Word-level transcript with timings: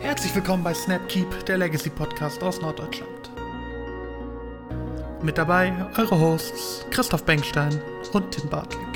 Herzlich 0.00 0.32
willkommen 0.32 0.62
bei 0.62 0.72
Snapkeep, 0.72 1.44
der 1.46 1.58
Legacy 1.58 1.90
Podcast 1.90 2.40
aus 2.40 2.60
Norddeutschland. 2.60 3.30
Mit 5.22 5.36
dabei 5.36 5.72
eure 5.98 6.20
Hosts 6.20 6.86
Christoph 6.90 7.24
Bengstein 7.24 7.82
und 8.12 8.30
Tim 8.30 8.48
Bartlick. 8.48 8.86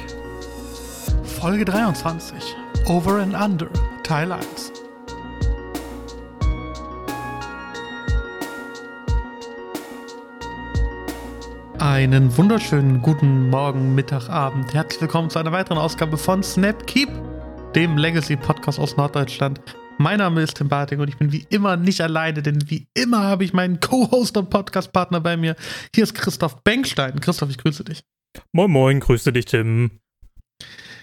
Folge 1.24 1.64
23, 1.64 2.54
Over 2.86 3.20
and 3.20 3.34
Under, 3.34 3.68
Teil 4.04 4.30
1. 4.30 4.72
Einen 11.80 12.34
wunderschönen 12.37 13.03
guten 13.03 13.50
Morgen, 13.50 13.96
Mittag, 13.96 14.30
Abend. 14.30 14.73
Herzlich 14.73 15.00
willkommen 15.00 15.30
zu 15.30 15.41
einer 15.41 15.50
weiteren 15.50 15.79
Ausgabe 15.79 16.16
von 16.16 16.45
Snapkeep, 16.45 17.11
dem 17.75 17.98
Legacy 17.98 18.37
Podcast 18.37 18.79
aus 18.79 18.96
Norddeutschland. 18.96 19.61
Mein 19.98 20.18
Name 20.18 20.43
ist 20.43 20.56
Tim 20.56 20.68
Barting 20.68 21.00
und 21.00 21.09
ich 21.09 21.16
bin 21.16 21.32
wie 21.32 21.46
immer 21.50 21.77
nicht 21.77 22.00
alleine, 22.00 22.42
denn 22.42 22.70
wie 22.70 22.88
immer 22.95 23.24
habe 23.24 23.45
ich 23.45 23.52
meinen 23.52 23.80
Co-Host 23.80 24.37
und 24.37 24.51
Podcast-Partner 24.51 25.20
bei 25.20 25.37
mir. 25.37 25.55
Hier 25.95 26.05
ist 26.05 26.15
Christoph 26.15 26.62
Bengstein. 26.65 27.20
Christoph, 27.20 27.51
ich 27.51 27.59
grüße 27.59 27.84
dich. 27.84 28.02
Moin 28.52 28.70
Moin, 28.70 29.01
grüße 29.01 29.32
dich, 29.32 29.45
Tim. 29.45 30.01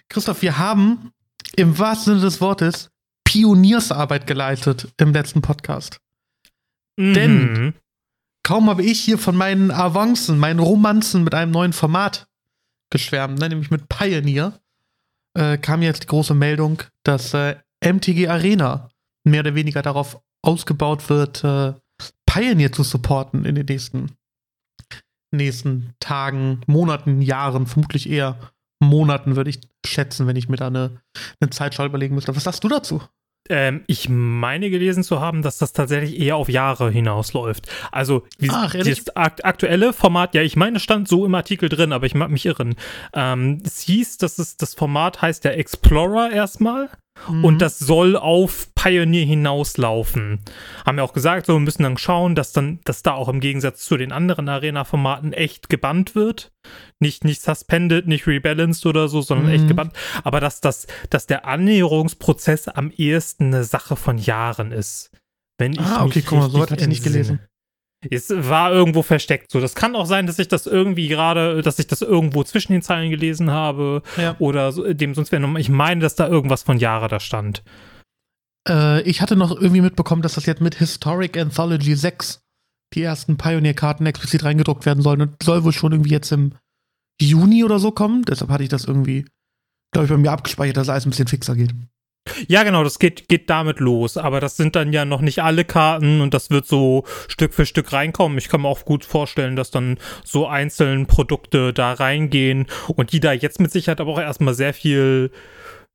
Christoph, 0.10 0.42
wir 0.42 0.58
haben 0.58 1.12
im 1.56 1.78
wahrsten 1.78 2.14
Sinne 2.14 2.26
des 2.26 2.42
Wortes 2.42 2.90
Pioniersarbeit 3.24 4.26
geleistet 4.26 4.88
im 4.98 5.14
letzten 5.14 5.42
Podcast. 5.42 6.00
Mhm. 6.98 7.14
Denn 7.14 7.74
kaum 8.44 8.70
habe 8.70 8.84
ich 8.84 9.00
hier 9.00 9.18
von 9.18 9.36
meinen 9.36 9.72
Avancen, 9.72 10.40
meinen 10.40 10.60
Romanzen 10.60 11.24
mit 11.24 11.36
einem 11.36 11.52
neuen 11.52 11.74
Format 11.74 12.28
geschwärmt, 12.90 13.40
ne, 13.40 13.50
nämlich 13.50 13.70
mit 13.70 13.88
Pioneer, 13.88 14.60
äh, 15.36 15.58
kam 15.58 15.84
jetzt 15.84 16.04
die 16.04 16.08
große 16.08 16.34
Meldung, 16.34 16.82
dass 17.04 17.34
äh, 17.36 17.56
MTG 17.84 18.28
Arena 18.28 18.90
mehr 19.24 19.42
oder 19.42 19.56
weniger 19.56 19.82
darauf 19.82 20.22
ausgebaut 20.42 21.10
wird, 21.10 21.44
äh, 21.44 21.74
Pioneer 22.26 22.72
zu 22.72 22.84
supporten 22.84 23.46
in 23.46 23.56
den 23.56 23.66
nächsten, 23.66 24.12
nächsten 25.32 25.94
Tagen, 26.00 26.62
Monaten, 26.68 27.22
Jahren, 27.22 27.68
vermutlich 27.68 28.10
eher 28.10 28.52
Monaten, 28.82 29.36
würde 29.36 29.50
ich 29.50 29.60
schätzen, 29.86 30.28
wenn 30.28 30.36
ich 30.36 30.50
mir 30.50 30.58
da 30.58 30.68
eine, 30.68 31.02
eine 31.40 31.50
Zeitschau 31.50 31.86
überlegen 31.86 32.16
müsste. 32.16 32.36
Was 32.36 32.44
sagst 32.44 32.64
du 32.64 32.70
dazu? 32.70 33.02
Ähm, 33.50 33.84
ich 33.88 34.10
meine 34.10 34.70
gelesen 34.70 35.04
zu 35.04 35.20
haben, 35.20 35.42
dass 35.42 35.58
das 35.58 35.74
tatsächlich 35.74 36.20
eher 36.20 36.36
auf 36.36 36.50
Jahre 36.50 36.92
hinausläuft. 36.92 37.68
Also 37.92 38.28
wie, 38.38 38.50
Ach, 38.52 38.74
das 38.74 39.16
akt 39.16 39.44
aktuelle 39.44 39.92
Format, 39.92 40.36
ja, 40.36 40.44
ich 40.44 40.56
meine, 40.56 40.80
stand 40.80 41.08
so 41.08 41.26
im 41.26 41.34
Artikel 41.34 41.68
drin, 41.68 41.92
aber 41.92 42.06
ich 42.06 42.14
mag 42.14 42.30
mich 42.30 42.46
irren. 42.46 42.76
Ähm, 43.14 43.62
es 43.66 43.80
hieß, 43.82 44.18
dass 44.18 44.38
es, 44.38 44.58
das 44.58 44.76
Format 44.76 45.22
heißt 45.22 45.44
der 45.44 45.58
Explorer 45.58 46.32
erstmal. 46.32 46.90
Mhm. 47.28 47.46
Und 47.46 47.62
das 47.62 47.80
soll 47.80 48.16
auf 48.16 48.74
Pioneer 48.76 49.26
hinauslaufen. 49.26 50.40
Haben 50.86 50.98
wir 50.98 51.04
auch 51.04 51.14
gesagt, 51.14 51.46
so 51.46 51.54
wir 51.54 51.60
müssen 51.60 51.84
dann 51.84 51.98
schauen, 51.98 52.36
dass 52.36 52.52
dann, 52.52 52.80
dass 52.86 53.04
da 53.04 53.14
auch 53.14 53.30
im 53.30 53.40
Gegensatz 53.40 53.86
zu 53.86 53.98
den 53.98 54.12
anderen 54.12 54.48
Arena-Formaten 54.50 55.34
echt 55.34 55.70
gebannt 55.70 56.16
wird. 56.16 56.52
Nicht, 57.00 57.24
nicht 57.24 57.42
suspended, 57.42 58.08
nicht 58.08 58.28
rebalanced 58.28 58.86
oder 58.86 59.08
so, 59.08 59.22
sondern 59.22 59.48
mhm. 59.48 59.54
echt 59.54 59.68
gebannt. 59.68 59.94
Aber 60.24 60.40
dass, 60.40 60.62
das, 60.62 60.88
dass 61.10 61.28
der 61.28 61.46
Annäherungsprozess 61.46 62.68
am 62.68 62.92
ehesten 62.92 63.46
eine 63.54 63.64
Sache 63.64 63.96
von 63.96 64.18
Jahren 64.18 64.72
ist. 64.72 65.12
Wenn 65.58 65.74
ich 65.74 65.80
ah, 65.82 66.06
okay, 66.06 66.24
guck 66.26 66.40
mal, 66.40 66.50
so 66.50 66.62
hatte 66.62 66.76
ich 66.76 66.88
nicht 66.88 67.04
gelesen. 67.04 67.40
Es 68.10 68.30
war 68.30 68.72
irgendwo 68.72 69.02
versteckt. 69.04 69.52
So, 69.52 69.60
das 69.60 69.76
kann 69.76 69.96
auch 69.96 70.06
sein, 70.06 70.26
dass 70.26 70.40
ich 70.40 70.48
das 70.48 70.68
irgendwie 70.68 71.10
gerade, 71.10 71.62
dass 71.62 71.80
ich 71.80 71.88
das 71.88 72.02
irgendwo 72.02 72.44
zwischen 72.44 72.72
den 72.72 72.82
Zeilen 72.82 73.10
gelesen 73.10 73.52
habe 73.52 74.04
ja. 74.18 74.36
oder 74.40 74.72
so, 74.72 74.94
dem 74.94 75.14
sonst 75.14 75.32
wäre. 75.32 75.60
Ich 75.60 75.70
meine, 75.70 76.02
dass 76.02 76.16
da 76.16 76.28
irgendwas 76.28 76.64
von 76.64 76.78
Jahre 76.78 77.10
da 77.10 77.20
stand. 77.20 77.62
Äh, 78.68 79.02
ich 79.02 79.22
hatte 79.22 79.36
noch 79.36 79.52
irgendwie 79.52 79.82
mitbekommen, 79.82 80.22
dass 80.22 80.36
das 80.36 80.46
jetzt 80.46 80.62
mit 80.62 80.76
Historic 80.76 81.38
Anthology 81.38 81.96
6 81.96 82.42
die 82.94 83.04
ersten 83.04 83.38
Pioneer-Karten 83.38 84.06
explizit 84.06 84.44
reingedruckt 84.44 84.86
werden 84.86 85.04
sollen 85.04 85.22
und 85.22 85.44
soll 85.44 85.64
wohl 85.64 85.74
schon 85.74 85.92
irgendwie 85.92 86.12
jetzt 86.12 86.32
im 86.32 86.54
Juni 87.22 87.64
oder 87.64 87.80
so 87.80 87.92
kommen. 87.92 88.24
Deshalb 88.24 88.50
hatte 88.50 88.64
ich 88.64 88.70
das 88.70 88.86
irgendwie, 88.86 89.26
glaube 89.92 90.06
ich, 90.06 90.12
bei 90.12 90.18
mir 90.18 90.32
abgespeichert, 90.32 90.78
dass 90.78 90.90
alles 90.90 91.06
ein 91.06 91.10
bisschen 91.10 91.28
fixer 91.28 91.56
geht. 91.56 91.74
Ja, 92.48 92.64
genau, 92.64 92.84
das 92.84 93.00
geht, 93.00 93.28
geht 93.28 93.50
damit 93.50 93.80
los. 93.80 94.18
Aber 94.18 94.40
das 94.40 94.58
sind 94.58 94.76
dann 94.76 94.94
ja 94.94 95.06
noch 95.06 95.22
nicht 95.22 95.42
alle 95.44 95.66
Karten 95.66 96.22
und 96.22 96.34
das 96.34 96.50
wird 96.50 96.68
so 96.68 97.04
Stück 97.28 97.54
für 97.54 97.66
Stück 97.66 97.94
reinkommen. 97.94 98.38
Ich 98.38 98.50
kann 98.50 98.62
mir 98.62 98.68
auch 98.68 98.86
gut 98.86 99.06
vorstellen, 99.06 99.56
dass 99.56 99.72
dann 99.72 99.98
so 100.24 100.48
einzelne 100.48 101.06
Produkte 101.06 101.74
da 101.74 101.94
reingehen 101.94 102.68
und 102.88 103.12
die 103.12 103.20
da 103.20 103.32
jetzt 103.32 103.60
mit 103.60 103.72
Sicherheit 103.72 104.02
aber 104.02 104.12
auch 104.12 104.20
erstmal 104.20 104.54
sehr 104.54 104.74
viel 104.74 105.32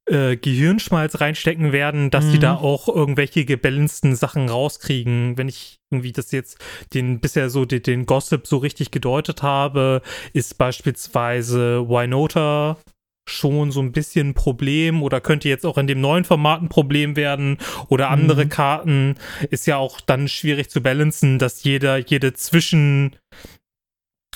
äh, 0.06 0.37
Gehirnschmalz 0.37 1.21
reinstecken 1.21 1.73
werden, 1.73 2.11
dass 2.11 2.27
mhm. 2.27 2.33
die 2.33 2.39
da 2.39 2.56
auch 2.56 2.89
irgendwelche 2.89 3.44
gebalanceden 3.44 4.17
Sachen 4.17 4.49
rauskriegen. 4.49 5.39
Wenn 5.39 5.49
ich 5.49 5.78
irgendwie 5.91 6.12
das 6.12 6.31
jetzt 6.31 6.59
den 6.93 7.21
bisher 7.21 7.49
so 7.50 7.65
den, 7.65 7.83
den 7.83 8.06
Gossip 8.06 8.47
so 8.47 8.59
richtig 8.59 8.91
gedeutet 8.91 9.43
habe, 9.43 10.03
ist 10.33 10.59
beispielsweise 10.59 11.89
Wynota 11.89 12.77
schon 13.27 13.71
so 13.71 13.81
ein 13.81 13.93
bisschen 13.93 14.31
ein 14.31 14.35
Problem 14.35 15.03
oder 15.03 15.21
könnte 15.21 15.49
jetzt 15.49 15.65
auch 15.65 15.79
in 15.79 15.87
dem 15.87 16.01
neuen 16.01 16.25
Format 16.25 16.62
ein 16.62 16.69
Problem 16.69 17.17
werden 17.17 17.59
oder 17.89 18.11
andere 18.11 18.45
mhm. 18.45 18.49
Karten 18.51 19.15
ist 19.51 19.67
ja 19.67 19.77
auch 19.77 20.01
dann 20.01 20.29
schwierig 20.29 20.71
zu 20.71 20.83
balancen, 20.83 21.39
dass 21.39 21.65
jeder, 21.65 21.99
jede 21.99 22.35
Zwischen 22.35 23.17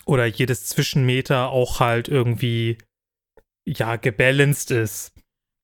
oder 0.07 0.25
jedes 0.25 0.67
Zwischenmeter 0.67 1.51
auch 1.51 1.81
halt 1.81 2.09
irgendwie 2.09 2.79
ja 3.67 3.97
gebalanced 3.97 4.71
ist. 4.71 5.13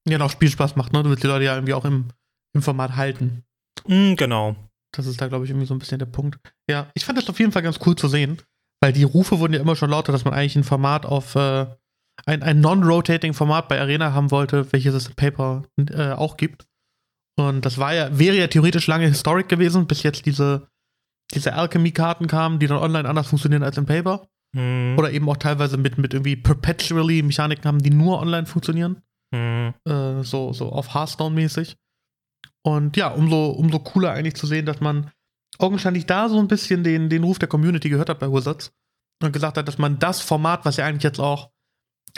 Ja, 0.06 0.18
noch 0.18 0.30
Spielspaß 0.30 0.76
macht, 0.76 0.92
ne? 0.92 1.02
Du 1.02 1.08
willst 1.08 1.24
die 1.24 1.28
Leute 1.28 1.46
ja 1.46 1.54
irgendwie 1.54 1.72
auch 1.72 1.86
im, 1.86 2.10
im 2.54 2.60
Format 2.60 2.94
halten. 2.96 3.44
Mm, 3.86 4.14
genau. 4.14 4.54
Das 4.92 5.06
ist 5.06 5.20
da, 5.20 5.28
glaube 5.28 5.44
ich, 5.44 5.50
irgendwie 5.50 5.66
so 5.66 5.74
ein 5.74 5.78
bisschen 5.78 5.98
der 5.98 6.06
Punkt. 6.06 6.38
Ja, 6.70 6.90
ich 6.94 7.06
fand 7.06 7.18
das 7.18 7.28
auf 7.30 7.38
jeden 7.40 7.52
Fall 7.52 7.62
ganz 7.62 7.80
cool 7.86 7.96
zu 7.96 8.06
sehen, 8.06 8.42
weil 8.82 8.92
die 8.92 9.02
Rufe 9.02 9.38
wurden 9.38 9.54
ja 9.54 9.60
immer 9.60 9.76
schon 9.76 9.90
lauter, 9.90 10.12
dass 10.12 10.26
man 10.26 10.34
eigentlich 10.34 10.56
ein 10.56 10.64
Format 10.64 11.06
auf 11.06 11.34
äh, 11.36 11.66
ein, 12.26 12.42
ein 12.42 12.60
non-rotating 12.60 13.34
Format 13.34 13.68
bei 13.68 13.80
Arena 13.80 14.12
haben 14.12 14.30
wollte, 14.30 14.72
welches 14.72 14.94
es 14.94 15.08
im 15.08 15.14
Paper 15.14 15.64
äh, 15.90 16.12
auch 16.12 16.36
gibt. 16.36 16.66
Und 17.36 17.64
das 17.64 17.78
war 17.78 17.92
ja, 17.94 18.16
wäre 18.16 18.36
ja 18.36 18.46
theoretisch 18.46 18.86
lange 18.86 19.08
Historic 19.08 19.48
gewesen, 19.48 19.86
bis 19.86 20.02
jetzt 20.02 20.24
diese, 20.26 20.68
diese 21.34 21.54
Alchemy-Karten 21.54 22.26
kamen, 22.26 22.58
die 22.58 22.66
dann 22.66 22.78
online 22.78 23.08
anders 23.08 23.26
funktionieren 23.26 23.62
als 23.62 23.76
im 23.76 23.86
Paper. 23.86 24.26
Mhm. 24.54 24.94
Oder 24.96 25.10
eben 25.10 25.28
auch 25.28 25.36
teilweise 25.36 25.76
mit, 25.76 25.98
mit 25.98 26.14
irgendwie 26.14 26.36
perpetually 26.36 27.22
Mechaniken 27.22 27.64
haben, 27.64 27.82
die 27.82 27.90
nur 27.90 28.20
online 28.20 28.46
funktionieren. 28.46 29.02
Mhm. 29.32 29.74
Äh, 29.86 30.22
so, 30.22 30.52
so 30.52 30.70
auf 30.70 30.94
Hearthstone-mäßig. 30.94 31.76
Und 32.62 32.96
ja, 32.96 33.08
umso, 33.08 33.50
umso 33.50 33.80
cooler 33.80 34.12
eigentlich 34.12 34.36
zu 34.36 34.46
sehen, 34.46 34.64
dass 34.64 34.80
man 34.80 35.10
augenscheinlich 35.58 36.06
da 36.06 36.28
so 36.28 36.38
ein 36.38 36.48
bisschen 36.48 36.84
den, 36.84 37.08
den 37.08 37.24
Ruf 37.24 37.38
der 37.38 37.48
Community 37.48 37.88
gehört 37.88 38.08
hat 38.08 38.20
bei 38.20 38.32
Wizards 38.32 38.72
und 39.22 39.32
gesagt 39.32 39.58
hat, 39.58 39.68
dass 39.68 39.78
man 39.78 39.98
das 39.98 40.20
Format, 40.20 40.64
was 40.64 40.76
ja 40.76 40.86
eigentlich 40.86 41.02
jetzt 41.02 41.20
auch 41.20 41.50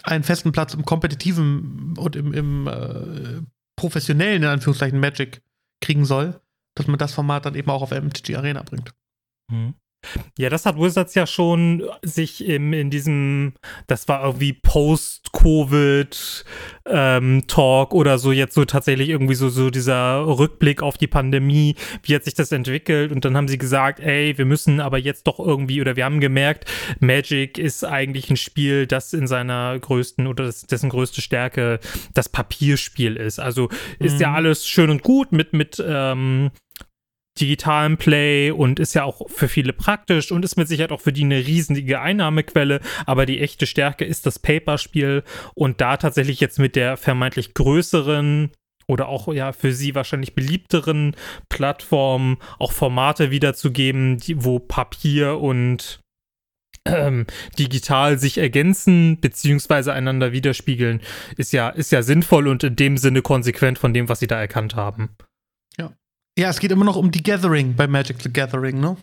einen 0.03 0.25
festen 0.25 0.53
Platz 0.53 0.75
im 0.75 0.85
kompetitiven 0.85 1.95
und 1.97 2.17
im, 2.17 2.33
im 2.33 2.67
äh, 2.67 3.43
professionellen, 3.77 4.43
in 4.43 4.49
Anführungszeichen, 4.49 5.01
Magic 5.01 5.43
kriegen 5.81 6.05
soll, 6.05 6.41
dass 6.75 6.87
man 6.87 6.99
das 6.99 7.15
Format 7.15 7.47
dann 7.47 7.55
eben 7.55 7.71
auch 7.71 7.83
auf 7.83 7.91
MTG 7.91 8.37
Arena 8.37 8.63
bringt. 8.63 8.93
Mhm. 9.51 9.75
Ja, 10.39 10.51
das 10.51 10.67
hat 10.67 10.79
Wizards 10.79 11.15
ja 11.15 11.27
schon 11.27 11.83
sich 12.03 12.47
im, 12.47 12.73
in 12.73 12.91
diesem, 12.91 13.55
das 13.87 14.09
war 14.09 14.25
irgendwie 14.25 14.53
Post-Covid 14.53 16.45
ähm, 16.87 17.43
oder 17.57 18.19
so 18.19 18.33
jetzt 18.33 18.55
so 18.55 18.65
tatsächlich 18.65 19.09
irgendwie 19.09 19.35
so, 19.35 19.49
so 19.49 19.71
dieser 19.71 20.27
Rückblick 20.27 20.83
auf 20.83 20.99
die 20.99 21.07
Pandemie, 21.07 21.75
wie 22.03 22.15
hat 22.15 22.25
sich 22.25 22.35
das 22.35 22.53
entwickelt 22.53 23.13
und 23.13 23.25
dann 23.25 23.37
haben 23.37 23.49
sie 23.49 23.59
gesagt, 23.59 24.01
ey, 24.01 24.37
wir 24.37 24.45
müssen 24.45 24.81
aber 24.81 24.99
jetzt 24.99 25.27
doch 25.27 25.39
irgendwie 25.39 25.81
oder 25.81 25.97
wir 25.97 26.05
haben 26.05 26.21
gemerkt, 26.21 26.65
Magic 27.01 27.59
ist 27.59 27.85
eigentlich 27.85 28.31
ein 28.31 28.37
Spiel, 28.37 28.87
das 28.87 29.13
in 29.13 29.27
seiner 29.27 29.79
größten 29.79 30.27
oder 30.27 30.45
das, 30.45 30.63
dessen 30.67 30.91
größte 30.91 31.21
Stärke 31.21 31.81
das 32.15 32.29
Papierspiel 32.29 33.17
ist. 33.17 33.39
Also 33.39 33.69
ist 33.99 34.15
mhm. 34.15 34.21
ja 34.21 34.33
alles 34.35 34.67
schön 34.67 34.91
und 34.91 35.03
gut 35.03 35.33
mit, 35.33 35.53
mit 35.53 35.83
ähm, 35.85 36.51
digitalen 37.41 37.97
Play 37.97 38.51
und 38.51 38.81
ist 38.81 38.95
ja 38.95 39.05
auch 39.05 39.29
für 39.29 39.49
viele 39.49 39.73
praktisch 39.73 40.33
und 40.33 40.45
ist 40.45 40.57
mit 40.57 40.69
Sicherheit 40.69 40.93
auch 40.93 41.01
für 41.01 41.13
die 41.13 41.25
eine 41.25 41.47
riesige 41.47 42.01
Einnahmequelle, 42.01 42.81
aber 43.07 43.27
die 43.27 43.41
echte 43.41 43.67
Stärke 43.67 44.05
ist 44.05 44.27
das 44.27 44.39
Paperspiel 44.39 45.23
und 45.55 45.81
da 45.81 45.97
tatsächlich 45.97 46.41
jetzt 46.41 46.59
mit 46.59 46.77
der 46.77 46.97
vermeintlich 46.97 47.55
größeren 47.55 48.51
oder 48.89 49.09
auch 49.09 49.33
ja 49.33 49.53
für 49.53 49.73
sie 49.73 49.95
wahrscheinlich 49.95 50.35
beliebteren 50.35 51.17
Plattformen 51.49 52.39
auch 52.59 52.73
Formate 52.73 53.31
wiederzugeben, 53.31 54.19
die, 54.19 54.45
wo 54.45 54.59
Papier 54.59 55.39
und 55.39 56.01
ähm, 56.87 57.27
digital 57.59 58.19
sich 58.19 58.39
ergänzen 58.39 59.21
beziehungsweise 59.21 59.93
einander 59.93 60.33
widerspiegeln, 60.33 61.01
ist 61.37 61.53
ja, 61.53 61.69
ist 61.69 61.93
ja 61.93 62.03
sinnvoll 62.03 62.49
und 62.49 62.63
in 62.65 62.77
dem 62.77 62.97
Sinne 62.97 63.23
konsequent 63.23 63.79
von 63.79 63.93
dem, 63.93 64.09
was 64.09 64.21
sie 64.21 64.27
da 64.27 64.39
erkannt 64.39 64.77
haben. 64.77 65.11
Ja, 65.79 65.93
es 66.37 66.61
geht 66.61 66.71
immer 66.71 66.85
noch 66.85 66.97
um 66.97 67.11
die 67.11 67.23
Gathering 67.23 67.75
bei 67.75 67.87
Magic 67.87 68.21
the 68.23 68.33
Gathering, 68.33 68.79
ne? 68.81 68.97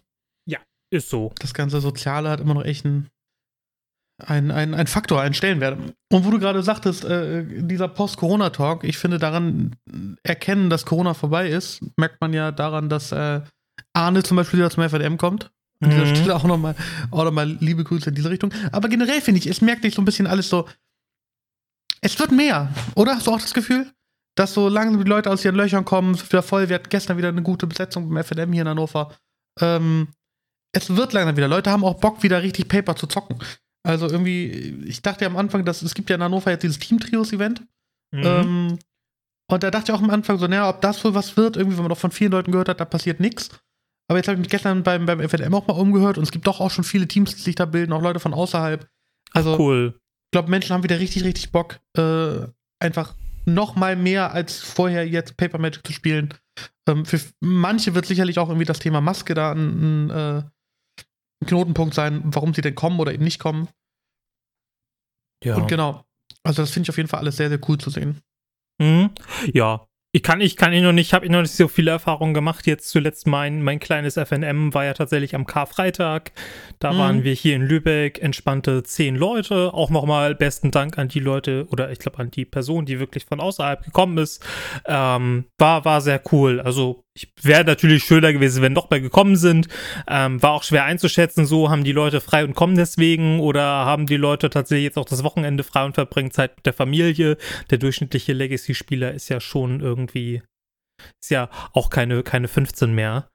Ja, 0.45 0.59
ist 0.91 1.09
so. 1.09 1.31
Das 1.39 1.53
ganze 1.53 1.81
Soziale 1.81 2.29
hat 2.29 2.39
immer 2.39 2.53
noch 2.53 2.63
echt 2.65 2.85
einen, 2.85 3.09
ein, 4.23 4.51
ein, 4.51 4.73
ein 4.73 4.87
Faktor, 4.87 5.21
ein 5.21 5.33
Stellenwert. 5.33 5.77
Und 6.11 6.25
wo 6.25 6.29
du 6.31 6.39
gerade 6.39 6.61
sagtest, 6.63 7.03
äh, 7.05 7.43
dieser 7.63 7.87
Post-Corona-Talk, 7.87 8.83
ich 8.83 8.97
finde 8.97 9.17
daran 9.17 9.75
erkennen, 10.23 10.69
dass 10.69 10.85
Corona 10.85 11.13
vorbei 11.13 11.49
ist, 11.49 11.81
merkt 11.97 12.21
man 12.21 12.33
ja 12.33 12.51
daran, 12.51 12.89
dass 12.89 13.11
äh, 13.11 13.41
Arne 13.93 14.23
zum 14.23 14.37
Beispiel 14.37 14.59
wieder 14.59 14.69
zum 14.69 14.83
FDM 14.83 15.17
kommt. 15.17 15.51
An 15.81 15.89
dieser 15.89 16.05
Mhm. 16.05 16.15
Stelle 16.15 16.35
auch 16.35 16.43
nochmal 16.43 16.75
auch 17.11 17.23
noch 17.25 17.31
mal 17.31 17.57
liebe 17.59 17.83
Grüße 17.83 18.09
in 18.09 18.15
diese 18.15 18.29
Richtung. 18.29 18.53
Aber 18.71 18.87
generell 18.87 19.19
finde 19.21 19.39
ich, 19.39 19.47
es 19.47 19.59
merkt 19.59 19.81
sich 19.81 19.95
so 19.95 20.01
ein 20.01 20.05
bisschen 20.05 20.27
alles 20.27 20.47
so. 20.47 20.67
Es 21.99 22.17
wird 22.19 22.31
mehr, 22.31 22.69
oder? 22.95 23.15
Hast 23.15 23.27
du 23.27 23.31
auch 23.31 23.41
das 23.41 23.53
Gefühl? 23.53 23.91
Dass 24.35 24.53
so 24.53 24.67
langsam 24.67 25.03
die 25.03 25.09
Leute 25.09 25.29
aus 25.29 25.45
ihren 25.45 25.55
Löchern 25.55 25.85
kommen, 25.85 26.19
wieder 26.19 26.41
voll. 26.41 26.69
Wir 26.69 26.75
hatten 26.75 26.89
gestern 26.89 27.17
wieder 27.17 27.29
eine 27.29 27.43
gute 27.43 27.67
Besetzung 27.67 28.09
beim 28.09 28.17
FDM 28.17 28.51
hier 28.51 28.63
in 28.63 28.67
Hannover. 28.67 29.15
Ähm, 29.59 30.07
es 30.75 30.95
wird 30.95 31.13
langsam 31.13 31.37
wieder. 31.37 31.47
Leute 31.47 31.69
haben 31.69 31.83
auch 31.83 31.99
Bock, 31.99 32.23
wieder 32.23 32.41
richtig 32.41 32.67
Paper 32.67 32.95
zu 32.95 33.05
zocken. 33.07 33.37
Also 33.85 34.07
irgendwie, 34.07 34.83
ich 34.85 35.01
dachte 35.01 35.25
ja 35.25 35.29
am 35.29 35.37
Anfang, 35.37 35.65
dass 35.65 35.81
es 35.81 35.93
gibt 35.93 36.09
ja 36.09 36.15
in 36.15 36.23
Hannover 36.23 36.49
jetzt 36.51 36.63
dieses 36.63 36.79
Team-Trios-Event. 36.79 37.61
Mhm. 38.11 38.23
Ähm, 38.23 38.79
und 39.51 39.63
da 39.63 39.69
dachte 39.69 39.91
ich 39.91 39.97
auch 39.97 40.01
am 40.01 40.09
Anfang 40.09 40.37
so, 40.39 40.47
naja, 40.47 40.69
ob 40.69 40.81
das 40.81 41.03
wohl 41.03 41.13
was 41.13 41.37
wird, 41.37 41.57
irgendwie, 41.57 41.77
wenn 41.77 41.83
man 41.83 41.89
doch 41.89 41.97
von 41.97 42.11
vielen 42.11 42.31
Leuten 42.31 42.51
gehört 42.51 42.69
hat, 42.69 42.79
da 42.79 42.85
passiert 42.85 43.19
nichts. 43.19 43.49
Aber 44.07 44.17
jetzt 44.17 44.27
habe 44.27 44.35
ich 44.35 44.39
mich 44.39 44.49
gestern 44.49 44.83
beim, 44.83 45.05
beim 45.05 45.19
FNM 45.19 45.53
auch 45.53 45.67
mal 45.67 45.73
umgehört 45.73 46.17
und 46.17 46.23
es 46.23 46.31
gibt 46.31 46.47
doch 46.47 46.59
auch 46.59 46.71
schon 46.71 46.83
viele 46.83 47.07
Teams, 47.07 47.35
die 47.35 47.41
sich 47.41 47.55
da 47.55 47.65
bilden, 47.65 47.93
auch 47.93 48.01
Leute 48.01 48.19
von 48.19 48.33
außerhalb. 48.33 48.87
Also, 49.31 49.57
cool. 49.59 49.93
ich 49.95 50.31
glaube, 50.31 50.49
Menschen 50.49 50.73
haben 50.73 50.83
wieder 50.83 50.99
richtig, 50.99 51.23
richtig 51.23 51.51
Bock, 51.51 51.79
äh, 51.97 52.47
einfach 52.79 53.15
noch 53.45 53.75
mal 53.75 53.95
mehr 53.95 54.31
als 54.31 54.59
vorher 54.59 55.07
jetzt 55.07 55.37
Paper 55.37 55.57
Magic 55.57 55.85
zu 55.85 55.93
spielen. 55.93 56.33
Ähm, 56.87 57.05
für 57.05 57.19
manche 57.39 57.95
wird 57.95 58.05
sicherlich 58.05 58.39
auch 58.39 58.49
irgendwie 58.49 58.65
das 58.65 58.79
Thema 58.79 59.01
Maske 59.01 59.33
da 59.33 59.51
ein, 59.51 60.07
ein, 60.07 60.09
äh, 60.09 60.43
ein 60.43 61.47
Knotenpunkt 61.47 61.93
sein, 61.93 62.21
warum 62.25 62.53
sie 62.53 62.61
denn 62.61 62.75
kommen 62.75 62.99
oder 62.99 63.13
eben 63.13 63.23
nicht 63.23 63.39
kommen. 63.39 63.67
Ja. 65.43 65.55
Und 65.55 65.67
genau. 65.67 66.05
Also, 66.43 66.61
das 66.61 66.71
finde 66.71 66.85
ich 66.85 66.89
auf 66.89 66.97
jeden 66.97 67.09
Fall 67.09 67.19
alles 67.19 67.37
sehr, 67.37 67.49
sehr 67.49 67.59
cool 67.67 67.77
zu 67.77 67.89
sehen. 67.89 68.21
Mhm. 68.79 69.11
Ja. 69.53 69.87
Ich 70.15 70.21
kann, 70.21 70.41
ich 70.41 70.57
kann 70.57 70.73
ihn 70.73 70.83
noch 70.83 70.91
nicht, 70.91 71.11
habe 71.13 71.25
ich 71.25 71.31
noch 71.31 71.41
nicht 71.41 71.55
so 71.55 71.67
viele 71.67 71.89
Erfahrungen 71.89 72.35
gemacht. 72.35 72.67
Jetzt 72.67 72.89
zuletzt 72.89 73.25
mein, 73.25 73.63
mein 73.63 73.79
kleines 73.79 74.15
FNM 74.15 74.71
war 74.75 74.85
ja 74.85 74.93
tatsächlich 74.93 75.33
am 75.33 75.47
Karfreitag. 75.47 76.33
Da 76.77 76.93
Mhm. 76.93 76.97
waren 76.99 77.23
wir 77.23 77.33
hier 77.33 77.55
in 77.55 77.63
Lübeck, 77.63 78.21
entspannte 78.21 78.83
zehn 78.83 79.15
Leute. 79.15 79.73
Auch 79.73 79.89
nochmal 79.89 80.35
besten 80.35 80.69
Dank 80.69 80.99
an 80.99 81.07
die 81.07 81.19
Leute 81.19 81.65
oder 81.71 81.91
ich 81.91 81.97
glaube 81.97 82.19
an 82.19 82.29
die 82.29 82.45
Person, 82.45 82.85
die 82.85 82.99
wirklich 82.99 83.25
von 83.25 83.39
außerhalb 83.39 83.83
gekommen 83.83 84.19
ist. 84.19 84.45
Ähm, 84.85 85.45
war, 85.57 85.83
war 85.83 85.99
sehr 85.99 86.21
cool. 86.31 86.59
Also 86.61 87.02
ich 87.15 87.31
wäre 87.41 87.63
natürlich 87.63 88.03
schöner 88.03 88.33
gewesen, 88.33 88.63
wenn 88.63 88.73
noch 88.73 88.89
mehr 88.89 88.99
gekommen 88.99 89.35
sind. 89.35 89.67
Ähm, 90.07 90.41
war 90.41 90.51
auch 90.51 90.63
schwer 90.63 90.85
einzuschätzen, 90.85 91.45
so 91.45 91.69
haben 91.69 91.83
die 91.83 91.91
Leute 91.91 92.21
frei 92.21 92.43
und 92.43 92.55
kommen 92.55 92.75
deswegen 92.75 93.39
oder 93.39 93.63
haben 93.63 94.07
die 94.07 94.17
Leute 94.17 94.49
tatsächlich 94.49 94.85
jetzt 94.85 94.97
auch 94.97 95.05
das 95.05 95.23
Wochenende 95.23 95.63
frei 95.63 95.85
und 95.85 95.93
verbringen 95.93 96.31
Zeit 96.31 96.55
mit 96.55 96.65
der 96.65 96.73
Familie. 96.73 97.37
Der 97.69 97.77
durchschnittliche 97.77 98.33
Legacy-Spieler 98.33 99.11
ist 99.13 99.29
ja 99.29 99.39
schon 99.39 99.79
irgendwie, 99.79 100.41
ist 101.21 101.29
ja 101.29 101.49
auch 101.73 101.89
keine, 101.91 102.23
keine 102.23 102.47
15 102.47 102.93
mehr. 102.93 103.29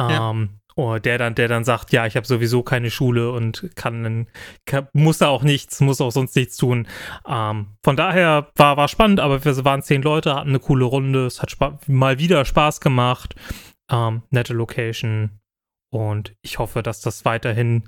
Ähm, 0.00 0.60
oh, 0.76 0.98
der 0.98 1.18
dann, 1.18 1.34
der 1.34 1.48
dann 1.48 1.64
sagt, 1.64 1.92
ja, 1.92 2.06
ich 2.06 2.16
habe 2.16 2.26
sowieso 2.26 2.62
keine 2.62 2.90
Schule 2.90 3.32
und 3.32 3.70
kann, 3.74 4.26
kann 4.66 4.88
muss 4.92 5.18
da 5.18 5.28
auch 5.28 5.42
nichts, 5.42 5.80
muss 5.80 6.00
auch 6.00 6.12
sonst 6.12 6.36
nichts 6.36 6.56
tun. 6.56 6.86
Ähm, 7.26 7.68
von 7.82 7.96
daher 7.96 8.52
war, 8.54 8.76
war 8.76 8.86
spannend, 8.86 9.18
aber 9.18 9.44
wir 9.44 9.64
waren 9.64 9.82
zehn 9.82 10.02
Leute, 10.02 10.34
hatten 10.34 10.50
eine 10.50 10.60
coole 10.60 10.84
Runde, 10.84 11.26
es 11.26 11.42
hat 11.42 11.56
mal 11.88 12.18
wieder 12.18 12.44
Spaß 12.44 12.80
gemacht. 12.80 13.34
Ähm, 13.90 14.22
nette 14.30 14.52
Location. 14.52 15.40
Und 15.96 16.34
ich 16.42 16.58
hoffe, 16.58 16.82
dass 16.82 17.00
das 17.00 17.24
weiterhin 17.24 17.84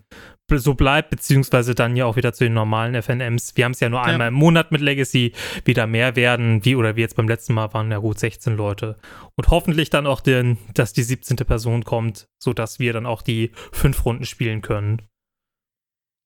so 0.50 0.74
bleibt, 0.74 1.10
beziehungsweise 1.10 1.74
dann 1.74 1.94
ja 1.94 2.06
auch 2.06 2.16
wieder 2.16 2.32
zu 2.32 2.44
den 2.44 2.54
normalen 2.54 2.94
FNMs. 2.94 3.54
Wir 3.56 3.64
haben 3.66 3.72
es 3.72 3.80
ja 3.80 3.88
nur 3.90 4.00
Ja. 4.00 4.06
einmal 4.06 4.28
im 4.28 4.34
Monat 4.34 4.72
mit 4.72 4.80
Legacy, 4.80 5.32
wieder 5.64 5.86
mehr 5.86 6.16
werden, 6.16 6.64
wie 6.64 6.74
oder 6.74 6.96
wie 6.96 7.02
jetzt 7.02 7.16
beim 7.16 7.28
letzten 7.28 7.52
Mal 7.52 7.72
waren 7.74 7.90
ja 7.90 7.98
gut 7.98 8.18
16 8.18 8.56
Leute. 8.56 8.96
Und 9.36 9.48
hoffentlich 9.48 9.90
dann 9.90 10.06
auch, 10.06 10.20
den, 10.22 10.56
dass 10.74 10.92
die 10.94 11.02
17. 11.02 11.36
Person 11.38 11.84
kommt, 11.84 12.28
sodass 12.42 12.78
wir 12.78 12.92
dann 12.94 13.04
auch 13.06 13.20
die 13.22 13.52
fünf 13.72 14.04
Runden 14.04 14.24
spielen 14.24 14.62
können. 14.62 15.02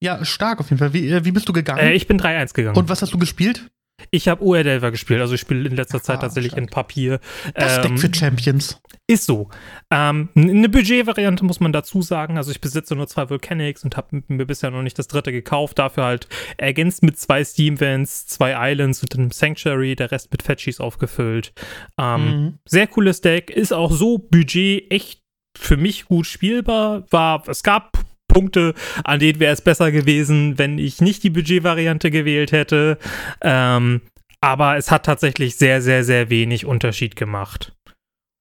Ja, 0.00 0.25
stark 0.25 0.61
auf 0.61 0.70
jeden 0.70 0.79
Fall. 0.79 0.93
Wie, 0.93 1.08
äh, 1.11 1.25
wie 1.25 1.32
bist 1.32 1.49
du 1.49 1.52
gegangen? 1.52 1.81
Äh, 1.81 1.93
ich 1.94 2.06
bin 2.06 2.19
3-1 2.19 2.55
gegangen. 2.55 2.76
Und 2.76 2.88
was 2.88 3.02
hast 3.02 3.12
du 3.12 3.19
gespielt? 3.19 3.69
Ich 4.10 4.28
habe 4.28 4.43
UR 4.43 4.62
Delver 4.62 4.90
gespielt, 4.90 5.20
also 5.20 5.34
ich 5.34 5.40
spiele 5.40 5.69
in 5.69 5.76
letzter 5.76 6.02
Zeit 6.02 6.19
Ah, 6.19 6.22
tatsächlich 6.22 6.56
in 6.56 6.66
Papier. 6.66 7.20
Das 7.54 7.76
Ähm, 7.78 7.82
Deck 7.82 7.99
für 8.00 8.14
Champions. 8.14 8.81
Ist 9.08 9.26
so. 9.26 9.49
Ähm, 9.90 10.28
eine 10.34 10.69
Budgetvariante 10.69 11.44
muss 11.44 11.60
man 11.60 11.72
dazu 11.72 12.02
sagen. 12.02 12.37
Also 12.38 12.50
ich 12.50 12.60
besitze 12.60 12.94
nur 12.94 13.08
zwei 13.08 13.28
Volcanics 13.28 13.84
und 13.84 13.96
habe 13.96 14.22
mir 14.28 14.46
bisher 14.46 14.70
noch 14.70 14.82
nicht 14.82 14.99
das 14.99 15.08
dritte 15.08 15.32
gekauft. 15.32 15.78
Dafür 15.78 16.04
halt 16.04 16.28
ergänzt 16.56 17.02
mit 17.02 17.19
zwei 17.19 17.44
Steam-Vents, 17.44 18.26
zwei 18.26 18.70
Islands 18.72 19.02
und 19.02 19.14
einem 19.14 19.31
Sanctuary, 19.31 19.96
der 19.96 20.10
Rest 20.12 20.31
mit 20.32 20.43
Fetchies 20.43 20.81
aufgefüllt. 20.81 21.52
Ähm, 21.98 22.22
Mhm. 22.22 22.58
Sehr 22.66 22.87
cooles 22.87 23.20
Deck, 23.20 23.50
ist 23.50 23.72
auch 23.72 23.90
so 23.93 24.19
Budget 24.19 24.90
echt 24.90 25.20
für 25.58 25.76
mich 25.76 26.05
gut 26.06 26.26
spielbar. 26.26 27.05
War, 27.10 27.43
es 27.48 27.62
gab 27.62 27.98
Punkte, 28.32 28.75
an 29.05 29.20
denen 29.20 29.40
wäre 29.40 29.52
es 29.52 29.61
besser 29.61 29.93
gewesen, 29.93 30.58
wenn 30.58 30.79
ich 30.79 31.00
nicht 31.00 31.23
die 31.23 31.31
Budgetvariante 31.31 32.11
gewählt 32.11 32.52
hätte. 32.52 32.99
Ähm, 33.40 34.00
aber 34.40 34.76
es 34.76 34.90
hat 34.90 35.06
tatsächlich 35.06 35.56
sehr, 35.56 35.81
sehr, 35.82 36.05
sehr 36.05 36.31
wenig 36.31 36.67
Unterschied 36.67 37.14
gemacht. 37.17 37.73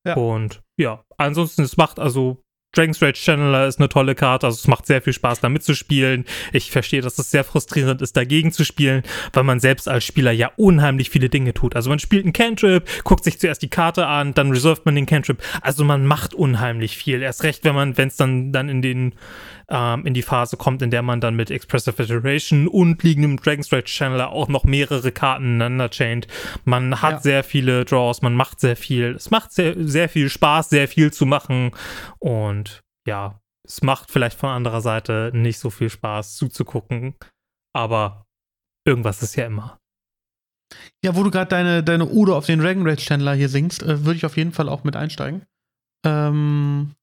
Ja. 0.05 0.15
Und 0.15 0.61
ja, 0.77 1.03
ansonsten, 1.17 1.61
es 1.61 1.77
macht 1.77 1.99
also 1.99 2.41
Dragon's 2.73 3.01
Rage 3.01 3.19
Channeler 3.19 3.67
ist 3.67 3.79
eine 3.79 3.89
tolle 3.89 4.15
Karte, 4.15 4.47
also 4.47 4.55
es 4.55 4.67
macht 4.67 4.85
sehr 4.85 5.01
viel 5.01 5.11
Spaß 5.11 5.41
damit 5.41 5.63
zu 5.63 5.75
spielen. 5.75 6.25
Ich 6.53 6.71
verstehe, 6.71 7.01
dass 7.01 7.19
es 7.19 7.29
sehr 7.29 7.43
frustrierend 7.43 8.01
ist, 8.01 8.15
dagegen 8.15 8.53
zu 8.53 8.63
spielen, 8.63 9.03
weil 9.33 9.43
man 9.43 9.59
selbst 9.59 9.89
als 9.89 10.05
Spieler 10.05 10.31
ja 10.31 10.51
unheimlich 10.55 11.09
viele 11.09 11.27
Dinge 11.27 11.53
tut. 11.53 11.75
Also 11.75 11.89
man 11.89 11.99
spielt 11.99 12.23
einen 12.23 12.33
Cantrip, 12.33 12.87
guckt 13.03 13.25
sich 13.25 13.39
zuerst 13.39 13.61
die 13.61 13.69
Karte 13.69 14.07
an, 14.07 14.33
dann 14.33 14.51
reserved 14.51 14.85
man 14.85 14.95
den 14.95 15.05
Cantrip. 15.05 15.43
Also 15.61 15.83
man 15.83 16.05
macht 16.05 16.33
unheimlich 16.33 16.95
viel. 16.95 17.21
Erst 17.21 17.43
recht, 17.43 17.65
wenn 17.65 17.75
man, 17.75 17.97
wenn 17.97 18.07
es 18.07 18.15
dann, 18.15 18.53
dann 18.53 18.69
in 18.69 18.81
den 18.81 19.15
ähm, 19.71 20.05
in 20.05 20.13
die 20.13 20.21
Phase 20.21 20.57
kommt, 20.57 20.81
in 20.81 20.91
der 20.91 21.01
man 21.01 21.21
dann 21.21 21.35
mit 21.35 21.49
Expressive 21.49 21.93
Federation 21.95 22.67
und 22.67 23.01
liegendem 23.03 23.37
Dragon's 23.37 23.71
Rage 23.71 23.87
Channeler 23.87 24.29
auch 24.29 24.49
noch 24.49 24.65
mehrere 24.65 25.11
Karten 25.11 25.45
ineinander 25.55 25.89
chaint. 25.89 26.27
Man 26.65 27.01
hat 27.01 27.11
Ja. 27.13 27.19
sehr 27.21 27.43
viele 27.43 27.85
Draws, 27.85 28.21
man 28.21 28.35
macht 28.35 28.59
sehr 28.59 28.75
viel. 28.75 29.15
Es 29.15 29.31
macht 29.31 29.51
sehr, 29.53 29.73
sehr 29.77 30.09
viel 30.09 30.29
Spaß, 30.29 30.69
sehr 30.69 30.87
viel 30.87 31.11
zu 31.13 31.25
machen. 31.25 31.71
Und 32.19 32.81
ja, 33.07 33.39
es 33.65 33.81
macht 33.81 34.11
vielleicht 34.11 34.37
von 34.37 34.49
anderer 34.49 34.81
Seite 34.81 35.31
nicht 35.33 35.57
so 35.59 35.69
viel 35.69 35.89
Spaß 35.89 36.35
zuzugucken. 36.35 37.15
Aber 37.73 38.25
irgendwas 38.85 39.23
ist 39.23 39.35
ja 39.37 39.45
immer. 39.45 39.79
Ja, 41.03 41.15
wo 41.15 41.23
du 41.23 41.31
gerade 41.31 41.49
deine, 41.49 41.83
deine 41.83 42.07
Ode 42.09 42.35
auf 42.35 42.45
den 42.45 42.59
Dragon 42.59 42.87
Rage 42.87 43.01
Chandler 43.05 43.33
hier 43.33 43.49
singst, 43.49 43.83
äh, 43.83 44.05
würde 44.05 44.17
ich 44.17 44.25
auf 44.25 44.37
jeden 44.37 44.51
Fall 44.51 44.69
auch 44.69 44.83
mit 44.83 44.95
einsteigen. 44.95 45.45
Ähm, 46.05 46.93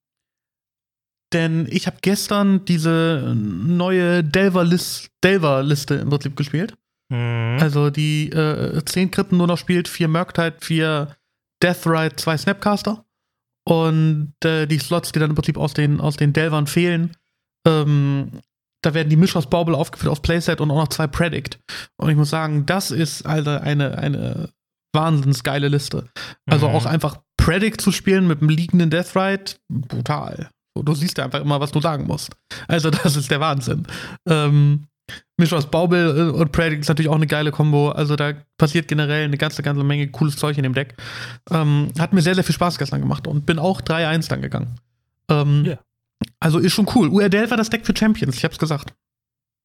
denn 1.33 1.67
ich 1.71 1.87
habe 1.87 1.99
gestern 2.01 2.65
diese 2.65 3.35
neue 3.37 4.25
Delver-Liste 4.25 5.09
Delver 5.23 5.61
-Liste 5.61 5.97
im 6.01 6.11
Prinzip 6.11 6.37
gespielt. 6.37 6.75
Mhm. 7.11 7.59
Also 7.61 7.91
die 7.91 8.31
äh, 8.31 8.83
10 8.85 9.11
Kritten 9.11 9.37
nur 9.37 9.47
noch 9.47 9.59
spielt, 9.59 9.89
4 9.89 10.09
Murktide, 10.09 10.57
4 10.61 11.17
Deathrite, 11.63 12.17
2 12.17 12.37
Snapcaster. 12.39 13.05
Und 13.65 14.33
äh, 14.45 14.67
die 14.67 14.79
Slots, 14.79 15.13
die 15.13 15.19
dann 15.19 15.31
im 15.31 15.37
Prinzip 15.37 15.59
aus 15.59 15.75
den, 15.75 16.01
aus 16.01 16.17
den 16.17 16.33
Delvern 16.33 16.67
fehlen, 16.67 17.17
ähm, 17.67 18.41
da 18.83 18.95
werden 18.95 19.09
die 19.11 19.17
Mischers 19.17 19.51
Bauble 19.51 19.77
aufgeführt 19.77 20.13
aus 20.13 20.23
Playset 20.23 20.61
und 20.61 20.71
auch 20.71 20.77
noch 20.77 20.89
zwei 20.89 21.07
Predict. 21.09 21.59
Und 21.97 22.11
ich 22.11 22.17
muss 22.17 22.31
sagen, 22.31 22.65
das 22.65 22.91
ist 22.91 23.27
also 23.27 23.51
eine, 23.51 23.99
eine 23.99 24.51
wahnsinns 24.95 25.43
geile 25.43 25.69
Liste. 25.69 26.09
Also 26.47 26.69
Mhm. 26.69 26.75
auch 26.75 26.87
einfach 26.87 27.19
Predict 27.37 27.81
zu 27.81 27.93
spielen 27.93 28.27
mit 28.27 28.41
einem 28.41 28.51
liegenden 28.51 28.91
Deathrite, 28.91 29.57
brutal. 29.69 30.51
Du 30.83 30.95
siehst 30.95 31.19
ja 31.19 31.25
einfach 31.25 31.41
immer, 31.41 31.61
was 31.61 31.73
du 31.73 31.81
sagen 31.81 32.07
musst. 32.07 32.31
Also 32.67 32.91
das 33.03 33.17
ist 33.17 33.31
der 33.31 33.41
Wahnsinn. 33.41 33.87
Ähm, 34.27 34.87
Mischung 35.39 35.59
aus 35.59 35.71
Bauble 35.71 36.33
und 36.33 36.53
Predict 36.53 36.81
ist 36.81 36.89
natürlich 36.89 37.09
auch 37.09 37.17
eine 37.17 37.27
geile 37.27 37.51
Kombo. 37.51 37.91
Also 37.91 38.17
da 38.17 38.35
passiert 38.59 38.89
generell 38.89 39.25
eine 39.25 39.39
ganze, 39.39 39.63
ganze 39.63 39.83
Menge 39.85 40.09
cooles 40.09 40.37
Zeug 40.37 40.57
in 40.59 40.65
dem 40.65 40.75
Deck. 40.75 40.97
Ähm, 41.51 41.89
hat 41.99 42.13
mir 42.13 42.21
sehr, 42.21 42.35
sehr 42.35 42.45
viel 42.45 42.55
Spaß 42.55 42.79
gestern 42.79 43.01
gemacht 43.01 43.27
und 43.27 43.47
bin 43.47 43.59
auch 43.59 43.81
3-1 43.81 44.29
dann 44.29 44.43
gegangen. 44.43 44.79
Ähm, 45.31 45.65
Ja. 45.65 45.79
Also 46.41 46.59
ist 46.59 46.73
schon 46.73 46.89
cool. 46.95 47.09
URDL 47.09 47.49
war 47.49 47.57
das 47.57 47.71
Deck 47.71 47.87
für 47.87 47.97
Champions, 47.97 48.37
ich 48.37 48.45
hab's 48.45 48.59
gesagt. 48.59 48.93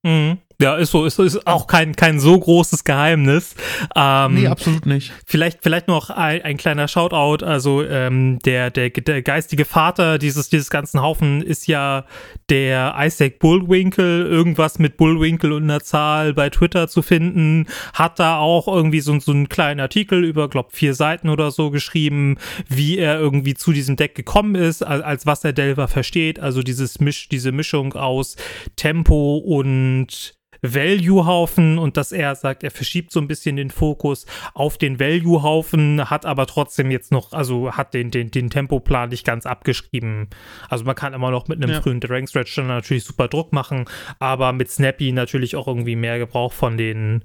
Mhm. 0.03 0.37
Ja, 0.61 0.75
ist 0.75 0.91
so, 0.91 1.05
ist, 1.05 1.19
ist 1.19 1.45
auch 1.47 1.67
kein, 1.67 1.95
kein 1.95 2.19
so 2.19 2.39
großes 2.39 2.83
Geheimnis. 2.83 3.55
Ähm, 3.95 4.35
nee, 4.35 4.47
absolut 4.47 4.85
nicht. 4.85 5.11
Vielleicht, 5.25 5.59
vielleicht 5.61 5.87
noch 5.87 6.09
ein, 6.09 6.41
ein 6.41 6.57
kleiner 6.57 6.87
Shoutout. 6.87 7.45
Also 7.45 7.83
ähm, 7.83 8.39
der, 8.39 8.69
der, 8.69 8.89
der 8.89 9.21
geistige 9.21 9.65
Vater 9.65 10.17
dieses, 10.17 10.49
dieses 10.49 10.69
ganzen 10.69 11.01
Haufen 11.01 11.41
ist 11.41 11.67
ja 11.67 12.05
der 12.49 12.95
Isaac 12.97 13.39
Bullwinkle. 13.39 14.27
Irgendwas 14.27 14.79
mit 14.79 14.97
Bullwinkle 14.97 15.55
und 15.55 15.63
einer 15.63 15.81
Zahl 15.81 16.33
bei 16.33 16.49
Twitter 16.49 16.87
zu 16.87 17.01
finden. 17.01 17.67
Hat 17.93 18.19
da 18.19 18.37
auch 18.37 18.67
irgendwie 18.67 19.01
so, 19.01 19.19
so 19.19 19.31
einen 19.31 19.49
kleinen 19.49 19.79
Artikel 19.79 20.23
über, 20.23 20.49
glaub, 20.49 20.73
vier 20.73 20.93
Seiten 20.93 21.29
oder 21.29 21.51
so 21.51 21.71
geschrieben, 21.71 22.37
wie 22.69 22.97
er 22.97 23.19
irgendwie 23.19 23.55
zu 23.55 23.73
diesem 23.73 23.95
Deck 23.95 24.15
gekommen 24.15 24.55
ist, 24.55 24.83
als, 24.83 25.03
als 25.03 25.25
was 25.25 25.43
er 25.43 25.53
Delver 25.53 25.87
versteht. 25.87 26.39
Also 26.39 26.61
dieses 26.61 26.99
Misch, 26.99 27.27
diese 27.29 27.51
Mischung 27.51 27.93
aus 27.93 28.35
Tempo 28.75 29.37
und 29.37 30.35
Value-Haufen 30.63 31.77
und 31.77 31.97
dass 31.97 32.11
er 32.11 32.33
sagt, 32.35 32.63
er 32.63 32.71
verschiebt 32.71 33.11
so 33.11 33.19
ein 33.19 33.27
bisschen 33.27 33.57
den 33.57 33.69
Fokus 33.69 34.25
auf 34.53 34.77
den 34.77 34.99
Value-Haufen, 34.99 36.09
hat 36.09 36.25
aber 36.25 36.47
trotzdem 36.47 36.89
jetzt 36.89 37.11
noch, 37.11 37.33
also 37.33 37.73
hat 37.73 37.93
den, 37.93 38.09
den, 38.09 38.31
den 38.31 38.49
Tempoplan 38.49 39.09
nicht 39.09 39.25
ganz 39.25 39.45
abgeschrieben. 39.45 40.29
Also 40.69 40.85
man 40.85 40.95
kann 40.95 41.13
immer 41.13 41.31
noch 41.31 41.47
mit 41.47 41.61
einem 41.61 41.73
ja. 41.73 41.81
frühen 41.81 41.99
Rank 42.01 42.29
Stretch 42.29 42.55
dann 42.55 42.67
natürlich 42.67 43.03
super 43.03 43.27
Druck 43.27 43.51
machen, 43.51 43.85
aber 44.19 44.53
mit 44.53 44.71
Snappy 44.71 45.11
natürlich 45.11 45.55
auch 45.55 45.67
irgendwie 45.67 45.97
mehr 45.97 46.17
Gebrauch 46.17 46.53
von 46.53 46.77
den 46.77 47.23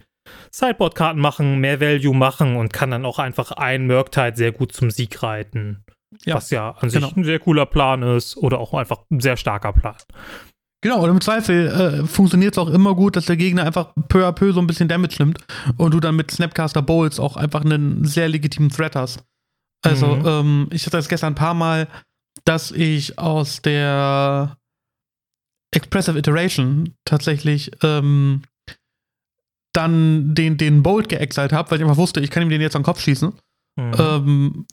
Sideboard-Karten 0.51 1.21
machen, 1.21 1.59
mehr 1.59 1.81
Value 1.81 2.15
machen 2.15 2.57
und 2.57 2.73
kann 2.73 2.91
dann 2.91 3.07
auch 3.07 3.19
einfach 3.19 3.53
einen 3.53 3.87
Murktide 3.87 4.37
sehr 4.37 4.53
gut 4.53 4.73
zum 4.73 4.91
Sieg 4.91 5.23
reiten. 5.23 5.85
Ja, 6.25 6.37
was 6.37 6.51
ja 6.51 6.71
an 6.71 6.91
sich 6.91 7.03
genau. 7.03 7.15
ein 7.15 7.25
sehr 7.25 7.39
cooler 7.39 7.67
Plan 7.67 8.03
ist 8.03 8.37
oder 8.37 8.59
auch 8.59 8.75
einfach 8.75 9.05
ein 9.11 9.21
sehr 9.21 9.37
starker 9.37 9.73
Plan. 9.73 9.97
Genau, 10.81 11.03
und 11.03 11.11
im 11.11 11.21
Zweifel 11.21 11.67
äh, 11.67 12.07
funktioniert 12.07 12.55
es 12.55 12.59
auch 12.59 12.69
immer 12.69 12.95
gut, 12.95 13.17
dass 13.17 13.27
der 13.27 13.37
Gegner 13.37 13.65
einfach 13.65 13.95
peu 14.09 14.27
à 14.27 14.33
peu 14.33 14.53
so 14.53 14.61
ein 14.61 14.67
bisschen 14.69 14.89
Damage 14.89 15.17
nimmt 15.19 15.39
und 15.77 15.93
du 15.93 15.99
dann 15.99 16.15
mit 16.15 16.31
Snapcaster 16.31 16.83
Bowls 16.83 17.19
auch 17.19 17.37
einfach 17.37 17.65
einen 17.65 18.05
sehr 18.05 18.29
legitimen 18.29 18.71
Threat 18.71 18.95
hast. 18.95 19.25
Also, 19.83 20.17
mhm. 20.17 20.27
ähm, 20.27 20.67
ich 20.71 20.87
hatte 20.87 20.97
das 20.97 21.09
gestern 21.09 21.33
ein 21.33 21.37
paar 21.37 21.55
Mal, 21.55 21.89
dass 22.45 22.71
ich 22.71 23.19
aus 23.19 23.61
der 23.63 24.57
Expressive 25.73 26.19
Iteration 26.19 26.95
tatsächlich 27.05 27.71
ähm, 27.83 28.43
dann 29.73 30.35
den, 30.35 30.57
den 30.57 30.83
Bolt 30.83 31.09
geexiled 31.09 31.53
habe, 31.53 31.71
weil 31.71 31.79
ich 31.79 31.85
einfach 31.85 31.97
wusste, 31.97 32.21
ich 32.21 32.31
kann 32.31 32.43
ihm 32.43 32.49
den 32.49 32.61
jetzt 32.61 32.77
an 32.77 32.83
den 32.83 32.87
Kopf 32.87 33.01
schießen. 33.01 33.33
Mhm. 33.77 33.93
Ähm, 33.99 34.67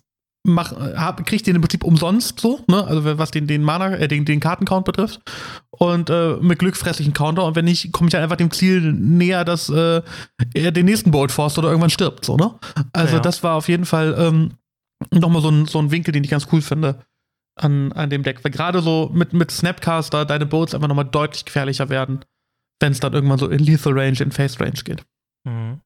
mach, 0.45 0.71
hab, 0.71 1.25
krieg 1.25 1.43
den 1.43 1.55
im 1.55 1.61
Prinzip 1.61 1.83
umsonst 1.83 2.39
so, 2.39 2.63
ne? 2.67 2.85
Also 2.85 3.17
was 3.17 3.31
den, 3.31 3.47
den 3.47 3.63
Mana, 3.63 3.95
äh, 3.95 4.07
den, 4.07 4.25
den 4.25 4.39
Kartencount 4.39 4.85
betrifft. 4.85 5.21
Und 5.71 6.09
äh, 6.09 6.37
mit 6.37 6.59
Glück 6.59 6.77
fresse 6.77 7.01
ich 7.01 7.07
einen 7.07 7.13
Counter 7.13 7.45
und 7.45 7.55
wenn 7.55 7.65
nicht, 7.65 7.91
komme 7.91 8.07
ich 8.07 8.13
halt 8.13 8.23
einfach 8.23 8.37
dem 8.37 8.51
Ziel 8.51 8.93
näher, 8.93 9.43
dass 9.43 9.69
äh, 9.69 10.01
er 10.53 10.71
den 10.71 10.85
nächsten 10.85 11.11
Bolt 11.11 11.31
forst 11.31 11.57
oder 11.57 11.69
irgendwann 11.69 11.89
stirbt, 11.89 12.23
so, 12.23 12.37
ne? 12.37 12.53
Also 12.93 13.15
ja. 13.15 13.21
das 13.21 13.43
war 13.43 13.55
auf 13.55 13.67
jeden 13.67 13.85
Fall 13.85 14.15
ähm, 14.17 14.53
nochmal 15.11 15.41
so 15.41 15.49
ein, 15.49 15.65
so 15.65 15.79
ein 15.79 15.91
Winkel, 15.91 16.11
den 16.11 16.23
ich 16.23 16.29
ganz 16.29 16.47
cool 16.51 16.61
finde 16.61 17.03
an, 17.55 17.91
an 17.91 18.09
dem 18.09 18.23
Deck. 18.23 18.43
Weil 18.43 18.51
gerade 18.51 18.81
so 18.81 19.09
mit, 19.13 19.33
mit 19.33 19.51
Snapcaster 19.51 20.25
deine 20.25 20.45
Bolts 20.45 20.73
einfach 20.73 20.87
nochmal 20.87 21.05
deutlich 21.05 21.45
gefährlicher 21.45 21.89
werden, 21.89 22.23
wenn 22.79 22.91
es 22.91 22.99
dann 22.99 23.13
irgendwann 23.13 23.39
so 23.39 23.47
in 23.47 23.59
Lethal 23.59 23.93
Range, 23.97 24.19
in 24.19 24.31
Face 24.31 24.59
Range 24.59 24.81
geht. 24.83 25.03
Mhm. 25.45 25.81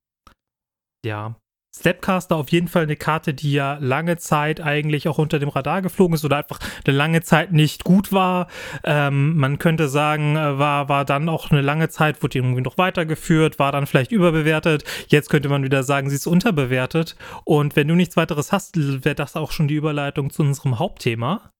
Ja, 1.05 1.35
Stepcaster 1.75 2.35
auf 2.35 2.49
jeden 2.49 2.67
Fall 2.67 2.83
eine 2.83 2.95
Karte, 2.95 3.33
die 3.33 3.53
ja 3.53 3.77
lange 3.79 4.17
Zeit 4.17 4.59
eigentlich 4.59 5.07
auch 5.07 5.17
unter 5.17 5.39
dem 5.39 5.49
Radar 5.49 5.81
geflogen 5.81 6.15
ist 6.15 6.25
oder 6.25 6.37
einfach 6.37 6.59
eine 6.85 6.95
lange 6.95 7.21
Zeit 7.21 7.51
nicht 7.51 7.83
gut 7.83 8.11
war. 8.11 8.47
Ähm, 8.83 9.37
man 9.37 9.59
könnte 9.59 9.87
sagen, 9.87 10.35
äh, 10.35 10.57
war, 10.57 10.89
war 10.89 11.05
dann 11.05 11.29
auch 11.29 11.51
eine 11.51 11.61
lange 11.61 11.89
Zeit, 11.89 12.23
wurde 12.23 12.39
irgendwie 12.39 12.61
noch 12.61 12.77
weitergeführt, 12.77 13.59
war 13.59 13.71
dann 13.71 13.87
vielleicht 13.87 14.11
überbewertet. 14.11 14.83
Jetzt 15.07 15.29
könnte 15.29 15.49
man 15.49 15.63
wieder 15.63 15.83
sagen, 15.83 16.09
sie 16.09 16.15
ist 16.15 16.27
unterbewertet. 16.27 17.15
Und 17.45 17.75
wenn 17.75 17.87
du 17.87 17.95
nichts 17.95 18.17
weiteres 18.17 18.51
hast, 18.51 18.75
wäre 19.05 19.15
das 19.15 19.35
auch 19.35 19.51
schon 19.51 19.67
die 19.67 19.75
Überleitung 19.75 20.31
zu 20.31 20.41
unserem 20.41 20.79
Hauptthema. 20.79 21.51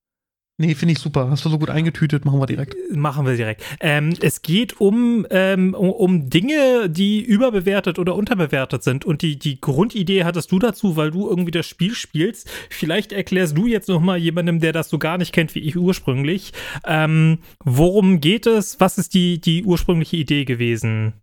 Nee, 0.62 0.76
finde 0.76 0.92
ich 0.92 1.00
super. 1.00 1.30
Hast 1.30 1.46
du 1.46 1.50
so 1.50 1.58
gut 1.58 1.70
eingetütet, 1.70 2.26
machen 2.26 2.42
wir 2.42 2.46
direkt. 2.46 2.76
Machen 2.94 3.26
wir 3.26 3.38
direkt. 3.38 3.64
Ähm, 3.80 4.14
es 4.20 4.42
geht 4.42 4.82
um, 4.82 5.26
ähm, 5.30 5.74
um, 5.74 6.30
Dinge, 6.30 6.90
die 6.90 7.22
überbewertet 7.22 7.98
oder 7.98 8.14
unterbewertet 8.14 8.84
sind. 8.84 9.06
Und 9.06 9.22
die, 9.22 9.40
die 9.40 9.62
Grundidee 9.62 10.26
hattest 10.26 10.52
du 10.52 10.60
dazu, 10.60 10.98
weil 10.98 11.12
du 11.12 11.30
irgendwie 11.30 11.52
das 11.52 11.66
Spiel 11.66 11.96
spielst. 11.96 12.50
Vielleicht 12.70 13.14
erklärst 13.14 13.58
du 13.58 13.68
jetzt 13.68 13.88
noch 13.88 14.02
mal 14.02 14.18
jemandem, 14.18 14.60
der 14.60 14.74
das 14.74 14.90
so 14.90 14.98
gar 15.00 15.18
nicht 15.18 15.32
kennt 15.32 15.56
wie 15.56 15.60
ich 15.60 15.78
ursprünglich. 15.78 16.52
Ähm, 16.86 17.38
worum 17.64 18.20
geht 18.20 18.46
es? 18.46 18.82
Was 18.82 18.98
ist 18.98 19.14
die, 19.14 19.40
die 19.40 19.64
ursprüngliche 19.64 20.18
Idee 20.18 20.44
gewesen? 20.44 21.14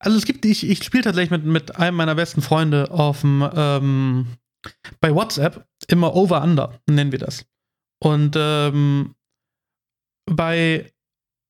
Also 0.00 0.18
es 0.18 0.24
gibt, 0.24 0.44
ich, 0.44 0.68
ich 0.68 0.82
spiele 0.82 1.04
tatsächlich 1.04 1.30
mit, 1.30 1.44
mit 1.44 1.76
einem 1.76 1.96
meiner 1.96 2.16
besten 2.16 2.42
Freunde 2.42 2.90
auf 2.90 3.20
dem, 3.20 3.48
ähm, 3.54 4.26
bei 5.00 5.14
WhatsApp 5.14 5.66
immer 5.86 6.16
Over-Under, 6.16 6.80
nennen 6.88 7.12
wir 7.12 7.20
das. 7.20 7.46
Und 8.02 8.34
ähm, 8.36 9.14
bei 10.26 10.90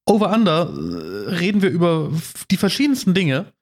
Over 0.08 0.32
Under 0.32 0.68
äh, 0.68 1.36
reden 1.36 1.62
wir 1.62 1.70
über 1.70 2.10
die 2.50 2.56
verschiedensten 2.56 3.14
Dinge 3.14 3.52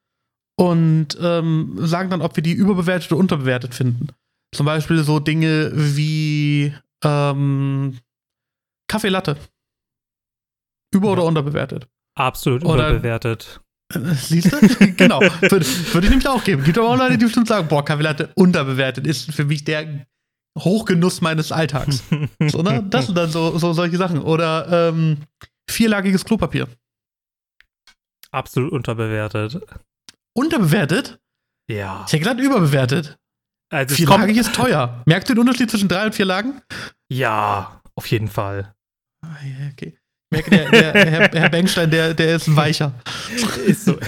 und 0.59 1.18
ähm, 1.21 1.75
sagen 1.78 2.11
dann, 2.11 2.23
ob 2.23 2.37
wir 2.37 2.42
die 2.42 2.52
überbewertet 2.52 3.12
oder 3.12 3.21
unterbewertet 3.21 3.75
finden. 3.75 4.09
Zum 4.54 4.64
Beispiel 4.64 5.04
so 5.04 5.21
Dinge 5.21 5.73
wie 5.75 6.75
ähm, 7.04 7.99
Kaffee 8.88 9.09
Latte. 9.09 9.37
Über- 10.95 11.12
oder 11.12 11.25
unterbewertet? 11.25 11.87
Absolut 12.16 12.64
oder, 12.64 12.90
überbewertet. 12.90 13.61
Äh, 13.92 14.14
siehst 14.14 14.52
du? 14.52 14.59
genau. 14.97 15.21
Würde, 15.21 15.66
würde 15.66 16.07
ich 16.07 16.11
nämlich 16.11 16.28
auch 16.28 16.42
geben. 16.42 16.64
Gibt 16.64 16.78
aber 16.78 16.88
auch 16.88 16.97
Leute, 16.97 17.18
die 17.18 17.25
bestimmt 17.26 17.49
sagen, 17.49 17.68
boah, 17.68 17.85
Kaffee 17.85 18.02
Latte 18.02 18.33
unterbewertet 18.35 19.07
ist 19.07 19.33
für 19.33 19.45
mich 19.45 19.64
der 19.64 20.07
Hochgenuss 20.59 21.21
meines 21.21 21.53
Alltags. 21.53 22.03
so, 22.49 22.62
ne? 22.62 22.85
Das 22.88 23.07
sind 23.07 23.17
dann 23.17 23.31
so, 23.31 23.59
so 23.59 23.73
solche 23.73 23.97
Sachen. 23.97 24.21
Oder 24.21 24.88
ähm, 24.88 25.19
vierlagiges 25.69 26.25
Klopapier. 26.25 26.69
Absolut 28.31 28.73
unterbewertet. 28.73 29.61
Unterbewertet? 30.35 31.19
Ja. 31.71 32.05
Ich 32.07 32.12
hätte 32.12 32.25
gerade 32.25 32.43
überbewertet. 32.43 33.19
Also 33.71 33.95
Vierlagig 33.95 34.37
ist 34.37 34.55
teuer. 34.55 35.03
Merkst 35.07 35.29
du 35.29 35.35
den 35.35 35.41
Unterschied 35.41 35.71
zwischen 35.71 35.88
drei 35.88 36.07
und 36.07 36.15
vier 36.15 36.25
Lagen? 36.25 36.62
Ja, 37.11 37.83
auf 37.95 38.07
jeden 38.07 38.29
Fall. 38.29 38.75
Ah, 39.23 39.37
okay. 39.73 39.98
Merke, 40.30 40.50
der, 40.50 40.70
der 40.70 40.94
Herr, 40.94 41.30
Herr 41.32 41.49
Bengstein, 41.49 41.90
der, 41.90 42.12
der 42.12 42.37
ist 42.37 42.54
weicher. 42.54 42.92
Ist 43.66 43.87
so. 43.87 43.97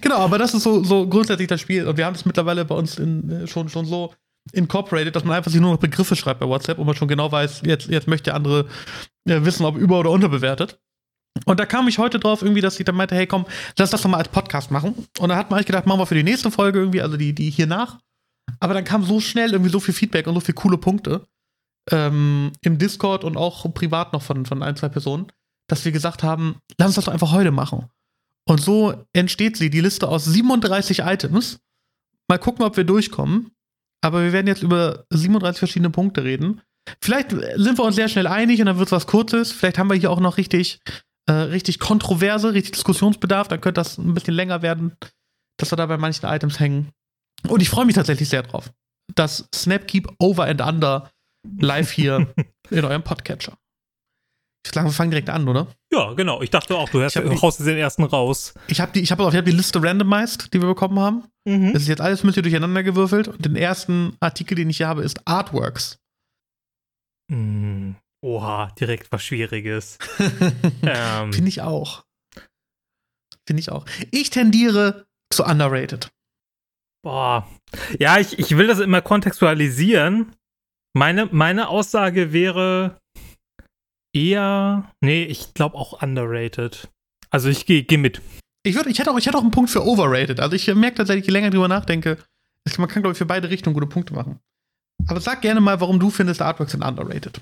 genau, 0.00 0.16
aber 0.16 0.38
das 0.38 0.52
ist 0.52 0.64
so, 0.64 0.82
so 0.82 1.08
grundsätzlich 1.08 1.46
das 1.46 1.60
Spiel. 1.60 1.86
Und 1.86 1.96
wir 1.96 2.04
haben 2.04 2.16
es 2.16 2.24
mittlerweile 2.24 2.64
bei 2.64 2.74
uns 2.74 2.98
in, 2.98 3.30
äh, 3.30 3.46
schon, 3.46 3.68
schon 3.68 3.86
so 3.86 4.12
incorporated, 4.52 5.14
dass 5.14 5.22
man 5.24 5.36
einfach 5.36 5.52
sich 5.52 5.60
nur 5.60 5.70
noch 5.70 5.78
Begriffe 5.78 6.16
schreibt 6.16 6.40
bei 6.40 6.48
WhatsApp 6.48 6.78
und 6.78 6.86
man 6.86 6.96
schon 6.96 7.06
genau 7.06 7.30
weiß, 7.30 7.62
jetzt, 7.64 7.86
jetzt 7.88 8.08
möchte 8.08 8.24
der 8.24 8.34
andere 8.34 8.66
ja, 9.28 9.44
wissen, 9.44 9.64
ob 9.64 9.76
über- 9.76 10.00
oder 10.00 10.10
unterbewertet. 10.10 10.80
Und 11.44 11.60
da 11.60 11.66
kam 11.66 11.86
ich 11.86 11.98
heute 11.98 12.18
drauf, 12.18 12.42
irgendwie, 12.42 12.60
dass 12.60 12.78
ich 12.80 12.84
dann 12.84 12.96
meinte, 12.96 13.14
hey 13.14 13.28
komm, 13.28 13.46
lass 13.78 13.90
das 13.90 14.02
doch 14.02 14.10
mal 14.10 14.18
als 14.18 14.28
Podcast 14.28 14.72
machen. 14.72 15.06
Und 15.20 15.28
da 15.28 15.36
hat 15.36 15.50
man 15.50 15.58
eigentlich 15.58 15.66
gedacht, 15.66 15.86
machen 15.86 16.00
wir 16.00 16.06
für 16.06 16.16
die 16.16 16.24
nächste 16.24 16.50
Folge 16.50 16.80
irgendwie, 16.80 17.00
also 17.00 17.16
die, 17.16 17.32
die 17.32 17.48
hier 17.48 17.68
nach. 17.68 18.00
Aber 18.58 18.74
dann 18.74 18.84
kam 18.84 19.04
so 19.04 19.20
schnell 19.20 19.52
irgendwie 19.52 19.70
so 19.70 19.78
viel 19.78 19.94
Feedback 19.94 20.26
und 20.26 20.34
so 20.34 20.40
viele 20.40 20.54
coole 20.54 20.78
Punkte 20.78 21.26
ähm, 21.90 22.52
im 22.60 22.78
Discord 22.78 23.24
und 23.24 23.36
auch 23.36 23.72
privat 23.74 24.12
noch 24.12 24.22
von, 24.22 24.46
von 24.46 24.62
ein, 24.62 24.76
zwei 24.76 24.88
Personen, 24.88 25.26
dass 25.68 25.84
wir 25.84 25.92
gesagt 25.92 26.22
haben, 26.22 26.56
lass 26.78 26.88
uns 26.88 26.96
das 26.96 27.04
doch 27.06 27.12
einfach 27.12 27.32
heute 27.32 27.50
machen. 27.50 27.88
Und 28.44 28.60
so 28.60 29.04
entsteht 29.12 29.56
sie, 29.56 29.70
die 29.70 29.80
Liste 29.80 30.08
aus 30.08 30.24
37 30.24 31.00
Items. 31.00 31.60
Mal 32.28 32.38
gucken, 32.38 32.64
ob 32.64 32.76
wir 32.76 32.84
durchkommen. 32.84 33.52
Aber 34.04 34.22
wir 34.24 34.32
werden 34.32 34.48
jetzt 34.48 34.62
über 34.62 35.04
37 35.10 35.58
verschiedene 35.58 35.90
Punkte 35.90 36.24
reden. 36.24 36.60
Vielleicht 37.00 37.30
sind 37.30 37.78
wir 37.78 37.84
uns 37.84 37.94
sehr 37.94 38.08
schnell 38.08 38.26
einig 38.26 38.58
und 38.60 38.66
dann 38.66 38.78
wird 38.78 38.88
es 38.88 38.92
was 38.92 39.06
Kurzes. 39.06 39.52
Vielleicht 39.52 39.78
haben 39.78 39.88
wir 39.88 39.96
hier 39.96 40.10
auch 40.10 40.18
noch 40.18 40.38
richtig, 40.38 40.80
äh, 41.26 41.32
richtig 41.32 41.78
Kontroverse, 41.78 42.52
richtig 42.52 42.72
Diskussionsbedarf. 42.72 43.46
Dann 43.46 43.60
könnte 43.60 43.80
das 43.80 43.98
ein 43.98 44.14
bisschen 44.14 44.34
länger 44.34 44.62
werden, 44.62 44.96
dass 45.58 45.70
wir 45.70 45.76
da 45.76 45.86
bei 45.86 45.98
manchen 45.98 46.26
Items 46.26 46.58
hängen. 46.58 46.90
Und 47.48 47.62
ich 47.62 47.70
freue 47.70 47.86
mich 47.86 47.94
tatsächlich 47.94 48.28
sehr 48.28 48.42
drauf, 48.42 48.72
dass 49.14 49.48
Snapkeep 49.54 50.08
Over 50.18 50.46
and 50.46 50.60
Under 50.60 51.11
live 51.60 51.90
hier 51.90 52.32
in 52.70 52.84
eurem 52.84 53.02
Podcatcher. 53.02 53.56
Ich 54.64 54.72
sagen, 54.72 54.86
wir 54.86 54.92
fangen 54.92 55.10
direkt 55.10 55.28
an, 55.28 55.48
oder? 55.48 55.66
Ja, 55.92 56.12
genau. 56.12 56.40
Ich 56.40 56.50
dachte 56.50 56.76
auch, 56.76 56.88
du 56.88 57.02
hast, 57.02 57.16
haust 57.16 57.58
jetzt 57.58 57.66
den 57.66 57.78
ersten 57.78 58.04
raus. 58.04 58.54
Ich 58.68 58.80
habe 58.80 58.92
die, 58.92 59.00
ich 59.00 59.10
hab, 59.10 59.18
ich 59.18 59.36
hab 59.36 59.44
die 59.44 59.50
Liste 59.50 59.82
randomized, 59.82 60.54
die 60.54 60.60
wir 60.60 60.68
bekommen 60.68 61.00
haben. 61.00 61.24
Mhm. 61.44 61.72
Das 61.72 61.82
ist 61.82 61.88
jetzt 61.88 62.00
alles 62.00 62.22
ein 62.22 62.28
bisschen 62.28 62.44
durcheinander 62.44 62.84
gewürfelt. 62.84 63.26
Und 63.26 63.44
den 63.44 63.56
ersten 63.56 64.16
Artikel, 64.20 64.54
den 64.54 64.70
ich 64.70 64.76
hier 64.76 64.86
habe, 64.86 65.02
ist 65.02 65.26
Artworks. 65.26 65.98
Mm. 67.28 67.92
Oha, 68.24 68.72
direkt 68.78 69.10
was 69.10 69.24
Schwieriges. 69.24 69.98
ähm. 70.82 71.32
Finde 71.32 71.48
ich 71.48 71.60
auch. 71.60 72.04
Finde 73.46 73.60
ich 73.60 73.72
auch. 73.72 73.84
Ich 74.12 74.30
tendiere 74.30 75.06
zu 75.32 75.44
underrated. 75.44 76.08
Boah. 77.02 77.48
Ja, 77.98 78.18
ich, 78.18 78.38
ich 78.38 78.56
will 78.56 78.68
das 78.68 78.78
immer 78.78 79.02
kontextualisieren. 79.02 80.36
Meine, 80.94 81.26
meine 81.32 81.68
Aussage 81.68 82.32
wäre 82.32 82.98
eher, 84.14 84.90
nee, 85.00 85.24
ich 85.24 85.54
glaube 85.54 85.76
auch 85.76 86.02
underrated. 86.02 86.88
Also 87.30 87.48
ich 87.48 87.64
gehe 87.64 87.82
geh 87.82 87.96
mit. 87.96 88.20
Ich, 88.64 88.74
würd, 88.74 88.86
ich, 88.86 88.98
hätte 88.98 89.10
auch, 89.10 89.18
ich 89.18 89.26
hätte 89.26 89.38
auch 89.38 89.42
einen 89.42 89.50
Punkt 89.50 89.70
für 89.70 89.84
overrated. 89.84 90.38
Also 90.38 90.54
ich 90.54 90.72
merke 90.74 90.98
tatsächlich, 90.98 91.26
je 91.26 91.32
länger 91.32 91.48
ich 91.48 91.54
drüber 91.54 91.68
nachdenke, 91.68 92.18
man 92.78 92.88
kann, 92.88 93.02
glaube 93.02 93.12
ich, 93.12 93.18
für 93.18 93.26
beide 93.26 93.50
Richtungen 93.50 93.74
gute 93.74 93.86
Punkte 93.86 94.14
machen. 94.14 94.38
Aber 95.08 95.20
sag 95.20 95.42
gerne 95.42 95.60
mal, 95.60 95.80
warum 95.80 95.98
du 95.98 96.10
findest, 96.10 96.42
Artworks 96.42 96.72
sind 96.72 96.84
underrated. 96.84 97.40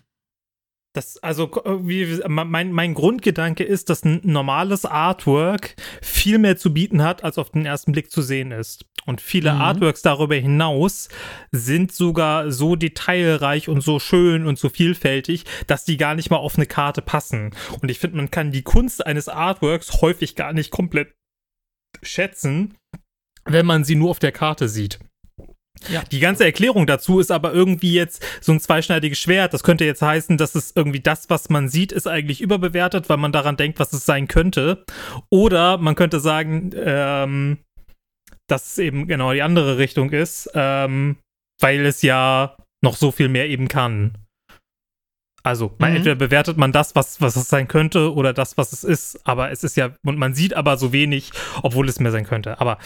Das, 0.93 1.19
also, 1.19 1.49
wie, 1.83 2.21
mein, 2.27 2.73
mein 2.73 2.95
Grundgedanke 2.95 3.63
ist, 3.63 3.91
dass 3.91 4.05
ein 4.05 4.21
normales 4.25 4.85
Artwork 4.85 5.77
viel 6.03 6.39
mehr 6.39 6.57
zu 6.57 6.75
bieten 6.75 7.03
hat, 7.03 7.23
als 7.23 7.39
auf 7.39 7.51
den 7.51 7.65
ersten 7.65 7.93
Blick 7.93 8.11
zu 8.11 8.23
sehen 8.23 8.51
ist. 8.51 8.87
Und 9.07 9.21
viele 9.21 9.55
mhm. 9.55 9.61
Artworks 9.61 10.03
darüber 10.03 10.35
hinaus 10.35 11.09
sind 11.53 11.93
sogar 11.93 12.51
so 12.51 12.75
detailreich 12.75 13.69
und 13.69 13.83
so 13.83 14.01
schön 14.01 14.47
und 14.47 14.59
so 14.59 14.69
vielfältig, 14.69 15.45
dass 15.69 15.85
die 15.85 15.97
gar 15.97 16.17
nicht 16.17 16.31
mal 16.31 16.39
auf 16.39 16.57
eine 16.57 16.67
Karte 16.67 17.03
passen. 17.03 17.55
Und 17.81 17.89
ich 17.89 18.01
finde, 18.01 18.17
man 18.17 18.31
kann 18.33 18.51
die 18.51 18.63
Kunst 18.63 19.07
eines 19.07 19.29
Artworks 19.29 20.03
häufig 20.03 20.35
gar 20.35 20.53
nicht 20.53 20.71
komplett 20.71 21.15
schätzen, 22.03 22.77
wenn 23.45 23.67
man 23.67 23.85
sie 23.85 23.95
nur 23.95 24.11
auf 24.11 24.19
der 24.19 24.33
Karte 24.33 24.69
sieht. 24.69 24.99
Ja. 25.89 26.03
Die 26.11 26.21
ganze 26.21 26.45
Erklärung 26.45 26.87
dazu 26.87 27.21
ist 27.21 27.31
aber 27.31 27.53
irgendwie 27.53 27.95
jetzt 27.95 28.25
so 28.41 28.53
ein 28.53 28.61
zweischneidiges 28.61 29.19
Schwert. 29.19 29.55
Das 29.55 29.63
könnte 29.63 29.85
jetzt 29.85 30.03
heißen, 30.03 30.37
dass 30.37 30.55
es 30.55 30.73
irgendwie 30.75 31.01
das, 31.01 31.31
was 31.31 31.49
man 31.49 31.69
sieht, 31.69 31.93
ist 31.93 32.07
eigentlich 32.07 32.41
überbewertet, 32.41 33.09
weil 33.09 33.17
man 33.17 33.33
daran 33.33 33.57
denkt, 33.57 33.79
was 33.79 33.93
es 33.93 34.05
sein 34.05 34.29
könnte. 34.29 34.85
Oder 35.31 35.79
man 35.79 35.95
könnte 35.95 36.21
sagen, 36.21 36.71
ähm, 36.77 37.59
dass 38.47 38.73
es 38.73 38.79
eben 38.79 39.07
genau 39.07 39.33
die 39.33 39.43
andere 39.43 39.79
Richtung 39.79 40.11
ist, 40.11 40.51
ähm, 40.55 41.17
weil 41.61 41.87
es 41.87 42.03
ja 42.03 42.57
noch 42.83 42.97
so 42.97 43.11
viel 43.11 43.29
mehr 43.29 43.49
eben 43.49 43.69
kann. 43.69 44.13
Also, 45.43 45.75
man, 45.79 45.91
mhm. 45.91 45.97
entweder 45.97 46.17
bewertet 46.17 46.59
man 46.59 46.73
das, 46.73 46.95
was, 46.95 47.21
was 47.23 47.37
es 47.37 47.49
sein 47.49 47.67
könnte, 47.67 48.13
oder 48.13 48.35
das, 48.35 48.59
was 48.59 48.73
es 48.73 48.85
ist, 48.85 49.27
aber 49.27 49.51
es 49.51 49.65
ist 49.65 49.77
ja, 49.77 49.97
und 50.05 50.19
man 50.19 50.35
sieht 50.35 50.53
aber 50.53 50.77
so 50.77 50.93
wenig, 50.93 51.31
obwohl 51.63 51.89
es 51.89 51.99
mehr 51.99 52.13
sein 52.13 52.27
könnte. 52.27 52.61
Aber 52.61 52.79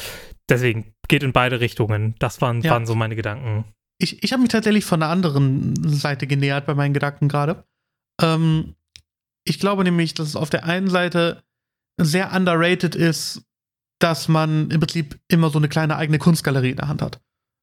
deswegen 0.49 0.94
geht 1.09 1.23
in 1.23 1.33
beide 1.33 1.61
Richtungen. 1.61 2.15
Das 2.19 2.41
waren, 2.41 2.63
ja. 2.63 2.71
waren 2.71 2.87
so 2.87 2.95
meine 2.95 3.17
Gedanken. 3.17 3.65
Ich, 3.99 4.23
ich 4.23 4.33
habe 4.33 4.43
mich 4.43 4.51
tatsächlich 4.51 4.85
von 4.85 5.01
der 5.01 5.09
anderen 5.09 5.75
Seite 5.89 6.27
genähert 6.27 6.67
bei 6.67 6.75
meinen 6.75 6.95
Gedanken 6.95 7.29
gerade. 7.29 7.65
Ähm, 8.21 8.75
ich 9.47 9.59
glaube 9.59 9.85
nämlich, 9.85 10.15
dass 10.15 10.29
es 10.29 10.37
auf 10.37 10.51
der 10.51 10.65
einen 10.65 10.89
Seite 10.89 11.43
sehr 12.01 12.33
underrated 12.33 12.95
ist, 12.95 13.43
dass 14.01 14.29
man 14.29 14.71
im 14.71 14.81
Prinzip 14.81 15.19
immer 15.29 15.51
so 15.51 15.59
eine 15.59 15.69
kleine 15.69 15.97
eigene 15.97 16.19
Kunstgalerie 16.19 16.71
in 16.71 16.77
der 16.77 16.89
Hand 16.89 17.03
hat, 17.03 17.21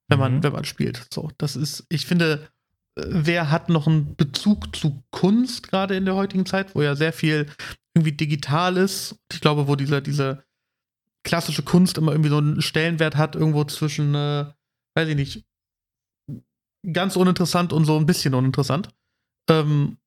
wenn 0.08 0.20
man, 0.20 0.38
mhm. 0.38 0.44
wenn 0.44 0.54
man 0.54 0.64
spielt. 0.64 1.08
So, 1.14 1.30
das 1.38 1.56
ist, 1.56 1.86
ich 1.90 2.06
finde, 2.06 2.48
wer 2.96 3.52
hat 3.52 3.70
noch 3.70 3.88
einen 3.88 4.16
Bezug 4.16 4.76
zu 4.76 5.04
Kunst 5.12 5.64
gerade 5.64 5.96
in 5.96 6.06
der 6.06 6.16
heutigen 6.16 6.46
Zeit, 6.46 6.76
wo 6.76 6.82
ja 6.82 6.96
sehr 6.96 7.14
viel 7.14 7.48
irgendwie 7.94 8.14
digital 8.14 8.78
ist. 8.78 9.16
Ich 9.32 9.42
glaube, 9.42 9.68
wo 9.68 9.76
diese, 9.76 10.02
diese 10.02 10.44
klassische 11.24 11.64
Kunst 11.64 11.98
immer 11.98 12.12
irgendwie 12.12 12.30
so 12.30 12.38
einen 12.38 12.62
Stellenwert 12.62 13.16
hat, 13.16 13.36
irgendwo 13.36 13.64
zwischen, 13.64 14.16
äh, 14.16 14.46
weiß 14.96 15.10
ich 15.10 15.16
nicht, 15.16 15.46
ganz 16.92 17.16
uninteressant 17.16 17.74
und 17.74 17.86
so 17.86 17.98
ein 17.98 18.06
bisschen 18.06 18.34
uninteressant, 18.34 18.90
ähm, 19.50 19.98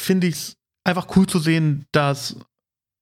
finde 0.00 0.28
ich 0.28 0.34
es 0.34 0.56
einfach 0.84 1.14
cool 1.16 1.26
zu 1.26 1.38
sehen, 1.38 1.86
dass 1.92 2.36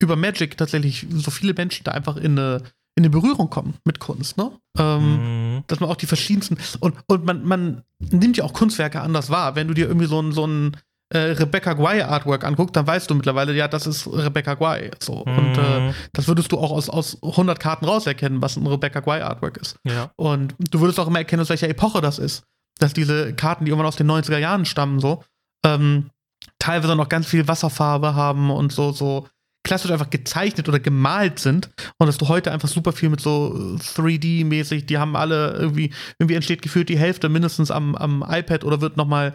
über 0.02 0.16
Magic 0.16 0.56
tatsächlich 0.56 1.06
so 1.11 1.30
viele 1.30 1.54
Menschen 1.54 1.84
da 1.84 1.92
einfach 1.92 2.16
in 2.16 2.38
eine 2.38 2.62
in 2.96 3.02
eine 3.02 3.11
Berührung 3.11 3.50
kommen 3.50 3.75
mit 3.84 3.99
Kunst, 3.99 4.37
ne? 4.37 4.52
Ähm, 4.78 5.56
mhm. 5.56 5.64
Dass 5.66 5.80
man 5.80 5.90
auch 5.90 5.96
die 5.96 6.06
verschiedensten 6.06 6.56
und, 6.80 6.94
und 7.08 7.25
man, 7.25 7.44
man 7.44 7.82
nimmt 7.99 8.37
ja 8.37 8.44
auch 8.44 8.52
Kunstwerke 8.52 9.00
anders 9.00 9.30
wahr. 9.30 9.56
Wenn 9.56 9.66
du 9.66 9.75
dir 9.75 9.88
irgendwie 9.88 10.06
so 10.06 10.20
ein, 10.20 10.32
so 10.32 10.46
ein 10.46 10.76
äh, 11.14 11.33
Rebecca 11.33 11.73
Guay 11.75 12.02
Artwork 12.02 12.44
anguckst, 12.44 12.76
dann 12.76 12.87
weißt 12.87 13.09
du 13.09 13.14
mittlerweile, 13.14 13.54
ja, 13.54 13.68
das 13.68 13.87
ist 13.87 14.06
Rebecca 14.06 14.54
Guay. 14.54 14.90
So. 15.00 15.25
Mhm. 15.26 15.38
Und 15.38 15.59
äh, 15.59 15.92
das 16.12 16.28
würdest 16.28 16.52
du 16.52 16.59
auch 16.59 16.71
aus, 16.71 16.88
aus 16.88 17.18
100 17.23 17.59
Karten 17.61 17.85
rauserkennen, 17.85 18.42
was 18.42 18.56
ein 18.56 18.66
Rebecca 18.66 19.00
Guay 19.00 19.21
Artwork 19.23 19.56
ist. 19.59 19.76
Ja. 19.85 20.11
Und 20.16 20.54
du 20.59 20.80
würdest 20.80 20.99
auch 21.00 21.06
immer 21.06 21.18
erkennen, 21.18 21.42
aus 21.42 21.50
welcher 21.50 21.68
Epoche 21.68 22.00
das 22.00 22.18
ist. 22.18 22.44
Dass 22.78 22.92
diese 22.92 23.35
Karten, 23.35 23.64
die 23.64 23.71
irgendwann 23.71 23.87
aus 23.87 23.97
den 23.97 24.11
90er 24.11 24.38
Jahren 24.38 24.64
stammen, 24.64 24.99
so, 24.99 25.23
ähm, 25.64 26.11
teilweise 26.59 26.97
noch 26.97 27.09
ganz 27.09 27.26
viel 27.26 27.47
Wasserfarbe 27.47 28.14
haben 28.14 28.50
und 28.50 28.73
so, 28.73 28.92
so 28.92 29.28
klassisch 29.64 29.90
einfach 29.90 30.11
gezeichnet 30.11 30.68
oder 30.68 30.78
gemalt 30.78 31.38
sind 31.38 31.71
und 31.99 32.06
dass 32.06 32.18
du 32.18 32.28
heute 32.28 32.52
einfach 32.52 32.68
super 32.68 32.92
viel 32.92 33.09
mit 33.09 33.21
so 33.21 33.78
3D-mäßig, 33.97 34.85
die 34.85 34.99
haben 34.99 35.16
alle 35.16 35.54
irgendwie, 35.54 35.92
irgendwie 36.18 36.35
entsteht 36.35 36.61
gefühlt 36.61 36.90
die 36.90 36.99
Hälfte 36.99 37.30
mindestens 37.30 37.71
am, 37.71 37.94
am 37.97 38.25
iPad 38.28 38.64
oder 38.64 38.83
wird 38.83 38.99
nochmal 38.99 39.35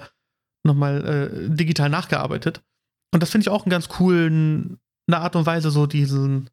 noch 0.65 0.75
mal, 0.75 1.05
äh, 1.05 1.49
digital 1.49 1.89
nachgearbeitet. 1.89 2.61
Und 3.13 3.21
das 3.23 3.31
finde 3.31 3.43
ich 3.43 3.49
auch 3.49 3.65
einen 3.65 3.71
ganz 3.71 3.89
coolen, 3.89 4.79
eine 5.07 5.19
Art 5.19 5.35
und 5.35 5.45
Weise, 5.45 5.71
so 5.71 5.87
diesen, 5.87 6.49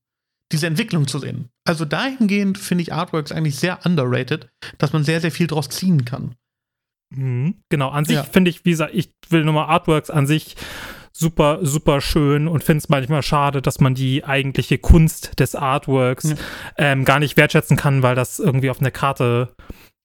diese 0.53 0.67
Entwicklung 0.67 1.07
zu 1.07 1.19
sehen. 1.19 1.51
Also 1.67 1.85
dahingehend 1.85 2.59
finde 2.59 2.83
ich 2.83 2.93
Artworks 2.93 3.33
eigentlich 3.33 3.57
sehr 3.57 3.85
underrated, 3.85 4.49
dass 4.79 4.93
man 4.93 5.05
sehr, 5.05 5.21
sehr 5.21 5.33
viel 5.33 5.47
draus 5.47 5.69
ziehen 5.69 6.05
kann. 6.05 6.35
Mhm, 7.15 7.63
genau, 7.69 7.91
an 7.91 8.05
sich 8.05 8.17
ja. 8.17 8.23
finde 8.25 8.51
ich, 8.51 8.65
wie 8.65 8.71
gesagt, 8.71 8.95
ich 8.95 9.11
will 9.29 9.45
nur 9.45 9.55
mal 9.55 9.67
Artworks 9.67 10.11
an 10.11 10.27
sich 10.27 10.57
super, 11.13 11.61
super 11.63 12.01
schön 12.01 12.47
und 12.47 12.63
finde 12.63 12.79
es 12.79 12.89
manchmal 12.89 13.23
schade, 13.23 13.63
dass 13.63 13.81
man 13.81 13.95
die 13.95 14.25
eigentliche 14.25 14.79
Kunst 14.79 15.39
des 15.41 15.55
Artworks 15.55 16.31
ja. 16.31 16.37
ähm, 16.77 17.05
gar 17.05 17.19
nicht 17.19 17.37
wertschätzen 17.37 17.77
kann, 17.77 18.03
weil 18.03 18.15
das 18.15 18.39
irgendwie 18.39 18.71
auf 18.71 18.81
einer 18.81 18.91
Karte 18.91 19.55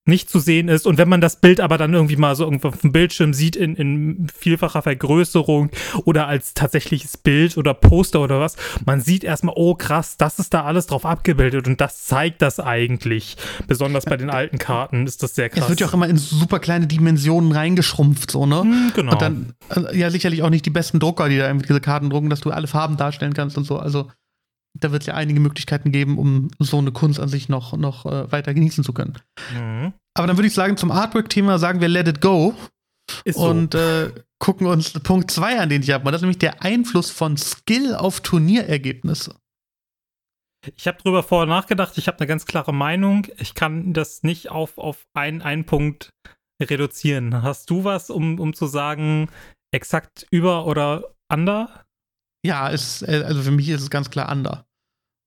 nicht 0.06 0.30
zu 0.30 0.40
sehen 0.40 0.68
ist. 0.68 0.88
Und 0.88 0.98
wenn 0.98 1.10
man 1.10 1.22
das 1.22 1.36
Bild 1.36 1.60
aber 1.60 1.78
dann 1.78 1.94
irgendwie 1.94 2.16
mal 2.16 2.36
so 2.36 2.44
irgendwo 2.44 2.70
auf 2.70 2.82
dem 2.82 2.92
Bildschirm 2.92 3.34
sieht 3.34 3.56
in, 3.56 3.76
in 3.76 4.28
vielfacher 4.36 4.82
Vergrößerung 4.82 5.70
oder 6.06 6.28
als 6.28 6.56
tatsächliches 6.56 7.18
Bild 7.18 7.56
oder 7.58 7.76
Poster 7.76 8.22
oder 8.22 8.40
was, 8.40 8.56
man 8.86 9.00
sieht 9.02 9.24
erstmal, 9.24 9.54
oh 9.56 9.76
krass, 9.76 10.18
das 10.18 10.40
ist 10.40 10.54
da 10.56 10.64
alles 10.64 10.88
drauf 10.88 11.06
abgebildet 11.06 11.68
und 11.68 11.80
das 11.80 12.06
zeigt 12.06 12.42
das 12.42 12.60
eigentlich. 12.60 13.38
Besonders 13.68 14.06
bei 14.06 14.18
den 14.18 14.32
alten 14.32 14.58
Karten 14.58 15.06
ist 15.06 15.22
das 15.22 15.36
sehr 15.36 15.50
krass. 15.50 15.64
Es 15.64 15.70
wird 15.70 15.82
ja 15.82 15.88
auch 15.88 15.94
immer 15.94 16.10
in 16.10 16.18
super 16.18 16.60
kleine 16.60 16.88
Dimensionen 16.88 17.52
reingeschrumpft, 17.52 18.32
so, 18.32 18.48
ne? 18.48 18.62
Hm, 18.62 18.92
genau. 18.96 19.12
Und 19.12 19.22
dann, 19.22 19.54
äh, 19.70 19.98
ja, 19.98 20.10
sicherlich 20.10 20.42
auch 20.42 20.50
nicht 20.50 20.66
die 20.66 20.72
besten 20.72 21.00
Drucker, 21.00 21.30
die 21.30 21.38
da 21.38 21.48
irgendwie 21.48 21.68
diese 21.68 21.82
Karten 21.82 22.10
drucken, 22.10 22.32
dass 22.32 22.42
du 22.42 22.50
alle 22.50 22.68
Farben 22.68 22.98
darstellen 22.98 23.34
kannst 23.34 23.56
und 23.58 23.66
so. 23.66 23.78
Also, 23.78 24.08
da 24.80 24.92
wird 24.92 25.04
es 25.04 25.08
ja 25.08 25.16
einige 25.16 25.40
Möglichkeiten 25.40 25.92
geben, 25.92 26.18
um 26.18 26.50
so 26.60 26.78
eine 26.78 26.92
Kunst 26.92 27.20
an 27.20 27.30
sich 27.30 27.50
noch, 27.50 27.76
noch 27.78 28.06
äh, 28.06 28.32
weiter 28.32 28.54
genießen 28.54 28.84
zu 28.84 28.94
können. 28.94 29.18
Mhm. 29.54 29.94
Aber 30.14 30.28
dann 30.28 30.38
würde 30.38 30.48
ich 30.48 30.54
sagen, 30.54 30.78
zum 30.78 30.92
Artwork-Thema 30.92 31.60
sagen 31.60 31.82
wir 31.82 31.88
Let 31.88 32.08
It 32.08 32.22
Go. 32.22 32.56
Ist 33.26 33.38
so. 33.38 33.50
Und 33.50 33.76
äh, 33.76 34.12
gucken 34.40 34.68
uns 34.68 34.92
Punkt 34.92 35.32
2 35.32 35.60
an, 35.60 35.70
den 35.70 35.82
ich 35.82 35.92
habe. 35.92 36.06
Das 36.06 36.16
ist 36.16 36.22
nämlich 36.22 36.40
der 36.40 36.64
Einfluss 36.64 37.10
von 37.10 37.38
Skill 37.38 37.96
auf 37.96 38.22
Turnierergebnisse. 38.22 39.36
Ich 40.76 40.88
habe 40.88 41.02
drüber 41.02 41.24
vorher 41.24 41.48
nachgedacht, 41.48 41.98
ich 41.98 42.08
habe 42.08 42.20
eine 42.20 42.28
ganz 42.28 42.46
klare 42.46 42.74
Meinung. 42.74 43.28
Ich 43.38 43.56
kann 43.56 43.94
das 43.94 44.24
nicht 44.24 44.52
auf, 44.52 44.78
auf 44.78 45.08
einen, 45.14 45.42
einen 45.42 45.66
Punkt 45.66 46.12
reduzieren. 46.62 47.42
Hast 47.42 47.70
du 47.70 47.84
was, 47.84 48.10
um, 48.10 48.40
um 48.40 48.54
zu 48.54 48.68
sagen, 48.68 49.30
exakt 49.74 50.28
über 50.30 50.68
oder 50.68 51.16
under? 51.32 51.86
Ja, 52.46 52.70
es, 52.72 53.02
äh, 53.02 53.24
also 53.26 53.42
für 53.42 53.52
mich 53.52 53.70
ist 53.70 53.82
es 53.82 53.90
ganz 53.90 54.10
klar 54.10 54.32
under. 54.32 54.66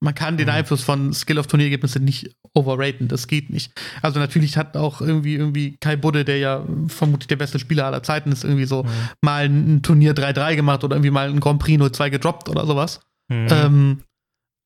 Man 0.03 0.13
kann 0.13 0.37
den 0.37 0.47
mhm. 0.47 0.53
Einfluss 0.53 0.83
von 0.83 1.13
Skill 1.13 1.39
auf 1.39 1.47
Turnierergebnisse 1.47 1.99
nicht 1.99 2.35
overraten, 2.53 3.07
das 3.07 3.27
geht 3.27 3.49
nicht. 3.49 3.71
Also 4.01 4.19
natürlich 4.19 4.57
hat 4.57 4.75
auch 4.77 5.01
irgendwie, 5.01 5.35
irgendwie 5.35 5.77
Kai 5.77 5.95
Budde, 5.95 6.25
der 6.25 6.37
ja 6.37 6.65
vermutlich 6.87 7.27
der 7.27 7.37
beste 7.37 7.59
Spieler 7.59 7.85
aller 7.85 8.03
Zeiten 8.03 8.31
ist, 8.31 8.43
irgendwie 8.43 8.65
so 8.65 8.83
mhm. 8.83 8.89
mal 9.21 9.45
ein 9.45 9.81
Turnier 9.81 10.13
3-3 10.13 10.55
gemacht 10.55 10.83
oder 10.83 10.95
irgendwie 10.95 11.11
mal 11.11 11.29
ein 11.29 11.39
Grand 11.39 11.59
Prix 11.59 11.81
0-2 11.81 12.09
gedroppt 12.09 12.49
oder 12.49 12.65
sowas. 12.65 12.99
Mhm. 13.29 13.47
Ähm, 13.49 14.03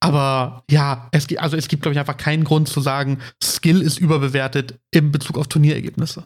aber 0.01 0.63
ja, 0.69 1.09
es 1.11 1.27
gibt, 1.27 1.41
also 1.41 1.57
es 1.57 1.67
gibt, 1.67 1.83
glaube 1.83 1.93
ich, 1.93 1.99
einfach 1.99 2.17
keinen 2.17 2.43
Grund 2.43 2.67
zu 2.67 2.81
sagen, 2.81 3.19
Skill 3.43 3.81
ist 3.81 3.99
überbewertet 3.99 4.79
in 4.91 5.11
Bezug 5.11 5.37
auf 5.37 5.47
Turnierergebnisse. 5.47 6.25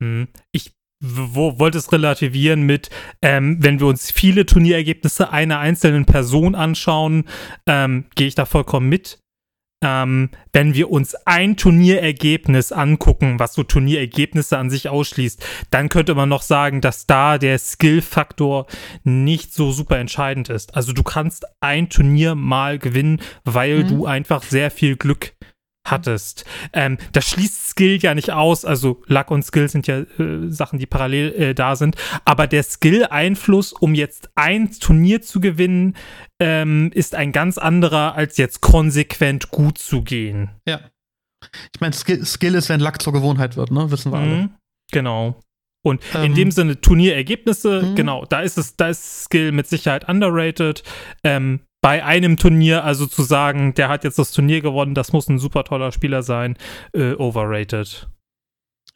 Mhm. 0.00 0.28
Ich 0.52 0.72
wo 1.02 1.58
wollte 1.58 1.78
es 1.78 1.92
relativieren 1.92 2.62
mit, 2.62 2.88
ähm, 3.20 3.58
wenn 3.60 3.80
wir 3.80 3.88
uns 3.88 4.10
viele 4.10 4.46
Turnierergebnisse 4.46 5.30
einer 5.30 5.58
einzelnen 5.58 6.06
Person 6.06 6.54
anschauen, 6.54 7.24
ähm, 7.66 8.04
gehe 8.14 8.28
ich 8.28 8.36
da 8.36 8.46
vollkommen 8.46 8.88
mit. 8.88 9.18
Ähm, 9.84 10.30
wenn 10.52 10.74
wir 10.74 10.92
uns 10.92 11.16
ein 11.26 11.56
Turnierergebnis 11.56 12.70
angucken, 12.70 13.40
was 13.40 13.54
so 13.54 13.64
Turnierergebnisse 13.64 14.56
an 14.56 14.70
sich 14.70 14.88
ausschließt, 14.88 15.44
dann 15.70 15.88
könnte 15.88 16.14
man 16.14 16.28
noch 16.28 16.42
sagen, 16.42 16.80
dass 16.80 17.08
da 17.08 17.36
der 17.36 17.58
Skill-Faktor 17.58 18.66
nicht 19.02 19.52
so 19.52 19.72
super 19.72 19.98
entscheidend 19.98 20.50
ist. 20.50 20.76
Also 20.76 20.92
du 20.92 21.02
kannst 21.02 21.46
ein 21.60 21.88
Turnier 21.88 22.36
mal 22.36 22.78
gewinnen, 22.78 23.20
weil 23.44 23.82
mhm. 23.82 23.88
du 23.88 24.06
einfach 24.06 24.44
sehr 24.44 24.70
viel 24.70 24.96
Glück 24.96 25.32
hattest. 25.84 26.44
Ähm, 26.72 26.98
das 27.12 27.28
schließt 27.28 27.70
Skill 27.70 27.98
ja 28.00 28.14
nicht 28.14 28.30
aus, 28.30 28.64
also 28.64 29.02
Luck 29.06 29.30
und 29.30 29.42
Skill 29.42 29.68
sind 29.68 29.86
ja 29.86 30.00
äh, 30.00 30.48
Sachen, 30.48 30.78
die 30.78 30.86
parallel 30.86 31.32
äh, 31.32 31.54
da 31.54 31.76
sind, 31.76 31.96
aber 32.24 32.46
der 32.46 32.62
Skill-Einfluss, 32.62 33.72
um 33.72 33.94
jetzt 33.94 34.30
ein 34.34 34.70
Turnier 34.72 35.22
zu 35.22 35.40
gewinnen, 35.40 35.96
ähm, 36.40 36.90
ist 36.94 37.14
ein 37.14 37.32
ganz 37.32 37.58
anderer, 37.58 38.14
als 38.14 38.36
jetzt 38.36 38.60
konsequent 38.60 39.50
gut 39.50 39.78
zu 39.78 40.02
gehen. 40.02 40.50
Ja. 40.66 40.80
Ich 41.74 41.80
meine, 41.80 41.92
Skill, 41.92 42.24
Skill, 42.24 42.54
ist, 42.54 42.68
wenn 42.68 42.80
Luck 42.80 43.02
zur 43.02 43.12
Gewohnheit 43.12 43.56
wird, 43.56 43.72
ne? 43.72 43.90
Wissen 43.90 44.12
wir 44.12 44.20
mhm, 44.20 44.32
alle. 44.32 44.50
Genau. 44.92 45.40
Und 45.84 46.00
ähm, 46.14 46.24
in 46.24 46.34
dem 46.34 46.50
Sinne 46.52 46.80
Turnierergebnisse, 46.80 47.82
mhm. 47.82 47.94
genau, 47.96 48.24
da 48.24 48.40
ist 48.40 48.56
es, 48.56 48.76
da 48.76 48.88
ist 48.88 49.24
Skill 49.24 49.50
mit 49.50 49.66
Sicherheit 49.66 50.08
underrated. 50.08 50.84
Ähm, 51.24 51.60
bei 51.82 52.04
einem 52.04 52.36
Turnier, 52.38 52.84
also 52.84 53.06
zu 53.06 53.22
sagen, 53.22 53.74
der 53.74 53.88
hat 53.88 54.04
jetzt 54.04 54.18
das 54.18 54.30
Turnier 54.30 54.62
gewonnen, 54.62 54.94
das 54.94 55.12
muss 55.12 55.28
ein 55.28 55.38
super 55.38 55.64
toller 55.64 55.92
Spieler 55.92 56.22
sein, 56.22 56.56
äh, 56.94 57.12
overrated. 57.14 58.08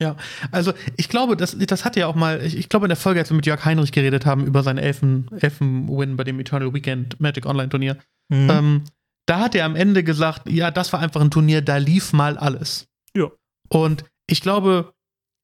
Ja, 0.00 0.16
also 0.52 0.72
ich 0.96 1.08
glaube, 1.08 1.36
das, 1.36 1.56
das 1.58 1.84
hat 1.84 1.96
ja 1.96 2.06
auch 2.06 2.14
mal, 2.14 2.42
ich, 2.42 2.56
ich 2.56 2.68
glaube 2.68 2.86
in 2.86 2.90
der 2.90 2.96
Folge, 2.96 3.18
als 3.20 3.30
wir 3.30 3.36
mit 3.36 3.46
Jörg 3.46 3.64
Heinrich 3.64 3.92
geredet 3.92 4.24
haben 4.24 4.46
über 4.46 4.62
seinen 4.62 4.78
Elfen, 4.78 5.28
Elfen-Win 5.40 6.16
bei 6.16 6.24
dem 6.24 6.38
Eternal 6.38 6.72
Weekend 6.72 7.18
Magic 7.18 7.46
Online 7.46 7.68
Turnier, 7.68 7.96
mhm. 8.28 8.50
ähm, 8.50 8.84
da 9.26 9.40
hat 9.40 9.54
er 9.54 9.64
am 9.64 9.74
Ende 9.74 10.04
gesagt, 10.04 10.48
ja, 10.48 10.70
das 10.70 10.92
war 10.92 11.00
einfach 11.00 11.20
ein 11.20 11.30
Turnier, 11.30 11.62
da 11.62 11.78
lief 11.78 12.12
mal 12.12 12.38
alles. 12.38 12.86
Ja. 13.16 13.30
Und 13.68 14.04
ich 14.28 14.42
glaube, 14.42 14.92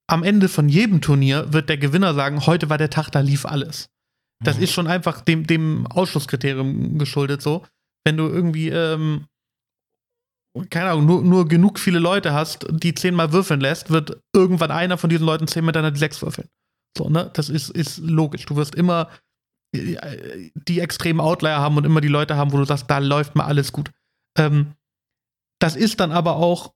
am 0.07 0.23
Ende 0.23 0.49
von 0.49 0.69
jedem 0.69 1.01
Turnier 1.01 1.53
wird 1.53 1.69
der 1.69 1.79
Gewinner 1.79 2.15
sagen, 2.15 2.47
heute 2.47 2.71
war 2.71 2.79
der 2.79 2.91
Tag, 2.91 3.11
da 3.11 3.21
lief 3.21 3.47
alles. 3.47 3.89
Das 4.45 4.57
mhm. 4.57 4.63
ist 4.63 4.73
schon 4.73 4.87
einfach 4.87 5.21
dem, 5.21 5.47
dem 5.47 5.87
Ausschlusskriterium 5.87 6.99
geschuldet 6.99 7.43
so. 7.43 7.65
Wenn 8.05 8.17
du 8.17 8.27
irgendwie, 8.29 8.69
ähm, 8.69 9.27
keine 10.71 10.91
Ahnung, 10.91 11.07
nur, 11.07 11.23
nur 11.23 11.49
genug 11.49 11.79
viele 11.79 11.99
Leute 11.99 12.33
hast, 12.33 12.67
die 12.71 12.95
zehnmal 12.95 13.33
würfeln 13.33 13.61
lässt, 13.61 13.91
wird 13.91 14.21
irgendwann 14.35 14.71
einer 14.71 14.99
von 14.99 15.11
diesen 15.11 15.27
Leuten 15.27 15.47
zehnmal 15.47 15.73
deiner 15.73 15.91
die 15.91 15.99
sechs 15.99 16.21
würfeln. 16.21 16.49
So, 16.97 17.09
ne? 17.09 17.31
Das 17.35 17.49
ist, 17.49 17.71
ist 17.71 17.99
logisch. 17.99 18.45
Du 18.47 18.57
wirst 18.57 18.75
immer 18.75 19.09
äh, 19.75 20.51
die 20.55 20.81
extremen 20.81 21.21
Outlier 21.21 21.59
haben 21.59 21.77
und 21.77 21.85
immer 21.85 22.01
die 22.01 22.09
Leute 22.09 22.37
haben, 22.37 22.53
wo 22.53 22.59
du 22.59 22.65
sagst, 22.65 22.91
da 22.91 22.99
läuft 22.99 23.35
mal 23.37 23.45
alles 23.45 23.73
gut. 23.73 23.91
Ähm, 24.37 24.75
das 25.61 25.77
ist 25.77 26.01
dann 26.01 26.13
aber 26.13 26.37
auch 26.37 26.75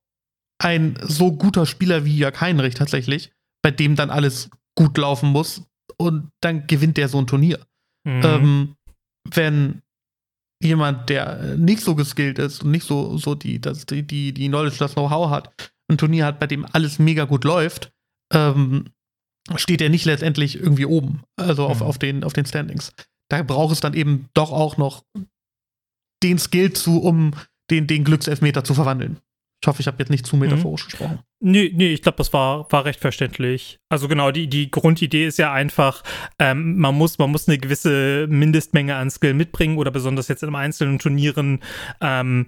ein 0.63 0.99
so 1.03 1.33
guter 1.33 1.67
Spieler 1.67 2.05
wie 2.05 2.17
Jörg 2.17 2.41
Heinrich 2.41 2.75
tatsächlich, 2.75 3.33
bei 3.63 3.71
dem 3.71 3.97
dann 3.97 4.11
alles 4.11 4.49
gut 4.77 4.97
laufen 4.97 5.31
muss 5.31 5.67
und 5.99 6.31
dann 6.41 6.67
gewinnt 6.67 6.97
der 6.97 7.09
so 7.09 7.19
ein 7.19 7.27
Turnier. 7.27 7.59
Mhm. 8.05 8.23
Ähm, 8.25 8.77
wenn 9.35 9.83
jemand, 10.63 11.09
der 11.09 11.57
nicht 11.57 11.81
so 11.81 11.95
geskillt 11.95 12.39
ist 12.39 12.63
und 12.63 12.71
nicht 12.71 12.87
so, 12.87 13.19
so 13.19 13.35
die, 13.35 13.61
das, 13.61 13.87
die, 13.87 14.03
die, 14.03 14.33
die 14.33 14.49
Knowledge, 14.49 14.79
das 14.79 14.95
Know-how 14.95 15.31
hat, 15.31 15.73
ein 15.91 15.99
Turnier 15.99 16.27
hat, 16.27 16.41
bei 16.41 16.47
dem 16.47 16.67
alles 16.73 16.99
mega 16.99 17.25
gut 17.25 17.45
läuft, 17.45 17.93
ähm, 18.33 18.87
steht 19.55 19.81
er 19.81 19.91
nicht 19.91 20.05
letztendlich 20.05 20.59
irgendwie 20.59 20.87
oben, 20.87 21.23
also 21.37 21.67
auf, 21.67 21.81
mhm. 21.81 21.87
auf, 21.87 21.99
den, 21.99 22.25
auf 22.25 22.33
den 22.33 22.47
Standings. 22.47 22.93
Da 23.31 23.43
braucht 23.43 23.73
es 23.73 23.81
dann 23.81 23.95
eben 23.95 24.29
doch 24.35 24.53
auch 24.53 24.77
noch 24.77 25.05
den 26.23 26.39
Skill 26.39 26.73
zu, 26.73 27.03
um 27.03 27.35
den, 27.71 27.87
den 27.87 28.05
Glückselfmeter 28.05 28.65
zu 28.65 28.75
verwandeln. 28.75 29.21
Ich 29.63 29.69
hoffe, 29.69 29.81
ich 29.81 29.87
habe 29.87 29.99
jetzt 29.99 30.11
nicht 30.11 30.27
zu 30.27 30.37
metaphorisch 30.37 30.85
mhm. 30.85 30.91
gesprochen. 30.91 31.19
Nee, 31.39 31.71
nee, 31.75 31.93
ich 31.93 32.01
glaube, 32.01 32.17
das 32.17 32.33
war, 32.33 32.67
war 32.73 32.87
recht 32.87 32.99
verständlich. 32.99 33.79
Also 33.91 34.09
genau, 34.09 34.31
die, 34.31 34.47
die 34.47 34.71
Grundidee 34.71 35.27
ist 35.27 35.39
ja 35.39 35.53
einfach, 35.53 36.03
ähm, 36.39 36.79
man, 36.79 36.95
muss, 36.95 37.19
man 37.19 37.31
muss 37.31 37.47
eine 37.47 37.59
gewisse 37.59 38.27
Mindestmenge 38.27 38.97
an 38.97 39.11
Skill 39.11 39.35
mitbringen 39.35 39.77
oder 39.77 39.91
besonders 39.91 40.29
jetzt 40.29 40.43
in 40.43 40.55
einzelnen 40.55 40.99
Turnieren 40.99 41.63
ähm, 42.01 42.47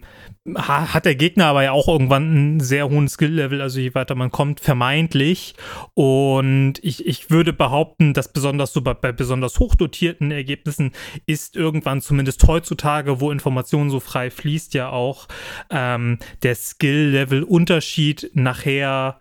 hat 0.55 1.05
der 1.05 1.16
Gegner 1.16 1.46
aber 1.46 1.64
ja 1.64 1.72
auch 1.72 1.87
irgendwann 1.87 2.31
einen 2.31 2.61
sehr 2.61 2.88
hohen 2.88 3.09
Skill-Level, 3.09 3.61
also 3.61 3.79
je 3.79 3.94
weiter 3.94 4.14
man 4.14 4.31
kommt, 4.31 4.61
vermeintlich. 4.61 5.55
Und 5.92 6.83
ich, 6.83 7.07
ich 7.07 7.31
würde 7.31 7.53
behaupten, 7.53 8.14
dass 8.14 8.33
besonders 8.33 8.72
so 8.72 8.81
bei, 8.81 8.94
bei 8.94 9.12
besonders 9.12 9.59
hochdotierten 9.59 10.31
Ergebnissen 10.31 10.92
ist 11.27 11.57
irgendwann 11.57 12.01
zumindest 12.01 12.42
heutzutage, 12.48 13.20
wo 13.20 13.31
Information 13.31 13.90
so 13.90 14.01
frei 14.01 14.31
fließt, 14.31 14.72
ja 14.72 14.88
auch 14.88 15.29
ähm, 15.68 16.18
der 16.42 16.55
Skill-Level-Unterschied 16.55 18.31
nachher 18.33 18.77
nachher 18.78 19.18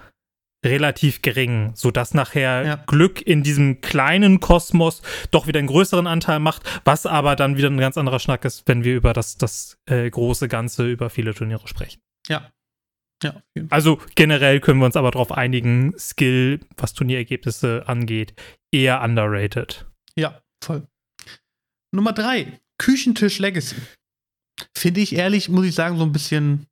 relativ 0.65 1.21
gering, 1.21 1.71
sodass 1.75 2.13
nachher 2.13 2.65
ja. 2.65 2.75
Glück 2.87 3.21
in 3.21 3.43
diesem 3.43 3.79
kleinen 3.81 4.39
Kosmos 4.39 5.01
doch 5.31 5.47
wieder 5.47 5.59
einen 5.59 5.67
größeren 5.67 6.07
Anteil 6.07 6.39
macht, 6.39 6.63
was 6.83 7.05
aber 7.05 7.35
dann 7.35 7.57
wieder 7.57 7.69
ein 7.69 7.77
ganz 7.77 7.97
anderer 7.97 8.19
Schnack 8.19 8.43
ist, 8.43 8.67
wenn 8.67 8.83
wir 8.83 8.95
über 8.95 9.13
das, 9.13 9.37
das 9.37 9.77
äh, 9.85 10.09
große 10.09 10.47
Ganze, 10.47 10.89
über 10.89 11.09
viele 11.09 11.33
Turniere 11.33 11.67
sprechen. 11.67 12.01
Ja. 12.27 12.51
Ja. 13.23 13.41
Also 13.69 13.99
generell 14.15 14.59
können 14.59 14.79
wir 14.79 14.85
uns 14.85 14.95
aber 14.95 15.11
darauf 15.11 15.31
einigen, 15.31 15.97
Skill, 15.97 16.59
was 16.75 16.93
Turnierergebnisse 16.93 17.83
angeht, 17.87 18.33
eher 18.71 19.01
underrated. 19.01 19.87
Ja, 20.15 20.41
voll. 20.63 20.87
Nummer 21.91 22.13
drei, 22.13 22.59
Küchentisch 22.77 23.39
Legacy. 23.39 23.75
Finde 24.75 25.01
ich 25.01 25.15
ehrlich, 25.15 25.49
muss 25.49 25.65
ich 25.65 25.73
sagen, 25.73 25.97
so 25.97 26.03
ein 26.03 26.11
bisschen. 26.11 26.67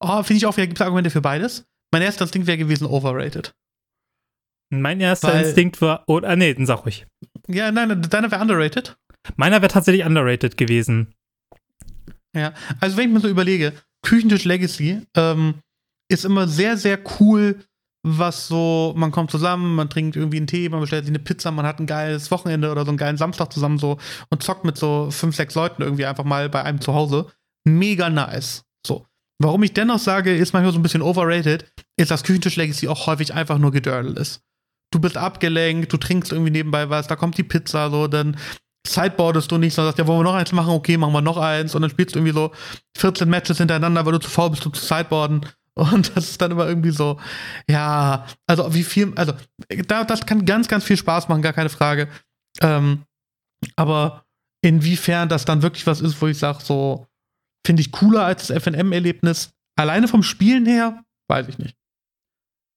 Oh, 0.00 0.22
finde 0.22 0.38
ich 0.38 0.46
auch, 0.46 0.56
gibt 0.56 0.74
es 0.74 0.80
Argumente 0.80 1.10
für 1.10 1.20
beides. 1.20 1.64
Mein 1.92 2.02
erster 2.02 2.22
Instinkt 2.24 2.48
wäre 2.48 2.58
gewesen 2.58 2.86
overrated. 2.86 3.54
Mein 4.70 5.00
erster 5.00 5.28
Weil, 5.28 5.44
Instinkt 5.44 5.80
war, 5.82 6.04
oh, 6.06 6.20
ah, 6.22 6.34
nee, 6.34 6.54
dann 6.54 6.66
sag 6.66 6.86
ruhig. 6.86 7.06
Ja, 7.46 7.70
nein, 7.70 8.02
deiner 8.02 8.30
wäre 8.30 8.40
underrated. 8.40 8.96
Meiner 9.36 9.60
wäre 9.60 9.70
tatsächlich 9.70 10.04
underrated 10.04 10.56
gewesen. 10.56 11.14
Ja, 12.34 12.54
also 12.80 12.96
wenn 12.96 13.08
ich 13.08 13.14
mir 13.14 13.20
so 13.20 13.28
überlege, 13.28 13.74
Küchentisch 14.02 14.44
Legacy 14.44 15.02
ähm, 15.14 15.56
ist 16.10 16.24
immer 16.24 16.48
sehr, 16.48 16.76
sehr 16.78 16.98
cool, 17.20 17.62
was 18.04 18.48
so, 18.48 18.94
man 18.96 19.12
kommt 19.12 19.30
zusammen, 19.30 19.74
man 19.76 19.90
trinkt 19.90 20.16
irgendwie 20.16 20.38
einen 20.38 20.46
Tee, 20.46 20.68
man 20.68 20.80
bestellt 20.80 21.04
sich 21.04 21.14
eine 21.14 21.22
Pizza, 21.22 21.50
man 21.50 21.66
hat 21.66 21.78
ein 21.78 21.86
geiles 21.86 22.30
Wochenende 22.30 22.72
oder 22.72 22.84
so 22.84 22.90
einen 22.90 22.98
geilen 22.98 23.16
Samstag 23.16 23.52
zusammen 23.52 23.78
so 23.78 23.98
und 24.30 24.42
zockt 24.42 24.64
mit 24.64 24.76
so 24.76 25.10
fünf, 25.10 25.36
sechs 25.36 25.54
Leuten 25.54 25.82
irgendwie 25.82 26.06
einfach 26.06 26.24
mal 26.24 26.48
bei 26.48 26.64
einem 26.64 26.80
zu 26.80 26.94
Hause. 26.94 27.30
Mega 27.64 28.10
nice. 28.10 28.64
Warum 29.42 29.62
ich 29.62 29.72
dennoch 29.72 29.98
sage, 29.98 30.34
ist 30.36 30.52
manchmal 30.52 30.72
so 30.72 30.78
ein 30.78 30.82
bisschen 30.82 31.02
overrated, 31.02 31.70
ist, 31.96 32.10
dass 32.10 32.22
Küchentisch 32.22 32.56
Legacy 32.56 32.88
auch 32.88 33.06
häufig 33.06 33.34
einfach 33.34 33.58
nur 33.58 33.72
Gedördel 33.72 34.16
ist. 34.16 34.42
Du 34.92 35.00
bist 35.00 35.16
abgelenkt, 35.16 35.92
du 35.92 35.96
trinkst 35.96 36.32
irgendwie 36.32 36.50
nebenbei 36.50 36.90
was, 36.90 37.06
da 37.06 37.16
kommt 37.16 37.38
die 37.38 37.42
Pizza, 37.42 37.90
so, 37.90 38.08
dann 38.08 38.36
sideboardest 38.86 39.50
du 39.50 39.58
nicht, 39.58 39.74
sondern 39.74 39.90
sagst, 39.90 39.98
ja, 39.98 40.06
wollen 40.06 40.20
wir 40.20 40.24
noch 40.24 40.34
eins 40.34 40.52
machen? 40.52 40.70
Okay, 40.70 40.96
machen 40.96 41.12
wir 41.12 41.22
noch 41.22 41.38
eins. 41.38 41.74
Und 41.74 41.82
dann 41.82 41.90
spielst 41.90 42.14
du 42.14 42.18
irgendwie 42.18 42.34
so 42.34 42.52
14 42.98 43.28
Matches 43.28 43.58
hintereinander, 43.58 44.04
weil 44.04 44.12
du 44.12 44.18
zu 44.18 44.30
faul 44.30 44.50
bist, 44.50 44.66
um 44.66 44.74
zu 44.74 44.84
sideboarden. 44.84 45.46
Und 45.74 46.14
das 46.14 46.30
ist 46.30 46.42
dann 46.42 46.50
immer 46.50 46.68
irgendwie 46.68 46.90
so, 46.90 47.18
ja, 47.66 48.26
also 48.46 48.74
wie 48.74 48.82
viel, 48.82 49.12
also 49.16 49.32
da, 49.86 50.04
das 50.04 50.26
kann 50.26 50.44
ganz, 50.44 50.68
ganz 50.68 50.84
viel 50.84 50.98
Spaß 50.98 51.28
machen, 51.28 51.40
gar 51.40 51.54
keine 51.54 51.70
Frage. 51.70 52.08
Ähm, 52.60 53.04
aber 53.76 54.26
inwiefern 54.62 55.30
das 55.30 55.46
dann 55.46 55.62
wirklich 55.62 55.86
was 55.86 56.02
ist, 56.02 56.20
wo 56.20 56.26
ich 56.26 56.36
sage, 56.36 56.58
so, 56.62 57.06
finde 57.66 57.82
ich 57.82 57.92
cooler 57.92 58.24
als 58.24 58.46
das 58.46 58.62
FNM-Erlebnis. 58.62 59.52
Alleine 59.76 60.08
vom 60.08 60.22
Spielen 60.22 60.66
her, 60.66 61.04
weiß 61.28 61.48
ich 61.48 61.58
nicht. 61.58 61.76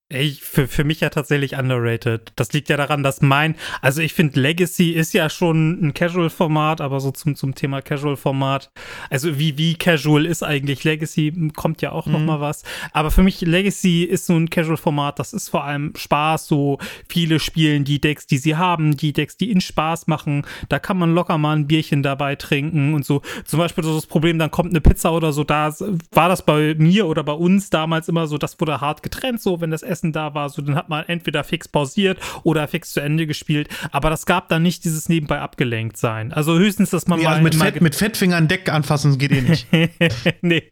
Ey, 0.07 0.37
für, 0.39 0.67
für 0.67 0.83
mich 0.83 0.99
ja 0.99 1.09
tatsächlich 1.09 1.57
underrated. 1.57 2.31
Das 2.35 2.53
liegt 2.53 2.69
ja 2.69 2.77
daran, 2.77 3.01
dass 3.01 3.23
mein, 3.23 3.55
also 3.81 4.03
ich 4.03 4.13
finde 4.13 4.39
Legacy 4.39 4.91
ist 4.91 5.15
ja 5.15 5.31
schon 5.31 5.83
ein 5.83 5.95
Casual-Format, 5.95 6.79
aber 6.79 6.99
so 6.99 7.09
zum, 7.09 7.35
zum 7.35 7.55
Thema 7.55 7.81
Casual-Format, 7.81 8.69
also 9.09 9.39
wie, 9.39 9.57
wie 9.57 9.73
casual 9.73 10.27
ist 10.27 10.43
eigentlich 10.43 10.83
Legacy, 10.83 11.49
kommt 11.55 11.81
ja 11.81 11.91
auch 11.91 12.05
mhm. 12.05 12.11
noch 12.11 12.19
mal 12.19 12.39
was. 12.39 12.61
Aber 12.93 13.09
für 13.09 13.23
mich 13.23 13.41
Legacy 13.41 14.03
ist 14.03 14.27
so 14.27 14.35
ein 14.35 14.51
Casual-Format, 14.51 15.17
das 15.17 15.33
ist 15.33 15.49
vor 15.49 15.63
allem 15.63 15.91
Spaß, 15.95 16.45
so 16.45 16.77
viele 17.09 17.39
spielen 17.39 17.83
die 17.83 17.99
Decks, 17.99 18.27
die 18.27 18.37
sie 18.37 18.55
haben, 18.55 18.95
die 18.95 19.11
Decks, 19.11 19.37
die 19.37 19.49
ihnen 19.49 19.61
Spaß 19.61 20.05
machen. 20.05 20.45
Da 20.69 20.77
kann 20.77 20.99
man 20.99 21.15
locker 21.15 21.39
mal 21.39 21.55
ein 21.55 21.65
Bierchen 21.65 22.03
dabei 22.03 22.35
trinken 22.35 22.93
und 22.93 23.07
so. 23.07 23.23
Zum 23.43 23.57
Beispiel 23.57 23.83
so 23.83 23.95
das 23.95 24.05
Problem, 24.05 24.37
dann 24.37 24.51
kommt 24.51 24.69
eine 24.69 24.81
Pizza 24.81 25.11
oder 25.11 25.33
so, 25.33 25.43
da 25.43 25.73
war 26.11 26.29
das 26.29 26.45
bei 26.45 26.75
mir 26.77 27.07
oder 27.07 27.23
bei 27.23 27.33
uns 27.33 27.71
damals 27.71 28.07
immer 28.07 28.27
so, 28.27 28.37
das 28.37 28.59
wurde 28.59 28.81
hart 28.81 29.01
getrennt, 29.01 29.41
so 29.41 29.61
wenn 29.61 29.71
das 29.71 29.81
Essen 29.81 29.94
Essen 29.95 30.11
da 30.11 30.33
war, 30.33 30.49
so 30.49 30.61
dann 30.61 30.75
hat 30.75 30.89
man 30.89 31.05
entweder 31.05 31.45
fix 31.45 31.69
pausiert 31.69 32.19
oder 32.43 32.67
fix 32.67 32.91
zu 32.91 32.99
Ende 32.99 33.25
gespielt. 33.27 33.69
Aber 33.91 34.09
das 34.09 34.25
gab 34.25 34.49
dann 34.49 34.61
nicht 34.61 34.83
dieses 34.83 35.07
nebenbei 35.07 35.39
abgelenkt 35.39 35.95
sein. 35.95 36.33
Also 36.33 36.57
höchstens, 36.57 36.89
dass 36.89 37.07
man 37.07 37.19
ja, 37.19 37.29
mal. 37.29 37.35
Also 37.35 37.43
mit, 37.43 37.55
Fett, 37.55 37.81
mit 37.81 37.95
Fettfingern 37.95 38.47
Deck 38.49 38.69
anfassen 38.69 39.17
geht 39.17 39.31
eh 39.31 39.41
nicht. 39.41 39.67
nee. 40.41 40.63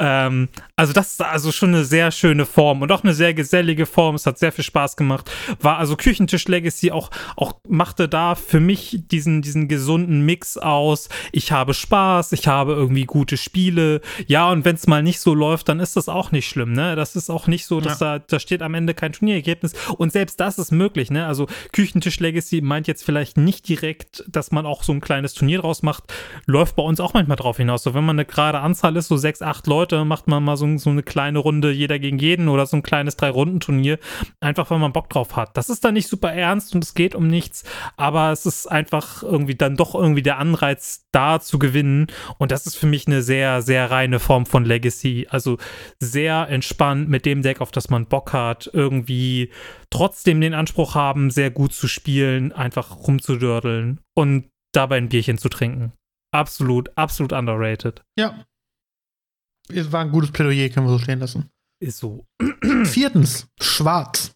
Ähm, 0.00 0.48
also 0.74 0.92
das 0.92 1.12
ist 1.12 1.22
also 1.22 1.52
schon 1.52 1.68
eine 1.70 1.84
sehr 1.84 2.10
schöne 2.10 2.46
Form 2.46 2.82
und 2.82 2.90
auch 2.90 3.04
eine 3.04 3.14
sehr 3.14 3.32
gesellige 3.32 3.86
Form. 3.86 4.16
Es 4.16 4.26
hat 4.26 4.38
sehr 4.38 4.50
viel 4.50 4.64
Spaß 4.64 4.96
gemacht. 4.96 5.30
War 5.60 5.78
also 5.78 5.96
Küchentisch 5.96 6.48
Legacy 6.48 6.90
auch, 6.90 7.10
auch 7.36 7.54
machte 7.68 8.08
da 8.08 8.34
für 8.34 8.60
mich 8.60 9.04
diesen, 9.10 9.40
diesen 9.40 9.68
gesunden 9.68 10.22
Mix 10.26 10.58
aus. 10.58 11.08
Ich 11.30 11.52
habe 11.52 11.74
Spaß, 11.74 12.32
ich 12.32 12.48
habe 12.48 12.72
irgendwie 12.72 13.04
gute 13.04 13.36
Spiele. 13.36 14.00
Ja, 14.26 14.50
und 14.50 14.64
wenn 14.64 14.74
es 14.74 14.88
mal 14.88 15.02
nicht 15.02 15.20
so 15.20 15.32
läuft, 15.34 15.68
dann 15.68 15.78
ist 15.78 15.96
das 15.96 16.08
auch 16.08 16.32
nicht 16.32 16.48
schlimm. 16.48 16.72
Ne? 16.72 16.96
Das 16.96 17.14
ist 17.14 17.30
auch 17.30 17.46
nicht 17.46 17.66
so, 17.66 17.80
dass 17.80 18.00
ja. 18.00 18.18
da, 18.18 18.24
da 18.26 18.40
steht 18.40 18.62
am 18.64 18.74
Ende 18.74 18.94
kein 18.94 19.12
Turnierergebnis. 19.12 19.74
Und 19.96 20.12
selbst 20.12 20.40
das 20.40 20.58
ist 20.58 20.72
möglich, 20.72 21.10
ne? 21.10 21.26
Also 21.26 21.46
Küchentisch 21.72 22.20
Legacy 22.20 22.60
meint 22.60 22.86
jetzt 22.86 23.04
vielleicht 23.04 23.36
nicht 23.36 23.68
direkt, 23.68 24.24
dass 24.28 24.50
man 24.50 24.66
auch 24.66 24.82
so 24.82 24.92
ein 24.92 25.00
kleines 25.00 25.34
Turnier 25.34 25.60
draus 25.60 25.82
macht. 25.82 26.04
Läuft 26.46 26.76
bei 26.76 26.82
uns 26.82 27.00
auch 27.00 27.14
manchmal 27.14 27.36
drauf 27.36 27.56
hinaus. 27.56 27.82
So, 27.82 27.94
wenn 27.94 28.04
man 28.04 28.16
eine 28.16 28.24
gerade 28.24 28.60
Anzahl 28.60 28.96
ist, 28.96 29.08
so 29.08 29.16
sechs, 29.16 29.42
acht 29.42 29.66
Leute, 29.66 30.04
macht 30.04 30.28
man 30.28 30.42
mal 30.42 30.56
so, 30.56 30.76
so 30.78 30.90
eine 30.90 31.02
kleine 31.02 31.38
Runde 31.38 31.70
jeder 31.70 31.98
gegen 31.98 32.18
jeden 32.18 32.48
oder 32.48 32.66
so 32.66 32.76
ein 32.76 32.82
kleines 32.82 33.16
Drei-Runden-Turnier. 33.16 33.98
Einfach, 34.40 34.70
weil 34.70 34.78
man 34.78 34.92
Bock 34.92 35.10
drauf 35.10 35.36
hat. 35.36 35.56
Das 35.56 35.68
ist 35.68 35.84
dann 35.84 35.94
nicht 35.94 36.08
super 36.08 36.32
ernst 36.32 36.74
und 36.74 36.84
es 36.84 36.94
geht 36.94 37.14
um 37.14 37.26
nichts, 37.26 37.64
aber 37.96 38.32
es 38.32 38.46
ist 38.46 38.66
einfach 38.66 39.22
irgendwie 39.22 39.54
dann 39.54 39.76
doch 39.76 39.94
irgendwie 39.94 40.22
der 40.22 40.38
Anreiz 40.38 41.06
da 41.12 41.40
zu 41.40 41.58
gewinnen. 41.58 42.06
Und 42.38 42.50
das 42.50 42.66
ist 42.66 42.76
für 42.76 42.86
mich 42.86 43.06
eine 43.06 43.22
sehr, 43.22 43.62
sehr 43.62 43.90
reine 43.90 44.18
Form 44.18 44.46
von 44.46 44.64
Legacy. 44.64 45.26
Also 45.30 45.58
sehr 45.98 46.48
entspannt 46.48 47.08
mit 47.08 47.26
dem 47.26 47.42
Deck, 47.42 47.60
auf 47.60 47.70
das 47.70 47.90
man 47.90 48.06
Bock 48.06 48.32
hat 48.32 48.53
irgendwie 48.72 49.50
trotzdem 49.90 50.40
den 50.40 50.54
Anspruch 50.54 50.94
haben, 50.94 51.30
sehr 51.30 51.50
gut 51.50 51.72
zu 51.72 51.88
spielen, 51.88 52.52
einfach 52.52 52.96
rumzudördeln 53.06 54.00
und 54.16 54.50
dabei 54.72 54.96
ein 54.98 55.08
Bierchen 55.08 55.38
zu 55.38 55.48
trinken. 55.48 55.92
Absolut, 56.32 56.90
absolut 56.96 57.32
underrated. 57.32 58.02
Ja. 58.18 58.44
Es 59.68 59.92
war 59.92 60.02
ein 60.02 60.10
gutes 60.10 60.32
Plädoyer, 60.32 60.68
können 60.68 60.86
wir 60.86 60.90
so 60.92 60.98
stehen 60.98 61.20
lassen. 61.20 61.50
Ist 61.80 61.98
so. 61.98 62.26
Viertens, 62.84 63.48
schwarz. 63.60 64.32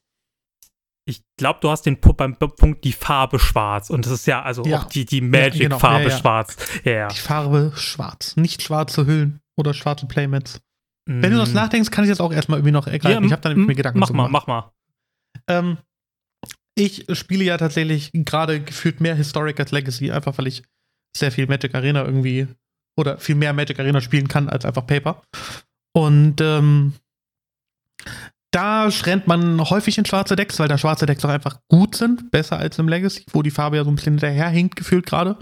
Ich 1.08 1.22
glaube, 1.38 1.60
du 1.62 1.70
hast 1.70 1.86
den 1.86 1.98
beim 2.00 2.36
Punkt 2.36 2.84
die 2.84 2.92
Farbe 2.92 3.38
schwarz 3.38 3.88
und 3.88 4.04
das 4.04 4.12
ist 4.12 4.26
ja 4.26 4.42
also 4.42 4.62
Ja. 4.64 4.80
auch 4.80 4.84
die, 4.84 5.06
die 5.06 5.20
genau. 5.20 5.38
Magic-Farbe 5.38 6.04
Ja, 6.04 6.08
ja. 6.10 6.18
schwarz. 6.18 6.56
Ja, 6.84 6.92
ja. 6.92 7.08
Die 7.08 7.16
Farbe 7.18 7.72
schwarz, 7.76 8.36
nicht 8.36 8.62
schwarze 8.62 9.06
Hüllen 9.06 9.40
oder 9.56 9.72
schwarze 9.72 10.06
Playmats. 10.06 10.60
Wenn 11.10 11.32
du 11.32 11.38
das 11.38 11.52
Mm. 11.52 11.54
nachdenkst, 11.54 11.90
kann 11.90 12.04
ich 12.04 12.10
das 12.10 12.20
auch 12.20 12.32
erstmal 12.32 12.58
irgendwie 12.58 12.72
noch 12.72 12.86
ergreifen. 12.86 13.24
ich 13.24 13.32
habe 13.32 13.40
da 13.40 13.48
nämlich 13.48 13.62
m- 13.64 13.66
mir 13.68 13.74
Gedanken 13.74 13.98
Mach 13.98 14.08
zu 14.08 14.14
mal, 14.14 14.26
gemacht. 14.26 14.46
mach 14.46 14.62
mal. 14.62 14.72
Ähm, 15.48 15.78
ich 16.76 17.06
spiele 17.12 17.44
ja 17.44 17.56
tatsächlich 17.56 18.10
gerade 18.12 18.60
gefühlt 18.60 19.00
mehr 19.00 19.14
Historic 19.14 19.58
als 19.58 19.72
Legacy, 19.72 20.10
einfach 20.10 20.36
weil 20.38 20.46
ich 20.48 20.62
sehr 21.16 21.32
viel 21.32 21.46
Magic 21.46 21.74
Arena 21.74 22.04
irgendwie 22.04 22.46
oder 22.98 23.18
viel 23.18 23.34
mehr 23.36 23.52
Magic 23.54 23.78
Arena 23.80 24.00
spielen 24.02 24.28
kann 24.28 24.48
als 24.50 24.64
einfach 24.66 24.86
Paper. 24.86 25.22
Und 25.96 26.40
ähm, 26.42 26.92
da 28.50 28.86
rennt 28.88 29.26
man 29.26 29.60
häufig 29.70 29.98
in 29.98 30.04
schwarze 30.04 30.36
Decks, 30.36 30.58
weil 30.58 30.68
da 30.68 30.78
schwarze 30.78 31.06
Decks 31.06 31.24
auch 31.24 31.28
einfach 31.30 31.58
gut 31.68 31.94
sind, 31.94 32.30
besser 32.30 32.58
als 32.58 32.78
im 32.78 32.88
Legacy, 32.88 33.24
wo 33.32 33.42
die 33.42 33.50
Farbe 33.50 33.76
ja 33.76 33.84
so 33.84 33.90
ein 33.90 33.96
bisschen 33.96 34.14
hinterherhinkt, 34.14 34.76
gefühlt 34.76 35.06
gerade. 35.06 35.36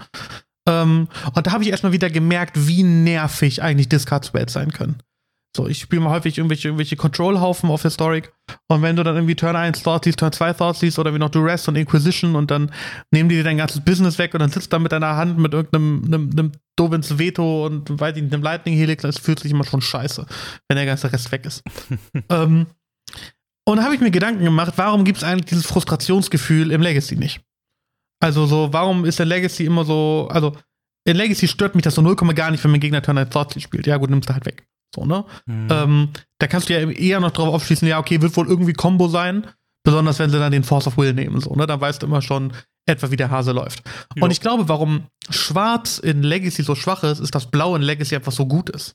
Ähm, 0.68 1.08
und 1.34 1.46
da 1.46 1.52
habe 1.52 1.62
ich 1.64 1.70
erstmal 1.70 1.92
wieder 1.92 2.10
gemerkt, 2.10 2.66
wie 2.66 2.82
nervig 2.82 3.62
eigentlich 3.62 3.88
Discard-Spells 3.88 4.52
sein 4.52 4.72
können. 4.72 4.96
So, 5.56 5.66
ich 5.66 5.80
spiele 5.80 6.02
mal 6.02 6.10
häufig 6.10 6.36
irgendwelche, 6.36 6.68
irgendwelche 6.68 6.96
Control-Haufen 6.96 7.70
auf 7.70 7.82
Historic 7.82 8.30
und 8.68 8.82
wenn 8.82 8.94
du 8.94 9.02
dann 9.02 9.14
irgendwie 9.16 9.34
Turn 9.34 9.56
1 9.56 9.82
Thought 9.82 10.04
siehst, 10.04 10.18
Turn 10.18 10.32
2 10.32 10.52
Thought 10.52 10.76
siehst 10.76 10.98
oder 10.98 11.14
wie 11.14 11.18
noch 11.18 11.30
Duress 11.30 11.66
und 11.66 11.76
Inquisition 11.76 12.36
und 12.36 12.50
dann 12.50 12.70
nehmen 13.10 13.28
die 13.28 13.36
dir 13.36 13.44
dein 13.44 13.56
ganzes 13.56 13.80
Business 13.80 14.18
weg 14.18 14.34
und 14.34 14.40
dann 14.40 14.50
sitzt 14.50 14.72
du 14.72 14.76
da 14.76 14.78
mit 14.78 14.92
deiner 14.92 15.16
Hand 15.16 15.38
mit 15.38 15.54
irgendeinem 15.54 16.04
einem, 16.04 16.30
einem 16.30 16.52
Dovins 16.76 17.18
Veto 17.18 17.64
und 17.64 17.98
weiß 17.98 18.16
ich 18.16 18.22
nicht, 18.22 18.34
einem 18.34 18.42
Lightning 18.42 18.76
Helix, 18.76 19.02
das 19.02 19.18
fühlt 19.18 19.40
sich 19.40 19.50
immer 19.50 19.64
schon 19.64 19.80
scheiße, 19.80 20.26
wenn 20.68 20.76
der 20.76 20.86
ganze 20.86 21.10
Rest 21.10 21.32
weg 21.32 21.46
ist. 21.46 21.62
ähm, 22.28 22.66
und 23.68 23.78
da 23.78 23.84
habe 23.84 23.94
ich 23.94 24.00
mir 24.00 24.10
Gedanken 24.10 24.44
gemacht, 24.44 24.74
warum 24.76 25.04
gibt 25.04 25.18
es 25.18 25.24
eigentlich 25.24 25.46
dieses 25.46 25.66
Frustrationsgefühl 25.66 26.70
im 26.70 26.82
Legacy 26.82 27.16
nicht? 27.16 27.40
Also 28.20 28.46
so, 28.46 28.72
warum 28.72 29.06
ist 29.06 29.18
der 29.18 29.26
Legacy 29.26 29.64
immer 29.64 29.84
so, 29.84 30.28
also 30.30 30.54
in 31.06 31.16
Legacy 31.16 31.48
stört 31.48 31.74
mich 31.74 31.82
das 31.82 31.94
so 31.94 32.02
0, 32.02 32.14
gar 32.34 32.50
nicht, 32.50 32.62
wenn 32.62 32.72
mein 32.72 32.80
Gegner 32.80 33.00
Turn 33.00 33.16
1 33.16 33.30
Thought 33.30 33.60
spielt. 33.60 33.86
Ja 33.86 33.96
gut, 33.96 34.10
nimmst 34.10 34.28
du 34.28 34.34
halt 34.34 34.44
weg. 34.44 34.66
So, 34.94 35.04
ne? 35.04 35.24
Mhm. 35.46 35.68
Ähm, 35.70 36.08
da 36.38 36.46
kannst 36.46 36.68
du 36.68 36.72
ja 36.72 36.88
eher 36.88 37.20
noch 37.20 37.32
drauf 37.32 37.52
aufschließen, 37.54 37.86
ja, 37.86 37.98
okay, 37.98 38.22
wird 38.22 38.36
wohl 38.36 38.48
irgendwie 38.48 38.72
Combo 38.72 39.08
sein. 39.08 39.46
Besonders 39.84 40.18
wenn 40.18 40.30
sie 40.30 40.38
dann 40.38 40.50
den 40.50 40.64
Force 40.64 40.88
of 40.88 40.96
Will 40.96 41.12
nehmen, 41.12 41.40
so, 41.40 41.54
ne? 41.54 41.66
Dann 41.66 41.80
weißt 41.80 42.02
du 42.02 42.06
immer 42.06 42.20
schon 42.20 42.52
etwa, 42.86 43.10
wie 43.10 43.16
der 43.16 43.30
Hase 43.30 43.52
läuft. 43.52 43.82
Ja. 44.16 44.22
Und 44.22 44.30
ich 44.30 44.40
glaube, 44.40 44.68
warum 44.68 45.06
Schwarz 45.30 45.98
in 45.98 46.22
Legacy 46.22 46.62
so 46.62 46.74
schwach 46.74 47.04
ist, 47.04 47.20
ist, 47.20 47.34
dass 47.34 47.50
Blau 47.50 47.76
in 47.76 47.82
Legacy 47.82 48.16
einfach 48.16 48.32
so 48.32 48.46
gut 48.46 48.70
ist. 48.70 48.94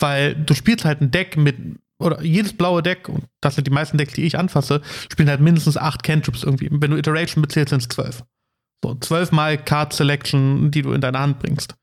Weil 0.00 0.34
du 0.34 0.54
spielst 0.54 0.84
halt 0.84 1.00
ein 1.00 1.10
Deck 1.10 1.36
mit, 1.36 1.56
oder 1.98 2.22
jedes 2.22 2.52
blaue 2.56 2.82
Deck, 2.82 3.08
und 3.08 3.24
das 3.40 3.54
sind 3.54 3.66
die 3.66 3.72
meisten 3.72 3.98
Decks, 3.98 4.14
die 4.14 4.22
ich 4.22 4.38
anfasse, 4.38 4.82
spielen 5.10 5.28
halt 5.28 5.40
mindestens 5.40 5.76
acht 5.76 6.02
Cantrips 6.02 6.42
irgendwie. 6.42 6.68
Wenn 6.70 6.90
du 6.90 6.96
Iteration 6.96 7.42
bezählst, 7.42 7.70
sind 7.70 7.82
es 7.82 7.88
zwölf. 7.88 8.24
So, 8.84 8.94
zwölfmal 8.96 9.58
Card 9.58 9.92
Selection, 9.92 10.70
die 10.70 10.82
du 10.82 10.92
in 10.92 11.00
deine 11.00 11.18
Hand 11.18 11.38
bringst. 11.38 11.74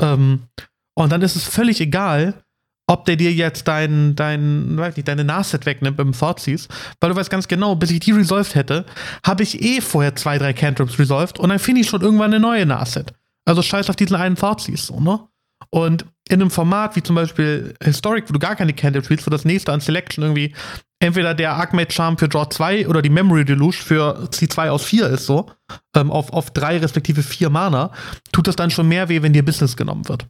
Ähm, 0.00 0.48
und 0.94 1.10
dann 1.10 1.22
ist 1.22 1.36
es 1.36 1.44
völlig 1.44 1.80
egal, 1.80 2.41
ob 2.86 3.04
der 3.04 3.16
dir 3.16 3.32
jetzt 3.32 3.68
dein, 3.68 4.14
dein, 4.16 4.76
weiß 4.76 4.96
nicht, 4.96 5.08
deine 5.08 5.24
Nahset 5.24 5.66
wegnimmt 5.66 5.98
im 6.00 6.12
Thoughtseize, 6.12 6.68
weil 7.00 7.10
du 7.10 7.16
weißt 7.16 7.30
ganz 7.30 7.48
genau, 7.48 7.74
bis 7.74 7.90
ich 7.90 8.00
die 8.00 8.12
resolved 8.12 8.54
hätte, 8.54 8.84
habe 9.24 9.42
ich 9.42 9.62
eh 9.62 9.80
vorher 9.80 10.16
zwei, 10.16 10.38
drei 10.38 10.52
Cantrips 10.52 10.98
resolved 10.98 11.38
und 11.38 11.48
dann 11.48 11.58
finde 11.58 11.80
ich 11.80 11.88
schon 11.88 12.02
irgendwann 12.02 12.32
eine 12.32 12.40
neue 12.40 12.66
Nahset. 12.66 13.12
Also 13.44 13.62
scheiß 13.62 13.88
auf 13.90 13.96
diesen 13.96 14.16
einen 14.16 14.36
Thoughtseize, 14.36 14.86
so, 14.86 15.00
ne? 15.00 15.20
Und 15.70 16.04
in 16.28 16.40
einem 16.40 16.50
Format 16.50 16.96
wie 16.96 17.02
zum 17.02 17.16
Beispiel 17.16 17.74
Historic, 17.82 18.28
wo 18.28 18.32
du 18.32 18.38
gar 18.38 18.56
keine 18.56 18.72
Cantrips 18.72 19.06
spielst, 19.06 19.26
wo 19.26 19.30
das 19.30 19.44
nächste 19.44 19.72
an 19.72 19.80
Selection 19.80 20.22
irgendwie 20.22 20.54
entweder 21.02 21.34
der 21.34 21.54
Archmage 21.54 21.92
Charm 21.92 22.16
für 22.16 22.28
Draw 22.28 22.48
2 22.48 22.88
oder 22.88 23.02
die 23.02 23.10
Memory 23.10 23.44
Deluge 23.44 23.76
für 23.76 24.28
C2 24.30 24.70
aus 24.70 24.84
4 24.84 25.08
ist 25.08 25.26
so, 25.26 25.50
ähm, 25.96 26.10
auf, 26.10 26.32
auf 26.32 26.50
3 26.52 26.78
respektive 26.78 27.22
4 27.22 27.50
Mana, 27.50 27.90
tut 28.32 28.46
das 28.46 28.56
dann 28.56 28.70
schon 28.70 28.88
mehr 28.88 29.08
weh, 29.08 29.22
wenn 29.22 29.32
dir 29.32 29.44
Business 29.44 29.76
genommen 29.76 30.08
wird. 30.08 30.26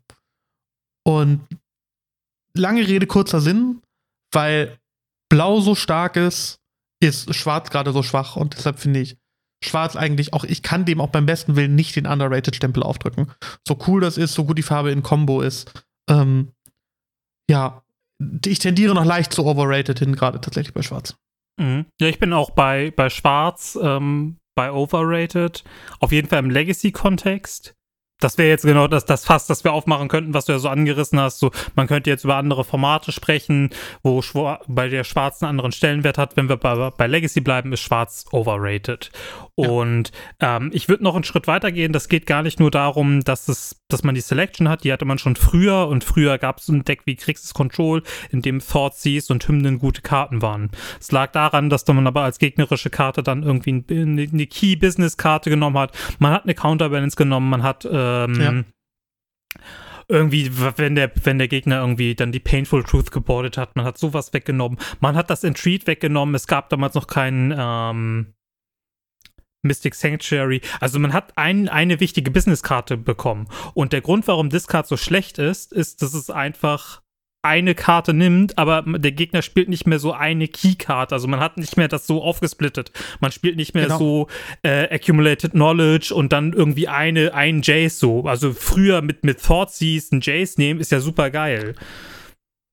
Und 1.04 1.40
lange 2.56 2.86
Rede, 2.86 3.06
kurzer 3.06 3.40
Sinn, 3.40 3.80
weil 4.32 4.78
Blau 5.28 5.60
so 5.60 5.74
stark 5.74 6.16
ist, 6.16 6.58
ist 7.00 7.34
Schwarz 7.34 7.70
gerade 7.70 7.92
so 7.92 8.02
schwach 8.02 8.36
und 8.36 8.56
deshalb 8.56 8.78
finde 8.78 9.00
ich 9.00 9.16
Schwarz 9.64 9.96
eigentlich 9.96 10.32
auch, 10.32 10.44
ich 10.44 10.62
kann 10.62 10.84
dem 10.84 11.00
auch 11.00 11.08
beim 11.08 11.26
besten 11.26 11.56
Willen 11.56 11.74
nicht 11.74 11.94
den 11.96 12.06
Underrated-Stempel 12.06 12.82
aufdrücken. 12.82 13.30
So 13.66 13.78
cool 13.86 14.00
das 14.00 14.18
ist, 14.18 14.34
so 14.34 14.44
gut 14.44 14.58
die 14.58 14.62
Farbe 14.62 14.90
in 14.90 15.02
Combo 15.02 15.40
ist. 15.40 15.84
Ähm, 16.10 16.52
ja, 17.48 17.82
ich 18.44 18.58
tendiere 18.58 18.94
noch 18.94 19.04
leicht 19.04 19.32
zu 19.32 19.46
overrated 19.46 19.98
hin, 19.98 20.14
gerade 20.14 20.40
tatsächlich 20.40 20.74
bei 20.74 20.82
Schwarz. 20.82 21.16
Mhm. 21.60 21.86
Ja, 22.00 22.08
ich 22.08 22.18
bin 22.18 22.32
auch 22.32 22.50
bei, 22.50 22.92
bei 22.94 23.08
Schwarz, 23.08 23.78
ähm, 23.80 24.38
bei 24.54 24.72
Overrated. 24.72 25.64
Auf 26.00 26.12
jeden 26.12 26.28
Fall 26.28 26.40
im 26.40 26.50
Legacy-Kontext. 26.50 27.74
Das 28.22 28.38
wäre 28.38 28.48
jetzt 28.48 28.64
genau 28.64 28.86
das, 28.86 29.04
das 29.04 29.24
Fass, 29.24 29.46
das 29.46 29.64
wir 29.64 29.72
aufmachen 29.72 30.08
könnten, 30.08 30.32
was 30.32 30.44
du 30.44 30.52
ja 30.52 30.58
so 30.58 30.68
angerissen 30.68 31.18
hast. 31.18 31.40
So, 31.40 31.50
man 31.74 31.88
könnte 31.88 32.08
jetzt 32.08 32.24
über 32.24 32.36
andere 32.36 32.64
Formate 32.64 33.10
sprechen, 33.10 33.70
wo 34.02 34.22
bei 34.68 34.88
der 34.88 35.02
Schwarz 35.04 35.42
einen 35.42 35.50
anderen 35.50 35.72
Stellenwert 35.72 36.18
hat. 36.18 36.36
Wenn 36.36 36.48
wir 36.48 36.56
bei, 36.56 36.90
bei 36.90 37.06
Legacy 37.08 37.40
bleiben, 37.40 37.72
ist 37.72 37.80
Schwarz 37.80 38.24
overrated. 38.30 39.10
Ja. 39.58 39.68
Und 39.68 40.12
ähm, 40.40 40.70
ich 40.72 40.88
würde 40.88 41.04
noch 41.04 41.14
einen 41.14 41.24
Schritt 41.24 41.46
weiter 41.46 41.70
gehen. 41.72 41.92
Das 41.92 42.08
geht 42.08 42.24
gar 42.24 42.42
nicht 42.42 42.58
nur 42.58 42.70
darum, 42.70 43.20
dass 43.22 43.48
es, 43.48 43.76
dass 43.88 44.02
man 44.02 44.14
die 44.14 44.22
Selection 44.22 44.66
hat. 44.68 44.82
Die 44.82 44.92
hatte 44.92 45.04
man 45.04 45.18
schon 45.18 45.36
früher 45.36 45.88
und 45.88 46.04
früher 46.04 46.38
gab 46.38 46.58
es 46.58 46.68
ein 46.68 46.84
Deck 46.84 47.02
wie 47.04 47.16
Kriegs 47.16 47.52
Control, 47.52 48.02
in 48.30 48.40
dem 48.40 48.60
Thoughtseize 48.60 49.30
und 49.30 49.46
Hymnen 49.46 49.78
gute 49.78 50.00
Karten 50.00 50.40
waren. 50.40 50.70
Es 50.98 51.12
lag 51.12 51.32
daran, 51.32 51.68
dass 51.68 51.86
man 51.86 52.06
aber 52.06 52.22
als 52.22 52.38
gegnerische 52.38 52.88
Karte 52.88 53.22
dann 53.22 53.42
irgendwie 53.42 53.72
ein- 53.72 53.84
eine, 53.90 54.22
eine 54.32 54.46
Key-Business-Karte 54.46 55.50
genommen 55.50 55.76
hat. 55.76 55.94
Man 56.18 56.32
hat 56.32 56.44
eine 56.44 56.54
Counterbalance 56.54 57.16
genommen, 57.16 57.50
man 57.50 57.62
hat 57.62 57.86
ähm, 57.90 58.40
Ja. 58.40 58.64
irgendwie, 60.08 60.50
wenn 60.76 60.94
der, 60.94 61.10
wenn 61.24 61.38
der 61.38 61.48
Gegner 61.48 61.80
irgendwie 61.80 62.14
dann 62.14 62.32
die 62.32 62.40
Painful 62.40 62.84
Truth 62.84 63.10
gebordet 63.12 63.56
hat, 63.58 63.76
man 63.76 63.84
hat 63.84 63.98
sowas 63.98 64.32
weggenommen. 64.32 64.78
Man 65.00 65.14
hat 65.16 65.30
das 65.30 65.44
Entreat 65.44 65.86
weggenommen. 65.86 66.34
Es 66.34 66.46
gab 66.46 66.68
damals 66.70 66.94
noch 66.94 67.06
keinen 67.06 67.54
ähm, 67.56 68.34
Mystic 69.62 69.94
Sanctuary. 69.94 70.60
Also 70.80 70.98
man 70.98 71.12
hat 71.12 71.36
ein, 71.36 71.68
eine 71.68 72.00
wichtige 72.00 72.30
Business-Karte 72.30 72.96
bekommen. 72.96 73.48
Und 73.74 73.92
der 73.92 74.00
Grund, 74.00 74.26
warum 74.28 74.50
Discard 74.50 74.86
so 74.86 74.96
schlecht 74.96 75.38
ist, 75.38 75.72
ist, 75.72 76.02
dass 76.02 76.14
es 76.14 76.30
einfach 76.30 77.00
eine 77.44 77.74
Karte 77.74 78.14
nimmt, 78.14 78.56
aber 78.56 78.82
der 78.86 79.10
Gegner 79.10 79.42
spielt 79.42 79.68
nicht 79.68 79.84
mehr 79.84 79.98
so 79.98 80.12
eine 80.12 80.46
Key-Karte. 80.46 81.12
Also 81.12 81.26
man 81.26 81.40
hat 81.40 81.56
nicht 81.56 81.76
mehr 81.76 81.88
das 81.88 82.06
so 82.06 82.22
aufgesplittet. 82.22 82.92
Man 83.20 83.32
spielt 83.32 83.56
nicht 83.56 83.74
mehr 83.74 83.86
Genau. 83.86 83.98
so 83.98 84.28
äh, 84.62 84.94
Accumulated 84.94 85.50
Knowledge 85.50 86.14
und 86.14 86.32
dann 86.32 86.52
irgendwie 86.52 86.86
eine, 86.86 87.34
ein 87.34 87.62
Jace 87.62 87.98
so. 87.98 88.22
Also 88.26 88.52
früher 88.52 89.02
mit, 89.02 89.24
mit 89.24 89.42
Thoughtseize 89.42 90.14
ein 90.14 90.20
Jace 90.22 90.56
nehmen 90.58 90.78
ist 90.78 90.92
ja 90.92 91.00
super 91.00 91.30
geil. 91.30 91.74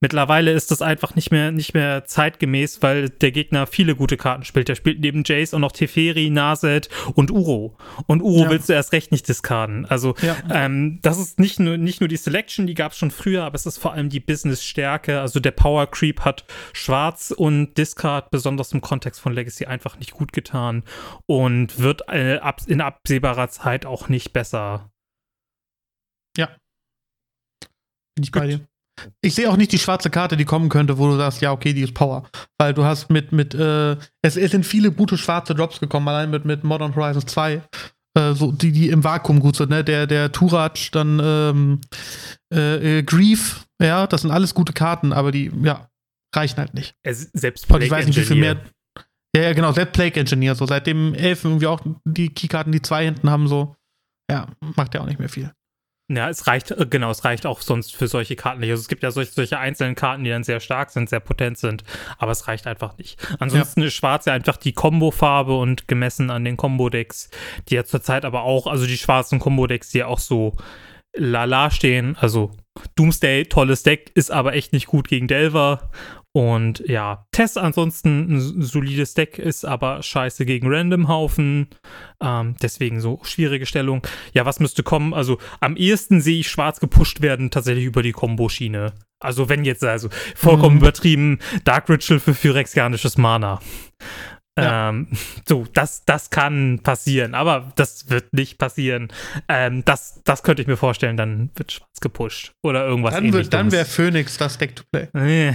Mittlerweile 0.02 0.52
ist 0.54 0.72
das 0.72 0.82
einfach 0.82 1.16
nicht 1.16 1.30
mehr, 1.30 1.52
nicht 1.52 1.74
mehr 1.74 2.06
zeitgemäß, 2.06 2.82
weil 2.82 3.10
der 3.10 3.34
Gegner 3.34 3.68
viele 3.68 3.98
gute 3.98 4.16
Karten 4.16 4.46
spielt. 4.46 4.70
Der 4.70 4.76
spielt 4.76 5.02
neben 5.02 5.24
Jace 5.26 5.54
auch 5.54 5.60
noch 5.60 5.74
Teferi, 5.74 6.30
Naset 6.30 6.88
und 7.16 7.32
Uro. 7.32 7.78
Und 8.08 8.22
Uro 8.22 8.44
Ja. 8.44 8.50
willst 8.50 8.70
du 8.70 8.74
erst 8.74 8.94
recht 8.94 9.12
nicht 9.12 9.28
diskarden. 9.28 9.86
Also 9.86 10.16
Ja. 10.22 10.38
ähm, 10.50 11.00
das 11.02 11.20
ist 11.20 11.38
nicht 11.38 11.60
nur, 11.60 11.78
nicht 11.78 12.00
nur 12.00 12.08
die 12.08 12.16
Selection, 12.16 12.66
die 12.66 12.76
gab 12.76 12.94
es 12.94 12.98
schon 12.98 13.12
früher, 13.12 13.44
aber 13.44 13.56
es 13.56 13.66
ist 13.66 13.78
vor 13.78 13.92
allem 13.92 14.08
die 14.08 14.22
Business-Stärke. 14.22 15.20
Also 15.20 15.42
der 15.42 15.52
Power 15.52 15.86
Creep 15.92 16.22
hat 16.22 16.46
Schwarz 16.72 17.34
und 17.36 17.78
Discard 17.78 18.32
besonders 18.32 18.72
im 18.72 18.80
Kontext 18.80 19.20
von 19.20 19.34
Legacy 19.34 19.66
einfach 19.66 20.00
nicht 20.00 20.12
gut 20.12 20.32
getan 20.32 20.84
und 21.26 21.78
wird 21.78 22.04
äh, 22.08 22.38
ab, 22.38 22.62
in 22.68 22.80
absehbarer 22.80 23.50
Zeit 23.50 23.86
auch 23.86 24.08
nicht 24.08 24.32
besser. 24.32 24.90
Bin 26.38 28.24
ich 28.24 28.32
bei 28.32 28.48
dir. 28.48 28.68
Ich 29.22 29.36
sehe 29.36 29.50
auch 29.50 29.58
nicht 29.58 29.72
die 29.72 29.80
schwarze 29.80 30.10
Karte, 30.10 30.38
die 30.38 30.46
kommen 30.46 30.70
könnte, 30.70 30.98
wo 30.98 31.08
du 31.08 31.18
sagst, 31.18 31.42
ja, 31.42 31.52
okay, 31.52 31.74
die 31.74 31.82
ist 31.82 31.94
Power. 31.94 32.30
Weil 32.58 32.74
du 32.74 32.84
hast 32.84 33.10
mit, 33.10 33.32
mit, 33.32 33.54
äh, 33.54 33.94
es, 34.22 34.38
es 34.38 34.52
sind 34.52 34.66
viele 34.66 34.92
gute 34.92 35.18
schwarze 35.18 35.56
Drops 35.56 35.80
gekommen, 35.80 36.08
allein 36.08 36.30
mit, 36.30 36.46
mit 36.46 36.64
Modern 36.64 36.96
Horizons 36.96 37.26
2, 37.28 37.62
äh, 38.16 38.34
so, 38.34 38.52
die, 38.52 38.72
die 38.72 38.90
im 38.90 39.04
Vakuum 39.04 39.40
gut 39.40 39.56
sind, 39.56 39.70
ne? 39.70 39.84
Der, 39.84 40.08
der 40.08 40.32
Turaj, 40.32 40.90
dann 40.92 41.20
ähm, 41.24 41.82
äh, 42.54 43.00
äh, 43.00 43.04
Grief, 43.04 43.66
ja, 43.82 44.08
das 44.08 44.22
sind 44.22 44.32
alles 44.32 44.54
gute 44.54 44.74
Karten, 44.74 45.14
aber 45.14 45.32
die, 45.32 45.52
ja, 45.64 45.90
reichen 46.36 46.58
halt 46.58 46.74
nicht. 46.74 46.96
Es, 47.04 47.30
selbst 47.34 47.70
Und 47.70 47.82
ich 47.82 47.92
weiß 47.92 48.06
nicht, 48.08 48.20
wie 48.20 48.26
viel 48.26 48.38
mehr. 48.38 48.58
Ja, 49.36 49.44
ja, 49.44 49.54
genau, 49.54 49.72
selbst 49.72 49.94
Plague 49.94 50.20
Engineer, 50.20 50.56
so 50.56 50.66
seitdem 50.66 51.14
Elfen 51.14 51.52
irgendwie 51.52 51.68
auch 51.68 51.82
die 52.04 52.30
Keykarten, 52.30 52.72
die 52.72 52.82
zwei 52.82 53.06
hinten 53.06 53.30
haben, 53.30 53.48
so, 53.48 53.76
ja, 54.30 54.48
macht 54.76 54.96
ja 54.96 55.02
auch 55.02 55.06
nicht 55.06 55.20
mehr 55.20 55.30
viel. 55.30 55.52
Ja, 56.12 56.28
es 56.28 56.48
reicht, 56.48 56.72
äh, 56.72 56.88
genau, 56.90 57.12
es 57.12 57.24
reicht 57.24 57.46
auch 57.46 57.62
sonst 57.62 57.96
für 57.96 58.08
solche 58.08 58.36
Karten 58.36 58.62
nicht. 58.62 58.72
Also 58.72 58.82
es 58.82 58.88
gibt 58.88 59.04
ja 59.04 59.12
solche, 59.12 59.32
solche 59.32 59.60
einzelnen 59.60 59.94
Karten, 59.94 60.24
die 60.24 60.32
dann 60.32 60.44
sehr 60.44 60.60
stark 60.60 60.90
sind, 60.90 61.08
sehr 61.08 61.20
potent 61.20 61.60
sind, 61.60 61.84
aber 62.18 62.32
es 62.32 62.48
reicht 62.48 62.66
einfach 62.66 62.98
nicht. 62.98 63.20
Ansonsten 63.40 63.84
ist 63.84 63.94
Schwarz 63.94 64.26
ja 64.26 64.34
einfach 64.34 64.58
die 64.58 64.74
Kombo-Farbe 64.74 65.56
und 65.56 65.88
gemessen 65.88 66.32
an 66.32 66.44
den 66.46 66.58
Kombo-Decks, 66.58 67.30
die 67.68 67.76
ja 67.76 67.84
zurzeit 67.84 68.26
aber 68.26 68.42
auch, 68.42 68.66
also 68.66 68.88
die 68.88 68.98
schwarzen 68.98 69.38
Kombo-Decks, 69.38 69.92
die 69.92 70.00
ja 70.00 70.08
auch 70.08 70.20
so 70.20 70.56
lala 71.14 71.70
stehen, 71.70 72.18
also 72.20 72.52
Doomsday, 72.96 73.46
tolles 73.46 73.84
Deck, 73.84 74.12
ist 74.16 74.32
aber 74.32 74.54
echt 74.54 74.74
nicht 74.74 74.88
gut 74.88 75.08
gegen 75.08 75.28
Delver, 75.28 75.92
Und 76.32 76.84
ja, 76.88 77.26
Tess 77.32 77.58
ansonsten 77.58 78.36
ein 78.36 78.62
solides 78.62 79.16
Deck 79.16 79.40
ist 79.40 79.66
aber 79.66 80.04
scheiße 80.04 80.46
gegen 80.46 80.72
Randomhaufen. 80.72 81.70
Ähm, 82.22 82.56
deswegen 82.62 83.02
so 83.02 83.20
schwierige 83.24 83.66
Stellung. 83.66 84.06
Ja, 84.34 84.46
was 84.46 84.60
müsste 84.60 84.84
kommen? 84.84 85.14
Also 85.14 85.40
am 85.60 85.76
ehesten 85.76 86.22
sehe 86.22 86.40
ich 86.40 86.50
schwarz 86.50 86.80
gepusht 86.80 87.22
werden 87.22 87.50
tatsächlich 87.50 87.86
über 87.86 88.04
die 88.04 88.12
Komboschiene. 88.12 88.94
Also 89.20 89.50
wenn 89.50 89.66
jetzt, 89.66 89.84
also 89.84 90.10
vollkommen 90.36 90.76
mhm. 90.76 90.82
übertrieben, 90.82 91.40
Dark 91.64 91.90
Ritual 91.90 92.20
für 92.20 92.34
Phyrexianisches 92.34 93.18
Mana. 93.18 93.60
Ja. 94.64 94.90
Ähm, 94.90 95.08
so, 95.48 95.66
das, 95.74 96.06
das 96.06 96.30
kann 96.30 96.80
passieren, 96.84 97.34
aber 97.36 97.72
das 97.76 98.10
wird 98.10 98.34
nicht 98.34 98.58
passieren. 98.58 99.10
Ähm, 99.48 99.84
das, 99.86 100.22
das 100.24 100.44
könnte 100.44 100.62
ich 100.62 100.68
mir 100.68 100.78
vorstellen, 100.78 101.18
dann 101.18 101.50
wird 101.56 101.72
schwarz 101.72 102.00
gepusht 102.02 102.54
oder 102.64 102.86
irgendwas 102.86 103.14
Dann, 103.14 103.34
wird, 103.34 103.54
dann 103.54 103.72
wäre 103.72 103.86
Phoenix 103.86 104.38
das 104.38 104.58
Deck 104.58 104.76
to 104.76 104.84
play. 104.92 105.54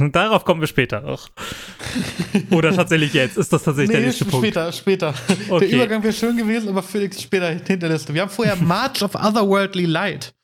Darauf 0.12 0.44
kommen 0.44 0.60
wir 0.60 0.68
später 0.68 1.00
noch. 1.00 1.28
oder 2.50 2.74
tatsächlich 2.74 3.12
jetzt. 3.14 3.36
Ist 3.36 3.52
das 3.52 3.64
tatsächlich 3.64 3.90
nee, 3.90 4.00
der 4.00 4.06
nächste 4.06 4.24
Punkt? 4.24 4.46
Später, 4.46 4.72
später. 4.72 5.14
Okay. 5.48 5.68
Der 5.68 5.76
Übergang 5.76 6.02
wäre 6.02 6.12
schön 6.12 6.36
gewesen, 6.36 6.68
aber 6.68 6.82
Phoenix 6.82 7.20
später 7.22 7.48
hinter 7.48 7.88
Liste. 7.88 8.14
Wir 8.14 8.22
haben 8.22 8.30
vorher 8.30 8.56
March 8.60 9.02
of 9.02 9.14
Otherworldly 9.14 9.86
Light. 9.86 10.34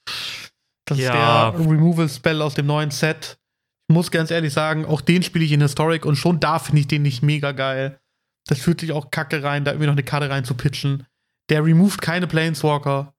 Das 0.87 0.99
ja. 0.99 1.51
ist 1.51 1.59
der 1.59 1.67
Removal-Spell 1.67 2.43
aus 2.43 2.55
dem 2.55 2.67
neuen 2.67 2.91
Set. 2.91 3.39
Ich 3.89 3.95
muss 3.95 4.11
ganz 4.11 4.31
ehrlich 4.31 4.53
sagen, 4.53 4.87
auch 4.87 5.01
den 5.01 5.23
spiele 5.23 5.45
ich 5.45 5.53
in 5.53 5.61
Historic 5.61 6.07
und 6.07 6.17
schon 6.17 6.41
da 6.41 6.59
finde 6.59 6.81
ich 6.81 6.89
den 6.89 7.03
nicht 7.03 7.23
mega 7.23 7.53
geil. 7.53 7.99
Das 8.47 8.59
fühlt 8.59 8.81
sich 8.81 8.93
auch 8.93 9.11
kacke 9.11 9.43
rein, 9.43 9.65
da 9.65 9.73
irgendwie 9.73 9.87
noch 9.87 9.95
eine 9.95 10.03
Karte 10.03 10.31
rein 10.31 10.45
zu 10.45 10.55
pitchen. 10.55 11.07
Der 11.51 11.65
removed 11.65 12.01
keine 12.01 12.27
Planeswalker. 12.27 13.15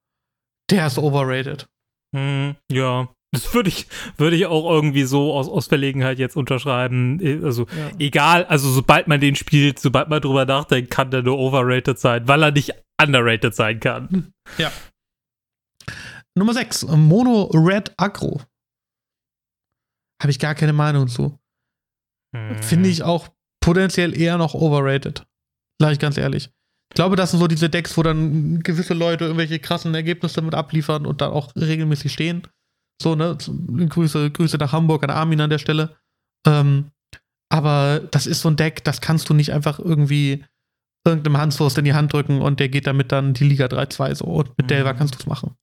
Der 0.71 0.87
ist 0.87 0.97
overrated. 0.97 1.67
Hm, 2.15 2.55
ja, 2.71 3.09
das 3.35 3.53
würde 3.53 3.69
ich, 3.69 3.87
würde 4.17 4.35
ich 4.35 4.45
auch 4.45 4.69
irgendwie 4.69 5.03
so 5.03 5.33
aus, 5.33 5.49
aus 5.49 5.67
Verlegenheit 5.67 6.19
jetzt 6.19 6.37
unterschreiben. 6.37 7.19
Also, 7.43 7.63
ja. 7.63 7.91
egal, 7.99 8.45
also 8.45 8.69
sobald 8.69 9.07
man 9.07 9.19
den 9.19 9.35
spielt, 9.35 9.79
sobald 9.79 10.09
man 10.09 10.21
drüber 10.21 10.45
nachdenkt, 10.45 10.89
kann 10.89 11.11
der 11.11 11.21
nur 11.21 11.37
overrated 11.37 11.99
sein, 11.99 12.27
weil 12.27 12.43
er 12.43 12.51
nicht 12.51 12.73
underrated 13.01 13.53
sein 13.53 13.79
kann. 13.79 14.31
Ja. 14.57 14.71
Nummer 16.33 16.53
6, 16.53 16.87
Mono 16.87 17.49
Red 17.53 17.93
Agro. 17.97 18.41
Habe 20.21 20.31
ich 20.31 20.39
gar 20.39 20.55
keine 20.55 20.73
Meinung 20.73 21.07
zu. 21.07 21.37
Hm. 22.35 22.61
Finde 22.61 22.89
ich 22.89 23.03
auch 23.03 23.29
potenziell 23.61 24.17
eher 24.17 24.37
noch 24.37 24.53
overrated. 24.53 25.25
Sag 25.79 25.91
ich 25.91 25.99
ganz 25.99 26.17
ehrlich. 26.17 26.49
Ich 26.91 26.95
glaube, 26.95 27.15
das 27.15 27.31
sind 27.31 27.39
so 27.39 27.47
diese 27.47 27.69
Decks, 27.69 27.97
wo 27.97 28.03
dann 28.03 28.61
gewisse 28.61 28.93
Leute 28.93 29.25
irgendwelche 29.25 29.59
krassen 29.59 29.93
Ergebnisse 29.93 30.41
mit 30.41 30.53
abliefern 30.53 31.05
und 31.05 31.21
dann 31.21 31.31
auch 31.31 31.53
regelmäßig 31.55 32.13
stehen. 32.13 32.47
So, 33.01 33.15
ne? 33.15 33.37
Grüße, 33.37 34.31
Grüße 34.31 34.57
nach 34.57 34.71
Hamburg 34.71 35.03
an 35.03 35.09
Armin 35.09 35.41
an 35.41 35.49
der 35.49 35.57
Stelle. 35.57 35.97
Ähm, 36.47 36.91
aber 37.51 37.99
das 38.11 38.27
ist 38.27 38.41
so 38.41 38.49
ein 38.49 38.55
Deck, 38.55 38.83
das 38.83 39.01
kannst 39.01 39.29
du 39.29 39.33
nicht 39.33 39.51
einfach 39.51 39.79
irgendwie 39.79 40.45
irgendeinem 41.05 41.37
Hanswurst 41.37 41.77
in 41.77 41.85
die 41.85 41.93
Hand 41.93 42.13
drücken 42.13 42.41
und 42.41 42.59
der 42.59 42.69
geht 42.69 42.87
damit 42.87 43.11
dann 43.11 43.33
die 43.33 43.43
Liga 43.43 43.65
3-2 43.65 44.15
so. 44.15 44.25
Und 44.25 44.57
mit 44.57 44.65
mhm. 44.65 44.69
Delver 44.69 44.93
kannst 44.93 45.15
du 45.15 45.19
es 45.19 45.25
machen. 45.25 45.55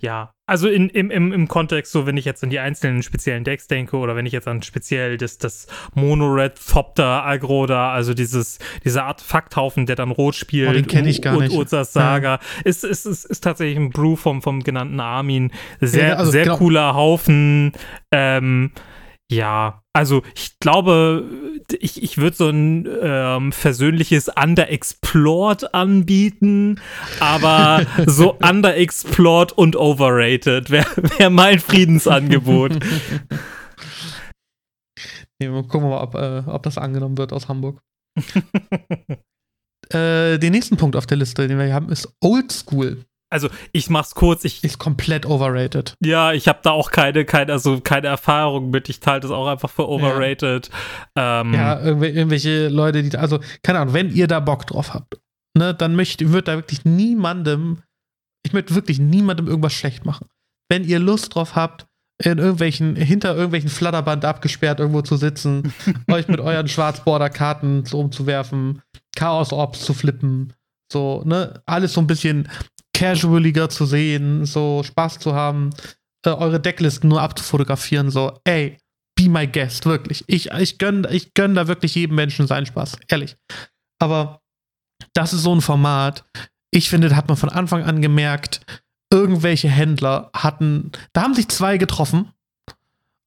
Ja, 0.00 0.34
also 0.46 0.68
in, 0.68 0.88
im, 0.88 1.10
im, 1.10 1.32
im 1.32 1.46
Kontext, 1.46 1.92
so 1.92 2.06
wenn 2.06 2.16
ich 2.16 2.24
jetzt 2.24 2.42
an 2.42 2.50
die 2.50 2.58
einzelnen 2.58 3.02
speziellen 3.02 3.44
Decks 3.44 3.68
denke 3.68 3.96
oder 3.96 4.16
wenn 4.16 4.26
ich 4.26 4.32
jetzt 4.32 4.48
an 4.48 4.62
speziell 4.62 5.16
das, 5.16 5.38
das 5.38 5.68
Mono-Red 5.94 6.54
Thopter 6.68 7.24
Agro 7.24 7.66
da, 7.66 7.92
also 7.92 8.14
dieses, 8.14 8.58
dieser 8.84 9.04
Artefakthaufen, 9.04 9.86
der 9.86 9.96
dann 9.96 10.10
rot 10.10 10.34
spielt. 10.34 10.70
Oh, 10.70 10.72
den 10.72 10.88
kenne 10.88 11.08
ich 11.08 11.22
gar 11.22 11.36
und, 11.36 11.44
nicht. 11.44 11.56
Urzas 11.56 11.92
Saga. 11.92 12.34
Ja. 12.34 12.40
Ist, 12.64 12.84
ist, 12.84 13.06
ist, 13.06 13.26
ist 13.26 13.40
tatsächlich 13.44 13.78
ein 13.78 13.90
Brew 13.90 14.16
vom, 14.16 14.42
vom 14.42 14.64
genannten 14.64 14.98
Armin. 14.98 15.52
Sehr, 15.80 16.08
ja, 16.08 16.14
also, 16.14 16.32
sehr 16.32 16.44
genau. 16.44 16.56
cooler 16.56 16.94
Haufen. 16.94 17.72
Ähm, 18.10 18.72
ja, 19.30 19.84
also 19.92 20.22
ich 20.34 20.58
glaube, 20.58 21.24
ich, 21.78 22.02
ich 22.02 22.18
würde 22.18 22.36
so 22.36 22.48
ein 22.48 22.88
ähm, 23.00 23.52
versöhnliches 23.52 24.28
Underexplored 24.28 25.72
anbieten, 25.72 26.80
aber 27.20 27.86
so 28.06 28.34
Underexplored 28.38 29.52
und 29.52 29.76
Overrated 29.76 30.70
wäre 30.70 30.90
wär 31.18 31.30
mein 31.30 31.60
Friedensangebot. 31.60 32.72
nee, 35.38 35.46
gucken 35.46 35.82
wir 35.82 35.90
mal, 35.90 36.02
ob, 36.02 36.16
äh, 36.16 36.42
ob 36.50 36.64
das 36.64 36.76
angenommen 36.76 37.16
wird 37.16 37.32
aus 37.32 37.46
Hamburg. 37.46 37.80
äh, 39.92 40.38
den 40.38 40.50
nächsten 40.50 40.76
Punkt 40.76 40.96
auf 40.96 41.06
der 41.06 41.18
Liste, 41.18 41.46
den 41.46 41.56
wir 41.56 41.66
hier 41.66 41.74
haben, 41.74 41.90
ist 41.90 42.12
Old 42.20 42.50
School 42.50 43.04
also 43.30 43.48
ich 43.72 43.88
mach's 43.88 44.14
kurz, 44.14 44.44
ich 44.44 44.62
ist 44.64 44.78
komplett 44.78 45.24
overrated. 45.24 45.94
Ja, 46.04 46.32
ich 46.32 46.48
habe 46.48 46.58
da 46.62 46.70
auch 46.72 46.90
keine, 46.90 47.24
keine, 47.24 47.52
also 47.52 47.80
keine 47.80 48.08
Erfahrung 48.08 48.70
mit. 48.70 48.88
Ich 48.88 49.00
teile 49.00 49.20
das 49.20 49.30
auch 49.30 49.46
einfach 49.46 49.70
für 49.70 49.88
overrated. 49.88 50.68
Ja, 51.16 51.40
ähm, 51.40 51.54
ja 51.54 51.80
irgendwelche 51.80 52.68
Leute, 52.68 53.02
die, 53.02 53.16
also 53.16 53.38
keine 53.62 53.78
Ahnung, 53.78 53.94
wenn 53.94 54.10
ihr 54.10 54.26
da 54.26 54.40
Bock 54.40 54.66
drauf 54.66 54.92
habt, 54.92 55.20
ne, 55.56 55.72
dann 55.74 55.94
möchte, 55.94 56.32
wird 56.32 56.48
da 56.48 56.56
wirklich 56.56 56.84
niemandem, 56.84 57.82
ich 58.44 58.52
möchte 58.52 58.74
wirklich 58.74 58.98
niemandem 58.98 59.46
irgendwas 59.46 59.72
schlecht 59.72 60.04
machen. 60.04 60.26
Wenn 60.68 60.84
ihr 60.84 60.98
Lust 60.98 61.34
drauf 61.34 61.54
habt, 61.54 61.86
in 62.22 62.38
irgendwelchen, 62.38 62.96
hinter 62.96 63.34
irgendwelchen 63.34 63.70
Flatterband 63.70 64.24
abgesperrt 64.24 64.78
irgendwo 64.78 65.02
zu 65.02 65.16
sitzen, 65.16 65.72
euch 66.10 66.28
mit 66.28 66.40
euren 66.40 66.68
Schwarzborder-Karten 66.68 67.86
so 67.86 67.98
umzuwerfen, 67.98 68.82
Chaos-Orbs 69.16 69.84
zu 69.84 69.94
flippen, 69.94 70.52
so, 70.92 71.22
ne, 71.24 71.62
alles 71.66 71.92
so 71.92 72.00
ein 72.00 72.06
bisschen 72.06 72.48
casualiger 73.00 73.70
zu 73.70 73.86
sehen, 73.86 74.44
so 74.44 74.82
Spaß 74.82 75.18
zu 75.20 75.34
haben, 75.34 75.70
äh, 76.26 76.30
eure 76.30 76.60
Decklisten 76.60 77.08
nur 77.08 77.22
abzufotografieren, 77.22 78.10
so, 78.10 78.38
ey, 78.44 78.76
be 79.14 79.30
my 79.30 79.46
guest, 79.46 79.86
wirklich. 79.86 80.22
Ich, 80.26 80.50
ich 80.50 80.76
gönne 80.76 81.10
ich 81.10 81.32
gönn 81.32 81.54
da 81.54 81.66
wirklich 81.66 81.94
jedem 81.94 82.16
Menschen 82.16 82.46
seinen 82.46 82.66
Spaß, 82.66 82.98
ehrlich. 83.08 83.36
Aber 83.98 84.42
das 85.14 85.32
ist 85.32 85.44
so 85.44 85.54
ein 85.54 85.62
Format, 85.62 86.26
ich 86.70 86.90
finde, 86.90 87.08
da 87.08 87.16
hat 87.16 87.28
man 87.28 87.38
von 87.38 87.48
Anfang 87.48 87.84
an 87.84 88.02
gemerkt, 88.02 88.60
irgendwelche 89.10 89.68
Händler 89.68 90.30
hatten, 90.34 90.92
da 91.14 91.22
haben 91.22 91.34
sich 91.34 91.48
zwei 91.48 91.78
getroffen. 91.78 92.32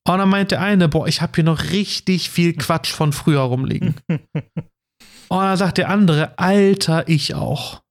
Und 0.06 0.18
dann 0.20 0.30
meint 0.30 0.52
der 0.52 0.62
eine, 0.62 0.88
boah, 0.88 1.08
ich 1.08 1.22
habe 1.22 1.32
hier 1.34 1.46
noch 1.46 1.72
richtig 1.72 2.30
viel 2.30 2.54
Quatsch 2.54 2.92
von 2.92 3.12
früher 3.12 3.42
rumliegen. 3.42 3.96
Und 4.08 5.40
dann 5.40 5.58
sagt 5.58 5.80
der 5.80 5.90
andere, 5.90 6.38
Alter, 6.38 7.08
ich 7.08 7.34
auch. 7.34 7.82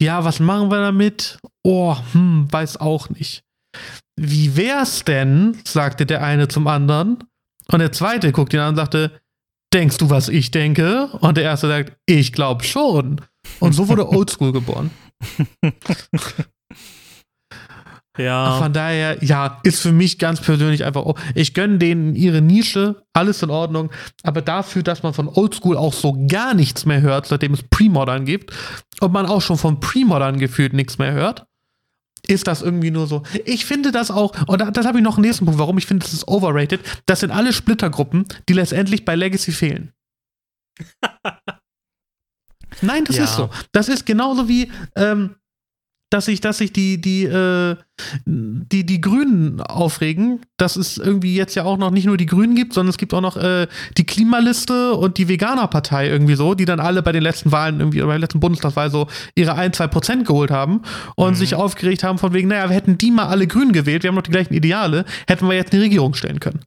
Ja, 0.00 0.24
was 0.24 0.40
machen 0.40 0.70
wir 0.70 0.80
damit? 0.80 1.38
Oh, 1.64 1.96
hm, 2.12 2.46
weiß 2.50 2.78
auch 2.78 3.10
nicht. 3.10 3.42
Wie 4.16 4.56
wär's 4.56 5.04
denn? 5.04 5.58
sagte 5.64 6.06
der 6.06 6.22
eine 6.22 6.48
zum 6.48 6.66
anderen. 6.66 7.24
Und 7.70 7.80
der 7.80 7.92
zweite 7.92 8.32
guckt 8.32 8.52
ihn 8.54 8.60
an 8.60 8.70
und 8.70 8.76
sagte, 8.76 9.20
denkst 9.72 9.98
du, 9.98 10.10
was 10.10 10.28
ich 10.28 10.50
denke? 10.50 11.08
Und 11.20 11.36
der 11.36 11.44
erste 11.44 11.68
sagt, 11.68 11.96
ich 12.06 12.32
glaube 12.32 12.64
schon. 12.64 13.20
Und 13.60 13.72
so 13.72 13.88
wurde 13.88 14.08
Oldschool 14.10 14.52
geboren. 14.52 14.90
Ja. 18.18 18.58
Von 18.58 18.72
daher, 18.72 19.22
ja, 19.24 19.60
ist 19.62 19.80
für 19.80 19.92
mich 19.92 20.18
ganz 20.18 20.40
persönlich 20.40 20.84
einfach, 20.84 21.02
oh, 21.04 21.14
ich 21.34 21.54
gönne 21.54 21.78
denen 21.78 22.14
ihre 22.14 22.42
Nische, 22.42 23.02
alles 23.12 23.42
in 23.42 23.50
Ordnung, 23.50 23.90
aber 24.24 24.42
dafür, 24.42 24.82
dass 24.82 25.02
man 25.02 25.14
von 25.14 25.28
Oldschool 25.28 25.76
auch 25.76 25.92
so 25.92 26.26
gar 26.28 26.54
nichts 26.54 26.84
mehr 26.84 27.00
hört, 27.00 27.26
seitdem 27.26 27.54
es 27.54 27.62
Pre-Modern 27.62 28.24
gibt, 28.24 28.52
und 29.00 29.12
man 29.12 29.26
auch 29.26 29.40
schon 29.40 29.56
von 29.56 29.80
Pre-Modern 29.80 30.38
gefühlt 30.38 30.72
nichts 30.72 30.98
mehr 30.98 31.12
hört, 31.12 31.46
ist 32.26 32.46
das 32.46 32.62
irgendwie 32.62 32.90
nur 32.90 33.06
so. 33.06 33.22
Ich 33.44 33.64
finde 33.64 33.92
das 33.92 34.10
auch, 34.10 34.34
und 34.48 34.76
das 34.76 34.86
habe 34.86 34.98
ich 34.98 35.04
noch 35.04 35.16
einen 35.16 35.26
nächsten 35.26 35.44
Punkt, 35.44 35.60
warum 35.60 35.78
ich 35.78 35.86
finde, 35.86 36.04
das 36.04 36.12
ist 36.12 36.26
overrated. 36.26 36.80
Das 37.06 37.20
sind 37.20 37.30
alle 37.30 37.52
Splittergruppen, 37.52 38.26
die 38.48 38.54
letztendlich 38.54 39.04
bei 39.04 39.14
Legacy 39.14 39.52
fehlen. 39.52 39.92
Nein, 42.82 43.04
das 43.04 43.16
ja. 43.16 43.24
ist 43.24 43.34
so. 43.36 43.50
Das 43.72 43.88
ist 43.88 44.04
genauso 44.06 44.48
wie, 44.48 44.70
ähm, 44.94 45.36
dass 46.10 46.24
sich, 46.24 46.40
dass 46.40 46.58
sich 46.58 46.72
die, 46.72 47.00
die, 47.00 47.24
äh, 47.24 47.76
die, 48.24 48.86
die 48.86 49.00
Grünen 49.00 49.60
aufregen, 49.60 50.40
dass 50.56 50.76
es 50.76 50.96
irgendwie 50.96 51.34
jetzt 51.34 51.54
ja 51.54 51.64
auch 51.64 51.76
noch 51.76 51.90
nicht 51.90 52.06
nur 52.06 52.16
die 52.16 52.26
Grünen 52.26 52.54
gibt, 52.54 52.72
sondern 52.72 52.90
es 52.90 52.96
gibt 52.96 53.12
auch 53.12 53.20
noch 53.20 53.36
äh, 53.36 53.66
die 53.98 54.04
Klimaliste 54.04 54.94
und 54.94 55.18
die 55.18 55.28
Veganerpartei 55.28 56.08
irgendwie 56.08 56.34
so, 56.34 56.54
die 56.54 56.64
dann 56.64 56.80
alle 56.80 57.02
bei 57.02 57.12
den 57.12 57.22
letzten 57.22 57.52
Wahlen 57.52 57.80
irgendwie, 57.80 58.00
bei 58.00 58.06
der 58.06 58.18
letzten 58.20 58.40
Bundestagswahl 58.40 58.90
so 58.90 59.06
ihre 59.34 59.54
ein, 59.54 59.72
zwei 59.74 59.86
Prozent 59.86 60.26
geholt 60.26 60.50
haben 60.50 60.82
und 61.16 61.32
mhm. 61.32 61.36
sich 61.36 61.54
aufgeregt 61.54 62.02
haben 62.04 62.18
von 62.18 62.32
wegen, 62.32 62.48
naja, 62.48 62.68
wir 62.70 62.76
hätten 62.76 62.96
die 62.96 63.10
mal 63.10 63.26
alle 63.26 63.46
Grünen 63.46 63.72
gewählt, 63.72 64.02
wir 64.02 64.08
haben 64.08 64.16
noch 64.16 64.22
die 64.22 64.30
gleichen 64.30 64.54
Ideale, 64.54 65.04
hätten 65.26 65.46
wir 65.46 65.54
jetzt 65.54 65.74
eine 65.74 65.82
Regierung 65.82 66.14
stellen 66.14 66.40
können. 66.40 66.60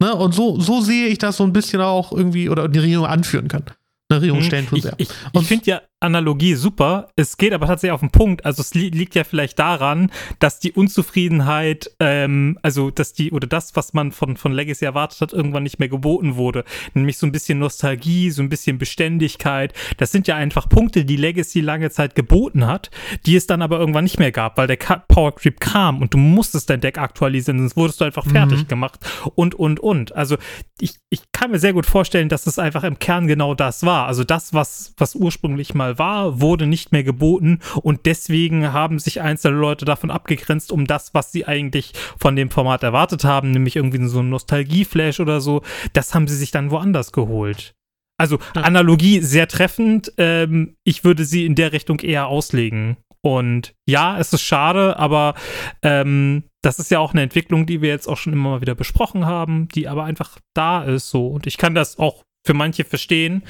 Ne? 0.00 0.14
Und 0.14 0.34
so, 0.34 0.58
so 0.58 0.80
sehe 0.80 1.08
ich 1.08 1.18
das 1.18 1.36
so 1.36 1.44
ein 1.44 1.52
bisschen 1.52 1.82
auch 1.82 2.12
irgendwie, 2.12 2.48
oder 2.48 2.68
die 2.68 2.78
Regierung 2.78 3.06
anführen 3.06 3.48
können. 3.48 3.66
Eine 4.08 4.20
Regierung 4.20 4.40
mhm. 4.40 4.44
stellen 4.44 4.66
sie 4.70 4.80
ja. 4.80 4.92
Ich, 4.96 5.08
ich, 5.08 5.40
ich 5.40 5.46
finde 5.46 5.64
ja, 5.66 5.80
Analogie 6.04 6.54
super. 6.54 7.08
Es 7.16 7.36
geht 7.36 7.52
aber 7.52 7.66
tatsächlich 7.66 7.92
auf 7.92 8.00
den 8.00 8.10
Punkt. 8.10 8.44
Also 8.44 8.60
es 8.60 8.74
li 8.74 8.90
liegt 8.90 9.14
ja 9.14 9.24
vielleicht 9.24 9.58
daran, 9.58 10.10
dass 10.38 10.60
die 10.60 10.72
Unzufriedenheit, 10.72 11.90
ähm, 11.98 12.58
also 12.62 12.90
dass 12.90 13.14
die 13.14 13.32
oder 13.32 13.46
das, 13.46 13.74
was 13.74 13.94
man 13.94 14.12
von, 14.12 14.36
von 14.36 14.52
Legacy 14.52 14.84
erwartet 14.84 15.20
hat, 15.22 15.32
irgendwann 15.32 15.62
nicht 15.62 15.78
mehr 15.78 15.88
geboten 15.88 16.36
wurde. 16.36 16.64
Nämlich 16.92 17.18
so 17.18 17.26
ein 17.26 17.32
bisschen 17.32 17.58
Nostalgie, 17.58 18.30
so 18.30 18.42
ein 18.42 18.50
bisschen 18.50 18.78
Beständigkeit. 18.78 19.72
Das 19.96 20.12
sind 20.12 20.28
ja 20.28 20.36
einfach 20.36 20.68
Punkte, 20.68 21.04
die 21.04 21.16
Legacy 21.16 21.60
lange 21.60 21.90
Zeit 21.90 22.14
geboten 22.14 22.66
hat, 22.66 22.90
die 23.24 23.36
es 23.36 23.46
dann 23.46 23.62
aber 23.62 23.78
irgendwann 23.78 24.04
nicht 24.04 24.18
mehr 24.18 24.32
gab, 24.32 24.58
weil 24.58 24.66
der 24.66 24.76
Power 24.76 25.34
Creep 25.34 25.58
kam 25.58 26.02
und 26.02 26.12
du 26.12 26.18
musstest 26.18 26.68
dein 26.68 26.80
Deck 26.82 26.98
aktualisieren, 26.98 27.58
sonst 27.58 27.76
wurdest 27.76 28.00
du 28.00 28.04
einfach 28.04 28.26
fertig 28.26 28.64
mhm. 28.64 28.68
gemacht 28.68 29.00
und, 29.34 29.54
und, 29.54 29.80
und. 29.80 30.14
Also 30.14 30.36
ich, 30.80 30.96
ich 31.08 31.32
kann 31.32 31.50
mir 31.50 31.58
sehr 31.58 31.72
gut 31.72 31.86
vorstellen, 31.86 32.28
dass 32.28 32.46
es 32.46 32.58
einfach 32.58 32.84
im 32.84 32.98
Kern 32.98 33.26
genau 33.26 33.54
das 33.54 33.84
war. 33.84 34.06
Also 34.06 34.22
das, 34.22 34.52
was, 34.52 34.92
was 34.98 35.14
ursprünglich 35.14 35.74
mal 35.74 35.93
war, 35.98 36.40
wurde 36.40 36.66
nicht 36.66 36.92
mehr 36.92 37.04
geboten 37.04 37.60
und 37.82 38.06
deswegen 38.06 38.72
haben 38.72 38.98
sich 38.98 39.20
einzelne 39.20 39.58
Leute 39.58 39.84
davon 39.84 40.10
abgegrenzt, 40.10 40.72
um 40.72 40.86
das, 40.86 41.14
was 41.14 41.32
sie 41.32 41.46
eigentlich 41.46 41.92
von 42.18 42.36
dem 42.36 42.50
Format 42.50 42.82
erwartet 42.82 43.24
haben, 43.24 43.50
nämlich 43.50 43.76
irgendwie 43.76 44.04
so 44.06 44.20
ein 44.20 44.30
Nostalgie-Flash 44.30 45.20
oder 45.20 45.40
so, 45.40 45.62
das 45.92 46.14
haben 46.14 46.28
sie 46.28 46.36
sich 46.36 46.50
dann 46.50 46.70
woanders 46.70 47.12
geholt. 47.12 47.74
Also 48.16 48.38
Analogie 48.54 49.20
sehr 49.20 49.48
treffend. 49.48 50.12
Ähm, 50.18 50.76
ich 50.84 51.04
würde 51.04 51.24
sie 51.24 51.46
in 51.46 51.56
der 51.56 51.72
Richtung 51.72 51.98
eher 51.98 52.28
auslegen. 52.28 52.96
Und 53.22 53.74
ja, 53.88 54.18
es 54.18 54.32
ist 54.32 54.42
schade, 54.42 54.98
aber 54.98 55.34
ähm, 55.82 56.44
das 56.62 56.78
ist 56.78 56.90
ja 56.90 56.98
auch 56.98 57.12
eine 57.12 57.22
Entwicklung, 57.22 57.66
die 57.66 57.80
wir 57.80 57.88
jetzt 57.88 58.06
auch 58.06 58.18
schon 58.18 58.34
immer 58.34 58.50
mal 58.50 58.60
wieder 58.60 58.74
besprochen 58.74 59.24
haben, 59.24 59.68
die 59.68 59.88
aber 59.88 60.04
einfach 60.04 60.38
da 60.54 60.84
ist 60.84 61.08
so. 61.08 61.28
Und 61.28 61.46
ich 61.46 61.56
kann 61.56 61.74
das 61.74 61.98
auch 61.98 62.22
für 62.46 62.54
manche 62.54 62.84
verstehen. 62.84 63.42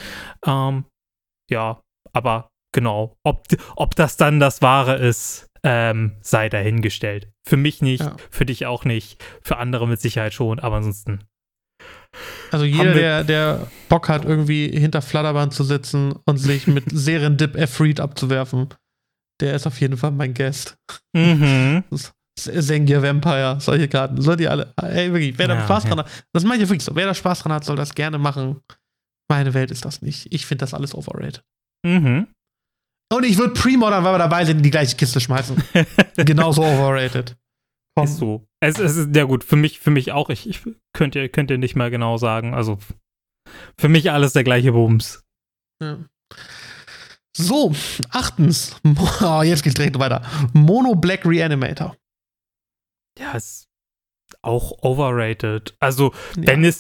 Ähm, 0.47 0.85
ja, 1.51 1.83
aber 2.15 2.51
genau, 2.73 3.19
ob, 3.23 3.47
ob 3.77 3.95
das 3.95 4.17
dann 4.17 4.41
das 4.41 4.63
Wahre 4.63 4.97
ist, 4.97 5.51
ähm, 5.63 6.13
sei 6.21 6.49
dahingestellt. 6.49 7.33
Für 7.47 7.57
mich 7.57 7.83
nicht, 7.83 8.03
ja. 8.03 8.17
für 8.31 8.47
dich 8.47 8.67
auch 8.67 8.85
nicht, 8.85 9.23
für 9.43 9.57
andere 9.57 9.89
mit 9.89 10.01
Sicherheit 10.01 10.35
schon, 10.35 10.61
aber 10.61 10.77
ansonsten. 10.77 11.25
Also 12.51 12.65
jeder, 12.65 12.95
der, 12.95 13.25
der 13.25 13.67
Bock 13.89 14.09
hat, 14.09 14.25
irgendwie 14.25 14.69
hinter 14.69 15.03
Flatterband 15.03 15.53
zu 15.53 15.65
sitzen 15.65 16.15
und 16.27 16.37
sich 16.37 16.67
mit 16.67 16.85
Serendip 16.93 17.57
F-Read 17.57 17.99
abzuwerfen, 17.99 18.69
der 19.41 19.55
ist 19.55 19.67
auf 19.67 19.81
jeden 19.81 19.97
Fall 19.97 20.13
mein 20.13 20.35
Guest. 20.35 20.77
Mhm. 21.13 21.83
Sengia 22.39 23.01
Vampire, 23.03 23.59
solche 23.61 23.89
Karten. 23.89 24.21
Sollt 24.21 24.41
ihr 24.41 24.51
alle, 24.51 24.73
ey, 24.77 25.13
wirklich, 25.13 25.39
wer 25.39 25.49
da 25.49 25.55
ja, 25.55 25.65
Spaß 25.65 25.85
dran 25.85 25.99
hat, 26.01 26.27
das 26.33 26.45
meine 26.45 26.63
ich 26.63 26.69
wirklich 26.69 26.85
so, 26.85 26.95
wer 26.95 27.07
da 27.07 27.15
Spaß 27.15 27.43
dran 27.43 27.53
hat, 27.53 27.65
soll 27.65 27.77
das 27.77 27.95
gerne 27.95 28.19
machen. 28.19 28.61
Meine 29.29 29.55
Welt 29.55 29.71
ist 29.71 29.85
das 29.85 30.03
nicht. 30.03 30.27
Ich 30.33 30.45
finde 30.45 30.63
das 30.63 30.75
alles 30.75 30.95
overrated. 30.95 31.43
Mhm. 31.85 32.29
Und 33.13 33.25
ich 33.25 33.39
würde 33.39 33.55
Pre-Modern, 33.55 34.03
weil 34.03 34.15
wir 34.15 34.19
dabei 34.19 34.45
sind, 34.45 34.59
in 34.59 34.63
die 34.63 34.71
gleiche 34.71 34.97
Kiste 34.97 35.21
schmeißen. 35.21 35.63
Genauso 36.17 36.63
overrated. 36.63 37.37
Komm. 37.97 38.07
Ist 38.07 38.17
so. 38.17 38.45
Es, 38.61 38.79
es 38.79 38.97
ist, 38.97 39.15
ja 39.15 39.25
gut, 39.25 39.45
für 39.45 39.57
mich, 39.57 39.79
für 39.79 39.91
mich 39.91 40.11
auch. 40.11 40.31
Ich, 40.31 40.49
ich 40.49 40.63
könnt 40.93 41.15
ihr, 41.15 41.29
könnt 41.29 41.51
ihr 41.51 41.59
nicht 41.59 41.77
mal 41.77 41.91
genau 41.91 42.17
sagen. 42.17 42.55
Also, 42.55 42.79
für 43.79 43.89
mich 43.89 44.11
alles 44.11 44.33
der 44.33 44.43
gleiche 44.43 44.73
Bums. 44.73 45.23
Ja. 45.81 45.99
So, 47.37 47.75
achtens. 48.11 48.81
Oh, 49.21 49.43
jetzt 49.43 49.63
geht's 49.63 49.77
direkt 49.77 49.99
weiter. 49.99 50.25
Mono 50.53 50.95
Black 50.95 51.25
Reanimator. 51.25 51.97
Ja, 53.19 53.33
ist 53.33 53.69
auch 54.43 54.83
overrated. 54.83 55.75
Also, 55.81 56.13
ja. 56.37 56.49
wenn 56.49 56.65
es 56.65 56.79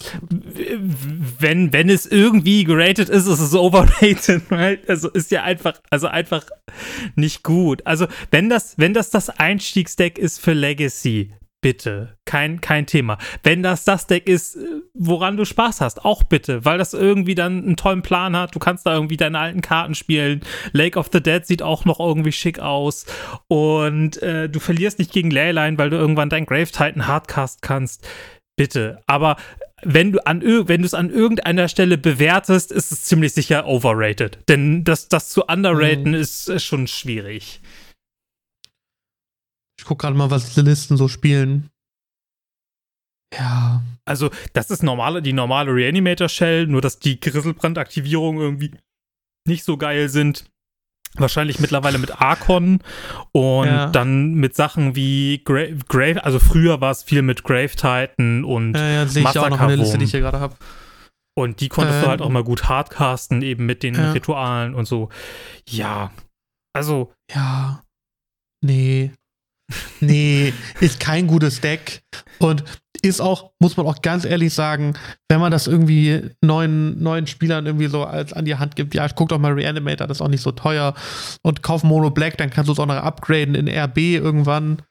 wenn 1.38 1.72
wenn 1.72 1.88
es 1.88 2.06
irgendwie 2.06 2.64
geratet 2.64 3.08
ist, 3.08 3.26
ist 3.26 3.40
es 3.40 3.54
overrated, 3.54 4.42
right? 4.50 4.88
Also 4.88 5.10
ist 5.10 5.30
ja 5.30 5.42
einfach 5.42 5.80
also 5.90 6.06
einfach 6.06 6.46
nicht 7.14 7.42
gut. 7.42 7.86
Also, 7.86 8.06
wenn 8.30 8.48
das 8.48 8.74
wenn 8.78 8.94
das 8.94 9.10
das 9.10 9.30
Einstiegsdeck 9.30 10.18
ist 10.18 10.40
für 10.40 10.52
Legacy, 10.52 11.32
bitte. 11.64 12.18
Kein, 12.26 12.60
kein 12.60 12.84
Thema. 12.84 13.16
Wenn 13.42 13.62
das 13.62 13.84
das 13.84 14.06
Deck 14.06 14.28
ist, 14.28 14.56
äh, 14.56 14.82
woran 14.92 15.38
du 15.38 15.46
Spaß 15.46 15.80
hast, 15.80 16.04
auch 16.04 16.22
bitte, 16.22 16.66
weil 16.66 16.76
das 16.76 16.92
irgendwie 16.92 17.34
dann 17.34 17.64
einen 17.64 17.76
tollen 17.76 18.02
Plan 18.02 18.36
hat. 18.36 18.54
Du 18.54 18.58
kannst 18.58 18.84
da 18.84 18.92
irgendwie 18.92 19.16
deine 19.16 19.38
alten 19.38 19.62
Karten 19.62 19.94
spielen. 19.94 20.42
Lake 20.72 20.98
of 20.98 21.08
the 21.10 21.22
Dead 21.22 21.46
sieht 21.46 21.62
auch 21.62 21.86
noch 21.86 22.00
irgendwie 22.00 22.32
schick 22.32 22.58
aus. 22.58 23.06
Und 23.48 24.22
äh, 24.22 24.50
du 24.50 24.60
verlierst 24.60 24.98
nicht 24.98 25.10
gegen 25.10 25.30
Leyline, 25.30 25.78
weil 25.78 25.88
du 25.88 25.96
irgendwann 25.96 26.28
dein 26.28 26.44
Grave 26.44 26.66
Titan 26.66 27.06
Hardcast 27.06 27.62
kannst. 27.62 28.06
Bitte. 28.56 29.00
Aber 29.06 29.36
wenn 29.82 30.12
du 30.12 30.26
an 30.26 30.42
wenn 30.42 30.82
du 30.82 30.86
es 30.86 30.92
an 30.92 31.08
irgendeiner 31.08 31.68
Stelle 31.68 31.96
bewertest, 31.96 32.72
ist 32.72 32.92
es 32.92 33.04
ziemlich 33.04 33.32
sicher 33.32 33.66
overrated. 33.66 34.38
Denn 34.50 34.84
das, 34.84 35.08
das 35.08 35.30
zu 35.30 35.44
underraten 35.44 36.10
mhm. 36.10 36.14
ist, 36.14 36.50
ist 36.50 36.64
schon 36.64 36.86
schwierig. 36.88 37.62
Ich 39.84 39.88
gucke 39.88 40.00
gerade 40.00 40.16
mal, 40.16 40.30
was 40.30 40.54
die 40.54 40.62
Listen 40.62 40.96
so 40.96 41.08
spielen. 41.08 41.68
Ja. 43.34 43.82
Also, 44.06 44.30
das 44.54 44.70
ist 44.70 44.82
normale, 44.82 45.20
die 45.20 45.34
normale 45.34 45.74
Reanimator-Shell, 45.74 46.66
nur 46.68 46.80
dass 46.80 47.00
die 47.00 47.20
Grisselbrand-Aktivierungen 47.20 48.40
irgendwie 48.40 48.70
nicht 49.46 49.62
so 49.62 49.76
geil 49.76 50.08
sind. 50.08 50.46
Wahrscheinlich 51.16 51.60
mittlerweile 51.60 51.98
mit 51.98 52.18
Archon 52.18 52.80
und 53.32 53.66
ja. 53.66 53.90
dann 53.90 54.32
mit 54.32 54.56
Sachen 54.56 54.96
wie 54.96 55.42
Grave, 55.44 55.76
Grave 55.86 56.24
also 56.24 56.38
früher 56.38 56.80
war 56.80 56.90
es 56.90 57.02
viel 57.02 57.20
mit 57.20 57.44
Grave 57.44 57.68
Titan 57.68 58.42
und 58.42 58.72
ja, 58.74 58.88
ja, 58.88 59.06
sehe 59.06 59.22
ich 59.22 59.38
auch 59.38 59.50
noch 59.50 59.60
eine 59.60 59.76
Liste, 59.76 59.98
die 59.98 60.06
ich 60.06 60.12
hier 60.12 60.20
gerade 60.20 60.40
habe. 60.40 60.56
Und 61.36 61.60
die 61.60 61.68
konntest 61.68 61.98
ähm, 61.98 62.04
du 62.04 62.08
halt 62.08 62.22
auch 62.22 62.30
mal 62.30 62.42
gut 62.42 62.70
hardcasten, 62.70 63.42
eben 63.42 63.66
mit 63.66 63.82
den 63.82 63.96
ja. 63.96 64.12
Ritualen 64.12 64.74
und 64.74 64.86
so. 64.86 65.10
Ja. 65.68 66.10
Also. 66.72 67.12
Ja. 67.30 67.82
Nee 68.64 69.12
nee, 70.00 70.52
ist 70.80 71.00
kein 71.00 71.26
gutes 71.26 71.60
Deck. 71.60 72.02
Und 72.38 72.64
ist 73.02 73.20
auch, 73.20 73.50
muss 73.60 73.76
man 73.76 73.86
auch 73.86 74.00
ganz 74.02 74.24
ehrlich 74.24 74.54
sagen, 74.54 74.94
wenn 75.28 75.40
man 75.40 75.52
das 75.52 75.66
irgendwie 75.66 76.22
neuen, 76.40 77.02
neuen 77.02 77.26
Spielern 77.26 77.66
irgendwie 77.66 77.88
so 77.88 78.04
als 78.04 78.32
an 78.32 78.44
die 78.44 78.56
Hand 78.56 78.76
gibt, 78.76 78.94
ja, 78.94 79.06
guck 79.08 79.28
doch 79.28 79.38
mal 79.38 79.52
Reanimator, 79.52 80.06
das 80.06 80.18
ist 80.18 80.22
auch 80.22 80.28
nicht 80.28 80.40
so 80.40 80.52
teuer. 80.52 80.94
Und 81.42 81.62
kauf 81.62 81.84
Mono 81.84 82.10
Black, 82.10 82.38
dann 82.38 82.50
kannst 82.50 82.68
du 82.68 82.72
es 82.72 82.78
auch 82.78 82.86
noch 82.86 82.94
upgraden 82.94 83.54
in 83.54 83.68
RB 83.68 83.98
irgendwann. 83.98 84.82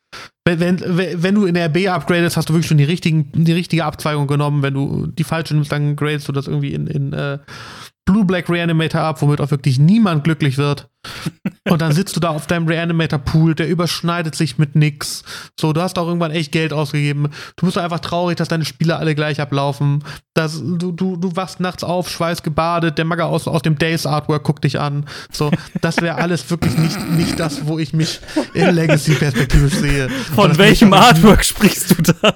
Wenn, 0.45 0.59
wenn, 0.59 1.23
wenn 1.23 1.35
du 1.35 1.45
in 1.45 1.57
RB 1.57 1.87
upgradest, 1.87 2.37
hast 2.37 2.49
du 2.49 2.53
wirklich 2.53 2.67
schon 2.67 2.77
die, 2.77 2.83
richtigen, 2.83 3.31
die 3.33 3.53
richtige 3.53 3.85
Abzweigung 3.85 4.27
genommen. 4.27 4.61
Wenn 4.61 4.75
du 4.75 5.07
die 5.07 5.23
falsche 5.23 5.55
nimmst, 5.55 5.71
dann 5.71 5.95
gradest 5.95 6.27
du 6.27 6.31
das 6.33 6.47
irgendwie 6.47 6.73
in, 6.73 6.85
in 6.85 7.13
äh, 7.13 7.39
Blue 8.05 8.25
Black 8.25 8.49
Reanimator 8.49 9.01
ab, 9.01 9.21
womit 9.21 9.41
auch 9.41 9.49
wirklich 9.49 9.79
niemand 9.79 10.23
glücklich 10.23 10.57
wird. 10.57 10.89
Und 11.69 11.81
dann 11.81 11.93
sitzt 11.93 12.15
du 12.15 12.19
da 12.19 12.29
auf 12.29 12.45
deinem 12.45 12.67
Reanimator-Pool, 12.67 13.55
der 13.55 13.69
überschneidet 13.69 14.35
sich 14.35 14.57
mit 14.57 14.75
nix. 14.75 15.23
So, 15.57 15.71
du 15.71 15.81
hast 15.81 15.97
auch 15.97 16.07
irgendwann 16.07 16.31
echt 16.31 16.51
Geld 16.51 16.73
ausgegeben. 16.73 17.29
Du 17.55 17.65
bist 17.65 17.77
doch 17.77 17.83
einfach 17.83 18.01
traurig, 18.01 18.35
dass 18.35 18.49
deine 18.49 18.65
Spiele 18.65 18.97
alle 18.97 19.15
gleich 19.15 19.39
ablaufen. 19.39 20.03
Das, 20.33 20.61
du, 20.61 20.91
du, 20.91 21.15
du 21.15 21.35
wachst 21.37 21.61
nachts 21.61 21.85
auf, 21.85 22.09
schweißgebadet, 22.09 22.97
der 22.97 23.05
Magger 23.05 23.27
aus, 23.27 23.47
aus 23.47 23.61
dem 23.61 23.77
Days 23.77 24.05
Artwork 24.05 24.43
guckt 24.43 24.65
dich 24.65 24.79
an. 24.79 25.05
So, 25.31 25.51
das 25.79 26.01
wäre 26.01 26.15
alles 26.15 26.49
wirklich 26.49 26.77
nicht, 26.77 27.09
nicht 27.11 27.39
das, 27.39 27.65
wo 27.65 27.79
ich 27.79 27.93
mich 27.93 28.19
in 28.53 28.75
Legacy-Perspektive 28.75 29.69
sehe. 29.69 30.09
Von 30.35 30.57
welchem 30.57 30.91
Artwork 30.91 31.45
sprichst 31.45 31.91
du 31.91 32.13
da? 32.13 32.35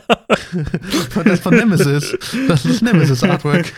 von, 1.10 1.26
das 1.26 1.42
von 1.42 1.54
Nemesis. 1.54 2.18
Das 2.48 2.64
ist 2.64 2.82
Nemesis 2.82 3.24
Artwork. 3.24 3.74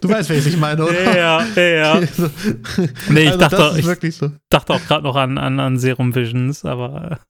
Du 0.00 0.10
weißt, 0.10 0.28
wer 0.28 0.36
ich 0.36 0.56
meine, 0.58 0.84
oder? 0.84 1.16
Ja, 1.16 1.46
ja, 1.56 1.62
ja. 1.62 2.00
nee, 3.08 3.20
ich 3.20 3.32
also 3.32 3.38
dachte, 3.38 4.06
ich 4.06 4.16
so. 4.16 4.30
dachte 4.50 4.73
auch 4.74 4.86
gerade 4.86 5.04
noch 5.04 5.16
an, 5.16 5.38
an, 5.38 5.60
an 5.60 5.78
Serum 5.78 6.14
Visions, 6.14 6.64
aber. 6.64 7.20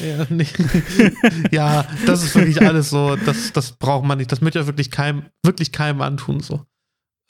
Ja, 0.00 0.26
nee. 0.28 0.46
ja, 1.50 1.86
das 2.06 2.22
ist 2.22 2.34
wirklich 2.34 2.60
alles 2.60 2.90
so, 2.90 3.16
das, 3.16 3.52
das 3.52 3.72
braucht 3.72 4.04
man 4.04 4.18
nicht. 4.18 4.32
Das 4.32 4.40
möchte 4.40 4.58
ja 4.58 4.66
wirklich 4.66 4.90
keinem, 4.90 5.24
wirklich 5.42 5.72
keinem 5.72 6.00
antun. 6.00 6.40
So. 6.40 6.64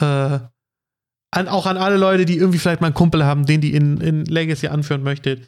Äh, 0.01 0.39
an, 1.31 1.47
auch 1.47 1.65
an 1.65 1.77
alle 1.77 1.97
Leute, 1.97 2.25
die 2.25 2.37
irgendwie 2.37 2.59
vielleicht 2.59 2.81
mal 2.81 2.87
einen 2.87 2.93
Kumpel 2.93 3.25
haben, 3.25 3.45
den 3.45 3.61
die 3.61 3.73
in, 3.73 3.99
in 3.99 4.25
Legacy 4.25 4.67
anführen 4.67 5.03
möchte. 5.03 5.41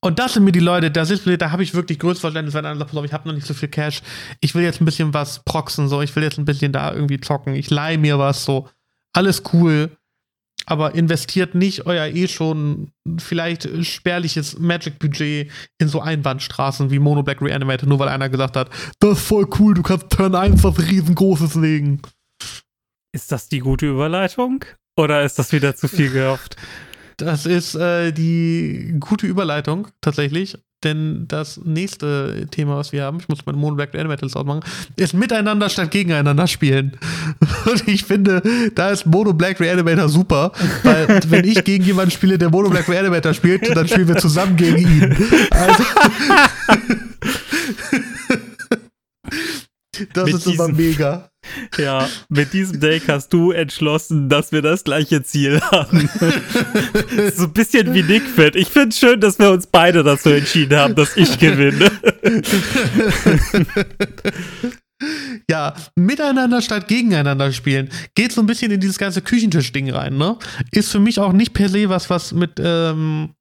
Und 0.00 0.18
das 0.18 0.34
sind 0.34 0.44
mir 0.44 0.52
die 0.52 0.60
Leute, 0.60 0.90
da, 0.90 1.04
da 1.04 1.50
habe 1.50 1.62
ich 1.62 1.74
wirklich 1.74 1.98
größtes 1.98 2.20
Verständnis, 2.20 2.54
wenn 2.54 2.66
einer 2.66 2.78
sagt, 2.78 2.92
ich 2.92 3.12
habe 3.12 3.28
noch 3.28 3.34
nicht 3.34 3.46
so 3.46 3.54
viel 3.54 3.68
Cash, 3.68 4.02
ich 4.40 4.54
will 4.54 4.62
jetzt 4.62 4.80
ein 4.80 4.84
bisschen 4.84 5.14
was 5.14 5.42
proxen, 5.44 5.88
so, 5.88 6.02
ich 6.02 6.14
will 6.14 6.22
jetzt 6.22 6.38
ein 6.38 6.44
bisschen 6.44 6.72
da 6.72 6.92
irgendwie 6.92 7.20
zocken, 7.20 7.54
ich 7.54 7.70
leihe 7.70 7.98
mir 7.98 8.18
was, 8.18 8.44
so, 8.44 8.68
alles 9.14 9.42
cool 9.52 9.96
aber 10.66 10.94
investiert 10.94 11.54
nicht 11.54 11.86
euer 11.86 12.06
eh 12.06 12.28
schon 12.28 12.90
vielleicht 13.18 13.68
spärliches 13.84 14.58
Magic-Budget 14.58 15.50
in 15.78 15.88
so 15.88 16.00
Einbahnstraßen 16.00 16.90
wie 16.90 16.98
Mono 16.98 17.22
Black 17.22 17.42
Reanimator, 17.42 17.88
nur 17.88 17.98
weil 17.98 18.08
einer 18.08 18.28
gesagt 18.28 18.56
hat, 18.56 18.70
das 19.00 19.18
ist 19.18 19.26
voll 19.26 19.46
cool, 19.58 19.74
du 19.74 19.82
kannst 19.82 20.10
Turn 20.10 20.34
1 20.34 20.62
was 20.64 20.78
riesengroßes 20.78 21.54
legen. 21.54 22.00
Ist 23.12 23.30
das 23.30 23.48
die 23.48 23.60
gute 23.60 23.86
Überleitung? 23.86 24.64
Oder 24.96 25.22
ist 25.22 25.38
das 25.38 25.52
wieder 25.52 25.74
zu 25.76 25.88
viel 25.88 26.10
gehofft? 26.10 26.56
Das 27.16 27.46
ist 27.46 27.74
äh, 27.74 28.12
die 28.12 28.96
gute 28.98 29.26
Überleitung, 29.26 29.88
tatsächlich. 30.00 30.56
denn 30.84 31.24
das 31.28 31.60
nächste 31.64 32.46
Thema, 32.50 32.76
was 32.76 32.92
wir 32.92 33.02
haben, 33.04 33.18
ich 33.18 33.28
muss 33.28 33.44
meine 33.46 33.58
Mono 33.58 33.74
Black 33.76 33.94
Animators 33.94 34.36
ausmachen, 34.36 34.60
ist 34.96 35.14
miteinander 35.14 35.68
statt 35.68 35.90
gegeneinander 35.90 36.46
spielen. 36.46 36.92
Und 37.66 37.88
ich 37.88 38.04
finde, 38.04 38.42
da 38.74 38.90
ist 38.90 39.06
Mono 39.06 39.32
Black 39.32 39.60
Reanimator 39.60 40.08
super, 40.08 40.52
weil 40.82 41.20
wenn 41.28 41.44
ich 41.44 41.64
gegen 41.64 41.84
jemanden 41.84 42.10
spiele, 42.10 42.38
der 42.38 42.50
Mono 42.50 42.68
Black 42.70 42.88
Reanimator 42.88 43.34
spielt, 43.34 43.74
dann 43.74 43.88
spielen 43.88 44.08
wir 44.08 44.16
zusammen 44.16 44.56
gegen 44.56 44.78
ihn. 44.78 45.16
Also 45.50 45.84
das 50.12 50.26
Mit 50.26 50.34
ist 50.34 50.46
immer 50.46 50.68
diesem- 50.68 50.76
mega. 50.76 51.30
Ja, 51.76 52.08
mit 52.30 52.54
diesem 52.54 52.80
Deck 52.80 53.02
hast 53.08 53.30
du 53.34 53.50
entschlossen, 53.50 54.30
dass 54.30 54.50
wir 54.50 54.62
das 54.62 54.82
gleiche 54.82 55.22
Ziel 55.22 55.60
haben. 55.60 56.08
so 57.36 57.44
ein 57.44 57.52
bisschen 57.52 57.92
wie 57.92 58.02
Nickfit. 58.02 58.56
Ich 58.56 58.68
finde 58.68 58.96
schön, 58.96 59.20
dass 59.20 59.38
wir 59.38 59.50
uns 59.50 59.66
beide 59.66 60.02
dazu 60.02 60.30
entschieden 60.30 60.78
haben, 60.78 60.94
dass 60.94 61.16
ich 61.16 61.38
gewinne. 61.38 61.90
Ja, 65.50 65.74
miteinander 65.96 66.62
statt 66.62 66.88
gegeneinander 66.88 67.52
spielen. 67.52 67.90
Geht 68.14 68.32
so 68.32 68.40
ein 68.40 68.46
bisschen 68.46 68.70
in 68.72 68.80
dieses 68.80 68.96
ganze 68.96 69.20
Küchentisch-Ding 69.20 69.90
rein, 69.90 70.16
ne? 70.16 70.38
Ist 70.70 70.92
für 70.92 71.00
mich 71.00 71.18
auch 71.18 71.32
nicht 71.32 71.52
per 71.52 71.68
se 71.68 71.90
was, 71.90 72.08
was 72.08 72.32
mit, 72.32 72.52
ähm, 72.58 73.34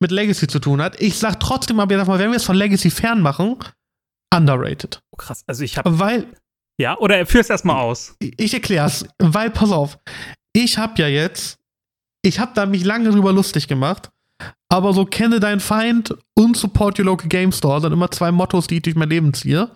mit 0.00 0.10
Legacy 0.10 0.48
zu 0.48 0.58
tun 0.58 0.82
hat. 0.82 1.00
Ich 1.00 1.16
sag 1.18 1.38
trotzdem 1.38 1.78
aber 1.78 1.96
jetzt 1.96 2.08
mal, 2.08 2.18
wenn 2.18 2.30
wir 2.30 2.36
es 2.36 2.44
von 2.44 2.56
Legacy 2.56 2.90
fernmachen, 2.90 3.56
underrated. 4.34 5.00
Oh, 5.16 5.22
krass, 5.22 5.44
also 5.46 5.64
ich 5.64 5.78
habe. 5.78 5.98
Weil, 5.98 6.26
Ja, 6.78 6.98
oder 6.98 7.24
führ's 7.26 7.48
erstmal 7.48 7.80
aus. 7.80 8.16
ich 8.20 8.52
erklär's, 8.52 9.06
weil, 9.18 9.50
pass 9.50 9.72
auf, 9.72 9.98
ich 10.52 10.78
hab 10.78 10.98
ja 10.98 11.08
jetzt, 11.08 11.58
ich 12.22 12.38
hab 12.38 12.54
da 12.54 12.66
mich 12.66 12.84
lange 12.84 13.10
drüber 13.10 13.32
lustig 13.32 13.68
gemacht, 13.68 14.10
aber 14.68 14.92
so 14.92 15.04
kenne 15.04 15.40
deinen 15.40 15.60
Feind 15.60 16.14
und 16.34 16.56
support 16.56 16.98
your 16.98 17.06
local 17.06 17.28
game 17.28 17.52
store 17.52 17.80
sind 17.80 17.92
immer 17.92 18.10
zwei 18.10 18.32
Mottos, 18.32 18.66
die 18.66 18.76
ich 18.76 18.82
durch 18.82 18.96
mein 18.96 19.08
Leben 19.08 19.32
ziehe. 19.32 19.70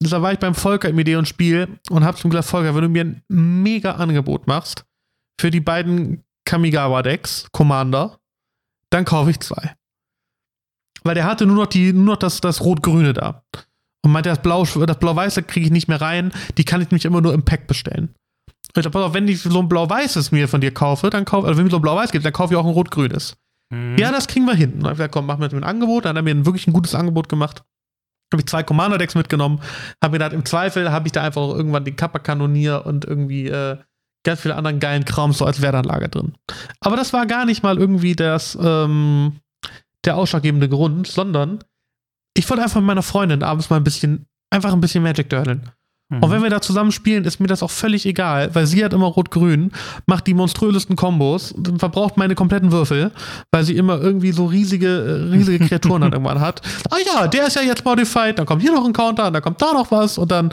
Deshalb 0.00 0.22
war 0.22 0.32
ich 0.32 0.38
beim 0.38 0.54
Volker 0.54 0.88
im 0.88 0.98
Idee 0.98 1.16
und 1.16 1.28
Spiel 1.28 1.78
und 1.90 2.04
hab 2.04 2.16
zum 2.16 2.30
gesagt, 2.30 2.48
Volker, 2.48 2.74
wenn 2.74 2.82
du 2.82 2.88
mir 2.88 3.04
ein 3.04 3.22
mega 3.28 3.92
Angebot 3.92 4.46
machst 4.46 4.84
für 5.40 5.50
die 5.50 5.60
beiden 5.60 6.24
Kamigawa-Decks, 6.46 7.48
Commander, 7.52 8.18
dann 8.90 9.04
kaufe 9.04 9.30
ich 9.30 9.40
zwei. 9.40 9.74
Weil 11.02 11.14
der 11.14 11.24
hatte 11.24 11.46
nur 11.46 11.56
noch, 11.56 11.66
die, 11.66 11.92
nur 11.92 12.04
noch 12.04 12.16
das, 12.16 12.40
das 12.40 12.60
Rot-Grüne 12.60 13.12
da. 13.12 13.44
Und 14.02 14.12
meinte, 14.12 14.30
das 14.30 14.40
Blau, 14.40 14.64
das 14.64 14.98
Blau-Weiße 14.98 15.42
kriege 15.42 15.66
ich 15.66 15.72
nicht 15.72 15.88
mehr 15.88 16.00
rein, 16.00 16.32
die 16.56 16.64
kann 16.64 16.80
ich 16.80 16.90
mich 16.90 17.04
immer 17.04 17.20
nur 17.20 17.34
im 17.34 17.44
Pack 17.44 17.66
bestellen. 17.66 18.14
Und 18.70 18.78
ich 18.78 18.84
dachte, 18.84 18.90
pass 18.90 19.02
auf, 19.02 19.14
wenn 19.14 19.28
ich 19.28 19.42
so 19.42 19.58
ein 19.58 19.68
Blau-Weißes 19.68 20.32
mir 20.32 20.48
von 20.48 20.60
dir 20.60 20.72
kaufe, 20.72 21.10
dann 21.10 21.24
kaufe, 21.24 21.46
also 21.46 21.58
wenn 21.58 21.64
mir 21.64 21.70
so 21.70 21.76
ein 21.76 21.82
Blau-Weiß 21.82 22.12
gibt, 22.12 22.24
dann 22.24 22.32
kaufe 22.32 22.54
ich 22.54 22.58
auch 22.58 22.64
ein 22.64 22.72
Rot-Grünes. 22.72 23.36
Mhm. 23.70 23.96
Ja, 23.98 24.12
das 24.12 24.26
kriegen 24.26 24.46
wir 24.46 24.54
hin. 24.54 24.74
Und 24.74 24.80
dann 24.80 24.86
hab 24.86 24.92
ich 24.92 24.98
gesagt, 24.98 25.12
komm, 25.12 25.26
mach 25.26 25.38
mir 25.38 25.50
ein 25.50 25.64
Angebot. 25.64 26.04
Dann 26.04 26.10
hat 26.10 26.16
er 26.16 26.22
mir 26.22 26.30
ein 26.30 26.46
wirklich 26.46 26.66
ein 26.66 26.72
gutes 26.72 26.94
Angebot 26.94 27.28
gemacht. 27.28 27.62
Habe 28.32 28.42
ich 28.42 28.46
zwei 28.46 28.62
Commander-Decks 28.62 29.16
mitgenommen. 29.16 29.60
Habe 30.02 30.12
mir 30.12 30.18
gedacht, 30.18 30.32
im 30.32 30.44
Zweifel 30.44 30.92
habe 30.92 31.08
ich 31.08 31.12
da 31.12 31.22
einfach 31.22 31.42
auch 31.42 31.54
irgendwann 31.54 31.84
den 31.84 31.96
Kappa-Kanonier 31.96 32.86
und 32.86 33.04
irgendwie 33.04 33.48
äh, 33.48 33.76
ganz 34.24 34.40
viele 34.40 34.54
anderen 34.54 34.78
geilen 34.78 35.04
Kram 35.04 35.32
so 35.32 35.44
als 35.44 35.62
Wertanlage 35.62 36.08
drin. 36.08 36.34
Aber 36.80 36.96
das 36.96 37.12
war 37.12 37.26
gar 37.26 37.44
nicht 37.44 37.62
mal 37.62 37.78
irgendwie 37.78 38.14
das, 38.14 38.56
ähm, 38.60 39.40
der 40.04 40.16
ausschlaggebende 40.16 40.68
Grund, 40.68 41.06
sondern 41.06 41.64
ich 42.34 42.48
wollte 42.48 42.62
einfach 42.62 42.80
mit 42.80 42.86
meiner 42.86 43.02
Freundin 43.02 43.42
abends 43.42 43.70
mal 43.70 43.76
ein 43.76 43.84
bisschen, 43.84 44.26
einfach 44.50 44.72
ein 44.72 44.80
bisschen 44.80 45.02
Magic 45.02 45.28
dördeln. 45.30 45.70
Mhm. 46.10 46.22
Und 46.22 46.30
wenn 46.30 46.42
wir 46.42 46.50
da 46.50 46.60
zusammen 46.60 46.92
spielen, 46.92 47.24
ist 47.24 47.40
mir 47.40 47.46
das 47.46 47.62
auch 47.62 47.70
völlig 47.70 48.04
egal, 48.04 48.54
weil 48.54 48.66
sie 48.66 48.84
hat 48.84 48.92
immer 48.92 49.06
rot-grün, 49.06 49.70
macht 50.06 50.26
die 50.26 50.34
monströsesten 50.34 50.96
Kombos, 50.96 51.54
verbraucht 51.78 52.16
meine 52.16 52.34
kompletten 52.34 52.72
Würfel, 52.72 53.12
weil 53.52 53.64
sie 53.64 53.76
immer 53.76 54.00
irgendwie 54.00 54.32
so 54.32 54.46
riesige, 54.46 54.88
äh, 54.88 55.32
riesige 55.32 55.64
Kreaturen 55.68 56.02
dann 56.02 56.12
irgendwann 56.12 56.40
hat. 56.40 56.60
Ah 56.90 56.96
ja, 57.04 57.28
der 57.28 57.46
ist 57.46 57.56
ja 57.56 57.62
jetzt 57.62 57.84
modified, 57.84 58.38
dann 58.38 58.46
kommt 58.46 58.62
hier 58.62 58.72
noch 58.72 58.84
ein 58.84 58.92
Counter, 58.92 59.28
und 59.28 59.32
dann 59.32 59.42
kommt 59.42 59.62
da 59.62 59.72
noch 59.72 59.90
was 59.90 60.18
und 60.18 60.30
dann 60.30 60.52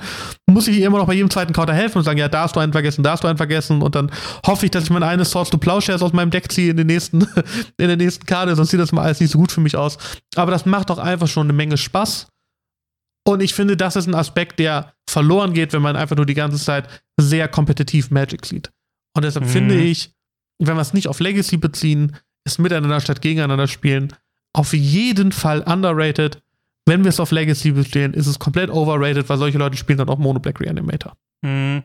muss 0.50 0.68
ich 0.68 0.78
ihr 0.78 0.88
immer 0.88 1.00
noch 1.00 1.08
bei 1.08 1.14
jedem 1.14 1.30
zweiten 1.30 1.54
Counter 1.54 1.74
helfen 1.74 1.98
und 1.98 2.04
sagen, 2.04 2.20
ja, 2.20 2.28
da 2.28 2.44
hast 2.44 2.56
du 2.56 2.60
einen 2.60 2.72
vergessen, 2.72 3.04
da 3.04 3.12
hast 3.12 3.24
du 3.24 3.28
einen 3.28 3.38
vergessen 3.38 3.82
und 3.82 3.96
dann 3.96 4.12
hoffe 4.46 4.66
ich, 4.66 4.72
dass 4.72 4.84
ich 4.84 4.90
meine 4.92 5.08
eine 5.08 5.26
Swords 5.26 5.50
to 5.50 5.58
Plowshares 5.58 6.02
aus 6.02 6.14
meinem 6.14 6.30
Deck 6.30 6.52
ziehe 6.52 6.72
in 6.72 6.78
den 6.78 6.88
nächsten, 6.88 7.22
in 7.78 7.88
der 7.88 7.98
nächsten 7.98 8.26
Karte, 8.26 8.56
sonst 8.56 8.70
sieht 8.70 8.80
das 8.80 8.92
mal 8.92 9.04
alles 9.04 9.20
nicht 9.20 9.32
so 9.32 9.40
gut 9.40 9.52
für 9.52 9.62
mich 9.62 9.76
aus. 9.76 9.98
Aber 10.36 10.52
das 10.52 10.66
macht 10.66 10.90
doch 10.90 11.00
einfach 11.00 11.28
schon 11.28 11.48
eine 11.48 11.54
Menge 11.54 11.78
Spaß. 11.78 12.28
Und 13.28 13.42
ich 13.42 13.54
finde, 13.54 13.76
das 13.76 13.96
ist 13.98 14.08
ein 14.08 14.16
Aspekt, 14.16 14.58
der 14.60 14.94
verloren 15.10 15.54
geht, 15.54 15.74
wenn 15.74 15.82
man 15.82 15.96
einfach 15.98 16.16
nur 16.16 16.26
die 16.26 16.34
ganze 16.34 16.58
Zeit 16.58 16.88
sehr 17.20 17.48
kompetitiv 17.50 18.10
Magic 18.10 18.46
sieht. 18.46 18.72
Und 19.16 19.24
deshalb 19.26 19.46
Mhm. 19.46 19.50
finde 19.50 19.76
ich, 19.76 20.12
wenn 20.60 20.76
wir 20.78 20.82
es 20.82 20.94
nicht 20.94 21.08
auf 21.08 21.20
Legacy 21.20 21.58
beziehen, 21.58 22.16
ist 22.46 22.58
miteinander 22.60 23.02
statt 23.02 23.22
gegeneinander 23.22 23.68
spielen 23.68 24.14
auf 24.54 24.74
jeden 24.74 25.32
Fall 25.32 25.62
underrated. 25.62 26.42
Wenn 26.88 27.04
wir 27.04 27.10
es 27.10 27.20
auf 27.20 27.32
Legacy 27.32 27.72
beziehen, 27.72 28.14
ist 28.14 28.28
es 28.28 28.40
komplett 28.40 28.70
overrated, 28.72 29.28
weil 29.30 29.38
solche 29.38 29.58
Leute 29.58 29.76
spielen 29.78 29.98
dann 29.98 30.10
auch 30.10 30.18
Mono 30.18 30.40
Black 30.40 30.60
Reanimator. 30.62 31.16
Mhm. 31.44 31.84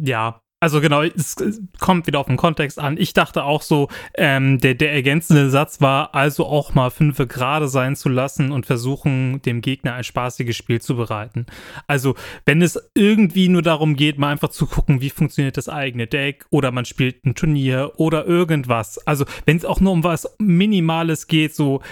Ja, 0.00 0.40
also 0.60 0.80
genau, 0.80 1.02
es 1.02 1.36
kommt 1.78 2.08
wieder 2.08 2.18
auf 2.18 2.26
den 2.26 2.36
Kontext 2.36 2.80
an. 2.80 2.96
Ich 2.98 3.12
dachte 3.12 3.44
auch 3.44 3.62
so, 3.62 3.88
ähm, 4.14 4.58
der, 4.58 4.74
der 4.74 4.92
ergänzende 4.92 5.50
Satz 5.50 5.80
war 5.80 6.16
also 6.16 6.46
auch 6.46 6.74
mal 6.74 6.90
fünfe 6.90 7.28
gerade 7.28 7.68
sein 7.68 7.94
zu 7.94 8.08
lassen 8.08 8.50
und 8.50 8.66
versuchen, 8.66 9.40
dem 9.42 9.60
Gegner 9.60 9.94
ein 9.94 10.02
spaßiges 10.02 10.56
Spiel 10.56 10.80
zu 10.80 10.96
bereiten. 10.96 11.46
Also, 11.86 12.16
wenn 12.44 12.60
es 12.60 12.90
irgendwie 12.94 13.48
nur 13.48 13.62
darum 13.62 13.94
geht, 13.94 14.18
mal 14.18 14.32
einfach 14.32 14.48
zu 14.48 14.66
gucken, 14.66 15.00
wie 15.00 15.10
funktioniert 15.10 15.56
das 15.56 15.68
eigene 15.68 16.08
Deck 16.08 16.46
oder 16.50 16.72
man 16.72 16.84
spielt 16.84 17.24
ein 17.24 17.36
Turnier 17.36 17.92
oder 17.96 18.26
irgendwas. 18.26 18.98
Also, 19.06 19.26
wenn 19.46 19.56
es 19.56 19.64
auch 19.64 19.80
nur 19.80 19.92
um 19.92 20.02
was 20.02 20.28
Minimales 20.38 21.28
geht, 21.28 21.54
so, 21.54 21.82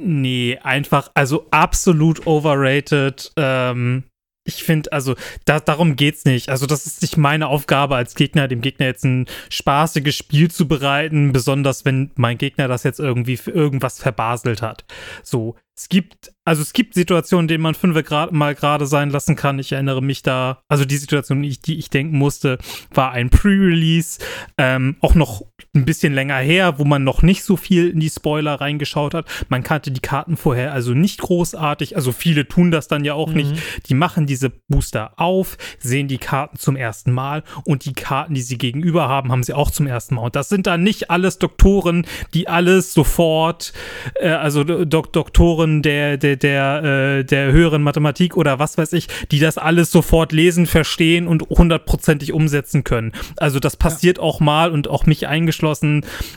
nee, 0.00 0.58
einfach, 0.62 1.10
also 1.12 1.46
absolut 1.50 2.26
overrated, 2.26 3.32
ähm, 3.36 4.04
ich 4.48 4.64
finde, 4.64 4.92
also 4.92 5.14
da, 5.44 5.60
darum 5.60 5.94
geht's 5.94 6.24
nicht. 6.24 6.48
Also 6.48 6.66
das 6.66 6.86
ist 6.86 7.02
nicht 7.02 7.18
meine 7.18 7.48
Aufgabe 7.48 7.96
als 7.96 8.14
Gegner, 8.14 8.48
dem 8.48 8.62
Gegner 8.62 8.86
jetzt 8.86 9.04
ein 9.04 9.26
spaßiges 9.50 10.16
Spiel 10.16 10.50
zu 10.50 10.66
bereiten, 10.66 11.32
besonders 11.32 11.84
wenn 11.84 12.10
mein 12.16 12.38
Gegner 12.38 12.66
das 12.66 12.82
jetzt 12.82 12.98
irgendwie 12.98 13.36
für 13.36 13.50
irgendwas 13.50 14.00
verbaselt 14.00 14.62
hat. 14.62 14.86
So, 15.22 15.56
es 15.76 15.88
gibt, 15.88 16.32
also 16.44 16.62
es 16.62 16.72
gibt 16.72 16.94
Situationen, 16.94 17.44
in 17.44 17.48
denen 17.48 17.62
man 17.62 17.74
fünf 17.74 18.02
grad, 18.04 18.32
mal 18.32 18.54
gerade 18.54 18.86
sein 18.86 19.10
lassen 19.10 19.36
kann. 19.36 19.60
Ich 19.60 19.70
erinnere 19.70 20.02
mich 20.02 20.22
da, 20.22 20.60
also 20.68 20.84
die 20.84 20.96
Situation, 20.96 21.42
die 21.42 21.50
ich, 21.50 21.60
die 21.60 21.78
ich 21.78 21.90
denken 21.90 22.18
musste, 22.18 22.58
war 22.92 23.12
ein 23.12 23.30
Pre-Release, 23.30 24.18
ähm, 24.56 24.96
auch 25.00 25.14
noch 25.14 25.42
ein 25.78 25.84
bisschen 25.84 26.12
länger 26.12 26.38
her, 26.38 26.78
wo 26.78 26.84
man 26.84 27.04
noch 27.04 27.22
nicht 27.22 27.42
so 27.42 27.56
viel 27.56 27.88
in 27.88 28.00
die 28.00 28.10
Spoiler 28.10 28.60
reingeschaut 28.60 29.14
hat. 29.14 29.26
Man 29.48 29.62
kannte 29.62 29.90
die 29.90 30.00
Karten 30.00 30.36
vorher 30.36 30.72
also 30.72 30.92
nicht 30.92 31.20
großartig, 31.20 31.96
also 31.96 32.12
viele 32.12 32.46
tun 32.46 32.70
das 32.70 32.88
dann 32.88 33.04
ja 33.04 33.14
auch 33.14 33.32
nicht. 33.32 33.54
Die 33.88 33.94
machen 33.94 34.26
diese 34.26 34.50
Booster 34.50 35.12
auf, 35.16 35.56
sehen 35.78 36.08
die 36.08 36.18
Karten 36.18 36.58
zum 36.58 36.76
ersten 36.76 37.12
Mal 37.12 37.42
und 37.64 37.84
die 37.84 37.92
Karten, 37.92 38.34
die 38.34 38.42
sie 38.42 38.58
gegenüber 38.58 39.08
haben, 39.08 39.30
haben 39.30 39.42
sie 39.42 39.54
auch 39.54 39.70
zum 39.70 39.86
ersten 39.86 40.16
Mal. 40.16 40.22
Und 40.22 40.36
das 40.36 40.48
sind 40.48 40.66
dann 40.66 40.82
nicht 40.82 41.10
alles 41.10 41.38
Doktoren, 41.38 42.06
die 42.34 42.48
alles 42.48 42.92
sofort, 42.94 43.72
äh, 44.20 44.28
also 44.28 44.64
Dok 44.64 45.12
Doktoren 45.12 45.82
der, 45.82 46.16
der, 46.16 46.36
der, 46.36 46.82
äh, 46.84 47.24
der 47.24 47.52
höheren 47.52 47.82
Mathematik 47.82 48.36
oder 48.36 48.58
was 48.58 48.76
weiß 48.78 48.92
ich, 48.94 49.08
die 49.30 49.38
das 49.38 49.58
alles 49.58 49.90
sofort 49.90 50.32
lesen, 50.32 50.66
verstehen 50.66 51.26
und 51.26 51.42
hundertprozentig 51.48 52.32
umsetzen 52.32 52.84
können. 52.84 53.12
Also 53.36 53.60
das 53.60 53.76
passiert 53.76 54.18
auch 54.18 54.40
mal 54.40 54.70
und 54.70 54.88
auch 54.88 55.06
mich 55.06 55.26
eingeschlossen. 55.26 55.67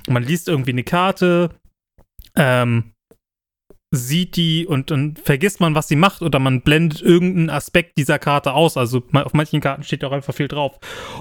Man 0.07 0.23
liest 0.23 0.47
irgendwie 0.47 0.71
eine 0.71 0.83
Karte, 0.83 1.49
ähm, 2.35 2.93
sieht 3.93 4.37
die 4.37 4.65
und 4.65 4.89
dann 4.89 5.15
vergisst 5.17 5.59
man, 5.59 5.75
was 5.75 5.89
sie 5.89 5.97
macht 5.97 6.21
oder 6.21 6.39
man 6.39 6.61
blendet 6.61 7.01
irgendeinen 7.01 7.49
Aspekt 7.49 7.97
dieser 7.97 8.19
Karte 8.19 8.53
aus. 8.53 8.77
Also 8.77 9.03
auf 9.13 9.33
manchen 9.33 9.59
Karten 9.59 9.83
steht 9.83 10.03
auch 10.05 10.13
einfach 10.13 10.33
viel 10.33 10.47
drauf. 10.47 10.79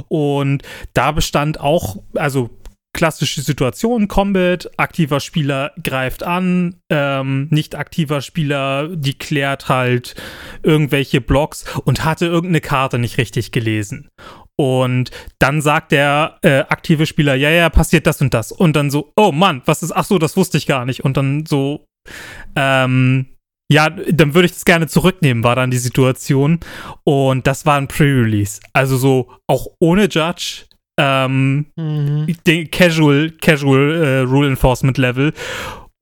Und 0.09 0.63
da 0.95 1.11
bestand 1.11 1.59
auch, 1.59 1.97
also 2.15 2.51
klassische 2.93 3.43
Situation, 3.43 4.09
Combat, 4.09 4.71
aktiver 4.77 5.21
Spieler 5.21 5.73
greift 5.83 6.23
an, 6.23 6.77
ähm, 6.91 7.49
nicht 7.51 7.77
aktiver 7.77 8.21
Spieler, 8.21 8.89
die 8.89 9.15
klärt 9.15 9.69
halt 9.69 10.15
irgendwelche 10.63 11.21
Blocks 11.21 11.65
und 11.85 12.05
hatte 12.05 12.27
irgendeine 12.27 12.61
Karte 12.61 12.99
nicht 12.99 13.19
richtig 13.19 13.53
gelesen. 13.53 14.09
Und 14.57 15.11
dann 15.39 15.63
sagt 15.63 15.93
der 15.93 16.39
äh, 16.43 16.61
aktive 16.69 17.07
Spieler, 17.07 17.35
ja, 17.35 17.51
ja, 17.51 17.71
passiert 17.71 18.07
das 18.07 18.21
und 18.21 18.35
das. 18.35 18.53
Und 18.53 18.77
dann 18.77 18.91
so, 18.91 19.13
oh 19.17 19.33
Mann, 19.33 19.63
was 19.65 19.83
ist, 19.83 19.93
ach 19.93 20.05
so, 20.05 20.19
das 20.19 20.37
wusste 20.37 20.59
ich 20.59 20.67
gar 20.67 20.85
nicht. 20.85 21.05
Und 21.05 21.17
dann 21.17 21.47
so, 21.47 21.85
ähm, 22.57 23.27
ja, 23.73 23.89
dann 23.89 24.35
würde 24.35 24.47
ich 24.47 24.53
das 24.53 24.65
gerne 24.65 24.87
zurücknehmen, 24.89 25.45
war 25.45 25.55
dann 25.57 25.71
die 25.71 25.79
Situation. 25.79 26.61
Und 27.05 27.47
das 27.47 27.65
war 27.67 27.77
ein 27.79 27.89
Pre-Release. 27.89 28.61
Also 28.73 28.97
so 28.97 29.33
auch 29.47 29.69
ohne 29.79 30.09
Judge, 30.09 30.67
ähm, 30.99 31.67
Mhm. 31.77 32.27
den 32.47 32.71
Casual, 32.71 33.31
Casual 33.41 33.95
äh, 33.95 34.19
Rule 34.21 34.49
Enforcement 34.49 34.99
Level. 34.99 35.33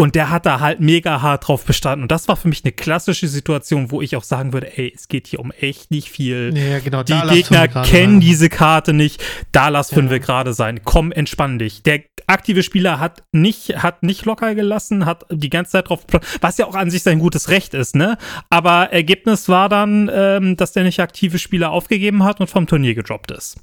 Und 0.00 0.14
der 0.14 0.30
hat 0.30 0.46
da 0.46 0.60
halt 0.60 0.78
mega 0.78 1.22
hart 1.22 1.48
drauf 1.48 1.64
bestanden. 1.64 2.02
Und 2.02 2.12
das 2.12 2.28
war 2.28 2.36
für 2.36 2.46
mich 2.46 2.62
eine 2.64 2.70
klassische 2.70 3.26
Situation, 3.26 3.90
wo 3.90 4.00
ich 4.00 4.14
auch 4.14 4.22
sagen 4.22 4.52
würde, 4.52 4.78
ey, 4.78 4.92
es 4.94 5.08
geht 5.08 5.26
hier 5.26 5.40
um 5.40 5.50
echt 5.50 5.90
nicht 5.90 6.08
viel. 6.08 6.56
Ja, 6.56 6.78
genau. 6.78 7.02
Die 7.02 7.20
Gegner 7.28 7.66
kennen 7.66 8.14
sein. 8.14 8.20
diese 8.20 8.48
Karte 8.48 8.92
nicht. 8.92 9.20
Da 9.50 9.68
lass 9.68 9.90
Ja. 9.90 9.96
fünf 9.96 10.12
gerade 10.24 10.54
sein. 10.54 10.82
Komm, 10.84 11.10
entspann 11.10 11.58
dich. 11.58 11.82
Der 11.82 12.02
aktive 12.28 12.62
Spieler 12.62 13.00
hat 13.00 13.24
nicht, 13.32 13.82
hat 13.82 14.04
nicht 14.04 14.24
locker 14.24 14.54
gelassen, 14.54 15.04
hat 15.04 15.26
die 15.32 15.50
ganze 15.50 15.72
Zeit 15.72 15.88
drauf, 15.88 16.04
was 16.40 16.58
ja 16.58 16.66
auch 16.66 16.76
an 16.76 16.90
sich 16.90 17.02
sein 17.02 17.18
gutes 17.18 17.48
Recht 17.48 17.74
ist, 17.74 17.96
ne? 17.96 18.18
Aber 18.50 18.92
Ergebnis 18.92 19.48
war 19.48 19.68
dann, 19.68 20.08
ähm, 20.14 20.56
dass 20.56 20.72
der 20.72 20.84
nicht 20.84 21.00
aktive 21.00 21.40
Spieler 21.40 21.72
aufgegeben 21.72 22.22
hat 22.22 22.38
und 22.38 22.48
vom 22.48 22.68
Turnier 22.68 22.94
gedroppt 22.94 23.32
ist. 23.32 23.56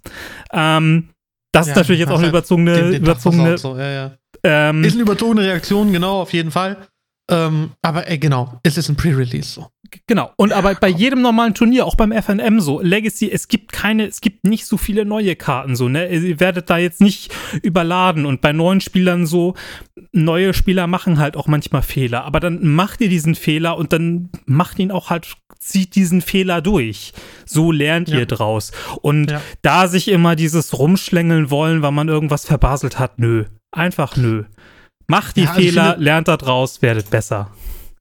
Ähm, 0.52 1.12
das 1.54 1.68
ja, 1.68 1.72
ist 1.72 1.78
natürlich 1.78 2.00
jetzt 2.02 2.12
auch 2.12 2.20
eine 2.20 2.28
überzogene, 2.28 2.74
den, 2.76 2.92
den 2.92 3.04
überzogene 3.04 3.58
so. 3.58 3.78
ja, 3.78 3.90
ja. 3.90 4.12
Ähm, 4.46 4.84
ist 4.84 4.94
eine 4.94 5.02
überzogene 5.02 5.42
Reaktion, 5.42 5.92
genau, 5.92 6.22
auf 6.22 6.32
jeden 6.32 6.52
Fall. 6.52 6.78
Ähm, 7.30 7.72
aber 7.82 8.08
ey, 8.08 8.20
genau, 8.20 8.60
es 8.62 8.78
ist 8.78 8.88
ein 8.90 8.96
Pre-Release 8.96 9.50
so. 9.50 9.68
Genau. 10.08 10.32
Und 10.36 10.50
ja, 10.52 10.58
aber 10.58 10.76
bei 10.76 10.90
jedem 10.90 11.22
normalen 11.22 11.56
Turnier, 11.56 11.86
auch 11.86 11.96
beim 11.96 12.12
FNM 12.12 12.60
so, 12.60 12.82
Legacy, 12.82 13.32
es 13.32 13.48
gibt 13.48 13.72
keine, 13.72 14.06
es 14.06 14.22
gibt 14.22 14.44
nicht 14.46 14.66
so 14.68 14.78
viele 14.78 15.06
neue 15.06 15.36
Karten 15.36 15.76
so, 15.76 15.90
ne? 15.90 16.08
Ihr 16.10 16.40
werdet 16.40 16.70
da 16.70 16.78
jetzt 16.78 17.02
nicht 17.02 17.34
überladen 17.64 18.26
und 18.26 18.42
bei 18.42 18.54
neuen 18.54 18.82
Spielern 18.82 19.26
so, 19.26 19.56
neue 20.12 20.54
Spieler 20.54 20.86
machen 20.86 21.18
halt 21.18 21.36
auch 21.36 21.48
manchmal 21.48 21.82
Fehler, 21.82 22.26
aber 22.26 22.40
dann 22.40 22.68
macht 22.68 23.02
ihr 23.02 23.10
diesen 23.10 23.34
Fehler 23.34 23.78
und 23.78 23.94
dann 23.94 24.30
macht 24.46 24.78
ihn 24.78 24.92
auch 24.92 25.10
halt, 25.10 25.36
zieht 25.60 25.96
diesen 25.96 26.22
Fehler 26.22 26.62
durch. 26.62 27.14
So 27.46 27.72
lernt 27.72 28.10
ja. 28.10 28.20
ihr 28.20 28.26
draus. 28.28 28.72
Und 29.02 29.32
ja. 29.32 29.42
da 29.64 29.88
sich 29.88 30.10
immer 30.10 30.36
dieses 30.36 30.78
Rumschlängeln 30.78 31.50
wollen, 31.50 31.82
weil 31.82 31.92
man 31.92 32.08
irgendwas 32.08 32.46
verbaselt 32.46 33.00
hat, 33.00 33.18
nö. 33.18 33.46
Einfach 33.76 34.16
nö. 34.16 34.46
Macht 35.08 35.36
die 35.36 35.42
ja, 35.42 35.50
also 35.50 35.62
Fehler, 35.62 35.92
finde, 35.92 36.04
lernt 36.04 36.28
da 36.28 36.38
draus, 36.38 36.82
werdet 36.82 37.10
besser. 37.10 37.52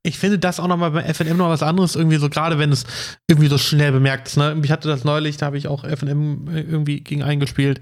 Ich 0.07 0.19
finde 0.19 0.39
das 0.39 0.61
auch 0.61 0.69
nochmal 0.69 0.91
bei 0.91 1.03
FNM 1.03 1.37
noch 1.37 1.49
was 1.49 1.63
anderes, 1.63 1.97
irgendwie 1.97 2.19
so, 2.19 2.29
gerade 2.29 2.59
wenn 2.59 2.71
es 2.71 2.85
irgendwie 3.27 3.49
so 3.49 3.57
schnell 3.57 3.91
bemerkt 3.91 4.29
ist. 4.29 4.37
Ne? 4.37 4.59
Ich 4.63 4.71
hatte 4.71 4.87
das 4.87 5.03
neulich, 5.05 5.39
da 5.39 5.47
habe 5.47 5.57
ich 5.57 5.67
auch 5.67 5.83
FNM 5.85 6.49
irgendwie 6.49 7.01
gegen 7.01 7.23
eingespielt. 7.23 7.81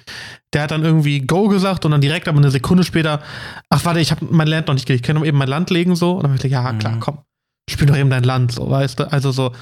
Der 0.52 0.62
hat 0.62 0.70
dann 0.70 0.84
irgendwie 0.84 1.20
Go 1.20 1.48
gesagt 1.48 1.84
und 1.84 1.90
dann 1.90 2.00
direkt, 2.00 2.28
aber 2.28 2.38
eine 2.38 2.50
Sekunde 2.50 2.84
später, 2.84 3.22
ach 3.70 3.84
warte, 3.84 4.00
ich 4.00 4.12
habe 4.12 4.26
mein 4.30 4.46
Land 4.46 4.68
noch 4.68 4.74
nicht 4.74 4.86
gekriegt, 4.86 5.04
ich 5.04 5.14
kann 5.14 5.22
eben 5.24 5.38
mein 5.38 5.48
Land 5.48 5.70
legen 5.70 5.96
so. 5.96 6.12
Und 6.12 6.22
dann 6.22 6.32
habe 6.32 6.36
ich 6.36 6.42
gesagt, 6.42 6.64
ja, 6.64 6.78
klar, 6.78 6.94
mhm. 6.94 7.00
komm, 7.00 7.18
spiel 7.68 7.86
doch 7.86 7.96
eben 7.96 8.10
dein 8.10 8.24
Land, 8.24 8.52
so, 8.52 8.70
weißt 8.70 9.00
du? 9.00 9.12
Also 9.12 9.32
so, 9.32 9.52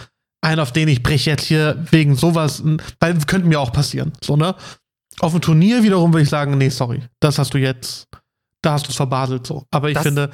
ein, 0.42 0.60
auf 0.60 0.72
den 0.72 0.88
ich 0.88 1.02
breche 1.02 1.30
jetzt 1.30 1.44
hier 1.44 1.82
wegen 1.90 2.14
sowas, 2.14 2.62
weil 3.00 3.18
könnte 3.26 3.48
mir 3.48 3.60
auch 3.60 3.72
passieren, 3.72 4.12
so, 4.22 4.36
ne? 4.36 4.54
Auf 5.18 5.32
dem 5.32 5.40
Turnier 5.40 5.82
wiederum 5.82 6.12
würde 6.12 6.22
ich 6.22 6.30
sagen, 6.30 6.56
nee, 6.56 6.70
sorry, 6.70 7.02
das 7.20 7.38
hast 7.38 7.52
du 7.52 7.58
jetzt 7.58 8.06
da 8.62 8.72
hast 8.72 8.86
du 8.86 8.90
es 8.90 8.96
verbaselt 8.96 9.46
so. 9.46 9.64
Aber 9.70 9.88
ich 9.88 9.94
das, 9.94 10.02
finde, 10.04 10.30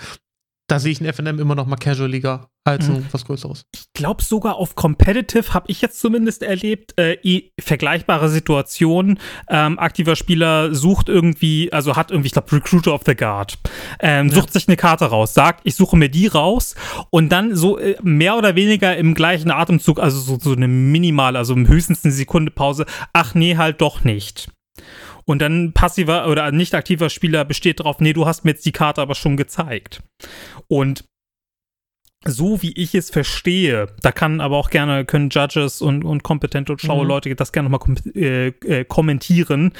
da 0.68 0.80
sehe 0.80 0.90
ich 0.90 1.00
ein 1.00 1.12
FNM 1.12 1.38
immer 1.38 1.54
noch 1.54 1.66
mal 1.66 1.76
Casual-Liga 1.76 2.48
als 2.64 2.88
mhm. 2.88 3.06
was 3.12 3.24
Größeres. 3.24 3.66
Ich 3.72 3.92
glaube 3.92 4.24
sogar 4.24 4.56
auf 4.56 4.74
Competitive 4.74 5.54
habe 5.54 5.70
ich 5.70 5.80
jetzt 5.80 6.00
zumindest 6.00 6.42
erlebt, 6.42 6.98
äh, 6.98 7.16
vergleichbare 7.60 8.28
Situationen. 8.28 9.20
Ähm, 9.48 9.78
aktiver 9.78 10.16
Spieler 10.16 10.74
sucht 10.74 11.08
irgendwie, 11.08 11.72
also 11.72 11.94
hat 11.94 12.10
irgendwie, 12.10 12.26
ich 12.26 12.32
glaube, 12.32 12.50
Recruiter 12.50 12.92
of 12.92 13.02
the 13.06 13.14
Guard, 13.14 13.58
ähm, 14.00 14.28
ja. 14.28 14.34
sucht 14.34 14.52
sich 14.52 14.66
eine 14.66 14.76
Karte 14.76 15.04
raus, 15.04 15.34
sagt, 15.34 15.60
ich 15.62 15.76
suche 15.76 15.96
mir 15.96 16.08
die 16.08 16.26
raus 16.26 16.74
und 17.10 17.28
dann 17.28 17.54
so 17.54 17.78
äh, 17.78 17.96
mehr 18.02 18.36
oder 18.36 18.56
weniger 18.56 18.96
im 18.96 19.14
gleichen 19.14 19.52
Atemzug, 19.52 20.00
also 20.00 20.18
so, 20.18 20.38
so 20.40 20.52
eine 20.52 20.66
minimale, 20.66 21.38
also 21.38 21.54
höchstens 21.54 22.04
eine 22.04 22.12
Sekunde 22.12 22.50
Pause, 22.50 22.86
ach 23.12 23.34
nee, 23.34 23.56
halt 23.56 23.80
doch 23.80 24.02
nicht. 24.02 24.48
Und 25.28 25.40
dann 25.40 25.72
passiver 25.72 26.28
oder 26.28 26.52
nicht 26.52 26.74
aktiver 26.74 27.10
Spieler 27.10 27.44
besteht 27.44 27.80
darauf, 27.80 28.00
nee, 28.00 28.12
du 28.12 28.26
hast 28.26 28.44
mir 28.44 28.52
jetzt 28.52 28.64
die 28.64 28.72
Karte 28.72 29.02
aber 29.02 29.14
schon 29.14 29.36
gezeigt. 29.36 30.02
Und 30.68 31.04
so 32.24 32.62
wie 32.62 32.72
ich 32.72 32.94
es 32.94 33.10
verstehe, 33.10 33.88
da 34.02 34.12
kann 34.12 34.40
aber 34.40 34.56
auch 34.56 34.70
gerne, 34.70 35.04
können 35.04 35.30
Judges 35.30 35.80
und, 35.80 36.04
und 36.04 36.22
kompetente 36.22 36.72
und 36.72 36.80
schlaue 36.80 37.02
mhm. 37.02 37.08
Leute 37.08 37.34
das 37.34 37.52
gerne 37.52 37.68
nochmal 37.68 37.80
kom 37.80 37.96
äh, 38.14 38.48
äh, 38.48 38.84
kommentieren, 38.84 39.72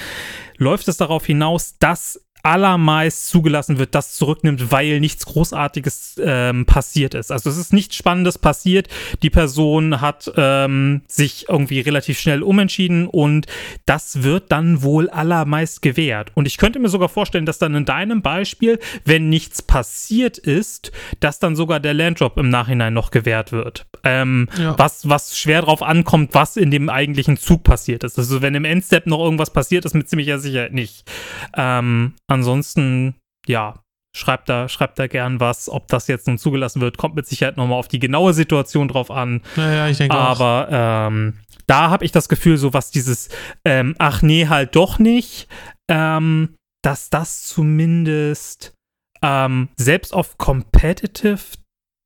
läuft 0.57 0.89
es 0.89 0.97
darauf 0.97 1.27
hinaus, 1.27 1.79
dass 1.79 2.26
allermeist 2.47 3.27
zugelassen 3.27 3.79
wird, 3.79 3.97
das 3.97 4.13
zurücknimmt, 4.13 4.71
weil 4.71 5.01
nichts 5.01 5.27
Großartiges 5.27 6.21
ähm, 6.23 6.65
passiert 6.65 7.15
ist. 7.15 7.33
Also 7.33 7.51
es 7.51 7.57
ist 7.57 7.73
nichts 7.73 7.97
Spannendes 7.97 8.39
passiert. 8.39 8.87
Die 9.23 9.31
Person 9.31 10.01
hat 10.01 10.31
ähm, 10.37 11.03
sich 11.09 11.49
irgendwie 11.49 11.81
relativ 11.81 12.21
schnell 12.21 12.45
umentschieden 12.45 13.09
und 13.09 13.47
das 13.85 14.23
wird 14.23 14.53
dann 14.53 14.83
wohl 14.83 15.11
allermeist 15.11 15.83
gewährt. 15.83 16.31
Und 16.35 16.47
ich 16.47 16.57
könnte 16.57 16.79
mir 16.79 16.89
sogar 16.89 17.09
vorstellen, 17.09 17.47
dass 17.47 17.59
dann 17.59 17.75
in 17.75 17.85
deinem 17.85 18.23
Beispiel, 18.23 18.79
wenn 19.05 19.29
nichts 19.29 19.61
passiert 19.61 20.39
ist, 20.39 20.93
dass 21.19 21.41
dann 21.41 21.57
sogar 21.57 21.81
der 21.81 21.95
Landdrop 21.95 22.39
im 22.39 22.49
Nachhinein 22.49 22.95
noch 22.95 23.11
gewährt 23.11 23.51
wird. 23.51 23.87
Ähm, 24.05 24.49
ja. 24.57 24.79
was, 24.79 25.09
was 25.09 25.37
schwer 25.37 25.63
drauf 25.63 25.83
ankommt, 25.83 26.33
was 26.33 26.57
in 26.57 26.71
dem 26.71 26.91
eigentlichen 26.91 27.39
Zug 27.39 27.65
passiert 27.65 28.05
ist. 28.05 28.21
Also 28.21 28.41
wenn 28.41 28.55
im 28.55 28.65
Endstep 28.65 29.09
noch 29.09 29.19
irgendwas 29.19 29.53
passiert 29.53 29.85
ist, 29.85 29.95
mit 29.95 30.09
ziemlicher 30.09 30.39
Sicherheit 30.39 30.73
nicht. 30.73 31.11
Ähm, 31.57 32.13
ansonsten, 32.37 33.17
ja, 33.47 33.83
schreibt 34.15 34.49
da, 34.49 34.69
schreibt 34.69 34.99
da 34.99 35.07
gern 35.07 35.41
was. 35.41 35.69
Ob 35.69 35.89
das 35.89 36.09
jetzt 36.09 36.27
nun 36.27 36.39
zugelassen 36.39 36.81
wird, 36.81 36.99
kommt 36.99 37.15
mit 37.15 37.27
Sicherheit 37.27 37.57
nochmal 37.57 37.79
auf 37.79 37.89
die 37.89 37.99
genaue 37.99 38.33
Situation 38.35 38.89
drauf 38.89 39.11
an. 39.11 39.43
Naja, 39.57 39.89
ich 39.89 39.99
denke 39.99 40.17
Aber 40.17 40.69
ähm, 40.71 41.39
da 41.67 41.91
habe 41.91 42.05
ich 42.05 42.13
das 42.13 42.29
Gefühl, 42.29 42.57
so 42.57 42.73
was 42.73 42.91
dieses, 42.91 43.29
ähm, 43.65 43.95
ach 43.99 44.23
nee, 44.23 44.49
halt 44.49 44.77
doch 44.77 44.99
nicht, 44.99 45.49
ähm, 45.91 46.55
dass 46.83 47.11
das 47.11 47.45
zumindest 47.45 48.75
ähm, 49.23 49.69
selbst 49.77 50.15
auf 50.15 50.39
Competitive 50.39 51.41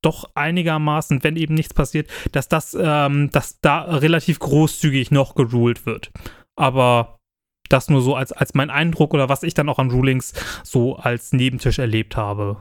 doch 0.03 0.31
einigermaßen, 0.33 1.23
wenn 1.23 1.35
eben 1.35 1.53
nichts 1.53 1.73
passiert, 1.73 2.09
dass 2.31 2.47
das, 2.47 2.75
ähm, 2.79 3.29
dass 3.31 3.59
da 3.61 3.83
relativ 3.83 4.39
großzügig 4.39 5.11
noch 5.11 5.35
geruled 5.35 5.85
wird. 5.85 6.11
Aber 6.57 7.19
das 7.71 7.89
nur 7.89 8.01
so 8.01 8.15
als, 8.15 8.31
als 8.31 8.53
mein 8.53 8.69
Eindruck 8.69 9.13
oder 9.13 9.29
was 9.29 9.43
ich 9.43 9.53
dann 9.53 9.69
auch 9.69 9.79
an 9.79 9.91
Rulings 9.91 10.33
so 10.63 10.95
als 10.95 11.33
Nebentisch 11.33 11.79
erlebt 11.79 12.17
habe. 12.17 12.57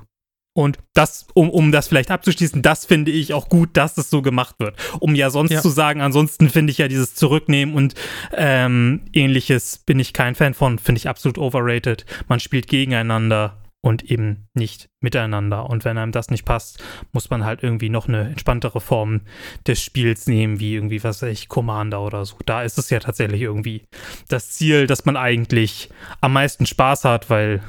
Und 0.52 0.78
das, 0.94 1.28
um, 1.34 1.48
um 1.48 1.70
das 1.70 1.86
vielleicht 1.86 2.10
abzuschließen, 2.10 2.60
das 2.60 2.84
finde 2.84 3.12
ich 3.12 3.34
auch 3.34 3.48
gut, 3.48 3.70
dass 3.74 3.96
es 3.96 4.10
so 4.10 4.20
gemacht 4.20 4.56
wird. 4.58 4.76
Um 4.98 5.14
ja 5.14 5.30
sonst 5.30 5.52
ja. 5.52 5.62
zu 5.62 5.68
sagen, 5.68 6.00
ansonsten 6.00 6.48
finde 6.48 6.72
ich 6.72 6.78
ja 6.78 6.88
dieses 6.88 7.14
Zurücknehmen 7.14 7.74
und 7.74 7.94
ähm, 8.32 9.02
ähnliches 9.12 9.78
bin 9.78 10.00
ich 10.00 10.12
kein 10.12 10.34
Fan 10.34 10.54
von, 10.54 10.80
finde 10.80 10.98
ich 10.98 11.08
absolut 11.08 11.38
overrated. 11.38 12.04
Man 12.26 12.40
spielt 12.40 12.66
gegeneinander 12.66 13.59
und 13.82 14.10
eben 14.10 14.48
nicht 14.54 14.88
miteinander. 15.02 15.68
Und 15.68 15.84
wenn 15.84 15.96
einem 15.96 16.12
das 16.12 16.30
nicht 16.30 16.44
passt, 16.44 16.82
muss 17.12 17.30
man 17.30 17.44
halt 17.44 17.62
irgendwie 17.62 17.88
noch 17.88 18.08
eine 18.08 18.28
entspanntere 18.28 18.80
Form 18.80 19.22
des 19.66 19.82
Spiels 19.82 20.26
nehmen, 20.26 20.60
wie 20.60 20.74
irgendwie, 20.74 21.02
was 21.02 21.22
weiß 21.22 21.30
ich, 21.30 21.48
Commander 21.48 22.02
oder 22.02 22.24
so. 22.24 22.36
Da 22.44 22.62
ist 22.62 22.78
es 22.78 22.90
ja 22.90 23.00
tatsächlich 23.00 23.40
irgendwie 23.40 23.84
das 24.28 24.50
Ziel, 24.50 24.86
dass 24.86 25.06
man 25.06 25.16
eigentlich 25.16 25.90
am 26.20 26.34
meisten 26.34 26.66
Spaß 26.66 27.04
hat, 27.04 27.30
weil 27.30 27.62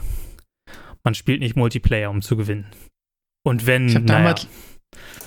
man 1.03 1.15
spielt 1.15 1.39
nicht 1.39 1.55
Multiplayer, 1.55 2.09
um 2.09 2.21
zu 2.21 2.35
gewinnen. 2.35 2.67
Und 3.43 3.65
wenn, 3.65 3.87
ich 3.87 3.93
naja. 3.93 4.05
damals, 4.05 4.47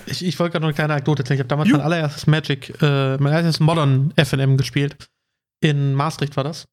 ich, 0.07 0.24
ich 0.24 0.39
wollte 0.39 0.53
gerade 0.53 0.62
noch 0.62 0.68
eine 0.68 0.74
kleine 0.74 0.93
Anekdote 0.93 1.22
erzählen. 1.22 1.37
Ich 1.37 1.41
habe 1.41 1.49
damals 1.49 1.70
Juh. 1.70 1.76
mein 1.76 1.87
allererstes 1.87 2.26
Magic, 2.26 2.70
äh, 2.82 3.16
mein 3.16 3.32
allererstes 3.32 3.61
Modern 3.61 4.12
FNM 4.16 4.57
gespielt. 4.57 5.09
In 5.62 5.95
Maastricht 5.95 6.37
war 6.37 6.45
das. 6.45 6.66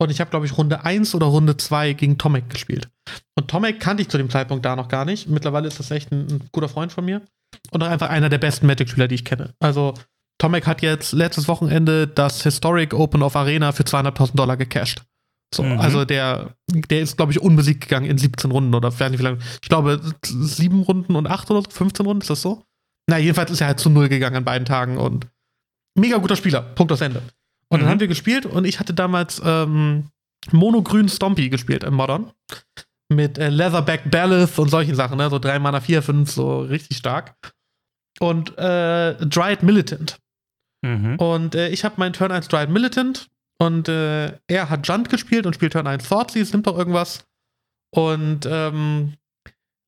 Und 0.00 0.10
ich 0.10 0.20
habe, 0.20 0.30
glaube 0.30 0.46
ich, 0.46 0.56
Runde 0.56 0.84
1 0.84 1.14
oder 1.14 1.26
Runde 1.26 1.56
2 1.58 1.92
gegen 1.92 2.16
Tomek 2.16 2.48
gespielt. 2.48 2.88
Und 3.36 3.48
Tomek 3.48 3.80
kannte 3.80 4.02
ich 4.02 4.08
zu 4.08 4.16
dem 4.16 4.30
Zeitpunkt 4.30 4.64
da 4.64 4.74
noch 4.74 4.88
gar 4.88 5.04
nicht. 5.04 5.28
Mittlerweile 5.28 5.68
ist 5.68 5.78
das 5.78 5.90
echt 5.90 6.10
ein, 6.10 6.26
ein 6.26 6.48
guter 6.52 6.70
Freund 6.70 6.90
von 6.90 7.04
mir. 7.04 7.20
Und 7.70 7.82
auch 7.82 7.88
einfach 7.88 8.08
einer 8.08 8.30
der 8.30 8.38
besten 8.38 8.66
Magic-Spieler, 8.66 9.08
die 9.08 9.16
ich 9.16 9.24
kenne. 9.26 9.52
Also, 9.60 9.94
Tomek 10.38 10.66
hat 10.66 10.80
jetzt 10.80 11.12
letztes 11.12 11.48
Wochenende 11.48 12.08
das 12.08 12.42
Historic 12.42 12.94
Open 12.94 13.22
of 13.22 13.36
Arena 13.36 13.72
für 13.72 13.82
200.000 13.82 14.36
Dollar 14.36 14.56
gecasht. 14.56 15.02
So, 15.54 15.64
mhm. 15.64 15.78
also 15.78 16.06
der, 16.06 16.54
der 16.68 17.00
ist, 17.00 17.18
glaube 17.18 17.32
ich, 17.32 17.40
unbesiegt 17.40 17.82
gegangen 17.82 18.06
in 18.06 18.16
17 18.16 18.50
Runden 18.50 18.74
oder 18.74 18.98
weiß 18.98 19.10
nicht 19.10 19.20
wie 19.20 19.24
lange. 19.24 19.38
Ich 19.62 19.68
glaube, 19.68 20.00
sieben 20.24 20.82
Runden 20.82 21.14
und 21.14 21.26
acht 21.26 21.50
oder 21.50 21.60
so, 21.62 21.70
15 21.70 22.06
Runden, 22.06 22.22
ist 22.22 22.30
das 22.30 22.40
so? 22.40 22.64
Na, 23.08 23.18
jedenfalls 23.18 23.50
ist 23.50 23.60
er 23.60 23.66
halt 23.66 23.80
zu 23.80 23.90
null 23.90 24.08
gegangen 24.08 24.36
an 24.36 24.44
beiden 24.44 24.64
Tagen 24.64 24.96
und 24.96 25.26
mega 25.98 26.16
guter 26.18 26.36
Spieler. 26.36 26.62
Punkt 26.62 26.92
aus 26.92 27.00
Ende. 27.00 27.20
Und 27.70 27.78
mhm. 27.78 27.82
dann 27.82 27.90
haben 27.90 28.00
wir 28.00 28.08
gespielt 28.08 28.46
und 28.46 28.64
ich 28.64 28.80
hatte 28.80 28.94
damals 28.94 29.40
ähm, 29.44 30.10
Monogrün 30.50 31.08
Stompy 31.08 31.48
gespielt 31.48 31.84
im 31.84 31.94
Modern. 31.94 32.32
Mit 33.12 33.38
äh, 33.38 33.48
Leatherback 33.48 34.10
Ballast 34.10 34.58
und 34.58 34.68
solchen 34.68 34.94
Sachen, 34.94 35.18
ne? 35.18 35.30
So 35.30 35.38
3 35.38 35.58
Mana 35.58 35.80
4, 35.80 36.02
5, 36.02 36.30
so 36.30 36.60
richtig 36.60 36.96
stark. 36.96 37.34
Und 38.20 38.56
äh, 38.58 39.14
Dryad 39.26 39.62
Militant. 39.62 40.18
Mhm. 40.82 41.16
Und 41.16 41.54
äh, 41.54 41.68
ich 41.68 41.84
habe 41.84 41.96
meinen 41.98 42.12
Turn 42.12 42.32
1 42.32 42.48
Dryad 42.48 42.70
Militant 42.70 43.28
und 43.60 43.88
äh, 43.88 44.32
er 44.46 44.70
hat 44.70 44.86
Junt 44.86 45.08
gespielt 45.10 45.46
und 45.46 45.54
spielt 45.54 45.72
Turn 45.72 45.86
1 45.86 46.08
Thoughtseize, 46.08 46.52
nimmt 46.52 46.66
doch 46.66 46.78
irgendwas. 46.78 47.24
Und 47.92 48.46
ähm, 48.46 49.14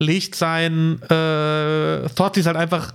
legt 0.03 0.35
sein 0.35 1.01
äh, 1.03 2.09
Thoughtseize 2.09 2.47
halt 2.47 2.57
einfach 2.57 2.95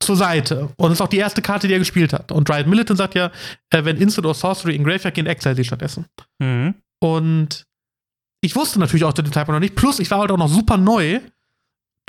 zur 0.00 0.16
Seite. 0.16 0.70
Und 0.76 0.90
das 0.90 0.94
ist 0.94 1.00
auch 1.00 1.08
die 1.08 1.18
erste 1.18 1.42
Karte, 1.42 1.66
die 1.66 1.74
er 1.74 1.78
gespielt 1.78 2.12
hat. 2.12 2.32
Und 2.32 2.48
Dryad 2.48 2.66
Militant 2.66 2.98
sagt 2.98 3.14
ja, 3.14 3.30
äh, 3.70 3.84
wenn 3.84 3.96
Instant 3.96 4.26
oder 4.26 4.34
Sorcery 4.34 4.74
in 4.74 4.84
Graveyard 4.84 5.14
gehen, 5.14 5.26
exile 5.26 5.54
sie 5.54 5.64
stattdessen. 5.64 6.06
Mhm. 6.38 6.74
Und 7.02 7.64
ich 8.42 8.54
wusste 8.54 8.78
natürlich 8.78 9.04
auch 9.04 9.14
zu 9.14 9.22
dem 9.22 9.32
Zeitpunkt 9.32 9.56
noch 9.56 9.64
nicht. 9.64 9.76
Plus, 9.76 9.98
ich 9.98 10.10
war 10.10 10.18
halt 10.18 10.30
auch 10.30 10.36
noch 10.36 10.48
super 10.48 10.76
neu. 10.76 11.20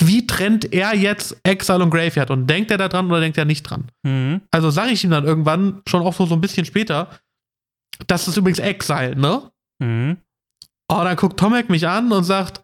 Wie 0.01 0.27
trennt 0.27 0.73
er 0.73 0.93
jetzt 0.93 1.37
Exile 1.43 1.83
und 1.83 1.89
Graveyard? 1.89 2.29
Und 2.31 2.47
denkt 2.47 2.71
er 2.71 2.77
da 2.77 2.89
dran 2.89 3.07
oder 3.07 3.21
denkt 3.21 3.37
er 3.37 3.45
nicht 3.45 3.63
dran? 3.63 3.89
Mhm. 4.03 4.41
Also 4.51 4.69
sage 4.69 4.91
ich 4.91 5.03
ihm 5.03 5.11
dann 5.11 5.23
irgendwann, 5.23 5.81
schon 5.87 6.01
auch 6.01 6.13
so, 6.13 6.25
so 6.25 6.35
ein 6.35 6.41
bisschen 6.41 6.65
später, 6.65 7.09
das 8.07 8.27
ist 8.27 8.35
übrigens 8.35 8.59
Exile, 8.59 9.15
ne? 9.15 9.49
Mhm. 9.79 10.17
Oh, 10.89 11.01
dann 11.03 11.15
guckt 11.15 11.39
Tomek 11.39 11.69
mich 11.69 11.87
an 11.87 12.11
und 12.11 12.25
sagt, 12.25 12.63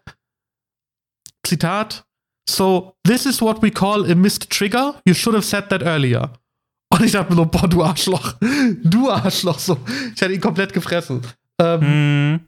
Zitat, 1.44 2.04
So, 2.48 2.94
this 3.04 3.24
is 3.26 3.40
what 3.40 3.62
we 3.62 3.70
call 3.70 4.04
a 4.10 4.14
missed 4.14 4.50
trigger. 4.50 4.94
You 5.04 5.14
should 5.14 5.34
have 5.34 5.44
said 5.44 5.68
that 5.70 5.82
earlier. 5.82 6.30
Und 6.92 7.02
ich 7.04 7.12
dachte 7.12 7.30
mir 7.32 7.36
so, 7.36 7.46
boah, 7.46 7.68
du 7.68 7.82
Arschloch. 7.82 8.34
Du 8.84 9.10
Arschloch. 9.10 9.58
So. 9.58 9.78
Ich 10.14 10.20
hatte 10.22 10.32
ihn 10.32 10.40
komplett 10.40 10.72
gefressen. 10.72 11.22
Ähm, 11.58 11.80
Hm. 11.80 12.40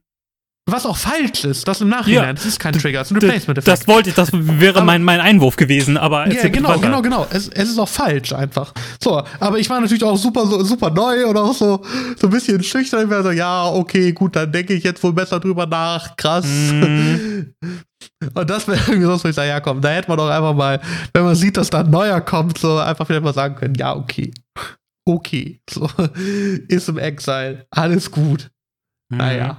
Was 0.67 0.87
auch 0.87 0.97
falsch 0.97 1.45
ist, 1.45 1.69
das 1.69 1.83
im 1.83 1.91
Nachhinein. 1.91 2.25
Ja. 2.25 2.33
Das 2.33 2.47
ist 2.47 2.59
kein 2.59 2.73
Trigger, 2.73 3.01
das 3.01 3.11
ist 3.11 3.17
ein 3.17 3.21
Replacement-Effekt. 3.21 3.69
Das 3.69 3.87
wollte 3.87 4.09
ich, 4.09 4.15
das 4.17 4.31
wäre 4.33 4.77
Aber- 4.79 4.87
mein, 4.87 5.05
mein 5.05 5.21
Einwurf 5.21 5.57
gewesen, 5.57 5.99
aber 5.99 6.21
Ja, 6.27 6.31
bitte 6.37 6.51
genau, 6.51 6.71
weiter. 6.71 6.81
genau, 6.81 7.03
genau. 7.03 7.27
Es, 7.31 7.49
es 7.49 7.69
ist 7.69 7.79
auch 7.79 7.89
falsch 7.89 8.33
einfach. 8.33 8.73
So, 9.03 9.23
aber 9.41 9.59
ich 9.59 9.69
war 9.69 9.79
natürlich 9.81 10.03
auch 10.05 10.17
super, 10.17 10.47
so, 10.47 10.65
super 10.65 10.89
neu 10.89 11.27
und 11.27 11.37
auch 11.37 11.53
so, 11.53 11.85
so 12.19 12.29
ein 12.29 12.31
bisschen 12.31 12.62
schüchtern. 12.62 13.05
Ich 13.05 13.11
war 13.11 13.23
so, 13.23 13.31
ja, 13.31 13.67
okay, 13.67 14.12
gut, 14.12 14.37
dann 14.37 14.51
denke 14.53 14.73
ich 14.73 14.85
jetzt 14.85 15.03
wohl 15.03 15.12
besser 15.12 15.39
drüber 15.39 15.67
nach. 15.67 16.17
Krass. 16.17 16.47
Mhm. 16.47 17.55
Und 18.35 18.49
das 18.49 18.67
wäre 18.67 18.79
irgendwie 18.87 19.05
so, 19.07 19.23
wo 19.23 19.29
ich 19.29 19.35
sage, 19.35 19.49
ja, 19.49 19.61
komm, 19.61 19.83
da 19.83 19.91
hätte 19.91 20.09
man 20.09 20.17
doch 20.17 20.29
einfach 20.31 20.55
mal, 20.55 20.81
wenn 21.12 21.25
man 21.25 21.35
sieht, 21.35 21.57
dass 21.59 21.69
da 21.69 21.81
ein 21.81 21.91
neuer 21.91 22.21
kommt, 22.23 22.57
so 22.57 22.79
einfach 22.79 23.07
wieder 23.11 23.21
mal 23.21 23.35
sagen 23.35 23.55
können, 23.57 23.75
ja, 23.75 23.95
okay. 23.95 24.33
Okay. 25.07 25.61
So, 25.69 25.89
ist 26.69 26.89
im 26.89 26.97
Exile. 26.99 27.67
Alles 27.71 28.11
gut. 28.11 28.51
Mhm. 29.11 29.19
Naja. 29.19 29.57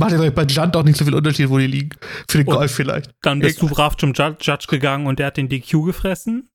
Macht 0.00 0.12
ja 0.12 0.22
ich, 0.24 0.34
bei 0.34 0.42
Junt 0.44 0.76
auch 0.76 0.82
nicht 0.82 0.96
so 0.98 1.04
viel 1.04 1.14
Unterschied, 1.14 1.48
wo 1.48 1.58
die 1.58 1.66
liegen. 1.66 1.90
Für 2.28 2.38
den 2.38 2.46
Und- 2.48 2.56
Golf 2.56 2.72
vielleicht. 2.72 3.10
Dann 3.22 3.38
bist 3.40 3.60
du 3.62 3.68
brav 3.68 3.96
zum 3.96 4.12
Ju- 4.12 4.36
Judge 4.40 4.66
gegangen 4.68 5.06
und 5.06 5.18
der 5.18 5.26
hat 5.28 5.36
den 5.36 5.48
DQ 5.48 5.84
gefressen. 5.86 6.48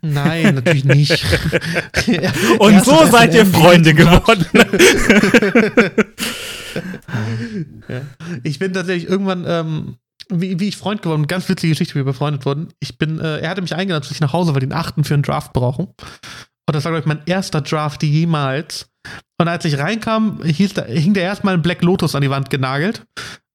Nein, 0.00 0.54
natürlich 0.54 0.84
nicht. 0.84 1.12
Und 2.58 2.72
Erst 2.72 2.86
so 2.86 3.04
seid 3.06 3.34
ihr 3.34 3.44
Freunde 3.44 3.92
geworden. 3.94 4.46
Ja. 7.88 8.02
Ich 8.44 8.58
bin 8.58 8.72
tatsächlich 8.72 9.08
irgendwann, 9.08 9.44
ähm, 9.46 9.96
wie, 10.30 10.60
wie 10.60 10.68
ich 10.68 10.76
Freund 10.76 11.02
geworden, 11.02 11.26
ganz 11.26 11.48
witzige 11.48 11.72
Geschichte, 11.72 11.94
wie 11.94 12.00
wir 12.00 12.04
befreundet 12.04 12.44
wurden. 12.44 12.68
Ich 12.80 12.98
bin, 12.98 13.18
äh, 13.18 13.38
er 13.38 13.50
hatte 13.50 13.62
mich 13.62 13.74
eingeladen 13.74 14.02
zu 14.02 14.10
sich 14.10 14.20
nach 14.20 14.32
Hause, 14.32 14.52
weil 14.54 14.60
die 14.60 14.66
einen 14.66 14.72
achten 14.80 15.04
für 15.04 15.14
einen 15.14 15.22
Draft 15.22 15.52
brauchen. 15.52 15.86
Und 15.86 16.74
das 16.74 16.84
war, 16.84 16.92
glaube 16.92 17.00
ich, 17.00 17.06
mein 17.06 17.22
erster 17.26 17.60
Draft 17.62 18.02
jemals. 18.02 18.87
Und 19.40 19.48
als 19.48 19.64
ich 19.64 19.78
reinkam, 19.78 20.42
hieß 20.42 20.74
da, 20.74 20.84
hing 20.84 21.14
der 21.14 21.22
erstmal 21.24 21.54
ein 21.54 21.62
Black 21.62 21.82
Lotus 21.82 22.14
an 22.14 22.22
die 22.22 22.30
Wand 22.30 22.50
genagelt. 22.50 23.06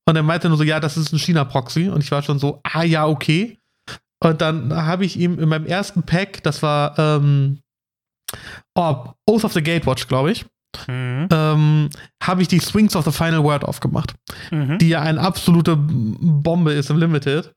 Und 0.08 0.16
er 0.16 0.24
meinte 0.24 0.50
nur 0.50 0.58
so, 0.58 0.64
ja, 0.64 0.80
das 0.80 0.98
ist 0.98 1.12
ein 1.14 1.20
China-Proxy. 1.20 1.89
Und 1.89 2.04
ich 2.04 2.12
war 2.12 2.22
schon 2.24 2.39
so, 2.39 2.60
ah 2.64 2.84
ja, 2.84 3.06
okay. 3.08 3.58
Und 4.24 4.41
dann 4.41 4.74
habe 4.74 5.06
ich 5.06 5.20
ihm 5.20 5.38
in 5.39 5.50
meinem 5.50 5.66
ersten 5.66 6.04
Pack, 6.04 6.41
das 6.44 6.64
war 6.64 6.98
ähm, 6.98 7.60
oh, 8.76 9.08
Oath 9.30 9.44
of 9.44 9.54
the 9.54 9.62
Gatewatch, 9.62 10.08
glaube 10.08 10.32
ich, 10.32 10.46
Mhm. 10.88 11.28
ähm, 11.32 11.89
habe 12.24 12.41
ich 12.41 12.48
die 12.48 12.60
Swings 12.60 12.96
of 12.96 13.06
the 13.06 13.12
Final 13.12 13.44
Word 13.44 13.64
aufgemacht, 13.64 14.16
Mhm. 14.50 14.78
die 14.80 14.89
ja 14.89 15.02
eine 15.02 15.20
absolute 15.22 15.76
Bombe 15.78 16.72
ist 16.74 16.89
im 16.89 16.98
Limited. 16.98 17.54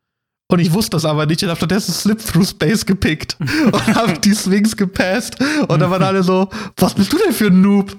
Und 0.48 0.60
ich 0.60 0.72
wusste 0.72 0.90
das 0.90 1.04
aber 1.04 1.26
nicht. 1.26 1.42
Ich 1.42 1.48
habe 1.48 1.56
stattdessen 1.56 1.92
Slip 1.92 2.24
Through 2.24 2.46
Space 2.46 2.86
gepickt 2.86 3.36
und 3.40 3.86
habe 3.96 4.12
die 4.20 4.32
Swings 4.32 4.76
gepasst. 4.76 5.36
Und 5.66 5.80
dann 5.80 5.90
waren 5.90 6.04
alle 6.04 6.22
so, 6.22 6.48
was 6.76 6.94
bist 6.94 7.12
du 7.12 7.18
denn 7.18 7.32
für 7.32 7.46
ein 7.46 7.60
Noob? 7.60 7.96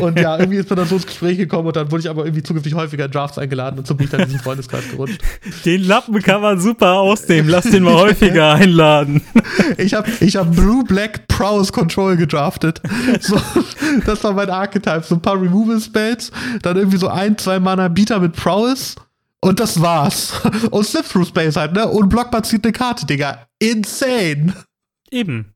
Und 0.00 0.18
ja, 0.18 0.36
irgendwie 0.36 0.58
ist 0.58 0.68
man 0.68 0.78
dann 0.78 0.88
so 0.88 0.96
ins 0.96 1.06
Gespräch 1.06 1.38
gekommen 1.38 1.68
und 1.68 1.76
dann 1.76 1.92
wurde 1.92 2.00
ich 2.00 2.10
aber 2.10 2.24
irgendwie 2.24 2.42
zukünftig 2.42 2.74
häufiger 2.74 3.04
in 3.04 3.12
Drafts 3.12 3.38
eingeladen 3.38 3.78
und 3.78 3.86
so 3.86 3.94
bin 3.94 4.06
ich 4.06 4.10
dann 4.10 4.20
in 4.22 4.26
diesen 4.26 4.40
Freundeskreis 4.40 4.90
gerutscht. 4.90 5.20
Den 5.64 5.84
Lappen 5.84 6.20
kann 6.20 6.40
man 6.40 6.58
super 6.58 6.94
ausnehmen. 6.94 7.48
Lass 7.48 7.64
den 7.64 7.84
mal 7.84 7.94
häufiger 7.94 8.52
einladen. 8.54 9.22
Ich 9.78 9.94
habe 9.94 10.10
ich 10.18 10.34
hab 10.34 10.52
Blue 10.54 10.82
Black 10.82 11.28
Prowess 11.28 11.72
Control 11.72 12.16
gedraftet. 12.16 12.82
So, 13.20 13.40
das 14.04 14.24
war 14.24 14.32
mein 14.32 14.50
Archetype. 14.50 15.04
So 15.04 15.14
ein 15.14 15.22
paar 15.22 15.40
Removal 15.40 15.80
Spells, 15.80 16.32
dann 16.62 16.76
irgendwie 16.76 16.98
so 16.98 17.06
ein, 17.08 17.38
zwei 17.38 17.60
Mana 17.60 17.86
Beater 17.86 18.18
mit 18.18 18.34
Prowess 18.34 18.96
und 19.44 19.60
das 19.60 19.80
war's. 19.80 20.32
Und 20.70 20.84
Slip 20.84 21.08
Through 21.08 21.26
Space 21.26 21.56
halt, 21.56 21.72
ne? 21.72 21.86
Und 21.88 22.08
Blockbar 22.08 22.42
zieht 22.42 22.64
eine 22.64 22.72
Karte, 22.72 23.06
Digga. 23.06 23.46
Insane. 23.60 24.54
Eben. 25.10 25.52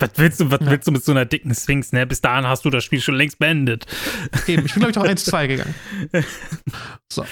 Was 0.00 0.10
willst 0.16 0.40
du, 0.40 0.50
was 0.50 0.60
Ja. 0.60 0.70
willst 0.70 0.86
du 0.88 0.92
mit 0.92 1.04
so 1.04 1.12
einer 1.12 1.24
dicken 1.24 1.54
Sphinx, 1.54 1.92
ne? 1.92 2.06
Bis 2.06 2.20
dahin 2.20 2.46
hast 2.46 2.64
du 2.64 2.70
das 2.70 2.84
Spiel 2.84 3.00
schon 3.00 3.14
längst 3.14 3.38
beendet. 3.38 3.86
Eben, 4.46 4.66
ich 4.66 4.74
bin, 4.74 4.80
glaube 4.82 4.90
ich, 4.90 4.98
auch 4.98 5.04
1-2 5.04 5.46
gegangen. 5.48 5.74
So. 7.12 7.24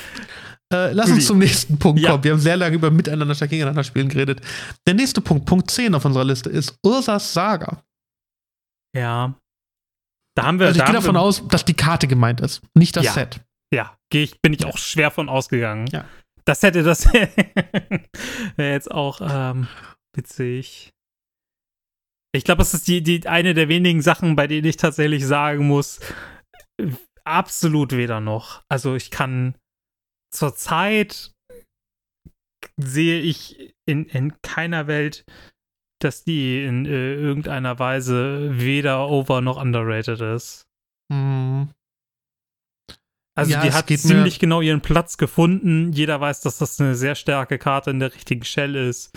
Äh, 0.72 0.92
lass 0.92 1.10
uns 1.10 1.26
zum 1.26 1.38
nächsten 1.38 1.78
Punkt 1.78 2.00
Ja. 2.00 2.10
kommen. 2.10 2.24
Wir 2.24 2.32
haben 2.32 2.40
sehr 2.40 2.56
lange 2.56 2.74
über 2.74 2.90
Miteinander 2.90 3.34
statt 3.36 3.50
Gegeneinander 3.50 3.84
spielen 3.84 4.08
geredet. 4.08 4.40
Der 4.86 4.94
nächste 4.94 5.20
Punkt, 5.20 5.46
Punkt 5.46 5.70
10 5.70 5.94
auf 5.94 6.04
unserer 6.04 6.24
Liste, 6.24 6.50
ist 6.50 6.76
Ursas 6.84 7.32
Saga. 7.32 7.82
Ja. 8.96 9.34
Da 10.36 10.42
haben 10.42 10.58
wir. 10.58 10.66
Also 10.66 10.80
ich 10.80 10.84
gehe 10.84 10.94
davon 10.94 11.16
aus, 11.16 11.46
dass 11.48 11.64
die 11.64 11.74
Karte 11.74 12.08
gemeint 12.08 12.40
ist, 12.40 12.62
nicht 12.74 12.96
das 12.96 13.04
Ja. 13.04 13.12
Set. 13.12 13.40
Ja, 13.72 13.96
geh 14.10 14.22
ich, 14.22 14.40
bin 14.40 14.52
ich 14.52 14.64
auch 14.64 14.78
schwer 14.78 15.10
von 15.10 15.28
ausgegangen. 15.28 15.86
Ja. 15.88 16.04
Das 16.44 16.62
hätte 16.62 16.82
das 16.82 17.12
wäre 17.12 18.72
jetzt 18.72 18.90
auch 18.90 19.20
ähm, 19.20 19.66
witzig. 20.14 20.92
Ich 22.32 22.44
glaube, 22.44 22.58
das 22.58 22.74
ist 22.74 22.86
die, 22.86 23.02
die 23.02 23.26
eine 23.26 23.54
der 23.54 23.68
wenigen 23.68 24.02
Sachen, 24.02 24.36
bei 24.36 24.46
denen 24.46 24.66
ich 24.66 24.76
tatsächlich 24.76 25.26
sagen 25.26 25.66
muss, 25.66 26.00
absolut 27.24 27.92
weder 27.92 28.20
noch. 28.20 28.62
Also 28.68 28.94
ich 28.94 29.10
kann 29.10 29.56
zurzeit 30.32 31.32
sehe 32.78 33.20
ich 33.20 33.74
in, 33.86 34.06
in 34.06 34.40
keiner 34.42 34.86
Welt, 34.86 35.24
dass 36.00 36.24
die 36.24 36.62
in 36.62 36.84
äh, 36.84 37.14
irgendeiner 37.14 37.78
Weise 37.78 38.58
weder 38.60 39.08
over 39.08 39.40
noch 39.40 39.60
underrated 39.60 40.20
ist. 40.20 40.66
Hm. 41.10 41.70
Also 43.36 43.52
Ja, 43.52 43.60
die 43.62 43.72
hat 43.72 43.88
ziemlich 43.88 44.38
genau 44.38 44.60
ihren 44.62 44.80
Platz 44.80 45.18
gefunden. 45.18 45.92
Jeder 45.92 46.20
weiß, 46.20 46.40
dass 46.40 46.58
das 46.58 46.80
eine 46.80 46.94
sehr 46.94 47.14
starke 47.14 47.58
Karte 47.58 47.90
in 47.90 48.00
der 48.00 48.14
richtigen 48.14 48.44
Shell 48.44 48.74
ist. 48.74 49.16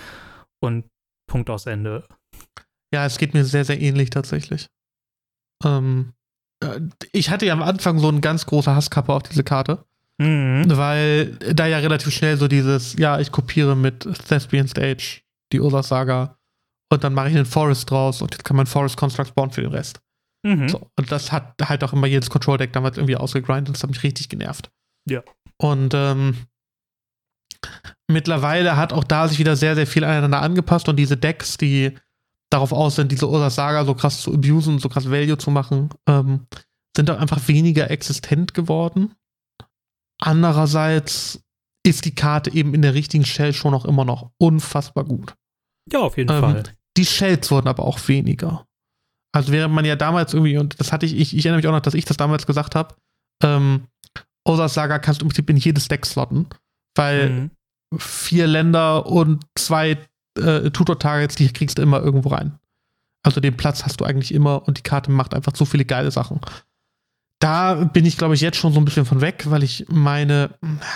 Und 0.62 0.86
Punkt 1.30 1.50
aus 1.50 1.66
Ende. 1.66 2.06
Ja, 2.94 3.06
es 3.06 3.18
geht 3.18 3.34
mir 3.34 3.46
sehr, 3.46 3.64
sehr 3.66 3.80
ähnlich 3.80 4.10
tatsächlich. 4.10 4.68
Ähm, 5.64 6.14
äh, 6.64 6.80
ich 7.12 7.30
hatte 7.30 7.46
ja 7.46 7.54
am 7.54 7.62
Anfang 7.62 8.00
so 8.00 8.10
einen 8.10 8.22
ganz 8.22 8.46
großen 8.46 8.74
Hasskappe 8.76 9.14
auf 9.14 9.24
diese 9.24 9.44
Karte, 9.44 9.86
Mhm. 10.22 10.66
weil 10.68 11.36
da 11.54 11.66
ja 11.68 11.78
relativ 11.78 12.14
schnell 12.14 12.36
so 12.36 12.48
dieses, 12.50 12.98
ja, 12.98 13.20
ich 13.20 13.32
kopiere 13.32 13.76
mit 13.76 14.02
Thespian 14.28 14.68
Stage 14.68 15.22
die 15.54 15.62
Ursas 15.62 15.88
Saga 15.88 16.38
und 16.92 17.04
dann 17.04 17.14
mache 17.14 17.30
ich 17.30 17.36
einen 17.36 17.46
Forest 17.46 17.90
draus 17.90 18.22
und 18.22 18.34
jetzt 18.34 18.44
kann 18.44 18.58
man 18.58 18.66
Forest 18.66 18.98
Construct 18.98 19.34
bauen 19.36 19.52
für 19.52 19.62
den 19.62 19.72
Rest. 19.72 20.02
Mhm. 20.44 20.70
So, 20.70 20.90
und 20.98 21.12
das 21.12 21.32
hat 21.32 21.56
halt 21.62 21.84
auch 21.84 21.94
immer 21.94 22.08
jedes 22.08 22.30
Control-Deck 22.30 22.74
damals 22.74 22.98
irgendwie 22.98 23.18
ausgegrindet 23.18 23.68
und 23.70 23.76
das 23.76 23.84
hat 23.84 23.90
mich 23.90 24.04
richtig 24.04 24.30
genervt. 24.30 24.72
Ja. 25.06 25.24
Und 25.58 25.94
ähm, 25.94 26.36
mittlerweile 28.08 28.78
hat 28.78 28.94
auch 28.94 29.04
da 29.04 29.28
sich 29.28 29.40
wieder 29.40 29.56
sehr, 29.56 29.76
sehr 29.76 29.88
viel 29.88 30.04
aneinander 30.04 30.42
angepasst 30.42 30.88
und 30.90 30.96
diese 30.96 31.18
Decks, 31.18 31.58
die 31.58 31.98
darauf 32.50 32.72
aus 32.72 32.96
sind, 32.96 33.12
diese 33.12 33.30
Ursas 33.30 33.56
Saga 33.56 33.86
so 33.86 33.94
krass 33.94 34.22
zu 34.22 34.34
abusen, 34.34 34.80
so 34.80 34.90
krass 34.90 35.12
Value 35.12 35.38
zu 35.38 35.52
machen, 35.52 35.90
ähm, 36.08 36.48
sind 36.96 37.12
auch 37.12 37.20
einfach 37.20 37.48
weniger 37.48 37.92
existent 37.92 38.54
geworden. 38.54 39.14
Andererseits 40.20 41.44
ist 41.86 42.06
die 42.06 42.16
Karte 42.16 42.52
eben 42.52 42.74
in 42.74 42.82
der 42.82 42.94
richtigen 42.94 43.26
Shell 43.26 43.54
schon 43.54 43.74
auch 43.74 43.86
immer 43.86 44.06
noch 44.06 44.32
unfassbar 44.38 45.06
gut. 45.06 45.36
Ja, 45.92 46.00
auf 46.00 46.18
jeden 46.18 46.32
Ähm, 46.32 46.42
Fall. 46.42 46.64
Die 46.98 47.06
Shells 47.06 47.50
wurden 47.52 47.68
aber 47.68 47.84
auch 47.84 48.08
weniger. 48.08 48.66
Also 49.32 49.52
während 49.52 49.74
man 49.74 49.86
ja 49.86 49.96
damals 49.96 50.34
irgendwie, 50.34 50.58
und 50.58 50.80
das 50.80 50.92
hatte 50.92 51.06
ich, 51.06 51.16
ich, 51.16 51.36
ich 51.36 51.46
erinnere 51.46 51.58
mich 51.58 51.68
auch 51.68 51.72
noch, 51.72 51.82
dass 51.82 51.94
ich 51.94 52.06
das 52.06 52.18
damals 52.18 52.48
gesagt 52.48 52.76
habe, 52.76 52.96
ähm, 53.44 53.88
Ursas 54.48 54.74
Saga 54.74 55.00
kannst 55.00 55.22
du 55.22 55.26
im 55.26 55.30
Prinzip 55.30 55.50
in 55.50 55.58
jedes 55.58 55.88
Deck 55.88 56.06
slotten, 56.06 56.48
weil 56.96 57.30
Mhm. 57.30 57.50
vier 57.98 58.48
Länder 58.48 59.06
und 59.06 59.44
zwei 59.56 59.98
äh, 60.40 60.70
Tutor-Targets, 60.72 61.36
die 61.36 61.52
kriegst 61.54 61.78
du 61.78 61.82
immer 61.82 62.02
irgendwo 62.02 62.30
rein. 62.30 62.58
Also 63.24 63.42
den 63.42 63.58
Platz 63.58 63.84
hast 63.84 64.00
du 64.00 64.06
eigentlich 64.06 64.34
immer 64.34 64.68
und 64.68 64.78
die 64.78 64.84
Karte 64.84 65.12
macht 65.12 65.34
einfach 65.34 65.56
so 65.56 65.66
viele 65.66 65.86
geile 65.86 66.10
Sachen. 66.10 66.40
Da 67.40 67.76
bin 67.76 68.06
ich, 68.06 68.18
glaube 68.18 68.34
ich, 68.36 68.42
jetzt 68.42 68.58
schon 68.58 68.74
so 68.74 68.80
ein 68.80 68.86
bisschen 68.86 69.06
von 69.06 69.22
weg, 69.22 69.44
weil 69.48 69.64
ich 69.64 69.86
meine, 69.90 70.52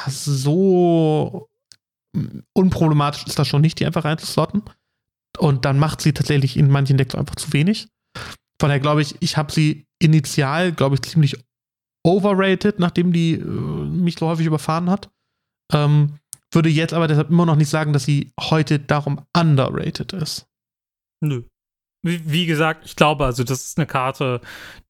so 0.07 1.49
unproblematisch 2.53 3.25
ist 3.25 3.39
das 3.39 3.47
schon 3.47 3.61
nicht, 3.61 3.79
die 3.79 3.85
einfach 3.85 4.05
reinzuslotten. 4.05 4.63
Und 5.37 5.65
dann 5.65 5.79
macht 5.79 6.01
sie 6.01 6.13
tatsächlich 6.13 6.57
in 6.57 6.69
manchen 6.69 6.97
Decks 6.97 7.15
einfach 7.15 7.35
zu 7.35 7.51
wenig. 7.53 7.87
Von 8.63 8.69
daher 8.69 8.79
glaube 8.79 9.01
ich, 9.01 9.17
ich 9.19 9.35
habe 9.35 9.51
sie 9.51 9.87
initial, 10.01 10.71
glaube 10.71 10.95
ich, 10.95 11.01
ziemlich 11.01 11.35
overrated, 12.01 12.79
nachdem 12.79 13.11
die 13.11 13.33
äh, 13.33 13.43
mich 13.43 14.17
so 14.17 14.25
häufig 14.25 14.45
überfahren 14.45 14.89
hat. 14.89 15.11
Ähm, 15.73 16.19
würde 16.49 16.69
jetzt 16.69 16.93
aber 16.93 17.09
deshalb 17.09 17.29
immer 17.29 17.45
noch 17.45 17.57
nicht 17.57 17.67
sagen, 17.67 17.91
dass 17.91 18.05
sie 18.05 18.31
heute 18.39 18.79
darum 18.79 19.19
underrated 19.37 20.13
ist. 20.13 20.47
Nö. 21.19 21.43
Wie, 22.03 22.45
gesagt, 22.45 22.85
ich 22.85 22.95
glaube, 22.95 23.25
also 23.25 23.43
das 23.43 23.65
ist 23.65 23.77
eine 23.77 23.85
Karte, 23.85 24.39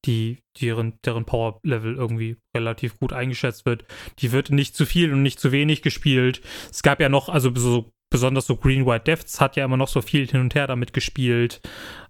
die 0.04 0.44
deren, 0.60 1.00
deren 1.04 1.24
Power-Level 1.24 1.96
irgendwie 1.96 2.36
relativ 2.56 3.00
gut 3.00 3.12
eingeschätzt 3.12 3.66
wird. 3.66 3.84
Die 4.20 4.30
wird 4.30 4.50
nicht 4.50 4.76
zu 4.76 4.86
viel 4.86 5.12
und 5.12 5.24
nicht 5.24 5.40
zu 5.40 5.50
wenig 5.50 5.82
gespielt. 5.82 6.42
Es 6.70 6.84
gab 6.84 7.00
ja 7.00 7.08
noch, 7.08 7.28
also 7.28 7.52
so 7.56 7.90
besonders 8.08 8.46
so 8.46 8.54
Green 8.54 8.86
White 8.86 9.06
Deaths 9.06 9.40
hat 9.40 9.56
ja 9.56 9.64
immer 9.64 9.76
noch 9.76 9.88
so 9.88 10.00
viel 10.00 10.28
hin 10.28 10.42
und 10.42 10.54
her 10.54 10.68
damit 10.68 10.92
gespielt. 10.92 11.60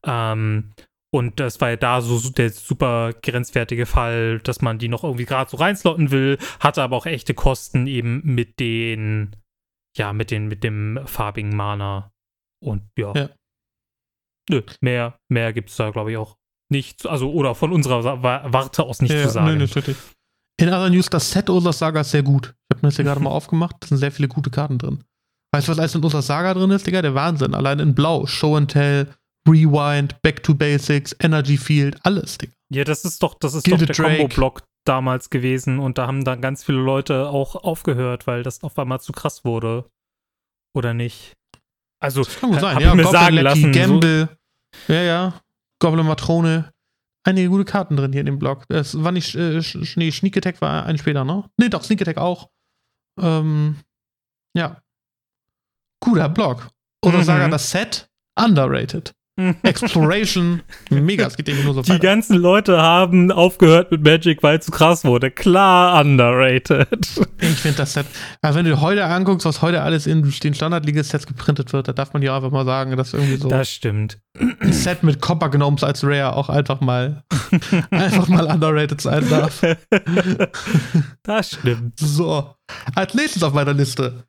Ähm, 0.05 0.75
Und 1.15 1.39
das 1.39 1.61
war 1.61 1.71
ja 1.71 1.77
da 1.77 2.01
so 2.01 2.29
der 2.29 2.51
super 2.51 3.13
grenzwertige 3.13 3.87
Fall, 3.87 4.41
dass 4.41 4.63
man 4.63 4.81
die 4.81 4.89
noch 4.89 5.05
irgendwie 5.05 5.27
gerade 5.27 5.49
so 5.49 5.59
reinslotten 5.59 6.11
will, 6.11 6.39
hatte 6.59 6.83
aber 6.83 6.97
auch 6.97 7.07
echte 7.07 7.35
Kosten 7.35 7.87
eben 7.87 8.21
mit 8.25 8.59
den, 8.59 9.37
ja, 9.97 10.13
mit 10.13 10.33
den, 10.33 10.49
mit 10.49 10.65
dem 10.65 10.99
farbigen 11.05 11.55
Mana. 11.55 12.13
Und 12.61 12.83
ja. 12.99 13.13
ja. 13.15 13.31
Nö, 14.51 14.63
mehr, 14.81 15.17
mehr 15.31 15.53
gibt 15.53 15.71
es 15.71 15.77
da, 15.77 15.91
glaube 15.91 16.11
ich, 16.11 16.17
auch 16.17 16.37
nicht, 16.69 17.07
also 17.07 17.33
oder 17.33 17.55
von 17.55 17.73
unserer 17.73 18.25
Warte 18.25 18.83
aus 18.83 19.01
nicht 19.01 19.13
ja, 19.13 19.23
zu 19.23 19.31
sagen. 19.31 19.53
Nee, 19.53 19.67
natürlich. 19.67 19.97
In 20.61 20.69
other 20.69 20.91
news, 20.91 21.09
das 21.11 21.31
Set 21.31 21.49
Ursas 21.49 21.79
Saga 21.79 22.01
ist 22.01 22.11
sehr 22.11 22.25
gut. 22.25 22.57
Ich 22.69 22.77
habe 22.77 22.87
mir 22.87 22.89
das 22.89 22.97
hier 22.97 23.05
gerade 23.05 23.21
mal 23.21 23.31
aufgemacht. 23.31 23.77
Da 23.79 23.87
sind 23.87 23.99
sehr 23.99 24.11
viele 24.11 24.27
gute 24.27 24.51
Karten 24.51 24.79
drin. 24.79 25.05
Weißt 25.55 25.69
du, 25.69 25.71
was 25.71 25.79
alles 25.79 25.95
in 25.95 26.03
Ursas 26.03 26.27
Saga 26.27 26.55
drin 26.55 26.73
ist, 26.73 26.89
Digga? 26.89 27.03
Der 27.03 27.15
Wahnsinn. 27.15 27.55
Allein 27.55 27.79
in 27.79 27.95
Blau. 27.95 28.27
Show 28.27 28.57
and 28.57 28.69
Tell, 28.69 29.15
Rewind, 29.49 30.21
Back 30.23 30.43
to 30.43 30.55
Basics, 30.55 31.15
Energy 31.21 31.57
Field, 31.57 31.99
alles, 32.05 32.39
Digga. 32.39 32.53
Ja, 32.73 32.85
das 32.85 33.05
ist 33.05 33.23
doch, 33.23 33.35
das 33.35 33.55
ist 33.55 33.65
Gilded 33.65 33.91
doch 33.91 33.97
der 33.97 34.05
Combo-Block 34.05 34.63
damals 34.85 35.31
gewesen 35.31 35.79
und 35.79 35.99
da 35.99 36.07
haben 36.07 36.25
dann 36.25 36.41
ganz 36.41 36.65
viele 36.65 36.79
Leute 36.79 37.29
auch 37.29 37.57
aufgehört, 37.57 38.27
weil 38.27 38.43
das 38.43 38.63
auf 38.63 38.79
einmal 38.79 39.01
zu 39.01 39.13
krass 39.13 39.45
wurde. 39.45 39.89
Oder 40.75 40.95
nicht? 40.95 41.35
Also, 42.01 42.25
das 42.25 42.39
kann 42.39 42.51
gut 42.51 42.61
sein. 42.61 42.81
Ja, 42.81 42.95
mir 42.95 43.05
Goblin 43.05 43.21
sagen 43.21 43.37
Lucky, 43.37 43.45
lassen. 43.45 43.73
Gamble. 43.73 44.29
So 44.87 44.93
ja, 44.93 45.03
ja. 45.03 45.41
Goblin 45.81 46.07
Matrone 46.07 46.75
einige 47.25 47.49
gute 47.49 47.65
Karten 47.65 47.97
drin 47.97 48.13
hier 48.13 48.21
in 48.21 48.27
dem 48.27 48.39
Block. 48.39 48.65
Es 48.69 49.03
war 49.03 49.13
nicht, 49.13 49.35
äh, 49.35 49.61
nee, 49.97 50.11
Sneak 50.11 50.37
Attack 50.37 50.61
war 50.61 50.87
ein 50.87 50.99
später, 50.99 51.25
ne? 51.25 51.49
Nee, 51.57 51.69
doch, 51.69 51.83
Sneak 51.83 52.03
Attack 52.03 52.19
auch. 52.19 52.51
Ähm, 53.21 53.77
ja. 54.57 54.83
Guter 56.01 56.29
Block. 56.29 56.69
Oder 57.05 57.19
mhm. 57.19 57.25
Saga 57.25 57.49
das 57.49 57.71
Set, 57.71 58.09
underrated. 58.39 59.15
Exploration, 59.65 60.63
mega, 60.91 61.27
es 61.27 61.37
geht 61.37 61.49
irgendwie 61.49 61.65
nur 61.65 61.75
so 61.75 61.83
Die 61.83 61.89
weiter. 61.91 61.99
ganzen 62.01 62.37
Leute 62.37 62.81
haben 62.81 63.33
aufgehört 63.33 63.91
mit 63.91 64.05
Magic, 64.05 64.43
weil 64.45 64.59
es 64.59 64.67
zu 64.67 64.71
krass 64.71 65.05
wurde. 65.05 65.31
Klar, 65.33 66.01
underrated. 66.01 66.87
Ich 67.41 67.57
finde 67.59 67.79
das 67.79 67.95
Set, 67.95 68.07
also 68.43 68.59
wenn 68.59 68.65
du 68.65 68.81
heute 68.81 69.05
anguckst, 69.05 69.45
was 69.45 69.61
heute 69.61 69.83
alles 69.83 70.07
in 70.07 70.23
den 70.23 70.55
Standard-Liga-Sets 70.55 71.27
geprintet 71.27 71.73
wird, 71.73 71.89
da 71.89 71.93
darf 71.93 72.13
man 72.13 72.23
ja 72.23 72.37
einfach 72.37 72.53
mal 72.53 72.65
sagen, 72.65 72.97
dass 72.97 73.13
irgendwie 73.13 73.37
so. 73.37 73.49
Das 73.49 73.71
stimmt. 73.71 74.19
Ein 74.39 74.73
Set 74.73 75.03
mit 75.03 75.21
Copper 75.21 75.49
Gnomes 75.49 75.83
als 75.83 76.05
Rare 76.05 76.37
auch 76.37 76.49
einfach 76.49 76.81
mal, 76.81 77.25
einfach 77.91 78.29
mal 78.29 78.47
underrated 78.47 79.01
sein 79.01 79.29
darf. 79.29 79.63
Das 81.25 81.51
stimmt. 81.53 81.99
So. 81.99 82.55
Als 82.95 83.15
nächstes 83.15 83.43
auf 83.43 83.53
meiner 83.53 83.75
Liste 83.75 84.25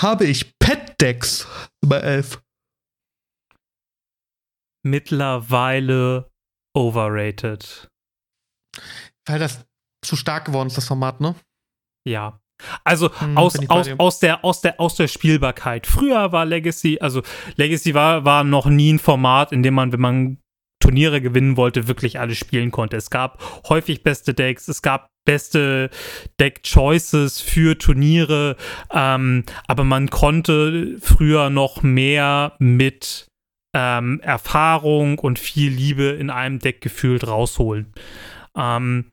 habe 0.00 0.24
ich 0.24 0.58
Pet 0.58 1.00
Decks 1.00 1.46
über 1.82 2.02
11 2.02 2.40
mittlerweile 4.84 6.30
overrated. 6.74 7.88
Weil 9.26 9.38
das 9.38 9.66
zu 10.04 10.16
stark 10.16 10.44
geworden 10.46 10.68
ist, 10.68 10.76
das 10.76 10.86
Format, 10.86 11.20
ne? 11.20 11.34
Ja. 12.06 12.40
Also 12.84 13.14
hm, 13.20 13.36
aus, 13.36 13.56
aus, 13.68 13.88
aus, 13.98 14.18
der, 14.18 14.44
aus, 14.44 14.60
der, 14.60 14.80
aus 14.80 14.96
der 14.96 15.08
Spielbarkeit. 15.08 15.86
Früher 15.86 16.32
war 16.32 16.44
Legacy, 16.44 16.98
also 17.00 17.22
Legacy 17.56 17.94
war, 17.94 18.24
war 18.24 18.42
noch 18.42 18.66
nie 18.66 18.94
ein 18.94 18.98
Format, 18.98 19.52
in 19.52 19.62
dem 19.62 19.74
man, 19.74 19.92
wenn 19.92 20.00
man 20.00 20.38
Turniere 20.80 21.20
gewinnen 21.20 21.56
wollte, 21.56 21.88
wirklich 21.88 22.18
alles 22.18 22.38
spielen 22.38 22.70
konnte. 22.70 22.96
Es 22.96 23.10
gab 23.10 23.40
häufig 23.68 24.02
beste 24.02 24.34
Decks, 24.34 24.68
es 24.68 24.82
gab 24.82 25.10
beste 25.24 25.90
Deck-Choices 26.40 27.40
für 27.40 27.76
Turniere, 27.76 28.56
ähm, 28.92 29.44
aber 29.66 29.84
man 29.84 30.08
konnte 30.08 30.96
früher 31.00 31.50
noch 31.50 31.82
mehr 31.82 32.54
mit 32.58 33.27
ähm, 33.74 34.20
Erfahrung 34.20 35.18
und 35.18 35.38
viel 35.38 35.72
Liebe 35.72 36.04
in 36.04 36.30
einem 36.30 36.58
Deck 36.58 36.80
gefühlt 36.80 37.26
rausholen. 37.26 37.92
Ähm, 38.56 39.10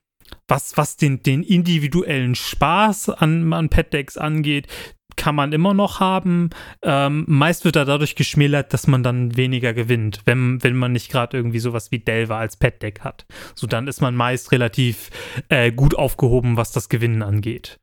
was, 0.47 0.77
was 0.77 0.97
den, 0.97 1.23
den 1.23 1.43
individuellen 1.43 2.35
Spaß 2.35 3.09
an, 3.09 3.51
an 3.53 3.69
Pet-Decks 3.69 4.17
angeht, 4.17 4.67
kann 5.15 5.35
man 5.35 5.53
immer 5.53 5.73
noch 5.73 5.99
haben. 5.99 6.49
Ähm, 6.81 7.25
meist 7.27 7.65
wird 7.65 7.75
er 7.75 7.85
dadurch 7.85 8.15
geschmälert, 8.15 8.73
dass 8.73 8.87
man 8.87 9.01
dann 9.01 9.37
weniger 9.37 9.73
gewinnt, 9.73 10.21
wenn, 10.25 10.61
wenn 10.63 10.75
man 10.75 10.91
nicht 10.91 11.09
gerade 11.09 11.37
irgendwie 11.37 11.59
sowas 11.59 11.91
wie 11.91 11.99
Delver 11.99 12.37
als 12.37 12.57
Pet-Deck 12.57 13.01
hat. 13.01 13.25
So, 13.55 13.67
dann 13.67 13.87
ist 13.87 14.01
man 14.01 14.15
meist 14.15 14.51
relativ 14.51 15.09
äh, 15.49 15.71
gut 15.71 15.95
aufgehoben, 15.95 16.57
was 16.57 16.71
das 16.71 16.89
Gewinnen 16.89 17.21
angeht. 17.21 17.79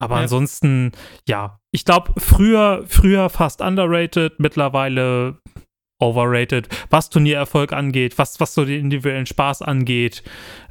Aber 0.00 0.16
ja. 0.16 0.22
ansonsten, 0.22 0.92
ja, 1.28 1.60
ich 1.72 1.84
glaube, 1.84 2.12
früher, 2.18 2.84
früher 2.86 3.28
fast 3.28 3.60
underrated, 3.60 4.40
mittlerweile 4.40 5.38
overrated, 6.02 6.68
was 6.90 7.08
Turniererfolg 7.08 7.72
angeht, 7.72 8.18
was, 8.18 8.40
was 8.40 8.54
so 8.54 8.64
den 8.64 8.80
individuellen 8.80 9.26
Spaß 9.26 9.62
angeht. 9.62 10.22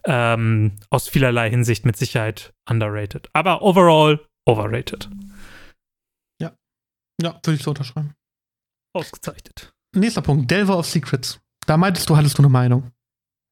Ähm, 0.04 0.74
aus 0.90 1.08
vielerlei 1.08 1.50
Hinsicht 1.50 1.86
mit 1.86 1.98
Sicherheit 1.98 2.54
underrated. 2.70 3.30
Aber 3.34 3.62
overall 3.62 4.20
overrated. 4.46 5.10
Ja. 6.42 6.52
Ja, 7.22 7.40
würde 7.44 7.56
ich 7.56 7.64
so 7.64 7.72
unterschreiben. 7.72 8.14
Ausgezeichnet. 8.94 9.72
Nächster 9.96 10.22
Punkt, 10.22 10.52
Delver 10.52 10.78
of 10.78 10.86
Secrets. 10.86 11.40
Da 11.66 11.78
meintest 11.78 12.10
du, 12.10 12.18
hattest 12.18 12.38
du 12.38 12.42
eine 12.44 12.50
Meinung. 12.50 12.92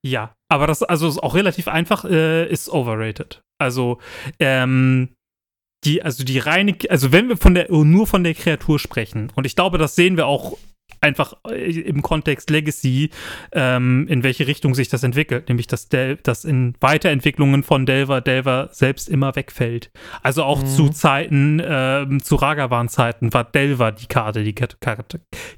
Ja, 0.05 0.35
aber 0.49 0.67
das 0.67 0.83
also 0.83 1.07
ist 1.07 1.21
auch 1.21 1.35
relativ 1.35 1.67
einfach, 1.67 2.05
äh, 2.05 2.49
ist 2.49 2.69
overrated. 2.69 3.41
Also, 3.59 3.99
ähm, 4.39 5.15
die, 5.83 6.03
also 6.03 6.23
die 6.23 6.39
reine, 6.39 6.77
also 6.89 7.11
wenn 7.11 7.29
wir 7.29 7.37
von 7.37 7.53
der, 7.53 7.71
nur 7.71 8.07
von 8.07 8.23
der 8.23 8.33
Kreatur 8.33 8.79
sprechen, 8.79 9.31
und 9.35 9.45
ich 9.45 9.55
glaube, 9.55 9.77
das 9.77 9.95
sehen 9.95 10.17
wir 10.17 10.27
auch 10.27 10.57
einfach 11.01 11.33
äh, 11.49 11.79
im 11.81 12.01
Kontext 12.01 12.49
Legacy, 12.49 13.09
ähm, 13.51 14.07
in 14.07 14.23
welche 14.23 14.47
Richtung 14.47 14.75
sich 14.75 14.89
das 14.89 15.03
entwickelt. 15.03 15.49
Nämlich, 15.49 15.67
dass, 15.67 15.89
Del 15.89 16.17
dass 16.17 16.45
in 16.45 16.73
Weiterentwicklungen 16.79 17.63
von 17.63 17.85
Delver 17.85 18.21
Delver 18.21 18.69
selbst 18.71 19.09
immer 19.09 19.35
wegfällt. 19.35 19.91
Also 20.21 20.43
auch 20.43 20.61
mhm. 20.61 20.67
zu 20.67 20.89
Zeiten, 20.89 21.61
ähm, 21.63 22.23
zu 22.23 22.35
Ragavan-Zeiten 22.35 23.33
war 23.33 23.43
Delver 23.43 23.91
die 23.91 24.07
Karte, 24.07 24.43
die 24.43 24.55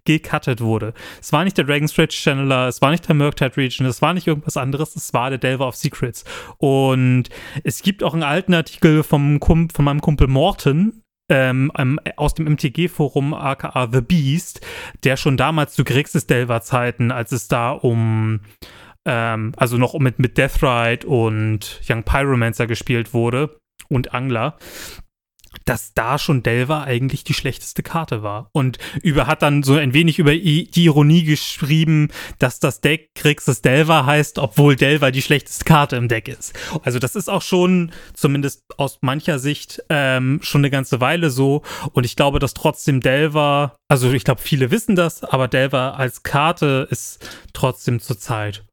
gecuttet 0.06 0.62
wurde. 0.62 0.94
Es 1.20 1.34
war 1.34 1.44
nicht 1.44 1.58
der 1.58 1.66
Dragon 1.66 1.88
Stretch 1.88 2.18
Channeler, 2.18 2.68
es 2.68 2.82
war 2.82 2.92
nicht 2.92 3.08
der 3.08 3.16
Murktide 3.16 3.58
Region, 3.58 3.88
es 3.88 4.02
war 4.02 4.14
nicht 4.14 4.28
irgendwas 4.28 4.58
anderes, 4.58 4.96
es 4.96 5.14
war 5.14 5.30
der 5.30 5.40
Delver 5.40 5.68
of 5.68 5.76
Secrets. 5.76 6.24
Und 6.58 7.30
es 7.64 7.82
gibt 7.82 8.04
auch 8.04 8.14
einen 8.14 8.24
alten 8.24 8.54
Artikel 8.54 9.04
vom 9.04 9.40
von 9.42 9.86
meinem 9.86 10.02
Kumpel 10.02 10.28
Morton, 10.28 11.01
ähm, 11.32 11.72
aus 12.18 12.34
dem 12.34 12.46
MTG-Forum 12.46 13.34
aka 13.34 13.88
The 13.92 14.02
Beast, 14.02 14.62
der 15.04 15.18
schon 15.18 15.38
damals 15.38 15.74
zu 15.74 15.84
Grixis 15.84 16.28
Delver-Zeiten, 16.28 17.12
als 17.12 17.32
es 17.32 17.48
da 17.48 17.72
um 17.72 18.42
ähm, 19.06 19.54
also 19.58 19.78
noch 19.78 19.98
mit, 19.98 20.20
mit 20.20 20.38
Deathrite 20.38 21.08
und 21.08 21.82
Young 21.90 22.04
Pyromancer 22.04 22.68
gespielt 22.68 23.14
wurde 23.14 23.58
und 23.90 24.14
Angler, 24.14 24.58
dass 25.66 25.94
da 25.94 26.18
schon 26.18 26.44
Delver 26.44 26.84
eigentlich 26.84 27.24
die 27.24 27.34
schlechteste 27.34 27.84
Karte 27.84 28.24
war. 28.24 28.50
Und 28.54 28.78
über 29.02 29.28
hat 29.28 29.42
dann 29.42 29.64
so 29.64 29.76
ein 29.76 29.94
wenig 29.94 30.20
über 30.20 30.34
die 30.34 30.70
Ironie 30.76 31.24
geschrieben, 31.24 32.10
dass 32.40 32.60
das 32.60 32.82
Deck 32.82 33.10
Grixis 33.16 33.62
Delver 33.62 34.06
heißt, 34.06 34.40
obwohl 34.40 34.76
Delver 34.76 35.12
die 35.12 35.22
schlechteste 35.22 35.66
Karte 35.66 35.96
im 35.96 36.08
Deck 36.08 36.28
ist. 36.28 36.58
Also 36.84 37.00
das 37.00 37.16
ist 37.16 37.30
auch 37.30 37.42
schon, 37.42 37.92
zumindest 38.14 38.64
aus 38.78 39.00
mancher 39.02 39.40
Sicht, 39.40 39.84
ähm, 39.90 40.40
schon 40.42 40.62
eine 40.62 40.70
ganze 40.70 41.02
Weile 41.02 41.30
so. 41.30 41.62
Und 41.94 42.06
ich 42.06 42.16
glaube, 42.16 42.40
dass 42.40 42.54
trotzdem 42.54 43.02
Delver, 43.02 43.76
also 43.90 44.12
ich 44.12 44.24
glaube, 44.24 44.42
viele 44.42 44.72
wissen 44.72 44.96
das, 44.96 45.24
aber 45.24 45.48
Delver 45.48 45.98
als 45.98 46.24
Karte 46.24 46.88
ist 46.90 47.26
trotzdem 47.54 48.00
zurzeit 48.00 48.64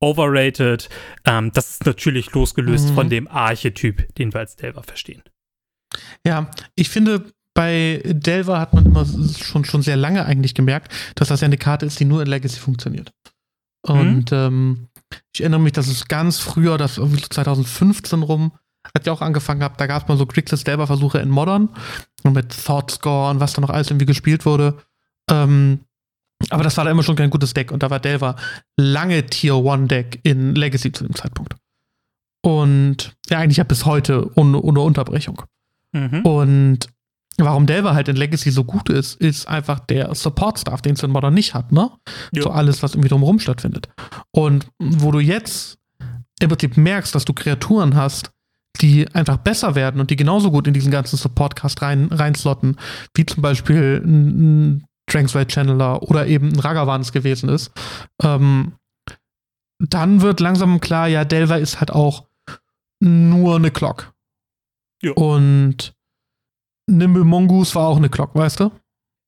overrated. 0.00 0.88
Ähm, 1.24 1.50
das 1.52 1.70
ist 1.70 1.86
natürlich 1.86 2.32
losgelöst 2.32 2.90
mhm. 2.90 2.94
von 2.94 3.08
dem 3.10 3.28
Archetyp, 3.28 4.14
den 4.14 4.32
wir 4.32 4.40
als 4.40 4.56
Delver 4.56 4.82
verstehen. 4.82 5.22
Ja, 6.24 6.50
ich 6.74 6.88
finde, 6.88 7.24
bei 7.54 8.02
Delver 8.04 8.60
hat 8.60 8.72
man 8.72 8.86
immer 8.86 9.04
schon, 9.04 9.64
schon 9.64 9.82
sehr 9.82 9.96
lange 9.96 10.24
eigentlich 10.24 10.54
gemerkt, 10.54 10.92
dass 11.16 11.28
das 11.28 11.40
ja 11.40 11.46
eine 11.46 11.56
Karte 11.56 11.86
ist, 11.86 11.98
die 11.98 12.04
nur 12.04 12.22
in 12.22 12.28
Legacy 12.28 12.60
funktioniert. 12.60 13.12
Und 13.82 14.30
mhm. 14.30 14.36
ähm, 14.36 14.88
ich 15.32 15.40
erinnere 15.40 15.60
mich, 15.60 15.72
dass 15.72 15.88
es 15.88 16.08
ganz 16.08 16.38
früher, 16.38 16.78
das 16.78 16.98
irgendwie 16.98 17.22
2015 17.22 18.22
rum, 18.22 18.52
hat 18.94 19.06
ja 19.06 19.12
auch 19.12 19.22
angefangen 19.22 19.60
gehabt, 19.60 19.80
da 19.80 19.86
gab 19.86 20.02
es 20.02 20.08
mal 20.08 20.16
so 20.16 20.26
Grixis 20.26 20.64
Delver-Versuche 20.64 21.18
in 21.18 21.30
Modern 21.30 21.70
und 22.22 22.32
mit 22.32 22.64
Thought 22.64 22.90
Score 22.92 23.30
und 23.30 23.40
was 23.40 23.52
da 23.52 23.60
noch 23.60 23.70
alles 23.70 23.90
irgendwie 23.90 24.06
gespielt 24.06 24.46
wurde. 24.46 24.78
Ähm, 25.30 25.80
aber 26.50 26.62
das 26.62 26.76
war 26.76 26.84
da 26.84 26.90
immer 26.90 27.02
schon 27.02 27.16
kein 27.16 27.30
gutes 27.30 27.54
Deck 27.54 27.72
und 27.72 27.82
da 27.82 27.90
war 27.90 27.98
Delver 27.98 28.36
lange 28.76 29.26
Tier 29.26 29.56
1 29.56 29.88
Deck 29.88 30.20
in 30.22 30.54
Legacy 30.54 30.92
zu 30.92 31.04
dem 31.04 31.14
Zeitpunkt. 31.14 31.56
Und 32.42 33.16
ja, 33.28 33.38
eigentlich 33.38 33.56
ja 33.56 33.64
bis 33.64 33.84
heute 33.84 34.30
ohne, 34.36 34.60
ohne 34.60 34.80
Unterbrechung. 34.80 35.42
Mhm. 35.92 36.20
Und 36.22 36.88
warum 37.38 37.66
Delver 37.66 37.94
halt 37.94 38.08
in 38.08 38.16
Legacy 38.16 38.50
so 38.50 38.64
gut 38.64 38.88
ist, 38.90 39.20
ist 39.20 39.48
einfach 39.48 39.80
der 39.80 40.14
Support-Staff, 40.14 40.82
den 40.82 40.94
es 40.94 41.02
in 41.02 41.10
Modern 41.10 41.34
nicht 41.34 41.54
hat, 41.54 41.72
ne? 41.72 41.90
Ja. 42.32 42.42
So 42.42 42.50
alles, 42.50 42.82
was 42.82 42.94
irgendwie 42.94 43.08
drumherum 43.08 43.38
stattfindet. 43.38 43.88
Und 44.32 44.68
wo 44.78 45.10
du 45.10 45.20
jetzt 45.20 45.78
im 46.40 46.48
Prinzip 46.48 46.76
merkst, 46.76 47.14
dass 47.14 47.24
du 47.24 47.32
Kreaturen 47.32 47.94
hast, 47.94 48.30
die 48.80 49.08
einfach 49.14 49.38
besser 49.38 49.74
werden 49.74 50.00
und 50.00 50.10
die 50.10 50.16
genauso 50.16 50.50
gut 50.50 50.66
in 50.66 50.74
diesen 50.74 50.92
ganzen 50.92 51.16
Support-Cast 51.16 51.82
rein, 51.82 52.08
reinslotten, 52.12 52.76
wie 53.14 53.26
zum 53.26 53.42
Beispiel 53.42 54.02
ein, 54.04 54.84
Dranksway 55.08 55.46
Channeler 55.46 56.02
oder 56.02 56.26
eben 56.26 56.52
ein 56.52 56.60
Ragavans 56.60 57.12
gewesen 57.12 57.48
ist, 57.48 57.72
ähm, 58.22 58.74
dann 59.78 60.20
wird 60.20 60.40
langsam 60.40 60.80
klar, 60.80 61.08
ja, 61.08 61.24
Delver 61.24 61.58
ist 61.58 61.80
halt 61.80 61.90
auch 61.90 62.26
nur 63.00 63.56
eine 63.56 63.70
Clock. 63.70 64.12
Jo. 65.02 65.14
Und 65.14 65.92
Nimble 66.90 67.24
Mongoose 67.24 67.74
war 67.74 67.88
auch 67.88 67.96
eine 67.98 68.08
Clock, 68.08 68.34
weißt 68.34 68.60
du? 68.60 68.70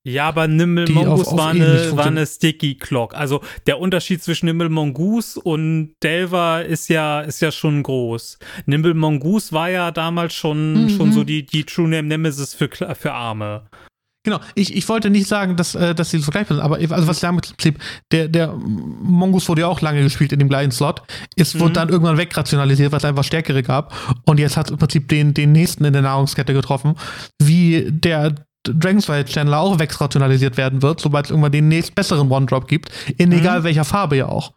Ja, 0.06 0.28
aber 0.28 0.48
Nimble 0.48 0.86
Die 0.86 0.94
auf- 0.96 1.04
Mongoose 1.04 1.30
auf 1.32 1.36
war, 1.38 1.54
ähnlich 1.54 1.82
eine, 1.88 1.96
war 1.96 2.06
eine 2.06 2.26
Sticky 2.26 2.74
Clock. 2.76 3.14
Also 3.14 3.42
der 3.66 3.78
Unterschied 3.78 4.22
zwischen 4.22 4.46
Nimble 4.46 4.70
Mongoose 4.70 5.38
und 5.38 5.94
Delver 6.02 6.64
ist 6.64 6.88
ja, 6.88 7.20
ist 7.20 7.40
ja 7.40 7.52
schon 7.52 7.82
groß. 7.82 8.38
Nimble 8.64 8.94
Mongoose 8.94 9.52
war 9.52 9.68
ja 9.68 9.90
damals 9.90 10.32
schon, 10.32 10.84
Mhm. 10.84 10.88
schon 10.90 11.12
so 11.12 11.22
die, 11.22 11.44
die 11.44 11.64
True 11.64 11.86
Name 11.88 12.08
Nemesis 12.08 12.54
für, 12.54 12.70
für 12.70 13.12
Arme. 13.12 13.68
Genau, 14.22 14.38
ich, 14.54 14.76
ich 14.76 14.86
wollte 14.88 15.08
nicht 15.08 15.26
sagen, 15.26 15.56
dass, 15.56 15.74
äh, 15.74 15.94
dass 15.94 16.10
sie 16.10 16.18
so 16.18 16.30
gleich 16.30 16.46
sind, 16.46 16.60
aber 16.60 16.76
also 16.76 17.06
was 17.06 17.22
im 17.22 17.36
Prinzip, 17.38 17.78
der, 18.12 18.28
der 18.28 18.52
Mongoose 18.54 19.48
wurde 19.48 19.62
ja 19.62 19.66
auch 19.66 19.80
lange 19.80 20.02
gespielt 20.02 20.32
in 20.32 20.38
dem 20.38 20.48
gleichen 20.50 20.72
Slot. 20.72 21.02
Es 21.36 21.54
Mhm. 21.54 21.60
wurde 21.60 21.72
dann 21.72 21.88
irgendwann 21.88 22.18
wegrationalisiert, 22.18 22.92
weil 22.92 22.98
es 22.98 23.04
einfach 23.06 23.24
stärkere 23.24 23.62
gab. 23.62 23.94
Und 24.26 24.38
jetzt 24.38 24.58
hat 24.58 24.66
es 24.66 24.72
im 24.72 24.78
Prinzip 24.78 25.08
den, 25.08 25.32
den 25.32 25.52
nächsten 25.52 25.84
in 25.86 25.94
der 25.94 26.02
Nahrungskette 26.02 26.52
getroffen, 26.52 26.96
wie 27.40 27.86
der 27.90 28.34
Dragonfly 28.64 29.24
Channel 29.24 29.54
auch 29.54 29.78
wegrationalisiert 29.78 30.58
werden 30.58 30.82
wird, 30.82 31.00
sobald 31.00 31.24
es 31.24 31.30
irgendwann 31.30 31.52
den 31.52 31.68
nächst 31.68 31.94
besseren 31.94 32.30
One-Drop 32.30 32.68
gibt, 32.68 32.90
in 33.16 33.30
Mhm. 33.30 33.36
egal 33.38 33.64
welcher 33.64 33.86
Farbe 33.86 34.16
ja 34.18 34.26
auch. 34.28 34.52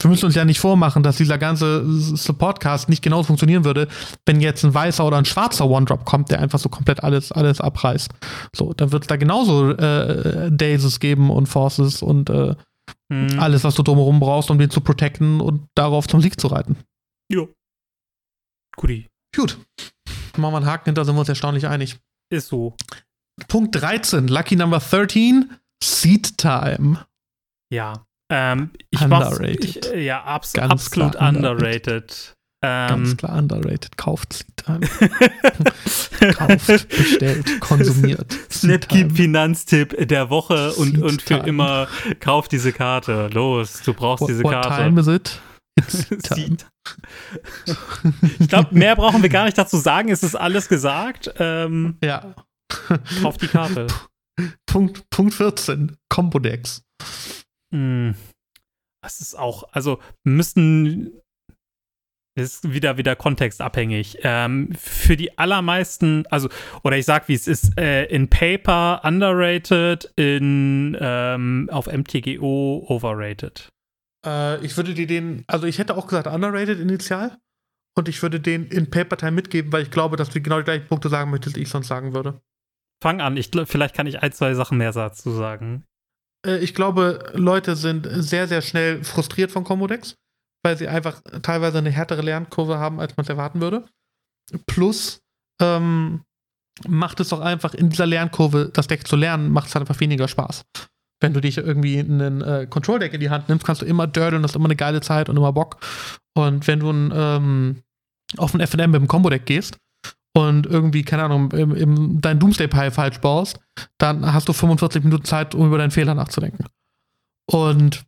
Wir 0.00 0.10
müssen 0.10 0.26
uns 0.26 0.34
ja 0.34 0.44
nicht 0.44 0.60
vormachen, 0.60 1.02
dass 1.02 1.16
dieser 1.16 1.38
ganze 1.38 1.84
Supportcast 1.90 2.88
nicht 2.88 3.02
genauso 3.02 3.24
funktionieren 3.28 3.64
würde, 3.64 3.88
wenn 4.26 4.40
jetzt 4.40 4.64
ein 4.64 4.72
weißer 4.74 5.04
oder 5.04 5.16
ein 5.18 5.24
schwarzer 5.24 5.68
One-Drop 5.68 6.04
kommt, 6.04 6.30
der 6.30 6.40
einfach 6.40 6.58
so 6.58 6.68
komplett 6.68 7.02
alles, 7.02 7.32
alles 7.32 7.60
abreißt. 7.60 8.10
So, 8.54 8.72
dann 8.74 8.92
wird 8.92 9.02
es 9.04 9.06
da 9.08 9.16
genauso 9.16 9.70
äh, 9.72 10.50
Dazes 10.52 11.00
geben 11.00 11.30
und 11.30 11.46
Forces 11.46 12.02
und 12.02 12.30
äh, 12.30 12.54
Mhm. 13.10 13.38
alles, 13.38 13.64
was 13.64 13.74
du 13.74 13.82
drumherum 13.82 14.18
brauchst, 14.20 14.50
um 14.50 14.58
den 14.58 14.70
zu 14.70 14.80
protecten 14.80 15.40
und 15.40 15.66
darauf 15.74 16.06
zum 16.06 16.20
Sieg 16.22 16.38
zu 16.40 16.46
reiten. 16.48 16.76
Jo. 17.30 17.48
Guti. 18.76 19.06
Gut. 19.34 19.58
Machen 20.36 20.52
wir 20.52 20.56
einen 20.58 20.66
Haken 20.66 20.84
hinter, 20.86 21.04
sind 21.04 21.14
wir 21.14 21.20
uns 21.20 21.28
erstaunlich 21.28 21.66
einig. 21.66 21.98
Ist 22.30 22.48
so. 22.48 22.74
Punkt 23.48 23.74
13, 23.80 24.28
Lucky 24.28 24.56
Number 24.56 24.78
13, 24.78 25.50
Seed 25.82 26.38
Time. 26.38 27.04
Ja. 27.72 28.04
Ähm, 28.30 28.70
ich 28.90 29.00
Underrated. 29.00 29.64
ich, 29.64 29.86
äh, 29.92 30.04
ja, 30.04 30.22
abs 30.22 30.52
Ganz 30.52 30.70
absolut 30.72 31.12
klar 31.12 31.28
underrated. 31.30 32.34
Ganz 32.60 33.10
Ähm, 33.10 33.16
klar 33.16 33.38
underrated. 33.38 33.96
Kauft 33.96 34.32
Seed 34.32 34.56
Time. 34.56 34.80
Kauft, 36.34 36.88
bestellt, 36.88 37.60
konsumiert. 37.60 38.36
Snapkeep. 38.50 39.12
Finanztipp 39.16 40.08
der 40.08 40.28
Woche 40.28 40.72
und, 40.72 41.00
und 41.00 41.22
für 41.22 41.36
Time. 41.36 41.48
immer 41.48 41.88
kauf 42.20 42.48
diese 42.48 42.72
Karte. 42.72 43.28
Los, 43.32 43.80
du 43.84 43.94
brauchst 43.94 44.22
What, 44.22 44.30
diese 44.30 44.42
what 44.42 44.52
Karte. 44.52 44.82
time 44.82 45.00
is 45.00 45.06
it? 45.06 45.40
Ich 48.40 48.48
glaube, 48.48 48.74
mehr 48.74 48.96
brauchen 48.96 49.22
wir 49.22 49.28
gar 49.28 49.44
nicht 49.44 49.56
dazu 49.58 49.76
sagen. 49.76 50.08
Es 50.08 50.22
ist 50.22 50.34
alles 50.34 50.68
gesagt. 50.68 51.30
Ähm, 51.38 51.96
Ja. 52.02 52.34
kauf 53.22 53.36
die 53.36 53.46
Karte. 53.48 53.86
Punkt, 54.66 55.08
Punkt 55.10 55.34
14, 55.34 55.96
Combo 56.08 56.38
Decks. 56.38 56.82
Hm. 57.72 58.14
Das 59.02 59.20
ist 59.20 59.38
auch, 59.38 59.64
also 59.72 60.00
müssen 60.24 61.22
ist 62.38 62.72
wieder 62.72 62.96
wieder 62.96 63.16
kontextabhängig. 63.16 64.18
Ähm, 64.22 64.70
für 64.78 65.16
die 65.16 65.38
allermeisten, 65.38 66.24
also 66.30 66.48
oder 66.84 66.96
ich 66.96 67.04
sag 67.04 67.28
wie 67.28 67.34
es 67.34 67.46
ist, 67.46 67.78
äh, 67.78 68.04
in 68.04 68.28
Paper 68.28 69.00
underrated, 69.04 70.12
in 70.16 70.96
ähm, 71.00 71.68
auf 71.72 71.86
MTGO 71.86 72.86
overrated. 72.88 73.68
Äh, 74.24 74.64
ich 74.64 74.76
würde 74.76 74.94
dir 74.94 75.06
den, 75.06 75.44
also 75.46 75.66
ich 75.66 75.78
hätte 75.78 75.96
auch 75.96 76.06
gesagt 76.06 76.26
underrated 76.26 76.78
initial. 76.78 77.36
Und 77.96 78.08
ich 78.08 78.22
würde 78.22 78.38
den 78.38 78.68
in 78.68 78.90
Paper 78.90 79.16
Time 79.16 79.32
mitgeben, 79.32 79.72
weil 79.72 79.82
ich 79.82 79.90
glaube, 79.90 80.16
dass 80.16 80.30
du 80.30 80.40
genau 80.40 80.58
die 80.58 80.64
gleichen 80.64 80.86
Punkte 80.86 81.08
sagen 81.08 81.32
möchtest, 81.32 81.56
die 81.56 81.62
ich 81.62 81.68
sonst 81.68 81.88
sagen 81.88 82.14
würde. 82.14 82.40
Fang 83.02 83.20
an, 83.20 83.36
ich, 83.36 83.50
vielleicht 83.64 83.94
kann 83.94 84.06
ich 84.06 84.22
ein, 84.22 84.30
zwei 84.30 84.54
Sachen 84.54 84.78
mehr 84.78 84.92
dazu 84.92 85.32
sagen. 85.32 85.84
Äh, 86.46 86.58
ich 86.58 86.74
glaube, 86.74 87.30
Leute 87.34 87.76
sind 87.76 88.08
sehr, 88.10 88.48
sehr 88.48 88.62
schnell 88.62 89.04
frustriert 89.04 89.50
von 89.50 89.64
Combo-Decks, 89.64 90.14
weil 90.64 90.76
sie 90.76 90.88
einfach 90.88 91.20
teilweise 91.42 91.78
eine 91.78 91.90
härtere 91.90 92.22
Lernkurve 92.22 92.78
haben, 92.78 93.00
als 93.00 93.16
man 93.16 93.24
es 93.24 93.30
erwarten 93.30 93.60
würde. 93.60 93.86
Plus 94.66 95.20
ähm, 95.60 96.22
macht 96.86 97.20
es 97.20 97.30
doch 97.30 97.40
einfach 97.40 97.74
in 97.74 97.90
dieser 97.90 98.06
Lernkurve, 98.06 98.70
das 98.72 98.86
Deck 98.86 99.06
zu 99.06 99.16
lernen, 99.16 99.50
macht 99.50 99.68
es 99.68 99.74
halt 99.74 99.88
einfach 99.88 100.00
weniger 100.00 100.28
Spaß. 100.28 100.64
Wenn 101.20 101.34
du 101.34 101.40
dich 101.40 101.58
irgendwie 101.58 101.98
einen 101.98 102.42
äh, 102.42 102.66
Control-Deck 102.68 103.12
in 103.12 103.20
die 103.20 103.30
Hand 103.30 103.48
nimmst, 103.48 103.66
kannst 103.66 103.82
du 103.82 103.86
immer 103.86 104.06
dördeln, 104.06 104.44
hast 104.44 104.54
immer 104.54 104.66
eine 104.66 104.76
geile 104.76 105.00
Zeit 105.00 105.28
und 105.28 105.36
immer 105.36 105.52
Bock. 105.52 105.78
Und 106.36 106.66
wenn 106.68 106.78
du 106.78 106.90
ein, 106.90 107.12
ähm, 107.12 107.82
auf 108.36 108.54
ein 108.54 108.64
FNM 108.64 108.92
mit 108.92 109.00
dem 109.00 109.08
Combo-Deck 109.08 109.44
gehst 109.44 109.78
und 110.36 110.66
irgendwie, 110.66 111.02
keine 111.02 111.24
Ahnung, 111.24 111.50
im, 111.52 111.74
im, 111.74 112.20
dein 112.20 112.38
Doomsday-Pile 112.38 112.90
falsch 112.90 113.18
baust, 113.20 113.58
dann 113.98 114.32
hast 114.32 114.48
du 114.48 114.52
45 114.52 115.04
Minuten 115.04 115.24
Zeit, 115.24 115.54
um 115.54 115.66
über 115.66 115.78
deinen 115.78 115.90
Fehler 115.90 116.14
nachzudenken. 116.14 116.66
Und 117.50 118.04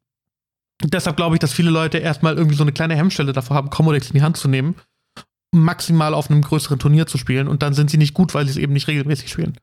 deshalb 0.84 1.16
glaube 1.16 1.36
ich, 1.36 1.40
dass 1.40 1.52
viele 1.52 1.70
Leute 1.70 1.98
erstmal 1.98 2.36
irgendwie 2.36 2.56
so 2.56 2.64
eine 2.64 2.72
kleine 2.72 2.96
Hemmstelle 2.96 3.32
davor 3.32 3.56
haben, 3.56 3.70
Commodex 3.70 4.08
in 4.08 4.14
die 4.14 4.22
Hand 4.22 4.36
zu 4.36 4.48
nehmen, 4.48 4.76
maximal 5.52 6.14
auf 6.14 6.30
einem 6.30 6.42
größeren 6.42 6.78
Turnier 6.78 7.06
zu 7.06 7.18
spielen 7.18 7.48
und 7.48 7.62
dann 7.62 7.74
sind 7.74 7.90
sie 7.90 7.98
nicht 7.98 8.14
gut, 8.14 8.34
weil 8.34 8.44
sie 8.44 8.52
es 8.52 8.56
eben 8.56 8.72
nicht 8.72 8.86
regelmäßig 8.88 9.30
spielen. 9.30 9.58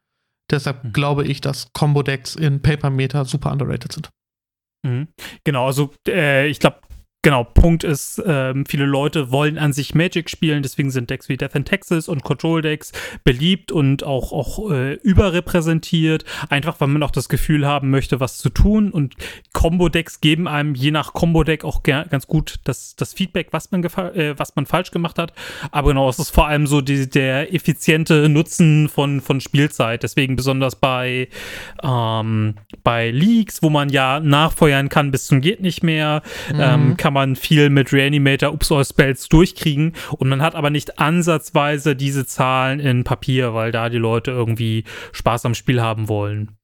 Deshalb 0.52 0.84
Mhm. 0.84 0.94
glaube 0.94 1.26
ich, 1.26 1.42
dass 1.42 1.72
Combo-Decks 1.74 2.36
in 2.36 2.62
Paper 2.62 2.90
Meta 2.90 3.26
super 3.26 3.52
underrated 3.52 3.92
sind. 3.94 4.10
Mhm. 4.86 5.08
Genau, 5.44 5.68
also 5.68 5.94
äh, 6.08 6.48
ich 6.48 6.60
glaube, 6.60 6.80
genau, 7.28 7.44
Punkt 7.44 7.84
ist, 7.84 8.24
ähm, 8.26 8.66
viele 8.66 8.86
Leute 8.86 9.32
wollen 9.32 9.58
an 9.58 9.74
sich 9.74 9.94
Magic 9.94 10.30
spielen, 10.30 10.64
deswegen 10.64 10.92
sind 10.92 11.10
Decks 11.10 11.28
wie 11.28 11.36
Death 11.36 11.56
in 11.56 11.66
Texas 11.66 12.08
und 12.08 12.24
Control 12.24 12.62
Decks 12.62 12.94
beliebt 13.26 13.70
und 13.74 14.06
auch, 14.06 14.32
auch 14.32 14.72
äh, 14.72 14.94
überrepräsentiert, 14.94 16.24
einfach 16.48 16.80
weil 16.80 16.88
man 16.88 17.04
auch 17.04 17.12
das 17.12 17.28
Gefühl 17.28 17.68
haben 17.68 17.90
möchte, 17.90 18.22
was 18.22 18.38
zu 18.38 18.48
tun. 18.48 18.92
Und 18.92 19.16
Combo-Decks 19.52 20.22
geben 20.22 20.48
einem 20.48 20.74
je 20.74 20.92
nach 20.92 21.12
Combo-Deck 21.12 21.66
auch 21.66 21.84
ganz 21.84 22.28
gut 22.28 22.62
das, 22.64 22.96
das 22.96 23.14
Feedback, 23.14 23.50
was 23.52 23.72
man, 23.72 23.84
äh, 23.84 24.40
was 24.40 24.56
man 24.56 24.66
falsch 24.66 24.92
gemacht 24.92 25.20
hat, 25.20 25.34
aber 25.72 25.90
genau, 25.90 26.08
es 26.08 26.20
ist 26.20 26.30
vor 26.30 26.48
allem 26.48 26.66
so 26.66 26.80
die, 26.80 27.10
der 27.10 27.54
effiziente 27.54 28.30
Nutzen 28.30 28.88
von, 28.88 29.20
von 29.20 29.42
Spielzeit, 29.42 30.02
deswegen 30.02 30.38
besonders 30.38 30.78
bei 30.78 31.28
ähm, 31.84 32.56
bei 32.86 33.12
Leaks, 33.12 33.62
wo 33.62 33.70
man 33.70 33.90
ja 33.90 34.22
nachfeuern 34.22 34.88
kann 34.88 35.12
bis 35.12 35.28
zum 35.28 35.42
geht 35.42 35.60
nicht 35.60 35.84
mehr, 35.84 36.22
ähm, 36.54 36.96
kann 36.96 37.14
man 37.14 37.17
viel 37.36 37.70
mit 37.70 37.92
Reanimator 37.92 38.54
Ups 38.54 38.72
All 38.72 38.86
Spells 38.86 39.28
durchkriegen 39.30 39.94
und 40.18 40.30
man 40.30 40.42
hat 40.42 40.56
aber 40.56 40.70
nicht 40.70 41.00
ansatzweise 41.00 41.96
diese 41.96 42.26
Zahlen 42.26 42.80
in 42.80 43.04
Papier, 43.04 43.54
weil 43.54 43.72
da 43.72 43.90
die 43.90 43.98
Leute 43.98 44.32
irgendwie 44.32 44.84
Spaß 45.12 45.46
am 45.46 45.56
Spiel 45.56 45.82
haben 45.82 46.08
wollen. 46.08 46.58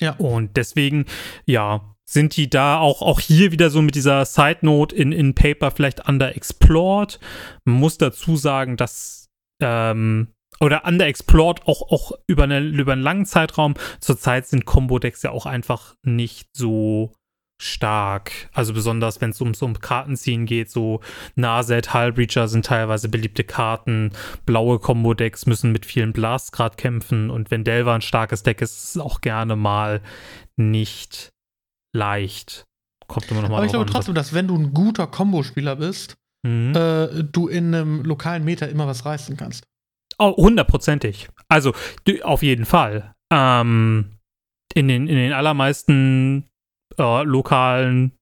Ja. 0.00 0.12
Und 0.16 0.56
deswegen, 0.56 1.06
ja, 1.46 1.94
sind 2.04 2.36
die 2.36 2.50
da 2.50 2.78
auch, 2.78 3.00
auch 3.00 3.20
hier 3.20 3.52
wieder 3.52 3.70
so 3.70 3.80
mit 3.80 3.94
dieser 3.94 4.24
Side 4.24 4.58
Note 4.62 4.94
in, 4.94 5.12
in 5.12 5.34
Paper 5.34 5.70
vielleicht 5.70 6.06
underexplored. 6.06 7.18
Man 7.64 7.76
muss 7.76 7.98
dazu 7.98 8.36
sagen, 8.36 8.76
dass 8.76 9.30
ähm, 9.62 10.28
oder 10.60 10.84
underexplored 10.84 11.66
auch, 11.66 11.90
auch 11.90 12.12
über, 12.26 12.44
eine, 12.44 12.60
über 12.60 12.92
einen 12.92 13.02
langen 13.02 13.26
Zeitraum. 13.26 13.74
Zurzeit 14.00 14.46
sind 14.46 14.66
Combo-Decks 14.66 15.22
ja 15.22 15.30
auch 15.30 15.46
einfach 15.46 15.94
nicht 16.04 16.48
so 16.52 17.12
stark. 17.64 18.32
Also 18.52 18.72
besonders, 18.72 19.20
wenn 19.20 19.30
es 19.30 19.40
um, 19.40 19.54
so 19.54 19.66
um 19.66 19.78
Kartenziehen 19.80 20.46
geht, 20.46 20.70
so 20.70 21.00
Narset, 21.34 21.94
Hullbreacher 21.94 22.48
sind 22.48 22.66
teilweise 22.66 23.08
beliebte 23.08 23.44
Karten. 23.44 24.12
Blaue 24.46 24.78
Combo-Decks 24.78 25.46
müssen 25.46 25.72
mit 25.72 25.86
vielen 25.86 26.12
Blasts 26.12 26.52
gerade 26.52 26.76
kämpfen. 26.76 27.30
Und 27.30 27.50
wenn 27.50 27.64
Delver 27.64 27.94
ein 27.94 28.02
starkes 28.02 28.42
Deck 28.42 28.60
ist, 28.60 28.76
ist 28.76 28.96
es 28.96 29.02
auch 29.02 29.20
gerne 29.20 29.56
mal 29.56 30.00
nicht 30.56 31.30
leicht. 31.94 32.64
Kommt 33.06 33.30
immer 33.30 33.42
noch 33.42 33.48
mal 33.48 33.56
Aber 33.56 33.66
ich 33.66 33.72
glaube 33.72 33.86
an, 33.86 33.92
trotzdem, 33.92 34.14
dass 34.14 34.32
wenn 34.32 34.48
du 34.48 34.56
ein 34.56 34.72
guter 34.74 35.06
Combo-Spieler 35.06 35.76
bist, 35.76 36.16
Mhm. 36.46 36.74
äh, 36.76 37.24
du 37.24 37.48
in 37.48 37.74
einem 37.74 38.02
lokalen 38.02 38.44
Meta 38.44 38.66
immer 38.66 38.86
was 38.86 39.06
reißen 39.06 39.36
kannst. 39.36 39.64
Oh, 40.18 40.36
hundertprozentig. 40.36 41.28
Also, 41.48 41.72
auf 42.22 42.42
jeden 42.42 42.66
Fall. 42.66 43.14
Ähm, 43.32 44.18
in, 44.74 44.88
den, 44.88 45.08
in 45.08 45.16
den 45.16 45.32
allermeisten 45.32 46.44
äh, 46.98 47.22
lokalen 47.24 48.12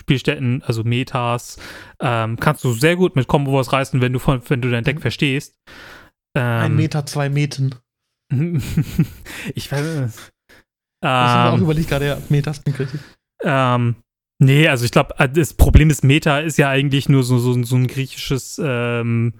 Spielstätten, 0.00 0.62
also 0.62 0.84
Metas, 0.84 1.58
ähm, 2.00 2.36
kannst 2.38 2.64
du 2.64 2.72
sehr 2.72 2.96
gut 2.96 3.16
mit 3.16 3.26
Combo 3.28 3.52
was 3.54 3.72
reißen, 3.72 4.00
wenn 4.00 4.12
du, 4.12 4.18
von, 4.18 4.40
wenn 4.48 4.62
du 4.62 4.70
dein 4.70 4.84
Deck 4.84 4.96
Mhm. 4.96 5.02
verstehst. 5.02 5.54
Ein 6.36 6.72
Ähm, 6.72 6.76
Meter, 6.76 7.04
zwei 7.06 7.28
Meten. 7.28 7.74
ich 9.54 9.70
weiß 9.72 9.84
es. 9.86 10.16
Ich 11.02 11.10
auch 11.10 11.54
Ähm, 11.54 11.62
überlegt 11.62 11.88
gerade, 11.88 12.06
ja, 12.06 12.18
Metas 12.28 12.62
klingt 12.62 12.78
richtig. 12.78 13.00
ähm, 13.42 13.96
nee, 14.40 14.68
also 14.68 14.84
ich 14.84 14.90
glaube, 14.90 15.14
das 15.28 15.54
Problem 15.54 15.90
ist, 15.90 16.04
Meta 16.04 16.40
ist 16.40 16.58
ja 16.58 16.68
eigentlich 16.68 17.08
nur 17.08 17.22
so, 17.22 17.38
so, 17.38 17.62
so 17.62 17.76
ein 17.76 17.86
griechisches 17.86 18.60
ähm, 18.62 19.34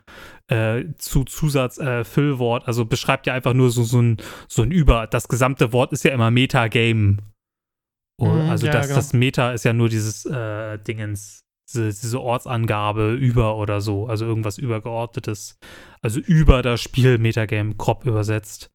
äh, 0.49 0.84
zu 0.99 1.24
Zusatz 1.24 1.78
äh, 1.78 2.05
Füllwort. 2.05 2.66
Also 2.66 2.84
beschreibt 2.84 3.26
ja 3.26 3.34
einfach 3.34 3.55
nur 3.55 3.70
so, 3.70 3.82
so, 3.82 4.01
ein, 4.01 4.16
so 4.49 4.62
ein 4.62 4.70
Über. 4.70 5.07
Das 5.07 5.28
gesamte 5.28 5.72
Wort 5.72 5.93
ist 5.93 6.05
ja 6.05 6.12
immer 6.12 6.30
Meta-Game. 6.30 7.18
Oh, 8.21 8.27
Mhm, 8.27 8.51
also 8.51 8.66
ja, 8.66 8.73
das, 8.73 8.87
genau. 8.87 8.97
das 8.97 9.12
Meta 9.12 9.53
ist 9.53 9.64
ja 9.64 9.73
nur 9.73 9.89
dieses 9.89 10.25
äh, 10.27 10.79
Dingens. 10.79 11.45
diese, 11.69 11.89
diese 11.89 12.21
Ortsangabe 12.21 13.12
über 13.14 13.57
oder 13.57 13.81
so, 13.81 14.07
also 14.07 14.25
irgendwas 14.25 14.59
übergeordnetes, 14.59 15.59
also 16.03 16.19
über 16.21 16.62
das 16.62 16.81
Spiel 16.81 17.19
Metagame 17.19 17.75
grob 17.75 18.07
übersetzt. 18.07 18.71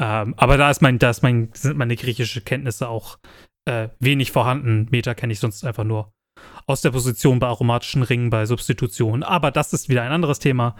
Ähm, 0.00 0.34
aber 0.36 0.56
da 0.56 0.70
ist 0.70 0.82
mein, 0.82 0.98
da 0.98 1.10
ist 1.10 1.22
mein, 1.22 1.50
sind 1.54 1.76
meine 1.78 1.94
griechische 1.96 2.40
Kenntnisse 2.40 2.88
auch 2.88 3.18
äh, 3.66 3.88
wenig 4.00 4.32
vorhanden. 4.32 4.88
Meta 4.90 5.14
kenne 5.14 5.32
ich 5.32 5.38
sonst 5.38 5.64
einfach 5.64 5.84
nur 5.84 6.10
aus 6.66 6.80
der 6.80 6.90
Position 6.90 7.38
bei 7.38 7.46
aromatischen 7.46 8.02
Ringen 8.02 8.30
bei 8.30 8.44
Substitution. 8.46 9.22
Aber 9.22 9.50
das 9.52 9.72
ist 9.72 9.88
wieder 9.88 10.02
ein 10.02 10.10
anderes 10.10 10.38
Thema. 10.40 10.74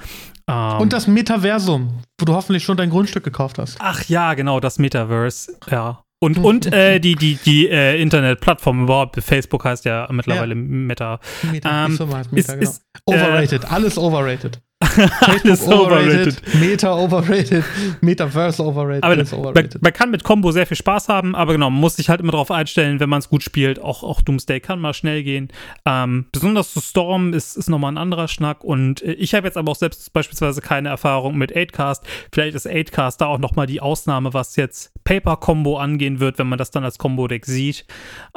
Ähm, 0.48 0.80
Und 0.80 0.92
das 0.92 1.06
Metaversum, 1.06 2.02
wo 2.18 2.24
du 2.24 2.34
hoffentlich 2.34 2.64
schon 2.64 2.76
dein 2.76 2.90
Grundstück 2.90 3.22
gekauft 3.22 3.58
hast. 3.58 3.76
Ach 3.80 4.02
ja, 4.08 4.34
genau, 4.34 4.58
das 4.58 4.78
Metaverse, 4.80 5.58
ja. 5.70 6.02
Und, 6.22 6.38
und 6.38 6.72
äh, 6.72 7.00
die, 7.00 7.16
die, 7.16 7.34
die 7.34 7.68
äh, 7.68 8.00
Internetplattform 8.00 8.84
überhaupt, 8.84 9.20
Facebook 9.20 9.64
heißt 9.64 9.84
ja 9.84 10.06
mittlerweile 10.12 10.54
ja. 10.54 10.60
Meta. 10.60 11.18
Meta, 11.50 11.86
ähm, 11.86 11.98
Meta, 11.98 12.20
ist, 12.32 12.48
genau. 12.48 12.62
ist, 12.62 12.86
overrated, 13.06 13.64
äh, 13.64 13.66
alles 13.66 13.98
overrated. 13.98 14.62
Alles 15.20 15.66
overrated. 15.66 16.42
Meta 16.60 16.94
overrated. 16.94 17.64
Metaverse 18.00 18.62
overrated. 18.62 19.04
Aber 19.04 19.14
overrated. 19.14 19.74
Man, 19.74 19.80
man, 19.82 19.92
kann 19.92 20.10
mit 20.10 20.24
Combo 20.24 20.50
sehr 20.50 20.66
viel 20.66 20.76
Spaß 20.76 21.08
haben, 21.08 21.34
aber 21.34 21.52
genau, 21.52 21.70
man 21.70 21.80
muss 21.80 21.96
sich 21.96 22.08
halt 22.08 22.20
immer 22.20 22.32
darauf 22.32 22.50
einstellen, 22.50 23.00
wenn 23.00 23.08
man 23.08 23.20
es 23.20 23.28
gut 23.28 23.42
spielt. 23.42 23.80
Auch, 23.80 24.02
auch 24.02 24.20
Doomsday 24.20 24.60
kann 24.60 24.80
mal 24.80 24.94
schnell 24.94 25.22
gehen. 25.22 25.48
Ähm, 25.86 26.26
besonders 26.32 26.72
zu 26.72 26.80
Storm 26.80 27.32
ist, 27.32 27.56
ist 27.56 27.68
nochmal 27.68 27.92
ein 27.92 27.98
anderer 27.98 28.28
Schnack. 28.28 28.64
Und 28.64 29.02
äh, 29.02 29.12
ich 29.12 29.34
habe 29.34 29.46
jetzt 29.46 29.56
aber 29.56 29.72
auch 29.72 29.76
selbst 29.76 30.12
beispielsweise 30.12 30.60
keine 30.60 30.88
Erfahrung 30.88 31.36
mit 31.36 31.54
8cast. 31.54 32.02
Vielleicht 32.32 32.54
ist 32.54 32.66
8cast 32.66 33.18
da 33.18 33.26
auch 33.26 33.38
nochmal 33.38 33.66
die 33.66 33.80
Ausnahme, 33.80 34.34
was 34.34 34.56
jetzt 34.56 34.92
Paper-Combo 35.04 35.78
angehen 35.78 36.20
wird, 36.20 36.38
wenn 36.38 36.48
man 36.48 36.58
das 36.58 36.70
dann 36.70 36.84
als 36.84 36.98
Combo-Deck 36.98 37.46
sieht. 37.46 37.86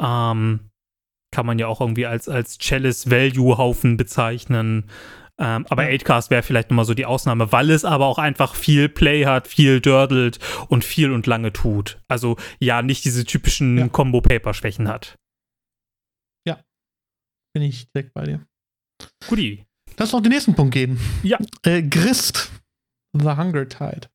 Ähm, 0.00 0.60
kann 1.32 1.46
man 1.46 1.58
ja 1.58 1.66
auch 1.66 1.80
irgendwie 1.80 2.06
als, 2.06 2.28
als 2.28 2.58
Chalice-Value-Haufen 2.58 3.96
bezeichnen. 3.96 4.84
Ähm, 5.38 5.66
aber 5.68 5.82
8cast 5.84 6.30
wäre 6.30 6.42
vielleicht 6.42 6.70
nochmal 6.70 6.86
so 6.86 6.94
die 6.94 7.04
Ausnahme, 7.04 7.52
weil 7.52 7.70
es 7.70 7.84
aber 7.84 8.06
auch 8.06 8.18
einfach 8.18 8.54
viel 8.54 8.88
Play 8.88 9.26
hat, 9.26 9.46
viel 9.46 9.80
dördelt 9.80 10.38
und 10.68 10.82
viel 10.82 11.12
und 11.12 11.26
lange 11.26 11.52
tut. 11.52 11.98
Also 12.08 12.36
ja, 12.58 12.80
nicht 12.80 13.04
diese 13.04 13.24
typischen 13.24 13.78
ja. 13.78 13.88
Combo-Paper-Schwächen 13.88 14.88
hat. 14.88 15.16
Ja. 16.46 16.60
Bin 17.52 17.62
ich 17.62 17.90
direkt 17.92 18.14
bei 18.14 18.24
dir. 18.24 18.46
Guti. 19.28 19.66
Lass 19.98 20.08
uns 20.08 20.14
auf 20.14 20.22
den 20.22 20.32
nächsten 20.32 20.54
Punkt 20.54 20.72
gehen. 20.72 20.98
Ja. 21.22 21.38
Äh, 21.64 21.82
Grist. 21.82 22.50
The 23.12 23.30
Hunger 23.30 23.68
Tide. 23.68 24.08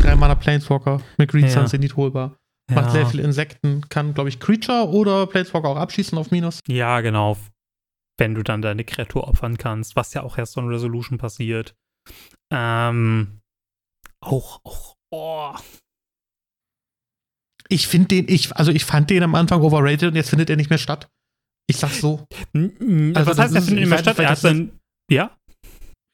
Drei 0.00 0.14
Mana 0.14 0.36
Planeswalker 0.36 1.00
mit 1.18 1.30
Green 1.30 1.46
ja. 1.46 1.66
Sun 1.66 1.80
nicht 1.80 1.96
holbar. 1.96 2.36
Ja. 2.70 2.76
Macht 2.76 2.92
sehr 2.92 3.06
viele 3.06 3.24
Insekten, 3.24 3.88
kann, 3.88 4.14
glaube 4.14 4.28
ich, 4.28 4.38
Creature 4.38 4.88
oder 4.88 5.26
Planeswalker 5.26 5.68
auch 5.68 5.76
abschießen 5.76 6.16
auf 6.16 6.30
Minus. 6.30 6.60
Ja, 6.68 7.00
genau 7.00 7.36
wenn 8.22 8.36
du 8.36 8.44
dann 8.44 8.62
deine 8.62 8.84
Kreatur 8.84 9.26
opfern 9.26 9.58
kannst, 9.58 9.96
was 9.96 10.14
ja 10.14 10.22
auch 10.22 10.38
erst 10.38 10.56
in 10.56 10.68
Resolution 10.68 11.18
passiert. 11.18 11.74
Ähm, 12.52 13.40
auch, 14.20 14.60
auch, 14.62 14.94
oh. 15.10 15.56
Ich 17.68 17.88
finde 17.88 18.08
den, 18.08 18.28
ich, 18.28 18.54
also 18.54 18.70
ich 18.70 18.84
fand 18.84 19.10
den 19.10 19.24
am 19.24 19.34
Anfang 19.34 19.60
overrated 19.60 20.10
und 20.10 20.14
jetzt 20.14 20.30
findet 20.30 20.50
er 20.50 20.56
nicht 20.56 20.70
mehr 20.70 20.78
statt. 20.78 21.10
Ich 21.68 21.78
sag's 21.78 22.00
so. 22.00 22.24
Also 22.54 23.26
was 23.26 23.38
heißt, 23.38 23.56
er 23.56 23.62
findet 23.62 23.80
nicht 23.80 23.88
mehr 23.88 23.98
statt? 23.98 24.20
Er 24.20 24.30
hat 24.30 24.44
dann, 24.44 24.78
ja? 25.10 25.36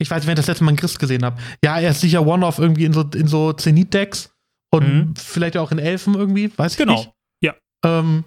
Ich 0.00 0.10
weiß, 0.10 0.24
wenn 0.24 0.32
ich 0.32 0.36
das 0.36 0.46
letzte 0.46 0.64
Mal 0.64 0.70
einen 0.70 0.78
Christ 0.78 0.98
gesehen 0.98 1.26
habe. 1.26 1.38
Ja, 1.62 1.78
er 1.78 1.90
ist 1.90 2.00
sicher 2.00 2.26
One-Off 2.26 2.58
irgendwie 2.58 2.86
in 2.86 2.94
so, 2.94 3.02
in 3.02 3.26
so 3.26 3.52
Zenit-Decks 3.52 4.32
und 4.72 4.88
mhm. 4.88 5.14
vielleicht 5.14 5.58
auch 5.58 5.72
in 5.72 5.78
Elfen 5.78 6.14
irgendwie, 6.14 6.50
weiß 6.56 6.72
ich 6.72 6.78
genau. 6.78 6.94
nicht. 6.94 7.12
Genau, 7.42 7.54
ja. 7.84 7.98
Ähm, 7.98 8.24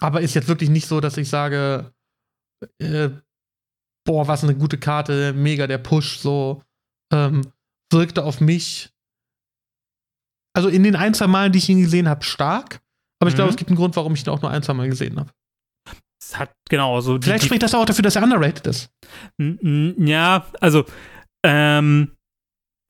aber 0.00 0.20
ist 0.20 0.34
jetzt 0.34 0.48
wirklich 0.48 0.70
nicht 0.70 0.88
so, 0.88 1.00
dass 1.00 1.16
ich 1.16 1.28
sage, 1.28 1.92
äh, 2.78 3.10
boah, 4.04 4.28
was 4.28 4.44
eine 4.44 4.54
gute 4.54 4.78
Karte, 4.78 5.32
mega 5.32 5.66
der 5.66 5.78
Push, 5.78 6.18
so, 6.18 6.62
ähm, 7.12 7.52
wirkte 7.92 8.24
auf 8.24 8.40
mich, 8.40 8.90
also 10.54 10.68
in 10.68 10.82
den 10.82 10.96
ein, 10.96 11.14
zwei 11.14 11.26
Malen, 11.26 11.52
die 11.52 11.58
ich 11.58 11.68
ihn 11.68 11.80
gesehen 11.80 12.08
habe, 12.08 12.24
stark. 12.24 12.80
Aber 13.20 13.28
ich 13.28 13.34
mhm. 13.34 13.36
glaube, 13.36 13.50
es 13.50 13.56
gibt 13.56 13.70
einen 13.70 13.76
Grund, 13.76 13.96
warum 13.96 14.14
ich 14.14 14.26
ihn 14.26 14.30
auch 14.30 14.42
nur 14.42 14.50
ein, 14.50 14.62
zwei 14.62 14.74
Mal 14.74 14.88
gesehen 14.88 15.18
habe. 15.18 15.30
Es 16.20 16.38
hat, 16.38 16.52
genau, 16.68 17.00
so. 17.00 17.18
Vielleicht 17.20 17.42
die, 17.42 17.46
spricht 17.46 17.62
das 17.62 17.74
auch 17.74 17.84
dafür, 17.84 18.02
dass 18.02 18.16
er 18.16 18.22
underrated 18.22 18.66
ist. 18.66 18.90
Ja, 19.38 20.46
also, 20.60 20.84
ähm, 21.44 22.16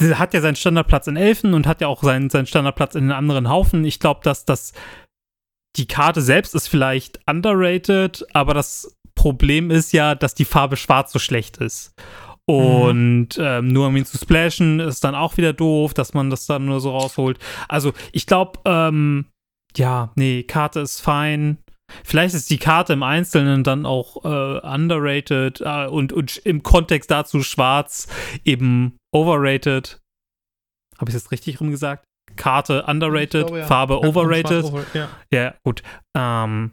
hat 0.02 0.34
ja 0.34 0.40
seinen 0.40 0.56
Standardplatz 0.56 1.06
in 1.06 1.16
Elfen 1.16 1.54
und 1.54 1.66
hat 1.66 1.80
ja 1.80 1.86
auch 1.86 2.02
seinen, 2.02 2.28
seinen 2.28 2.46
Standardplatz 2.46 2.94
in 2.94 3.04
den 3.04 3.12
anderen 3.12 3.48
Haufen. 3.48 3.84
Ich 3.84 4.00
glaube, 4.00 4.20
dass 4.24 4.44
das 4.44 4.72
die 5.76 5.86
Karte 5.86 6.20
selbst 6.20 6.54
ist 6.54 6.68
vielleicht 6.68 7.20
underrated, 7.26 8.26
aber 8.34 8.52
das 8.52 8.98
Problem 9.22 9.70
ist 9.70 9.92
ja, 9.92 10.16
dass 10.16 10.34
die 10.34 10.44
Farbe 10.44 10.76
schwarz 10.76 11.12
so 11.12 11.20
schlecht 11.20 11.58
ist. 11.58 11.94
Und 12.44 13.38
mhm. 13.38 13.44
ähm, 13.44 13.68
nur 13.68 13.86
um 13.86 13.96
ihn 13.96 14.04
zu 14.04 14.18
splashen, 14.18 14.80
ist 14.80 15.04
dann 15.04 15.14
auch 15.14 15.36
wieder 15.36 15.52
doof, 15.52 15.94
dass 15.94 16.12
man 16.12 16.28
das 16.28 16.46
dann 16.46 16.64
nur 16.64 16.80
so 16.80 16.90
rausholt. 16.90 17.38
Also, 17.68 17.92
ich 18.10 18.26
glaube, 18.26 18.58
ähm, 18.64 19.26
ja, 19.76 20.10
nee, 20.16 20.42
Karte 20.42 20.80
ist 20.80 20.98
fein. 20.98 21.58
Vielleicht 22.02 22.34
ist 22.34 22.50
die 22.50 22.58
Karte 22.58 22.94
im 22.94 23.04
Einzelnen 23.04 23.62
dann 23.62 23.86
auch 23.86 24.24
äh, 24.24 24.58
underrated 24.66 25.60
äh, 25.60 25.86
und, 25.86 26.12
und 26.12 26.38
im 26.38 26.64
Kontext 26.64 27.08
dazu 27.08 27.44
schwarz 27.44 28.08
eben 28.44 28.96
overrated. 29.14 30.00
Habe 30.98 31.10
ich 31.10 31.14
das 31.14 31.30
richtig 31.30 31.60
rumgesagt? 31.60 32.02
Karte 32.34 32.86
underrated, 32.88 33.46
glaube, 33.46 33.58
ja. 33.60 33.66
Farbe 33.66 34.00
overrated. 34.00 34.64
Over, 34.64 34.84
ja. 34.94 35.08
ja. 35.32 35.54
gut. 35.62 35.84
Ähm, 36.16 36.72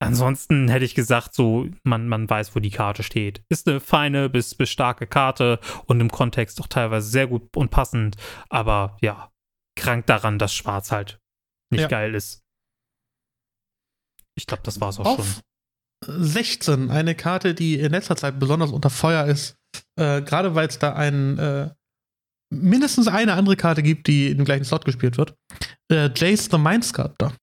Ansonsten 0.00 0.68
hätte 0.68 0.84
ich 0.84 0.94
gesagt, 0.94 1.34
so, 1.34 1.66
man, 1.82 2.08
man 2.08 2.28
weiß, 2.28 2.54
wo 2.54 2.60
die 2.60 2.70
Karte 2.70 3.02
steht. 3.02 3.42
Ist 3.48 3.68
eine 3.68 3.80
feine 3.80 4.28
bis, 4.28 4.54
bis 4.54 4.70
starke 4.70 5.06
Karte 5.06 5.60
und 5.86 6.00
im 6.00 6.10
Kontext 6.10 6.60
auch 6.60 6.66
teilweise 6.66 7.08
sehr 7.08 7.26
gut 7.26 7.56
und 7.56 7.70
passend, 7.70 8.16
aber 8.50 8.96
ja, 9.00 9.32
krank 9.76 10.06
daran, 10.06 10.38
dass 10.38 10.54
Schwarz 10.54 10.90
halt 10.90 11.20
nicht 11.70 11.82
ja. 11.82 11.88
geil 11.88 12.14
ist. 12.14 12.42
Ich 14.36 14.46
glaube, 14.46 14.62
das 14.64 14.80
war 14.80 14.88
es 14.88 14.98
auch 14.98 15.06
Auf 15.06 15.42
schon. 16.04 16.22
16, 16.24 16.90
eine 16.90 17.14
Karte, 17.14 17.54
die 17.54 17.78
in 17.78 17.92
letzter 17.92 18.16
Zeit 18.16 18.38
besonders 18.38 18.72
unter 18.72 18.90
Feuer 18.90 19.24
ist, 19.24 19.56
äh, 19.96 20.20
gerade 20.22 20.54
weil 20.54 20.68
es 20.68 20.78
da 20.78 20.94
ein, 20.94 21.38
äh, 21.38 21.70
mindestens 22.52 23.08
eine 23.08 23.34
andere 23.34 23.56
Karte 23.56 23.82
gibt, 23.82 24.06
die 24.06 24.30
in 24.30 24.36
dem 24.36 24.44
gleichen 24.44 24.64
Slot 24.64 24.84
gespielt 24.84 25.16
wird. 25.16 25.34
Äh, 25.90 26.10
Jace 26.14 26.48
the 26.50 26.58
Mind 26.58 26.84
Sculptor. 26.84 27.34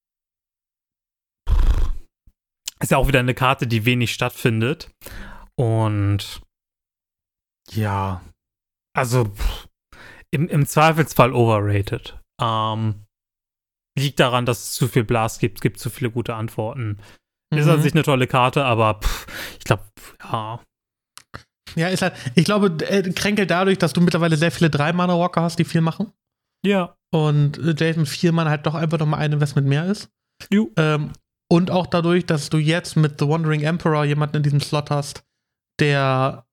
Ist 2.82 2.92
ja 2.92 2.98
auch 2.98 3.08
wieder 3.08 3.20
eine 3.20 3.34
Karte, 3.34 3.68
die 3.68 3.86
wenig 3.86 4.12
stattfindet. 4.14 4.92
Und 5.56 6.42
ja, 7.72 8.22
also 8.94 9.26
pff, 9.26 9.68
im, 10.32 10.48
im 10.48 10.66
Zweifelsfall 10.66 11.34
overrated. 11.34 12.20
Ähm, 12.42 13.06
liegt 13.98 14.20
daran, 14.20 14.46
dass 14.46 14.64
es 14.64 14.74
zu 14.74 14.88
viel 14.88 15.04
Blast 15.04 15.40
gibt, 15.40 15.62
gibt 15.62 15.80
zu 15.80 15.90
viele 15.90 16.12
gute 16.12 16.36
Antworten. 16.36 16.98
Mhm. 17.52 17.58
Ist 17.58 17.68
an 17.68 17.82
sich 17.82 17.94
eine 17.94 18.04
tolle 18.04 18.28
Karte, 18.28 18.66
aber 18.66 19.00
pff, 19.02 19.28
ich 19.60 19.64
glaube, 19.64 19.84
ja. 20.24 20.60
Ja, 21.76 21.88
ist 21.88 22.02
halt, 22.02 22.16
ich 22.36 22.44
glaube, 22.44 22.68
äh, 22.86 23.10
kränkelt 23.14 23.50
dadurch, 23.50 23.78
dass 23.78 23.94
du 23.94 24.02
mittlerweile 24.02 24.36
sehr 24.36 24.52
viele 24.52 24.70
Drei-Mana-Walker 24.70 25.42
hast, 25.42 25.58
die 25.60 25.64
viel 25.66 25.82
machen. 25.82 26.12
Ja. 26.66 26.96
Und 27.14 27.58
äh, 27.58 27.76
Jason 27.78 28.02
mit 28.02 28.10
vier 28.10 28.32
Mana 28.32 28.50
halt 28.50 28.66
doch 28.66 28.76
einfach 28.76 29.00
nochmal 29.00 29.20
ein 29.20 29.34
Investment 29.34 29.68
mehr 29.68 29.86
ist. 29.86 30.10
Ähm, 30.52 31.14
und 31.52 31.70
auch 31.70 31.86
dadurch, 31.86 32.26
dass 32.26 32.50
du 32.50 32.60
jetzt 32.60 32.96
mit 32.96 33.20
The 33.20 33.28
Wandering 33.28 33.60
Emperor 33.60 34.06
jemanden 34.06 34.38
in 34.38 34.44
diesem 34.44 34.62
Slot 34.62 34.90
hast, 34.90 35.26
der 35.82 36.46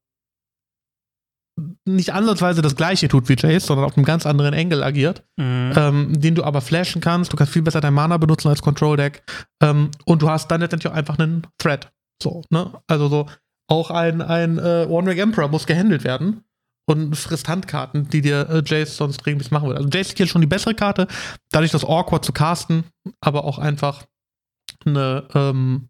nicht 1.84 2.12
ansatzweise 2.12 2.62
das 2.62 2.74
gleiche 2.74 3.06
tut 3.06 3.28
wie 3.28 3.36
Jace, 3.38 3.66
sondern 3.66 3.86
auf 3.86 3.96
einem 3.96 4.04
ganz 4.04 4.26
anderen 4.26 4.54
Engel 4.54 4.82
agiert, 4.82 5.22
mhm. 5.36 5.72
ähm, 5.76 6.20
den 6.20 6.34
du 6.34 6.42
aber 6.42 6.60
flashen 6.60 7.00
kannst. 7.00 7.32
Du 7.32 7.36
kannst 7.36 7.52
viel 7.52 7.62
besser 7.62 7.80
dein 7.80 7.94
Mana 7.94 8.16
benutzen 8.16 8.48
als 8.48 8.60
Control-Deck. 8.60 9.22
Ähm, 9.62 9.92
und 10.04 10.22
du 10.22 10.30
hast 10.30 10.50
dann 10.50 10.62
letztendlich 10.62 10.90
auch 10.90 10.96
einfach 10.96 11.16
einen 11.16 11.46
Threat. 11.58 11.92
So, 12.20 12.42
ne? 12.50 12.82
Also 12.88 13.06
so, 13.06 13.26
auch 13.68 13.92
ein, 13.92 14.20
ein 14.20 14.58
äh, 14.58 14.90
Wandering 14.90 15.20
Emperor 15.20 15.48
muss 15.48 15.66
gehandelt 15.66 16.02
werden 16.02 16.42
und 16.86 17.14
frisst 17.14 17.48
Handkarten, 17.48 18.08
die 18.08 18.20
dir 18.20 18.48
äh, 18.50 18.62
Jace 18.66 18.96
sonst 18.96 19.24
regelmäßig 19.26 19.52
machen 19.52 19.68
würde. 19.68 19.78
Also 19.78 19.90
Jace 19.90 20.08
ist 20.08 20.16
hier 20.16 20.26
schon 20.26 20.40
die 20.40 20.48
bessere 20.48 20.74
Karte, 20.74 21.06
dadurch 21.52 21.70
das 21.70 21.84
awkward 21.84 22.24
zu 22.24 22.32
casten, 22.32 22.82
aber 23.20 23.44
auch 23.44 23.60
einfach 23.60 24.02
eine, 24.86 25.28
ähm, 25.34 25.88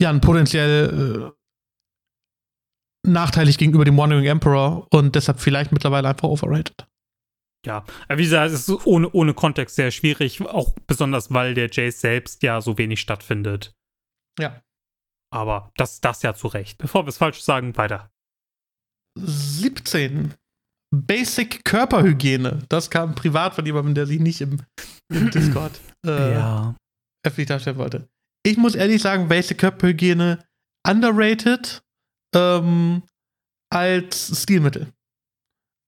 ja, 0.00 0.10
ein 0.10 0.20
potenziell 0.20 1.32
äh, 1.32 1.40
nachteilig 3.06 3.58
gegenüber 3.58 3.84
dem 3.84 3.96
Wandering 3.96 4.26
Emperor 4.26 4.86
und 4.90 5.14
deshalb 5.14 5.40
vielleicht 5.40 5.72
mittlerweile 5.72 6.08
einfach 6.08 6.28
overrated. 6.28 6.86
Ja, 7.66 7.84
wie 8.08 8.22
gesagt, 8.22 8.52
es 8.52 8.68
ist 8.68 8.86
ohne, 8.86 9.10
ohne 9.10 9.34
Kontext 9.34 9.76
sehr 9.76 9.90
schwierig, 9.90 10.40
auch 10.40 10.74
besonders, 10.86 11.32
weil 11.32 11.52
der 11.54 11.68
Jace 11.70 12.00
selbst 12.00 12.42
ja 12.42 12.60
so 12.60 12.78
wenig 12.78 13.00
stattfindet. 13.00 13.74
Ja. 14.38 14.62
Aber 15.32 15.70
das, 15.76 16.00
das 16.00 16.22
ja 16.22 16.34
zu 16.34 16.48
Recht. 16.48 16.78
Bevor 16.78 17.04
wir 17.04 17.10
es 17.10 17.18
falsch 17.18 17.42
sagen, 17.42 17.76
weiter. 17.76 18.10
17. 19.18 20.34
Basic 20.90 21.64
Körperhygiene. 21.64 22.64
Das 22.68 22.90
kam 22.90 23.14
privat 23.14 23.54
von 23.54 23.66
jemandem, 23.66 23.94
der 23.94 24.06
sich 24.06 24.20
nicht 24.20 24.40
im, 24.40 24.62
im 25.12 25.30
Discord 25.30 25.78
äh, 26.06 26.32
ja 26.32 26.74
öffentlich 27.22 27.48
darstellen 27.48 27.78
wollte. 27.78 28.08
Ich 28.42 28.56
muss 28.56 28.74
ehrlich 28.74 29.02
sagen, 29.02 29.28
Basic 29.28 29.58
Körperhygiene 29.58 30.38
underrated 30.86 31.82
ähm, 32.34 33.02
als 33.70 34.42
Stilmittel. 34.42 34.92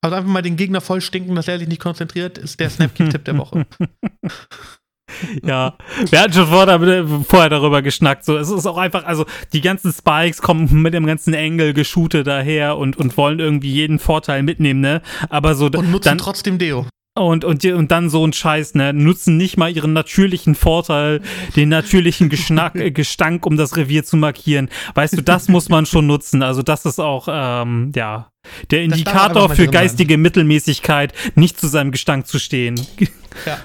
Also 0.05 0.17
einfach 0.17 0.31
mal 0.31 0.43
den 0.43 0.57
Gegner 0.57 0.81
voll 0.81 1.01
stinken, 1.01 1.35
dass 1.37 1.49
er 1.49 1.59
sich 1.59 1.69
nicht 1.69 1.81
konzentriert, 1.81 2.37
ist 2.37 2.59
der 2.59 2.71
Snapkick-Tipp 2.71 3.25
der 3.25 3.39
Woche. 3.39 3.67
ja, 5.45 5.77
wir 6.11 6.21
hatten 6.21 6.33
schon 6.33 6.47
vorher, 6.49 7.49
darüber 7.49 7.83
geschnackt. 7.83 8.25
So, 8.25 8.37
es 8.37 8.51
ist 8.51 8.67
auch 8.67 8.79
einfach, 8.79 9.05
also 9.05 9.27
die 9.53 9.61
ganzen 9.61 9.93
Spikes 9.93 10.43
kommen 10.43 10.83
mit 10.83 10.93
dem 10.93 11.07
ganzen 11.07 11.35
Engel 11.35 11.73
geshoote 11.73 12.25
daher 12.25 12.79
und, 12.79 12.97
und 12.97 13.17
wollen 13.17 13.39
irgendwie 13.39 13.71
jeden 13.71 14.01
Vorteil 14.01 14.43
mitnehmen, 14.43 14.81
ne? 14.81 15.03
Aber 15.29 15.55
so 15.55 15.67
und 15.67 15.91
nutzen 15.93 16.09
dann, 16.09 16.19
trotzdem 16.19 16.59
Deo. 16.59 16.87
Und, 17.15 17.45
und, 17.45 17.63
und 17.63 17.91
dann 17.91 18.09
so 18.09 18.27
ein 18.27 18.33
Scheiß, 18.33 18.75
ne? 18.75 18.95
Nutzen 18.95 19.37
nicht 19.37 19.59
mal 19.59 19.71
ihren 19.71 19.93
natürlichen 19.93 20.55
Vorteil, 20.55 21.21
den 21.57 21.69
natürlichen 21.69 22.31
Geschnack, 22.31 22.75
äh, 22.75 22.91
Gestank, 22.91 23.45
um 23.45 23.59
das 23.59 23.77
Revier 23.77 24.03
zu 24.03 24.17
markieren. 24.17 24.71
Weißt 24.95 25.19
du, 25.19 25.23
das 25.23 25.49
muss 25.49 25.69
man 25.69 25.85
schon 25.85 26.07
nutzen. 26.07 26.43
Also, 26.43 26.63
das 26.63 26.87
ist 26.87 26.99
auch, 26.99 27.29
ähm, 27.31 27.93
ja, 27.95 28.33
der 28.71 28.83
Indikator 28.83 29.51
für 29.51 29.67
geistige 29.69 30.15
sein. 30.15 30.23
Mittelmäßigkeit, 30.23 31.13
nicht 31.35 31.61
zu 31.61 31.69
seinem 31.69 31.93
Gestank 31.93 32.27
zu 32.27 32.39
stehen. 32.39 32.81
Ja. 33.47 33.59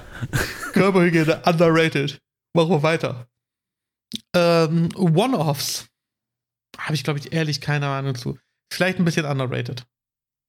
Körperhygiene 0.72 1.42
underrated. 1.44 2.18
Machen 2.54 2.70
wir 2.70 2.82
weiter. 2.82 3.28
Ähm, 4.34 4.88
One-Offs. 4.96 5.88
Habe 6.78 6.94
ich, 6.94 7.04
glaube 7.04 7.18
ich, 7.18 7.34
ehrlich 7.34 7.60
keine 7.60 7.86
Ahnung 7.86 8.14
zu. 8.14 8.38
Vielleicht 8.72 8.98
ein 8.98 9.04
bisschen 9.04 9.26
underrated. 9.26 9.84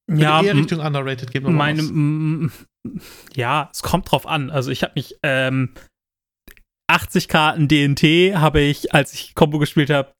Ja, 0.10 0.42
eher 0.42 0.56
Richtung 0.56 0.80
underrated 0.80 1.32
geben. 1.32 1.54
Meine, 1.54 1.82
ja, 3.36 3.70
es 3.72 3.82
kommt 3.82 4.12
drauf 4.12 4.28
an. 4.28 4.50
Also 4.50 4.72
ich 4.72 4.84
habe 4.84 4.94
mich 4.96 5.18
ähm, 5.24 5.74
80 6.88 7.28
Karten 7.28 7.68
DNT 7.68 8.36
habe 8.36 8.62
ich, 8.62 8.94
als 8.94 9.14
ich 9.14 9.36
Combo 9.36 9.60
gespielt 9.60 9.90
habe, 9.90 10.14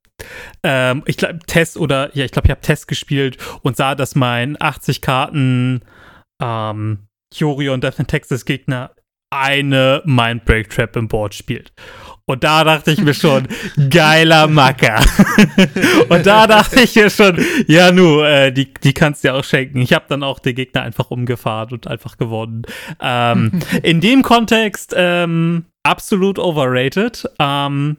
ähm, 0.64 1.04
ich 1.06 1.18
glaube 1.18 1.40
Test 1.48 1.78
oder 1.78 2.16
ja, 2.16 2.26
ich 2.26 2.32
glaube 2.32 2.48
ich 2.48 2.52
habe 2.52 2.62
Test 2.62 2.88
gespielt 2.88 3.38
und 3.62 3.78
sah, 3.78 3.96
dass 3.96 4.16
mein 4.16 4.62
80 4.62 5.02
Karten 5.02 5.82
ähm, 6.42 7.08
Kyorion 7.34 7.82
Death 7.82 8.00
in 8.00 8.08
Texas 8.08 8.46
Gegner 8.46 8.92
eine 9.30 10.02
Mindbreak 10.06 10.70
Trap 10.70 10.96
im 10.96 11.08
Board 11.08 11.36
spielt. 11.36 11.72
Und 12.30 12.44
da 12.44 12.64
dachte 12.64 12.92
ich 12.92 13.02
mir 13.02 13.16
schon, 13.16 13.48
geiler 13.90 14.48
Macker. 14.48 15.04
und 16.10 16.28
da 16.28 16.46
dachte 16.46 16.82
ich 16.82 16.96
mir 16.96 17.10
schon, 17.10 17.44
ja 17.66 17.92
nu, 17.92 18.22
äh, 18.22 18.52
die, 18.52 18.72
die 18.72 18.94
kannst 18.94 19.24
du 19.24 19.30
ja 19.30 19.34
auch 19.34 19.44
schenken. 19.44 19.80
Ich 19.82 19.94
habe 19.94 20.06
dann 20.10 20.22
auch 20.22 20.38
den 20.38 20.54
Gegner 20.54 20.84
einfach 20.84 21.10
umgefahren 21.10 21.74
und 21.74 21.88
einfach 21.88 22.18
gewonnen. 22.18 22.64
Ähm, 23.02 23.62
in 23.84 24.00
dem 24.00 24.22
Kontext 24.22 24.94
ähm, 24.96 25.66
absolut 25.82 26.38
overrated. 26.38 27.28
Ähm, 27.40 27.98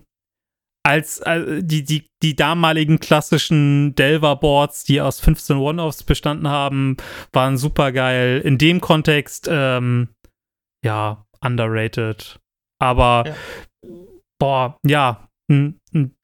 als 0.85 1.19
äh, 1.21 1.63
die, 1.63 1.83
die, 1.85 2.07
die 2.23 2.37
damaligen 2.37 3.01
klassischen 3.01 3.97
Delver-Boards, 3.97 4.85
die 4.85 5.01
aus 5.01 5.19
15 5.19 5.57
One-Offs 5.57 6.05
bestanden 6.05 6.49
haben, 6.49 6.97
waren 7.33 7.59
super 7.59 7.91
geil. 7.91 8.41
In 8.45 8.59
dem 8.59 8.81
Kontext, 8.81 9.49
ähm, 9.51 10.09
ja, 10.85 11.25
underrated. 11.41 12.39
Aber 12.79 13.25
ja 13.27 13.35
boah, 14.41 14.81
ja, 14.85 15.29
ein, 15.49 15.79
ein 15.95 16.17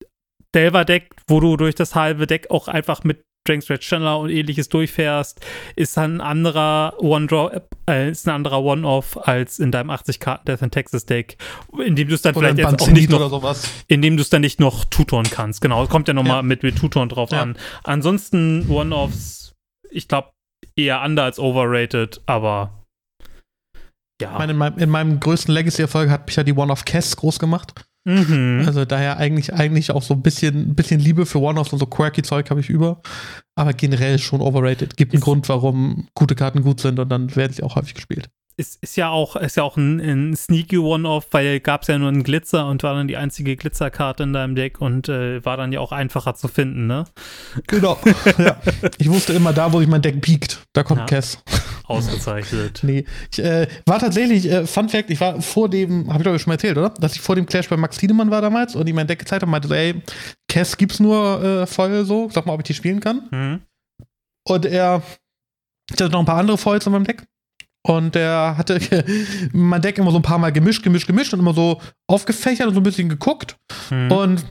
Delver-Deck, 0.56 1.14
wo 1.28 1.38
du 1.38 1.56
durch 1.56 1.76
das 1.76 1.94
halbe 1.94 2.26
Deck 2.26 2.50
auch 2.50 2.66
einfach 2.66 3.04
mit 3.04 3.22
Dragon's 3.46 3.70
Red 3.70 3.80
Channel 3.80 4.16
und 4.16 4.30
ähnliches 4.30 4.68
durchfährst, 4.68 5.40
ist 5.76 5.96
ein 5.98 6.20
anderer 6.20 6.94
One-Draw, 6.98 7.60
äh, 7.88 8.10
ist 8.10 8.26
ein 8.26 8.34
anderer 8.34 8.64
One-Off 8.64 9.28
als 9.28 9.60
in 9.60 9.70
deinem 9.70 9.90
80 9.90 10.18
Karten 10.18 10.46
Death 10.46 10.62
in 10.62 10.72
Texas 10.72 11.06
Deck, 11.06 11.36
in 11.78 11.94
dem 11.94 12.08
du 12.08 12.14
es 12.14 12.22
dann 12.22 12.34
oder 12.34 12.48
vielleicht 12.48 12.72
jetzt 12.72 12.82
auch 12.82 12.90
nicht 12.90 13.08
noch, 13.08 13.56
in 13.86 14.02
dem 14.02 14.16
du 14.16 14.22
es 14.22 14.30
dann 14.30 14.40
nicht 14.40 14.58
noch 14.58 14.84
tutorn 14.86 15.26
kannst. 15.30 15.60
Genau, 15.60 15.86
kommt 15.86 16.08
ja 16.08 16.14
nochmal 16.14 16.38
ja. 16.38 16.42
mit, 16.42 16.64
mit 16.64 16.76
Tutorn 16.76 17.08
drauf 17.08 17.30
ja. 17.30 17.42
an. 17.42 17.56
Ansonsten 17.84 18.68
One-Offs, 18.68 19.54
ich 19.90 20.08
glaube, 20.08 20.32
eher 20.74 21.02
under 21.02 21.22
als 21.22 21.38
overrated, 21.38 22.22
aber 22.26 22.85
ja. 24.20 24.32
Ich 24.32 24.38
meine, 24.38 24.52
in, 24.52 24.58
meinem, 24.58 24.78
in 24.78 24.90
meinem 24.90 25.20
größten 25.20 25.52
Legacy-Erfolg 25.52 26.10
hat 26.10 26.26
mich 26.26 26.36
ja 26.36 26.42
die 26.42 26.54
One-Off 26.54 26.84
Cass 26.84 27.16
groß 27.16 27.38
gemacht. 27.38 27.74
Mhm. 28.04 28.62
Also 28.66 28.84
daher 28.84 29.16
eigentlich, 29.16 29.52
eigentlich 29.52 29.90
auch 29.90 30.02
so 30.02 30.14
ein 30.14 30.22
bisschen, 30.22 30.74
bisschen 30.74 31.00
Liebe 31.00 31.26
für 31.26 31.40
One-Offs 31.40 31.72
und 31.72 31.80
so 31.80 31.86
quirky 31.86 32.22
Zeug 32.22 32.50
habe 32.50 32.60
ich 32.60 32.68
über. 32.68 33.00
Aber 33.56 33.72
generell 33.72 34.18
schon 34.18 34.40
overrated. 34.40 34.96
Gibt 34.96 35.12
einen 35.12 35.22
Grund, 35.22 35.48
warum 35.48 36.08
gute 36.14 36.34
Karten 36.34 36.62
gut 36.62 36.80
sind 36.80 36.98
und 36.98 37.08
dann 37.08 37.34
werden 37.34 37.52
sie 37.52 37.62
auch 37.62 37.74
häufig 37.74 37.94
gespielt 37.94 38.30
ist, 38.58 38.82
ist 38.82 38.96
ja 38.96 39.10
auch, 39.10 39.36
ist 39.36 39.56
ja 39.56 39.62
auch 39.62 39.76
ein, 39.76 40.00
ein 40.00 40.34
sneaky 40.34 40.78
One-Off, 40.78 41.26
weil 41.32 41.60
gab 41.60 41.82
es 41.82 41.88
ja 41.88 41.98
nur 41.98 42.08
einen 42.08 42.22
Glitzer 42.22 42.66
und 42.66 42.82
war 42.82 42.94
dann 42.94 43.06
die 43.06 43.16
einzige 43.16 43.54
Glitzerkarte 43.54 44.22
in 44.22 44.32
deinem 44.32 44.54
Deck 44.54 44.80
und 44.80 45.08
äh, 45.08 45.44
war 45.44 45.58
dann 45.58 45.72
ja 45.72 45.80
auch 45.80 45.92
einfacher 45.92 46.34
zu 46.34 46.48
finden, 46.48 46.86
ne? 46.86 47.04
Genau. 47.66 47.98
ja. 48.38 48.58
Ich 48.96 49.10
wusste 49.10 49.34
immer 49.34 49.52
da, 49.52 49.72
wo 49.72 49.80
ich 49.80 49.88
mein 49.88 50.00
Deck 50.00 50.22
piekt, 50.22 50.66
da 50.72 50.82
kommt 50.82 51.00
ja. 51.00 51.06
Cass. 51.06 51.42
Ausgezeichnet. 51.84 52.80
nee. 52.82 53.04
Ich 53.30 53.38
äh, 53.38 53.68
war 53.84 53.98
tatsächlich, 53.98 54.50
äh, 54.50 54.66
Fun 54.66 54.88
Fact, 54.88 55.10
ich 55.10 55.20
war 55.20 55.40
vor 55.42 55.68
dem, 55.68 56.08
habe 56.08 56.18
ich 56.18 56.22
glaube 56.22 56.36
ich 56.36 56.42
schon 56.42 56.50
mal 56.50 56.54
erzählt, 56.54 56.78
oder? 56.78 56.90
Dass 56.90 57.14
ich 57.14 57.20
vor 57.20 57.36
dem 57.36 57.46
Clash 57.46 57.68
bei 57.68 57.76
Max 57.76 57.98
Tiedemann 57.98 58.30
war 58.30 58.40
damals 58.40 58.74
und 58.74 58.88
ihm 58.88 58.96
mein 58.96 59.06
Deck 59.06 59.18
gezeigt 59.18 59.42
habe 59.42 59.50
und 59.50 59.52
meinte 59.52 59.76
ey, 59.76 60.02
Cass 60.48 60.78
gibt's 60.78 60.98
nur 60.98 61.42
äh, 61.44 61.66
voll 61.66 62.04
so, 62.06 62.30
sag 62.30 62.46
mal, 62.46 62.54
ob 62.54 62.60
ich 62.60 62.66
die 62.66 62.74
spielen 62.74 63.00
kann. 63.00 63.28
Mhm. 63.30 63.60
Und 64.48 64.64
er, 64.64 65.02
ich 65.90 66.00
hatte 66.00 66.10
noch 66.10 66.20
ein 66.20 66.26
paar 66.26 66.38
andere 66.38 66.56
Foils 66.56 66.86
in 66.86 66.92
meinem 66.92 67.04
Deck. 67.04 67.26
Und 67.86 68.16
der 68.16 68.56
hatte 68.58 68.80
mein 69.52 69.80
Deck 69.80 69.98
immer 69.98 70.10
so 70.10 70.18
ein 70.18 70.22
paar 70.22 70.38
Mal 70.38 70.50
gemischt, 70.50 70.82
gemischt, 70.82 71.06
gemischt 71.06 71.32
und 71.32 71.40
immer 71.40 71.54
so 71.54 71.80
aufgefächert 72.08 72.66
und 72.66 72.74
so 72.74 72.80
ein 72.80 72.84
bisschen 72.84 73.08
geguckt. 73.08 73.56
Mhm. 73.90 74.10
Und 74.10 74.44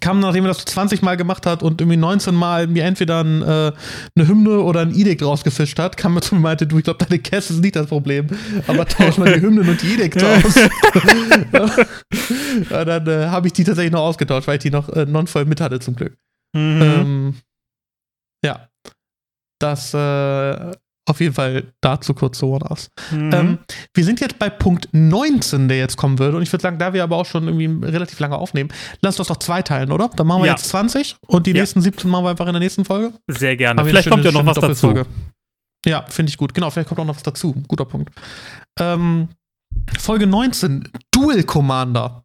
kam, 0.00 0.20
nachdem 0.20 0.44
er 0.44 0.48
das 0.48 0.64
20 0.66 1.02
Mal 1.02 1.16
gemacht 1.16 1.46
hat 1.46 1.62
und 1.62 1.80
irgendwie 1.80 1.96
19 1.96 2.34
Mal 2.34 2.66
mir 2.66 2.84
entweder 2.84 3.24
ein, 3.24 3.42
äh, 3.42 3.72
eine 4.14 4.28
Hymne 4.28 4.60
oder 4.60 4.80
ein 4.80 4.94
Edikt 4.94 5.22
rausgefischt 5.22 5.78
hat, 5.78 5.96
kam 5.96 6.16
er 6.16 6.22
zu 6.22 6.34
mir 6.34 6.38
und 6.38 6.42
meinte, 6.42 6.66
du, 6.66 6.78
ich 6.78 6.84
glaube, 6.84 7.04
deine 7.04 7.18
Käse 7.18 7.54
ist 7.54 7.60
nicht 7.60 7.76
das 7.76 7.86
Problem, 7.86 8.26
aber 8.66 8.86
tausch 8.86 9.16
mal 9.16 9.32
die 9.32 9.40
Hymnen 9.40 9.68
und 9.68 9.80
die 9.80 9.94
Edikt 9.94 10.22
aus. 10.22 10.54
ja, 12.70 12.84
dann 12.84 13.06
äh, 13.06 13.26
habe 13.28 13.46
ich 13.46 13.54
die 13.54 13.64
tatsächlich 13.64 13.92
noch 13.92 14.02
ausgetauscht, 14.02 14.46
weil 14.46 14.56
ich 14.56 14.62
die 14.62 14.70
noch 14.70 14.88
äh, 14.90 15.06
non-voll 15.06 15.46
mit 15.46 15.60
hatte, 15.60 15.80
zum 15.80 15.96
Glück. 15.96 16.16
Mhm. 16.54 16.82
Ähm, 16.82 17.34
ja. 18.44 18.68
Das 19.58 19.94
äh, 19.94 20.72
auf 21.06 21.20
jeden 21.20 21.34
Fall 21.34 21.72
dazu 21.80 22.14
kurz 22.14 22.38
so 22.38 22.58
was. 22.60 22.90
Mhm. 23.10 23.32
Ähm, 23.32 23.58
wir 23.94 24.04
sind 24.04 24.20
jetzt 24.20 24.38
bei 24.38 24.48
Punkt 24.50 24.88
19, 24.92 25.68
der 25.68 25.78
jetzt 25.78 25.96
kommen 25.96 26.18
würde. 26.18 26.36
Und 26.36 26.42
ich 26.42 26.52
würde 26.52 26.62
sagen, 26.62 26.78
da 26.78 26.92
wir 26.92 27.02
aber 27.02 27.16
auch 27.16 27.26
schon 27.26 27.48
irgendwie 27.48 27.86
relativ 27.86 28.20
lange 28.20 28.36
aufnehmen, 28.36 28.70
lass 29.00 29.18
uns 29.18 29.28
doch 29.28 29.38
zwei 29.38 29.62
teilen, 29.62 29.90
oder? 29.90 30.08
Dann 30.08 30.26
machen 30.26 30.42
wir 30.42 30.46
ja. 30.46 30.52
jetzt 30.52 30.68
20 30.68 31.16
und 31.26 31.46
die 31.46 31.50
ja. 31.52 31.60
nächsten 31.60 31.80
17 31.80 32.10
machen 32.10 32.24
wir 32.24 32.30
einfach 32.30 32.46
in 32.46 32.52
der 32.52 32.60
nächsten 32.60 32.84
Folge. 32.84 33.12
Sehr 33.28 33.56
gerne. 33.56 33.80
Aber 33.80 33.88
vielleicht 33.88 34.10
kommt 34.10 34.24
ja 34.24 34.32
noch 34.32 34.46
was 34.46 34.58
dazu. 34.58 34.94
Ja, 35.84 36.04
finde 36.08 36.30
ich 36.30 36.36
gut. 36.36 36.54
Genau, 36.54 36.70
vielleicht 36.70 36.88
kommt 36.88 37.00
auch 37.00 37.04
noch 37.04 37.16
was 37.16 37.24
dazu. 37.24 37.54
Guter 37.66 37.84
Punkt. 37.84 38.10
Ähm, 38.78 39.28
Folge 39.98 40.26
19, 40.26 40.88
Dual 41.10 41.42
Commander. 41.42 42.24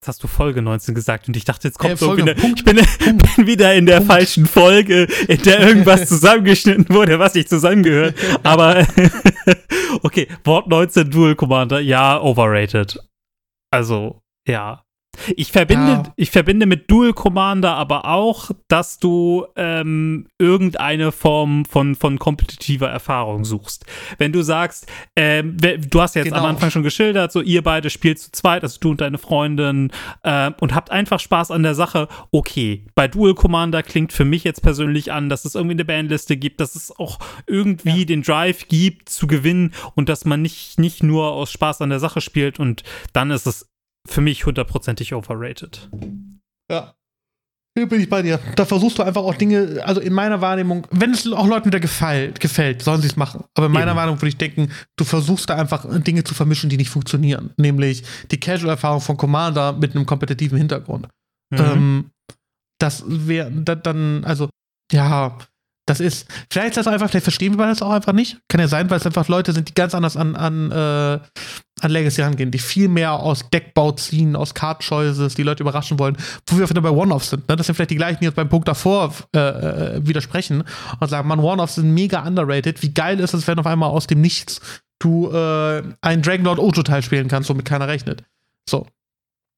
Jetzt 0.00 0.06
hast 0.06 0.22
du 0.22 0.28
Folge 0.28 0.62
19 0.62 0.94
gesagt 0.94 1.26
und 1.26 1.36
ich 1.36 1.44
dachte, 1.44 1.66
jetzt 1.66 1.76
kommt 1.76 1.94
äh, 1.94 1.96
so 1.96 2.16
wieder, 2.16 2.34
Punkt, 2.34 2.60
ich 2.60 2.64
bin, 2.64 2.76
bin, 3.36 3.46
wieder 3.48 3.74
in 3.74 3.84
der 3.84 3.96
Punkt. 3.96 4.12
falschen 4.12 4.46
Folge, 4.46 5.08
in 5.26 5.42
der 5.42 5.58
irgendwas 5.58 6.06
zusammengeschnitten 6.08 6.88
wurde, 6.90 7.18
was 7.18 7.34
nicht 7.34 7.48
zusammengehört. 7.48 8.14
Aber 8.44 8.86
okay, 10.04 10.28
Wort 10.44 10.68
19 10.68 11.10
Dual 11.10 11.34
Commander, 11.34 11.80
ja, 11.80 12.20
overrated. 12.20 13.00
Also, 13.72 14.22
ja, 14.46 14.84
ich 15.36 15.52
verbinde, 15.52 15.92
ja. 15.92 16.02
ich 16.16 16.30
verbinde 16.30 16.66
mit 16.66 16.90
Dual 16.90 17.12
Commander 17.12 17.74
aber 17.74 18.04
auch, 18.06 18.50
dass 18.68 18.98
du 18.98 19.46
ähm, 19.56 20.26
irgendeine 20.38 21.12
Form 21.12 21.64
von, 21.64 21.94
von 21.94 22.18
kompetitiver 22.18 22.88
Erfahrung 22.88 23.44
suchst. 23.44 23.84
Wenn 24.18 24.32
du 24.32 24.42
sagst, 24.42 24.86
ähm, 25.16 25.56
du 25.58 26.00
hast 26.00 26.14
jetzt 26.14 26.26
genau. 26.26 26.38
am 26.38 26.46
Anfang 26.46 26.70
schon 26.70 26.82
geschildert, 26.82 27.32
so 27.32 27.40
ihr 27.40 27.62
beide 27.62 27.90
spielt 27.90 28.18
zu 28.18 28.32
zweit, 28.32 28.62
also 28.62 28.78
du 28.80 28.90
und 28.90 29.00
deine 29.00 29.18
Freundin, 29.18 29.90
äh, 30.22 30.50
und 30.60 30.74
habt 30.74 30.90
einfach 30.90 31.20
Spaß 31.20 31.50
an 31.50 31.62
der 31.62 31.74
Sache, 31.74 32.08
okay. 32.30 32.84
Bei 32.94 33.08
Dual 33.08 33.34
Commander 33.34 33.82
klingt 33.82 34.12
für 34.12 34.24
mich 34.24 34.44
jetzt 34.44 34.62
persönlich 34.62 35.12
an, 35.12 35.28
dass 35.28 35.44
es 35.44 35.54
irgendwie 35.54 35.74
eine 35.74 35.84
Bandliste 35.84 36.36
gibt, 36.36 36.60
dass 36.60 36.74
es 36.74 36.96
auch 36.98 37.18
irgendwie 37.46 38.00
ja. 38.00 38.04
den 38.04 38.22
Drive 38.22 38.68
gibt 38.68 39.08
zu 39.08 39.26
gewinnen 39.26 39.72
und 39.94 40.08
dass 40.08 40.24
man 40.24 40.42
nicht, 40.42 40.78
nicht 40.78 41.02
nur 41.02 41.32
aus 41.32 41.52
Spaß 41.52 41.80
an 41.82 41.90
der 41.90 42.00
Sache 42.00 42.20
spielt 42.20 42.58
und 42.58 42.82
dann 43.12 43.30
ist 43.30 43.46
es 43.46 43.68
für 44.08 44.20
mich 44.20 44.46
hundertprozentig 44.46 45.14
overrated. 45.14 45.88
Ja. 46.70 46.94
Hier 47.76 47.88
bin 47.88 48.00
ich 48.00 48.08
bei 48.08 48.22
dir. 48.22 48.40
Da 48.56 48.64
versuchst 48.64 48.98
du 48.98 49.04
einfach 49.04 49.22
auch 49.22 49.34
Dinge, 49.34 49.80
also 49.84 50.00
in 50.00 50.12
meiner 50.12 50.40
Wahrnehmung, 50.40 50.86
wenn 50.90 51.12
es 51.12 51.30
auch 51.30 51.46
Leuten 51.46 51.66
wieder 51.66 51.78
gefällt, 51.78 52.40
gefällt 52.40 52.82
sollen 52.82 53.00
sie 53.00 53.06
es 53.06 53.16
machen. 53.16 53.44
Aber 53.54 53.66
in 53.66 53.72
meiner 53.72 53.92
Eben. 53.92 53.96
Wahrnehmung 53.98 54.20
würde 54.20 54.30
ich 54.30 54.36
denken, 54.36 54.72
du 54.96 55.04
versuchst 55.04 55.48
da 55.48 55.56
einfach 55.56 55.86
Dinge 56.02 56.24
zu 56.24 56.34
vermischen, 56.34 56.70
die 56.70 56.76
nicht 56.76 56.90
funktionieren. 56.90 57.50
Nämlich 57.56 58.02
die 58.32 58.40
Casual-Erfahrung 58.40 59.00
von 59.00 59.16
Commander 59.16 59.74
mit 59.74 59.94
einem 59.94 60.06
kompetitiven 60.06 60.58
Hintergrund. 60.58 61.06
Mhm. 61.50 61.58
Ähm, 61.58 62.10
das 62.80 63.04
wäre 63.06 63.50
dann, 63.50 64.24
also, 64.24 64.48
ja, 64.90 65.38
das 65.88 66.00
ist, 66.00 66.26
vielleicht 66.50 66.70
ist 66.70 66.76
das 66.76 66.86
einfach, 66.86 67.08
vielleicht 67.08 67.24
verstehen 67.24 67.58
wir 67.58 67.66
das 67.66 67.80
auch 67.80 67.92
einfach 67.92 68.12
nicht. 68.12 68.38
Kann 68.48 68.60
ja 68.60 68.68
sein, 68.68 68.90
weil 68.90 68.98
es 68.98 69.06
einfach 69.06 69.28
Leute 69.28 69.52
sind, 69.52 69.68
die 69.68 69.74
ganz 69.74 69.94
anders 69.94 70.16
an, 70.16 70.36
an, 70.36 70.70
äh, 70.70 71.20
an 71.80 71.90
Legacy 71.90 72.22
rangehen, 72.22 72.50
die 72.50 72.58
viel 72.58 72.88
mehr 72.88 73.12
aus 73.12 73.48
Deckbau 73.50 73.92
ziehen, 73.92 74.36
aus 74.36 74.54
Card 74.54 74.82
Choices, 74.86 75.34
die 75.34 75.42
Leute 75.42 75.62
überraschen 75.62 75.98
wollen, 75.98 76.16
wo 76.46 76.58
wir 76.58 76.68
wieder 76.68 76.80
bei 76.80 76.90
One-Offs 76.90 77.30
sind. 77.30 77.48
Ne? 77.48 77.56
Das 77.56 77.66
sind 77.66 77.74
vielleicht 77.74 77.90
die 77.90 77.96
gleichen, 77.96 78.18
die 78.20 78.26
jetzt 78.26 78.36
beim 78.36 78.48
Punkt 78.48 78.68
davor 78.68 79.14
äh, 79.34 79.38
äh, 79.38 80.06
widersprechen 80.06 80.64
und 81.00 81.08
sagen, 81.08 81.28
man, 81.28 81.40
One-Offs 81.40 81.76
sind 81.76 81.92
mega 81.92 82.26
underrated. 82.26 82.82
Wie 82.82 82.92
geil 82.92 83.20
ist 83.20 83.34
es, 83.34 83.46
wenn 83.46 83.58
auf 83.58 83.66
einmal 83.66 83.90
aus 83.90 84.06
dem 84.06 84.20
Nichts 84.20 84.60
du 84.98 85.30
äh, 85.30 85.82
einen 86.00 86.22
Dragonlord 86.22 86.58
Ojo-Teil 86.58 87.02
spielen 87.02 87.28
kannst, 87.28 87.48
womit 87.48 87.64
keiner 87.64 87.88
rechnet. 87.88 88.24
So. 88.68 88.86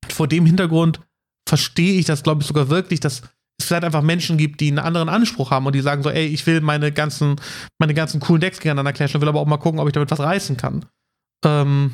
Vor 0.09 0.29
dem 0.29 0.47
Hintergrund 0.47 1.01
verstehe 1.49 1.99
ich 1.99 2.07
das, 2.07 2.23
glaube 2.23 2.43
ich, 2.43 2.49
sogar 2.49 2.69
wirklich, 2.69 3.01
dass 3.01 3.23
es 3.59 3.67
vielleicht 3.67 3.85
einfach 3.85 4.03
Menschen 4.03 4.37
gibt, 4.39 4.61
die 4.61 4.69
einen 4.69 4.79
anderen 4.79 5.09
Anspruch 5.09 5.51
haben 5.51 5.67
und 5.67 5.75
die 5.75 5.81
sagen 5.81 6.03
so, 6.03 6.11
ey, 6.11 6.27
ich 6.27 6.47
will 6.47 6.61
meine 6.61 6.93
ganzen, 6.93 7.37
meine 7.79 7.95
ganzen 7.95 8.21
coolen 8.21 8.41
Decks 8.41 8.59
gegeneinander 8.59 8.93
clashen, 8.93 9.21
will 9.21 9.29
aber 9.29 9.41
auch 9.41 9.47
mal 9.47 9.59
gucken, 9.59 9.81
ob 9.81 9.87
ich 9.87 9.93
damit 9.93 10.11
was 10.11 10.21
reißen 10.21 10.57
kann. 10.57 10.87
Ähm, 11.45 11.93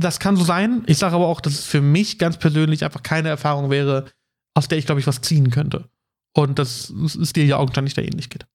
das 0.00 0.20
kann 0.20 0.36
so 0.36 0.44
sein. 0.44 0.82
Ich 0.86 0.98
sage 0.98 1.14
aber 1.14 1.26
auch, 1.26 1.40
dass 1.40 1.54
es 1.54 1.64
für 1.64 1.80
mich 1.80 2.18
ganz 2.18 2.38
persönlich 2.38 2.84
einfach 2.84 3.02
keine 3.02 3.28
Erfahrung 3.28 3.70
wäre, 3.70 4.06
aus 4.54 4.68
der 4.68 4.78
ich, 4.78 4.86
glaube 4.86 5.00
ich, 5.00 5.06
was 5.06 5.20
ziehen 5.20 5.50
könnte. 5.50 5.88
Und 6.34 6.58
das 6.58 6.90
ist 6.90 7.36
dir 7.36 7.44
ja 7.44 7.56
augenscheinlich 7.56 7.94
da 7.94 8.02
ähnlich 8.02 8.30
geht. 8.30 8.46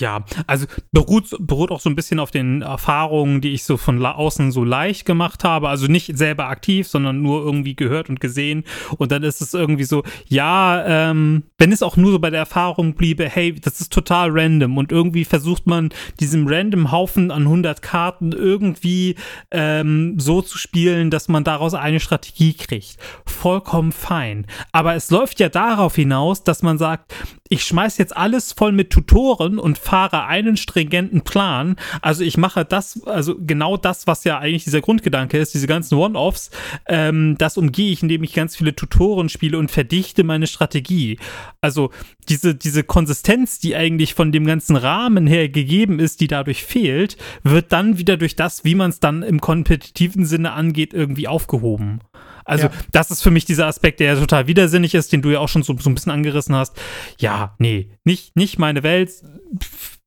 Ja, 0.00 0.24
also 0.48 0.66
beruht, 0.90 1.36
beruht 1.38 1.70
auch 1.70 1.78
so 1.78 1.88
ein 1.88 1.94
bisschen 1.94 2.18
auf 2.18 2.32
den 2.32 2.62
Erfahrungen, 2.62 3.40
die 3.40 3.52
ich 3.52 3.62
so 3.62 3.76
von 3.76 4.04
außen 4.04 4.50
so 4.50 4.64
leicht 4.64 5.06
gemacht 5.06 5.44
habe. 5.44 5.68
Also 5.68 5.86
nicht 5.86 6.18
selber 6.18 6.48
aktiv, 6.48 6.88
sondern 6.88 7.22
nur 7.22 7.44
irgendwie 7.44 7.76
gehört 7.76 8.08
und 8.08 8.18
gesehen. 8.18 8.64
Und 8.98 9.12
dann 9.12 9.22
ist 9.22 9.40
es 9.40 9.54
irgendwie 9.54 9.84
so, 9.84 10.02
ja, 10.26 10.84
ähm, 10.84 11.44
wenn 11.58 11.70
es 11.70 11.84
auch 11.84 11.96
nur 11.96 12.10
so 12.10 12.18
bei 12.18 12.30
der 12.30 12.40
Erfahrung 12.40 12.94
bliebe, 12.94 13.28
hey, 13.28 13.54
das 13.54 13.80
ist 13.80 13.92
total 13.92 14.30
random. 14.32 14.78
Und 14.78 14.90
irgendwie 14.90 15.24
versucht 15.24 15.68
man 15.68 15.90
diesem 16.18 16.48
random 16.48 16.90
Haufen 16.90 17.30
an 17.30 17.42
100 17.42 17.80
Karten 17.80 18.32
irgendwie 18.32 19.14
ähm, 19.52 20.18
so 20.18 20.42
zu 20.42 20.58
spielen, 20.58 21.12
dass 21.12 21.28
man 21.28 21.44
daraus 21.44 21.72
eine 21.72 22.00
Strategie 22.00 22.54
kriegt. 22.54 22.96
Vollkommen 23.26 23.92
fein. 23.92 24.48
Aber 24.72 24.96
es 24.96 25.12
läuft 25.12 25.38
ja 25.38 25.48
darauf 25.48 25.94
hinaus, 25.94 26.42
dass 26.42 26.64
man 26.64 26.78
sagt, 26.78 27.14
ich 27.48 27.62
schmeiß 27.62 27.98
jetzt 27.98 28.16
alles 28.16 28.52
voll 28.52 28.72
mit 28.72 28.90
Tutoren 28.90 29.60
und 29.60 29.83
fahre 29.84 30.26
einen 30.26 30.56
stringenten 30.56 31.22
Plan. 31.22 31.76
Also 32.00 32.24
ich 32.24 32.36
mache 32.36 32.64
das, 32.64 33.02
also 33.04 33.36
genau 33.38 33.76
das, 33.76 34.06
was 34.06 34.24
ja 34.24 34.38
eigentlich 34.38 34.64
dieser 34.64 34.80
Grundgedanke 34.80 35.38
ist, 35.38 35.54
diese 35.54 35.66
ganzen 35.66 35.96
One-Offs, 35.96 36.50
ähm, 36.88 37.36
das 37.38 37.56
umgehe 37.56 37.92
ich, 37.92 38.02
indem 38.02 38.24
ich 38.24 38.32
ganz 38.32 38.56
viele 38.56 38.74
Tutoren 38.74 39.28
spiele 39.28 39.58
und 39.58 39.70
verdichte 39.70 40.24
meine 40.24 40.46
Strategie. 40.46 41.18
Also 41.60 41.90
diese, 42.28 42.54
diese 42.54 42.82
Konsistenz, 42.82 43.58
die 43.58 43.76
eigentlich 43.76 44.14
von 44.14 44.32
dem 44.32 44.46
ganzen 44.46 44.76
Rahmen 44.76 45.26
her 45.26 45.48
gegeben 45.48 45.98
ist, 45.98 46.20
die 46.20 46.26
dadurch 46.26 46.64
fehlt, 46.64 47.16
wird 47.42 47.72
dann 47.72 47.98
wieder 47.98 48.16
durch 48.16 48.36
das, 48.36 48.64
wie 48.64 48.74
man 48.74 48.90
es 48.90 49.00
dann 49.00 49.22
im 49.22 49.40
kompetitiven 49.40 50.24
Sinne 50.24 50.52
angeht, 50.52 50.94
irgendwie 50.94 51.28
aufgehoben. 51.28 52.00
Also, 52.44 52.66
ja. 52.66 52.72
das 52.92 53.10
ist 53.10 53.22
für 53.22 53.30
mich 53.30 53.44
dieser 53.44 53.66
Aspekt, 53.66 54.00
der 54.00 54.14
ja 54.14 54.20
total 54.20 54.46
widersinnig 54.46 54.94
ist, 54.94 55.12
den 55.12 55.22
du 55.22 55.30
ja 55.30 55.38
auch 55.40 55.48
schon 55.48 55.62
so, 55.62 55.76
so 55.78 55.90
ein 55.90 55.94
bisschen 55.94 56.12
angerissen 56.12 56.54
hast. 56.54 56.80
Ja, 57.18 57.54
nee, 57.58 57.90
nicht, 58.04 58.36
nicht 58.36 58.58
meine 58.58 58.82
Welt. 58.82 59.10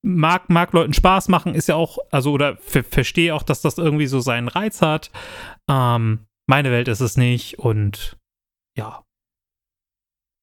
Mag, 0.03 0.49
mag 0.49 0.73
Leuten 0.73 0.93
Spaß 0.93 1.27
machen, 1.27 1.55
ist 1.55 1.67
ja 1.67 1.75
auch, 1.75 1.97
also, 2.11 2.31
oder 2.31 2.57
verstehe 2.57 3.33
auch, 3.33 3.43
dass 3.43 3.61
das 3.61 3.77
irgendwie 3.77 4.07
so 4.07 4.19
seinen 4.19 4.47
Reiz 4.47 4.81
hat. 4.81 5.11
Ähm, 5.69 6.27
meine 6.47 6.71
Welt 6.71 6.87
ist 6.87 7.01
es 7.01 7.17
nicht 7.17 7.59
und 7.59 8.17
ja. 8.77 9.03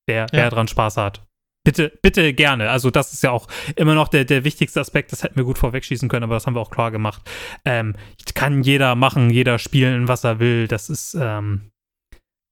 Wer, 0.06 0.22
ja. 0.24 0.28
wer 0.32 0.50
dran 0.50 0.68
Spaß 0.68 0.98
hat, 0.98 1.24
Bitte, 1.64 1.98
bitte 2.02 2.34
gerne. 2.34 2.68
Also, 2.68 2.90
das 2.90 3.14
ist 3.14 3.22
ja 3.22 3.30
auch 3.30 3.48
immer 3.74 3.94
noch 3.94 4.08
der, 4.08 4.26
der 4.26 4.44
wichtigste 4.44 4.80
Aspekt. 4.80 5.12
Das 5.12 5.22
hätten 5.22 5.36
wir 5.36 5.44
gut 5.44 5.56
vorwegschießen 5.56 6.10
können, 6.10 6.24
aber 6.24 6.34
das 6.34 6.46
haben 6.46 6.54
wir 6.54 6.60
auch 6.60 6.70
klar 6.70 6.90
gemacht. 6.90 7.22
Ähm, 7.64 7.96
kann 8.34 8.62
jeder 8.62 8.94
machen, 8.94 9.30
jeder 9.30 9.58
spielen, 9.58 10.06
was 10.06 10.24
er 10.24 10.40
will. 10.40 10.68
Das 10.68 10.90
ist, 10.90 11.16
ähm, 11.18 11.70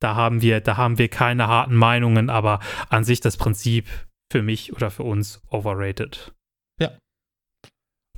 da 0.02 0.14
haben 0.14 0.42
wir, 0.42 0.60
da 0.60 0.76
haben 0.76 0.98
wir 0.98 1.08
keine 1.08 1.46
harten 1.46 1.74
Meinungen, 1.74 2.30
aber 2.30 2.60
an 2.88 3.04
sich 3.04 3.20
das 3.20 3.36
Prinzip 3.36 3.86
für 4.32 4.42
mich 4.42 4.72
oder 4.72 4.90
für 4.90 5.04
uns 5.04 5.40
overrated. 5.50 6.32
Ja. 6.80 6.88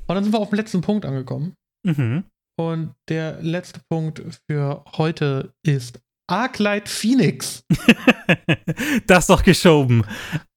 Und 0.06 0.14
dann 0.14 0.24
sind 0.24 0.32
wir 0.32 0.40
auf 0.40 0.50
den 0.50 0.56
letzten 0.56 0.80
Punkt 0.80 1.04
angekommen. 1.04 1.54
Mhm. 1.84 2.24
Und 2.56 2.94
der 3.08 3.42
letzte 3.42 3.80
Punkt 3.90 4.22
für 4.48 4.84
heute 4.96 5.52
ist 5.66 6.00
Arclight 6.28 6.88
Phoenix. 6.88 7.64
das 9.06 9.26
doch 9.26 9.42
geschoben. 9.42 10.04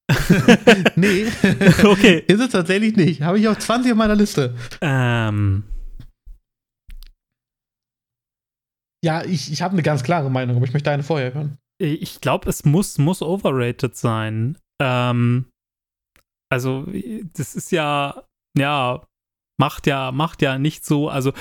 nee. 0.95 1.25
okay. 1.83 2.23
Ist 2.27 2.39
es 2.39 2.49
tatsächlich 2.49 2.95
nicht. 2.95 3.21
Habe 3.21 3.39
ich 3.39 3.47
auf 3.47 3.57
20 3.57 3.91
auf 3.91 3.97
meiner 3.97 4.15
Liste. 4.15 4.55
Ähm. 4.81 5.63
Ja, 9.07 9.23
ich, 9.23 9.53
ich 9.53 9.61
habe 9.61 9.71
eine 9.71 9.83
ganz 9.83 10.03
klare 10.03 10.29
Meinung, 10.29 10.57
aber 10.57 10.65
ich 10.65 10.73
möchte 10.73 10.91
eine 10.91 11.01
vorher 11.01 11.33
hören. 11.33 11.57
Ich 11.79 12.19
glaube, 12.19 12.49
es 12.49 12.65
muss, 12.65 12.97
muss 12.97 13.21
overrated 13.21 13.95
sein. 13.95 14.57
Ähm, 14.81 15.45
also, 16.51 16.85
das 17.33 17.55
ist 17.55 17.71
ja, 17.71 18.23
ja, 18.57 19.07
macht 19.57 19.87
ja, 19.87 20.11
macht 20.11 20.41
ja 20.41 20.59
nicht 20.59 20.85
so, 20.85 21.07
also 21.07 21.31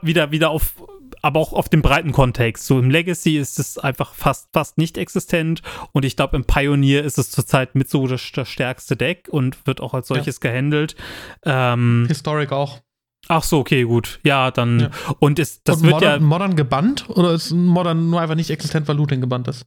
wieder, 0.00 0.30
wieder 0.30 0.48
auf, 0.48 0.82
aber 1.20 1.40
auch 1.40 1.52
auf 1.52 1.68
dem 1.68 1.82
breiten 1.82 2.12
Kontext. 2.12 2.64
So 2.64 2.78
im 2.78 2.88
Legacy 2.88 3.36
ist 3.36 3.58
es 3.58 3.76
einfach 3.76 4.14
fast, 4.14 4.48
fast 4.54 4.78
nicht 4.78 4.96
existent 4.96 5.60
und 5.92 6.06
ich 6.06 6.16
glaube, 6.16 6.38
im 6.38 6.46
Pioneer 6.46 7.04
ist 7.04 7.18
es 7.18 7.30
zurzeit 7.30 7.74
mit 7.74 7.90
so 7.90 8.06
das, 8.06 8.32
das 8.32 8.48
stärkste 8.48 8.96
Deck 8.96 9.28
und 9.30 9.66
wird 9.66 9.82
auch 9.82 9.92
als 9.92 10.08
solches 10.08 10.40
ja. 10.42 10.50
gehandelt. 10.50 10.96
Ähm, 11.44 12.06
Historic 12.08 12.50
auch. 12.50 12.80
Ach 13.28 13.42
so, 13.42 13.58
okay, 13.58 13.82
gut. 13.84 14.20
Ja, 14.24 14.50
dann. 14.50 14.80
Ja. 14.80 14.90
Und 15.20 15.38
ist, 15.38 15.62
das 15.64 15.78
und 15.78 15.84
wird 15.84 15.94
Modern, 15.94 16.20
ja. 16.20 16.26
Modern 16.26 16.56
gebannt 16.56 17.08
oder 17.10 17.32
ist 17.32 17.52
Modern 17.52 18.10
nur 18.10 18.20
einfach 18.20 18.34
nicht 18.34 18.50
existent, 18.50 18.88
weil 18.88 18.96
Looting 18.96 19.20
gebannt 19.20 19.48
ist? 19.48 19.66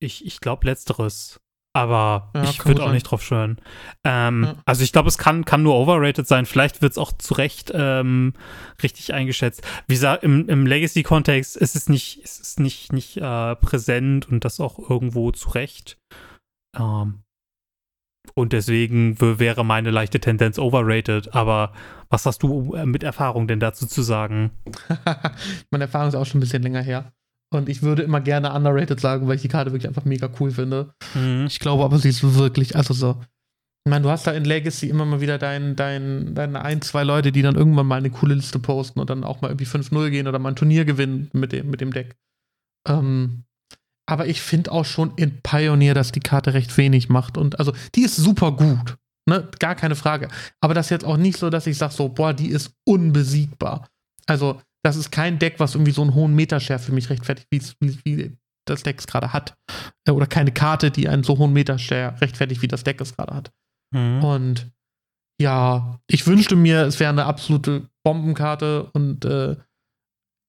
Ich, 0.00 0.24
ich 0.24 0.40
glaube, 0.40 0.66
letzteres. 0.66 1.40
Aber 1.72 2.30
ja, 2.34 2.42
ich 2.44 2.64
würde 2.66 2.82
auch 2.82 2.90
nicht 2.90 3.04
drauf 3.04 3.22
schwören. 3.22 3.60
Ähm, 4.02 4.42
ja. 4.44 4.54
Also 4.64 4.82
ich 4.82 4.90
glaube, 4.90 5.08
es 5.08 5.18
kann, 5.18 5.44
kann 5.44 5.62
nur 5.62 5.76
overrated 5.76 6.26
sein. 6.26 6.44
Vielleicht 6.44 6.82
wird 6.82 6.92
es 6.92 6.98
auch 6.98 7.12
zu 7.12 7.34
Recht 7.34 7.70
ähm, 7.72 8.32
richtig 8.82 9.14
eingeschätzt. 9.14 9.62
Wie 9.86 9.94
gesagt, 9.94 10.24
im, 10.24 10.48
im 10.48 10.66
Legacy-Kontext 10.66 11.56
ist 11.56 11.76
es 11.76 11.88
nicht, 11.88 12.22
ist 12.22 12.40
es 12.40 12.58
nicht, 12.58 12.92
nicht 12.92 13.18
äh, 13.18 13.54
präsent 13.54 14.28
und 14.28 14.44
das 14.44 14.58
auch 14.58 14.90
irgendwo 14.90 15.30
zu 15.30 15.50
Recht. 15.50 15.96
Ähm, 16.76 17.22
und 18.34 18.52
deswegen 18.52 19.20
wäre 19.20 19.64
meine 19.64 19.90
leichte 19.90 20.20
Tendenz 20.20 20.58
overrated. 20.58 21.34
Aber 21.34 21.72
was 22.08 22.26
hast 22.26 22.42
du 22.42 22.74
äh, 22.74 22.86
mit 22.86 23.02
Erfahrung 23.02 23.48
denn 23.48 23.60
dazu 23.60 23.86
zu 23.86 24.02
sagen? 24.02 24.50
meine 25.70 25.84
Erfahrung 25.84 26.08
ist 26.08 26.14
auch 26.14 26.26
schon 26.26 26.38
ein 26.38 26.40
bisschen 26.40 26.62
länger 26.62 26.82
her. 26.82 27.12
Und 27.52 27.68
ich 27.68 27.82
würde 27.82 28.02
immer 28.02 28.20
gerne 28.20 28.52
underrated 28.52 29.00
sagen, 29.00 29.26
weil 29.26 29.36
ich 29.36 29.42
die 29.42 29.48
Karte 29.48 29.72
wirklich 29.72 29.88
einfach 29.88 30.04
mega 30.04 30.30
cool 30.38 30.52
finde. 30.52 30.94
Mhm. 31.14 31.46
Ich 31.46 31.58
glaube 31.58 31.84
aber, 31.84 31.98
sie 31.98 32.08
ist 32.08 32.22
wirklich, 32.36 32.76
also 32.76 32.94
so. 32.94 33.20
Ich 33.84 33.90
meine, 33.90 34.02
du 34.02 34.10
hast 34.10 34.26
da 34.26 34.32
in 34.32 34.44
Legacy 34.44 34.88
immer 34.88 35.04
mal 35.04 35.20
wieder 35.20 35.38
dein, 35.38 35.74
dein, 35.74 36.34
deine 36.34 36.62
ein, 36.62 36.82
zwei 36.82 37.02
Leute, 37.02 37.32
die 37.32 37.42
dann 37.42 37.56
irgendwann 37.56 37.86
mal 37.86 37.96
eine 37.96 38.10
coole 38.10 38.34
Liste 38.34 38.58
posten 38.58 39.00
und 39.00 39.10
dann 39.10 39.24
auch 39.24 39.40
mal 39.40 39.48
irgendwie 39.48 39.64
5-0 39.64 40.10
gehen 40.10 40.28
oder 40.28 40.38
mal 40.38 40.50
ein 40.50 40.56
Turnier 40.56 40.84
gewinnen 40.84 41.30
mit 41.32 41.52
dem, 41.52 41.70
mit 41.70 41.80
dem 41.80 41.92
Deck. 41.92 42.14
Ähm, 42.86 43.44
aber 44.10 44.26
ich 44.26 44.42
finde 44.42 44.72
auch 44.72 44.84
schon 44.84 45.12
in 45.14 45.40
Pioneer, 45.40 45.94
dass 45.94 46.10
die 46.10 46.20
Karte 46.20 46.52
recht 46.52 46.76
wenig 46.76 47.08
macht. 47.08 47.38
Und 47.38 47.58
also, 47.60 47.72
die 47.94 48.02
ist 48.02 48.16
super 48.16 48.52
gut. 48.52 48.96
Ne? 49.28 49.48
Gar 49.60 49.76
keine 49.76 49.94
Frage. 49.94 50.28
Aber 50.60 50.74
das 50.74 50.86
ist 50.86 50.90
jetzt 50.90 51.04
auch 51.04 51.16
nicht 51.16 51.38
so, 51.38 51.48
dass 51.48 51.68
ich 51.68 51.78
sage 51.78 51.92
so, 51.92 52.08
boah, 52.08 52.34
die 52.34 52.48
ist 52.48 52.74
unbesiegbar. 52.84 53.86
Also, 54.26 54.60
das 54.82 54.96
ist 54.96 55.12
kein 55.12 55.38
Deck, 55.38 55.54
was 55.58 55.76
irgendwie 55.76 55.92
so 55.92 56.02
einen 56.02 56.14
hohen 56.14 56.34
Metashare 56.34 56.80
für 56.80 56.92
mich 56.92 57.08
rechtfertigt, 57.08 57.46
wie, 57.50 57.98
wie 58.04 58.36
das 58.66 58.82
Deck 58.82 58.98
es 58.98 59.06
gerade 59.06 59.32
hat. 59.32 59.54
Äh, 60.04 60.10
oder 60.10 60.26
keine 60.26 60.50
Karte, 60.50 60.90
die 60.90 61.08
einen 61.08 61.22
so 61.22 61.38
hohen 61.38 61.52
Metashare 61.52 62.20
rechtfertigt, 62.20 62.62
wie 62.62 62.68
das 62.68 62.82
Deck 62.82 63.00
es 63.00 63.16
gerade 63.16 63.34
hat. 63.34 63.52
Mhm. 63.94 64.24
Und 64.24 64.72
ja, 65.40 66.00
ich 66.08 66.26
wünschte 66.26 66.56
mir, 66.56 66.82
es 66.82 66.98
wäre 66.98 67.10
eine 67.10 67.26
absolute 67.26 67.88
Bombenkarte 68.04 68.90
und 68.92 69.24
äh, 69.24 69.56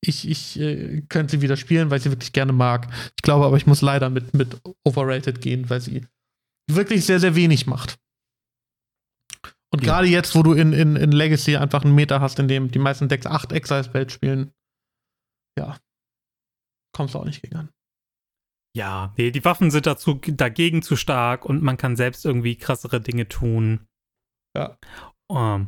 ich, 0.03 0.27
ich 0.27 0.59
äh, 0.59 1.01
könnte 1.09 1.31
sie 1.31 1.41
wieder 1.41 1.57
spielen, 1.57 1.89
weil 1.89 1.97
ich 1.97 2.03
sie 2.03 2.11
wirklich 2.11 2.33
gerne 2.33 2.53
mag. 2.53 2.91
Ich 3.15 3.21
glaube 3.21 3.45
aber, 3.45 3.57
ich 3.57 3.67
muss 3.67 3.81
leider 3.81 4.09
mit, 4.09 4.33
mit 4.33 4.59
Overrated 4.83 5.41
gehen, 5.41 5.69
weil 5.69 5.81
sie 5.81 6.05
wirklich 6.69 7.05
sehr, 7.05 7.19
sehr 7.19 7.35
wenig 7.35 7.67
macht. 7.67 7.99
Und 9.73 9.83
ja. 9.83 9.93
gerade 9.93 10.07
jetzt, 10.07 10.35
wo 10.35 10.43
du 10.43 10.53
in, 10.53 10.73
in, 10.73 10.95
in 10.95 11.11
Legacy 11.11 11.55
einfach 11.55 11.83
einen 11.83 11.95
Meter 11.95 12.19
hast, 12.19 12.39
in 12.39 12.47
dem 12.47 12.71
die 12.71 12.79
meisten 12.79 13.07
Decks 13.07 13.25
8 13.25 13.51
Exile-Spells 13.53 14.11
spielen, 14.11 14.51
ja, 15.57 15.77
kommst 16.95 17.13
du 17.13 17.19
auch 17.19 17.25
nicht 17.25 17.41
gegen 17.41 17.55
an. 17.55 17.69
Ja, 18.75 19.13
nee, 19.17 19.31
die 19.31 19.43
Waffen 19.43 19.69
sind 19.69 19.85
dazu, 19.85 20.15
dagegen 20.15 20.81
zu 20.81 20.95
stark 20.95 21.45
und 21.45 21.61
man 21.61 21.77
kann 21.77 21.95
selbst 21.95 22.25
irgendwie 22.25 22.55
krassere 22.55 23.01
Dinge 23.01 23.27
tun. 23.27 23.87
Ja. 24.57 24.77
Um, 25.29 25.37
ähm, 25.37 25.67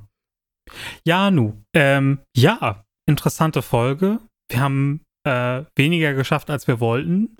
ja, 1.06 1.30
nu. 1.30 1.64
Ähm, 1.74 2.20
ja, 2.36 2.86
interessante 3.06 3.62
Folge. 3.62 4.20
Wir 4.50 4.60
haben 4.60 5.02
äh, 5.26 5.64
weniger 5.76 6.14
geschafft, 6.14 6.50
als 6.50 6.68
wir 6.68 6.80
wollten. 6.80 7.38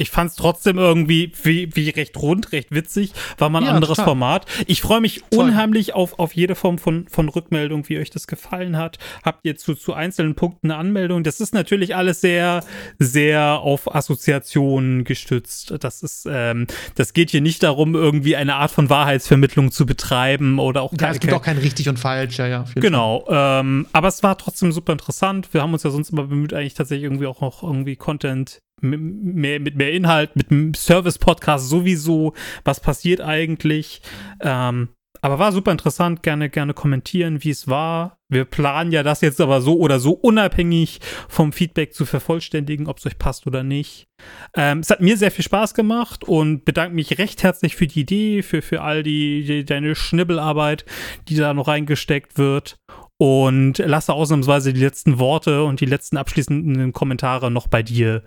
Ich 0.00 0.10
fand 0.10 0.30
es 0.30 0.36
trotzdem 0.36 0.78
irgendwie 0.78 1.32
wie, 1.42 1.74
wie 1.74 1.90
recht 1.90 2.16
rund, 2.16 2.52
recht 2.52 2.70
witzig. 2.70 3.12
War 3.36 3.50
mal 3.50 3.58
ein 3.58 3.64
ja, 3.64 3.72
anderes 3.72 3.96
total. 3.96 4.04
Format. 4.04 4.46
Ich 4.68 4.80
freue 4.80 5.00
mich 5.00 5.24
Voll. 5.34 5.46
unheimlich 5.46 5.92
auf, 5.92 6.20
auf 6.20 6.36
jede 6.36 6.54
Form 6.54 6.78
von, 6.78 7.08
von 7.08 7.28
Rückmeldung, 7.28 7.88
wie 7.88 7.98
euch 7.98 8.10
das 8.10 8.28
gefallen 8.28 8.76
hat. 8.76 8.98
Habt 9.24 9.44
ihr 9.44 9.56
zu, 9.56 9.74
zu 9.74 9.94
einzelnen 9.94 10.36
Punkten 10.36 10.70
eine 10.70 10.78
Anmeldung? 10.78 11.24
Das 11.24 11.40
ist 11.40 11.52
natürlich 11.52 11.96
alles 11.96 12.20
sehr, 12.20 12.62
sehr 13.00 13.58
auf 13.58 13.92
Assoziationen 13.92 15.02
gestützt. 15.02 15.74
Das 15.80 16.04
ist, 16.04 16.28
ähm, 16.30 16.68
das 16.94 17.12
geht 17.12 17.30
hier 17.30 17.40
nicht 17.40 17.64
darum, 17.64 17.96
irgendwie 17.96 18.36
eine 18.36 18.54
Art 18.54 18.70
von 18.70 18.88
Wahrheitsvermittlung 18.88 19.72
zu 19.72 19.84
betreiben 19.84 20.60
oder 20.60 20.82
auch. 20.82 20.92
Ja, 21.00 21.10
es 21.10 21.18
gibt 21.18 21.32
auch 21.32 21.42
kein 21.42 21.58
richtig 21.58 21.88
und 21.88 21.98
falsch, 21.98 22.38
ja, 22.38 22.46
ja. 22.46 22.64
Genau. 22.76 23.26
Ähm, 23.28 23.88
aber 23.90 24.06
es 24.06 24.22
war 24.22 24.38
trotzdem 24.38 24.70
super 24.70 24.92
interessant. 24.92 25.52
Wir 25.52 25.60
haben 25.60 25.72
uns 25.72 25.82
ja 25.82 25.90
sonst 25.90 26.10
immer 26.10 26.22
bemüht, 26.22 26.54
eigentlich 26.54 26.74
tatsächlich 26.74 27.02
irgendwie 27.02 27.26
auch 27.26 27.40
noch 27.40 27.64
irgendwie 27.64 27.96
Content 27.96 28.62
mehr, 28.82 29.60
mit 29.60 29.76
mehr 29.76 29.92
Inhalt, 29.92 30.36
mit 30.36 30.50
einem 30.50 30.74
Service-Podcast 30.74 31.68
sowieso, 31.68 32.34
was 32.64 32.80
passiert 32.80 33.20
eigentlich. 33.20 34.02
Ähm, 34.40 34.88
aber 35.20 35.38
war 35.38 35.52
super 35.52 35.72
interessant, 35.72 36.22
gerne, 36.22 36.48
gerne 36.48 36.74
kommentieren, 36.74 37.42
wie 37.42 37.50
es 37.50 37.68
war. 37.68 38.18
Wir 38.28 38.44
planen 38.44 38.92
ja 38.92 39.02
das 39.02 39.20
jetzt 39.20 39.40
aber 39.40 39.60
so 39.60 39.78
oder 39.78 39.98
so 39.98 40.12
unabhängig 40.12 41.00
vom 41.28 41.52
Feedback 41.52 41.94
zu 41.94 42.04
vervollständigen, 42.04 42.86
ob 42.86 42.98
es 42.98 43.06
euch 43.06 43.18
passt 43.18 43.46
oder 43.46 43.62
nicht. 43.62 44.06
Ähm, 44.54 44.80
es 44.80 44.90
hat 44.90 45.00
mir 45.00 45.16
sehr 45.16 45.30
viel 45.30 45.44
Spaß 45.44 45.74
gemacht 45.74 46.24
und 46.24 46.64
bedanke 46.64 46.94
mich 46.94 47.18
recht 47.18 47.42
herzlich 47.42 47.74
für 47.74 47.86
die 47.86 48.00
Idee, 48.00 48.42
für, 48.42 48.62
für 48.62 48.82
all 48.82 49.02
die, 49.02 49.44
die 49.44 49.64
deine 49.64 49.94
Schnibbelarbeit, 49.94 50.84
die 51.28 51.36
da 51.36 51.54
noch 51.54 51.68
reingesteckt 51.68 52.38
wird 52.38 52.78
und 53.18 53.78
lasse 53.78 54.12
ausnahmsweise 54.12 54.72
die 54.72 54.80
letzten 54.80 55.18
Worte 55.18 55.64
und 55.64 55.80
die 55.80 55.86
letzten 55.86 56.16
abschließenden 56.16 56.92
Kommentare 56.92 57.50
noch 57.50 57.66
bei 57.66 57.82
dir. 57.82 58.22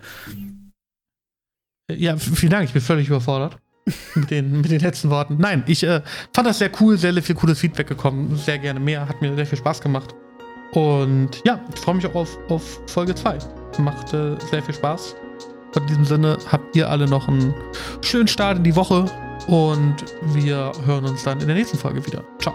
Ja, 1.90 2.16
vielen 2.16 2.50
Dank, 2.50 2.66
ich 2.66 2.72
bin 2.72 2.82
völlig 2.82 3.08
überfordert 3.08 3.56
mit 4.14 4.30
den, 4.30 4.60
mit 4.60 4.70
den 4.70 4.80
letzten 4.80 5.10
Worten. 5.10 5.38
Nein, 5.38 5.64
ich 5.66 5.82
äh, 5.82 6.02
fand 6.32 6.46
das 6.46 6.58
sehr 6.58 6.70
cool, 6.80 6.96
sehr, 6.96 7.20
viel 7.22 7.34
cooles 7.34 7.58
Feedback 7.58 7.88
gekommen, 7.88 8.36
sehr 8.36 8.58
gerne 8.58 8.80
mehr, 8.80 9.08
hat 9.08 9.20
mir 9.20 9.34
sehr 9.34 9.46
viel 9.46 9.58
Spaß 9.58 9.80
gemacht. 9.80 10.14
Und 10.72 11.42
ja, 11.44 11.60
ich 11.74 11.80
freue 11.80 11.96
mich 11.96 12.06
auch 12.06 12.14
auf, 12.14 12.38
auf 12.48 12.80
Folge 12.86 13.14
2. 13.14 13.38
Macht 13.78 14.14
äh, 14.14 14.36
sehr 14.50 14.62
viel 14.62 14.74
Spaß. 14.74 15.16
In 15.76 15.86
diesem 15.86 16.04
Sinne 16.04 16.38
habt 16.50 16.76
ihr 16.76 16.88
alle 16.88 17.06
noch 17.06 17.28
einen 17.28 17.54
schönen 18.02 18.28
Start 18.28 18.58
in 18.58 18.64
die 18.64 18.76
Woche 18.76 19.06
und 19.46 19.96
wir 20.34 20.72
hören 20.84 21.04
uns 21.06 21.24
dann 21.24 21.40
in 21.40 21.46
der 21.46 21.56
nächsten 21.56 21.78
Folge 21.78 22.06
wieder. 22.06 22.22
Ciao. 22.40 22.54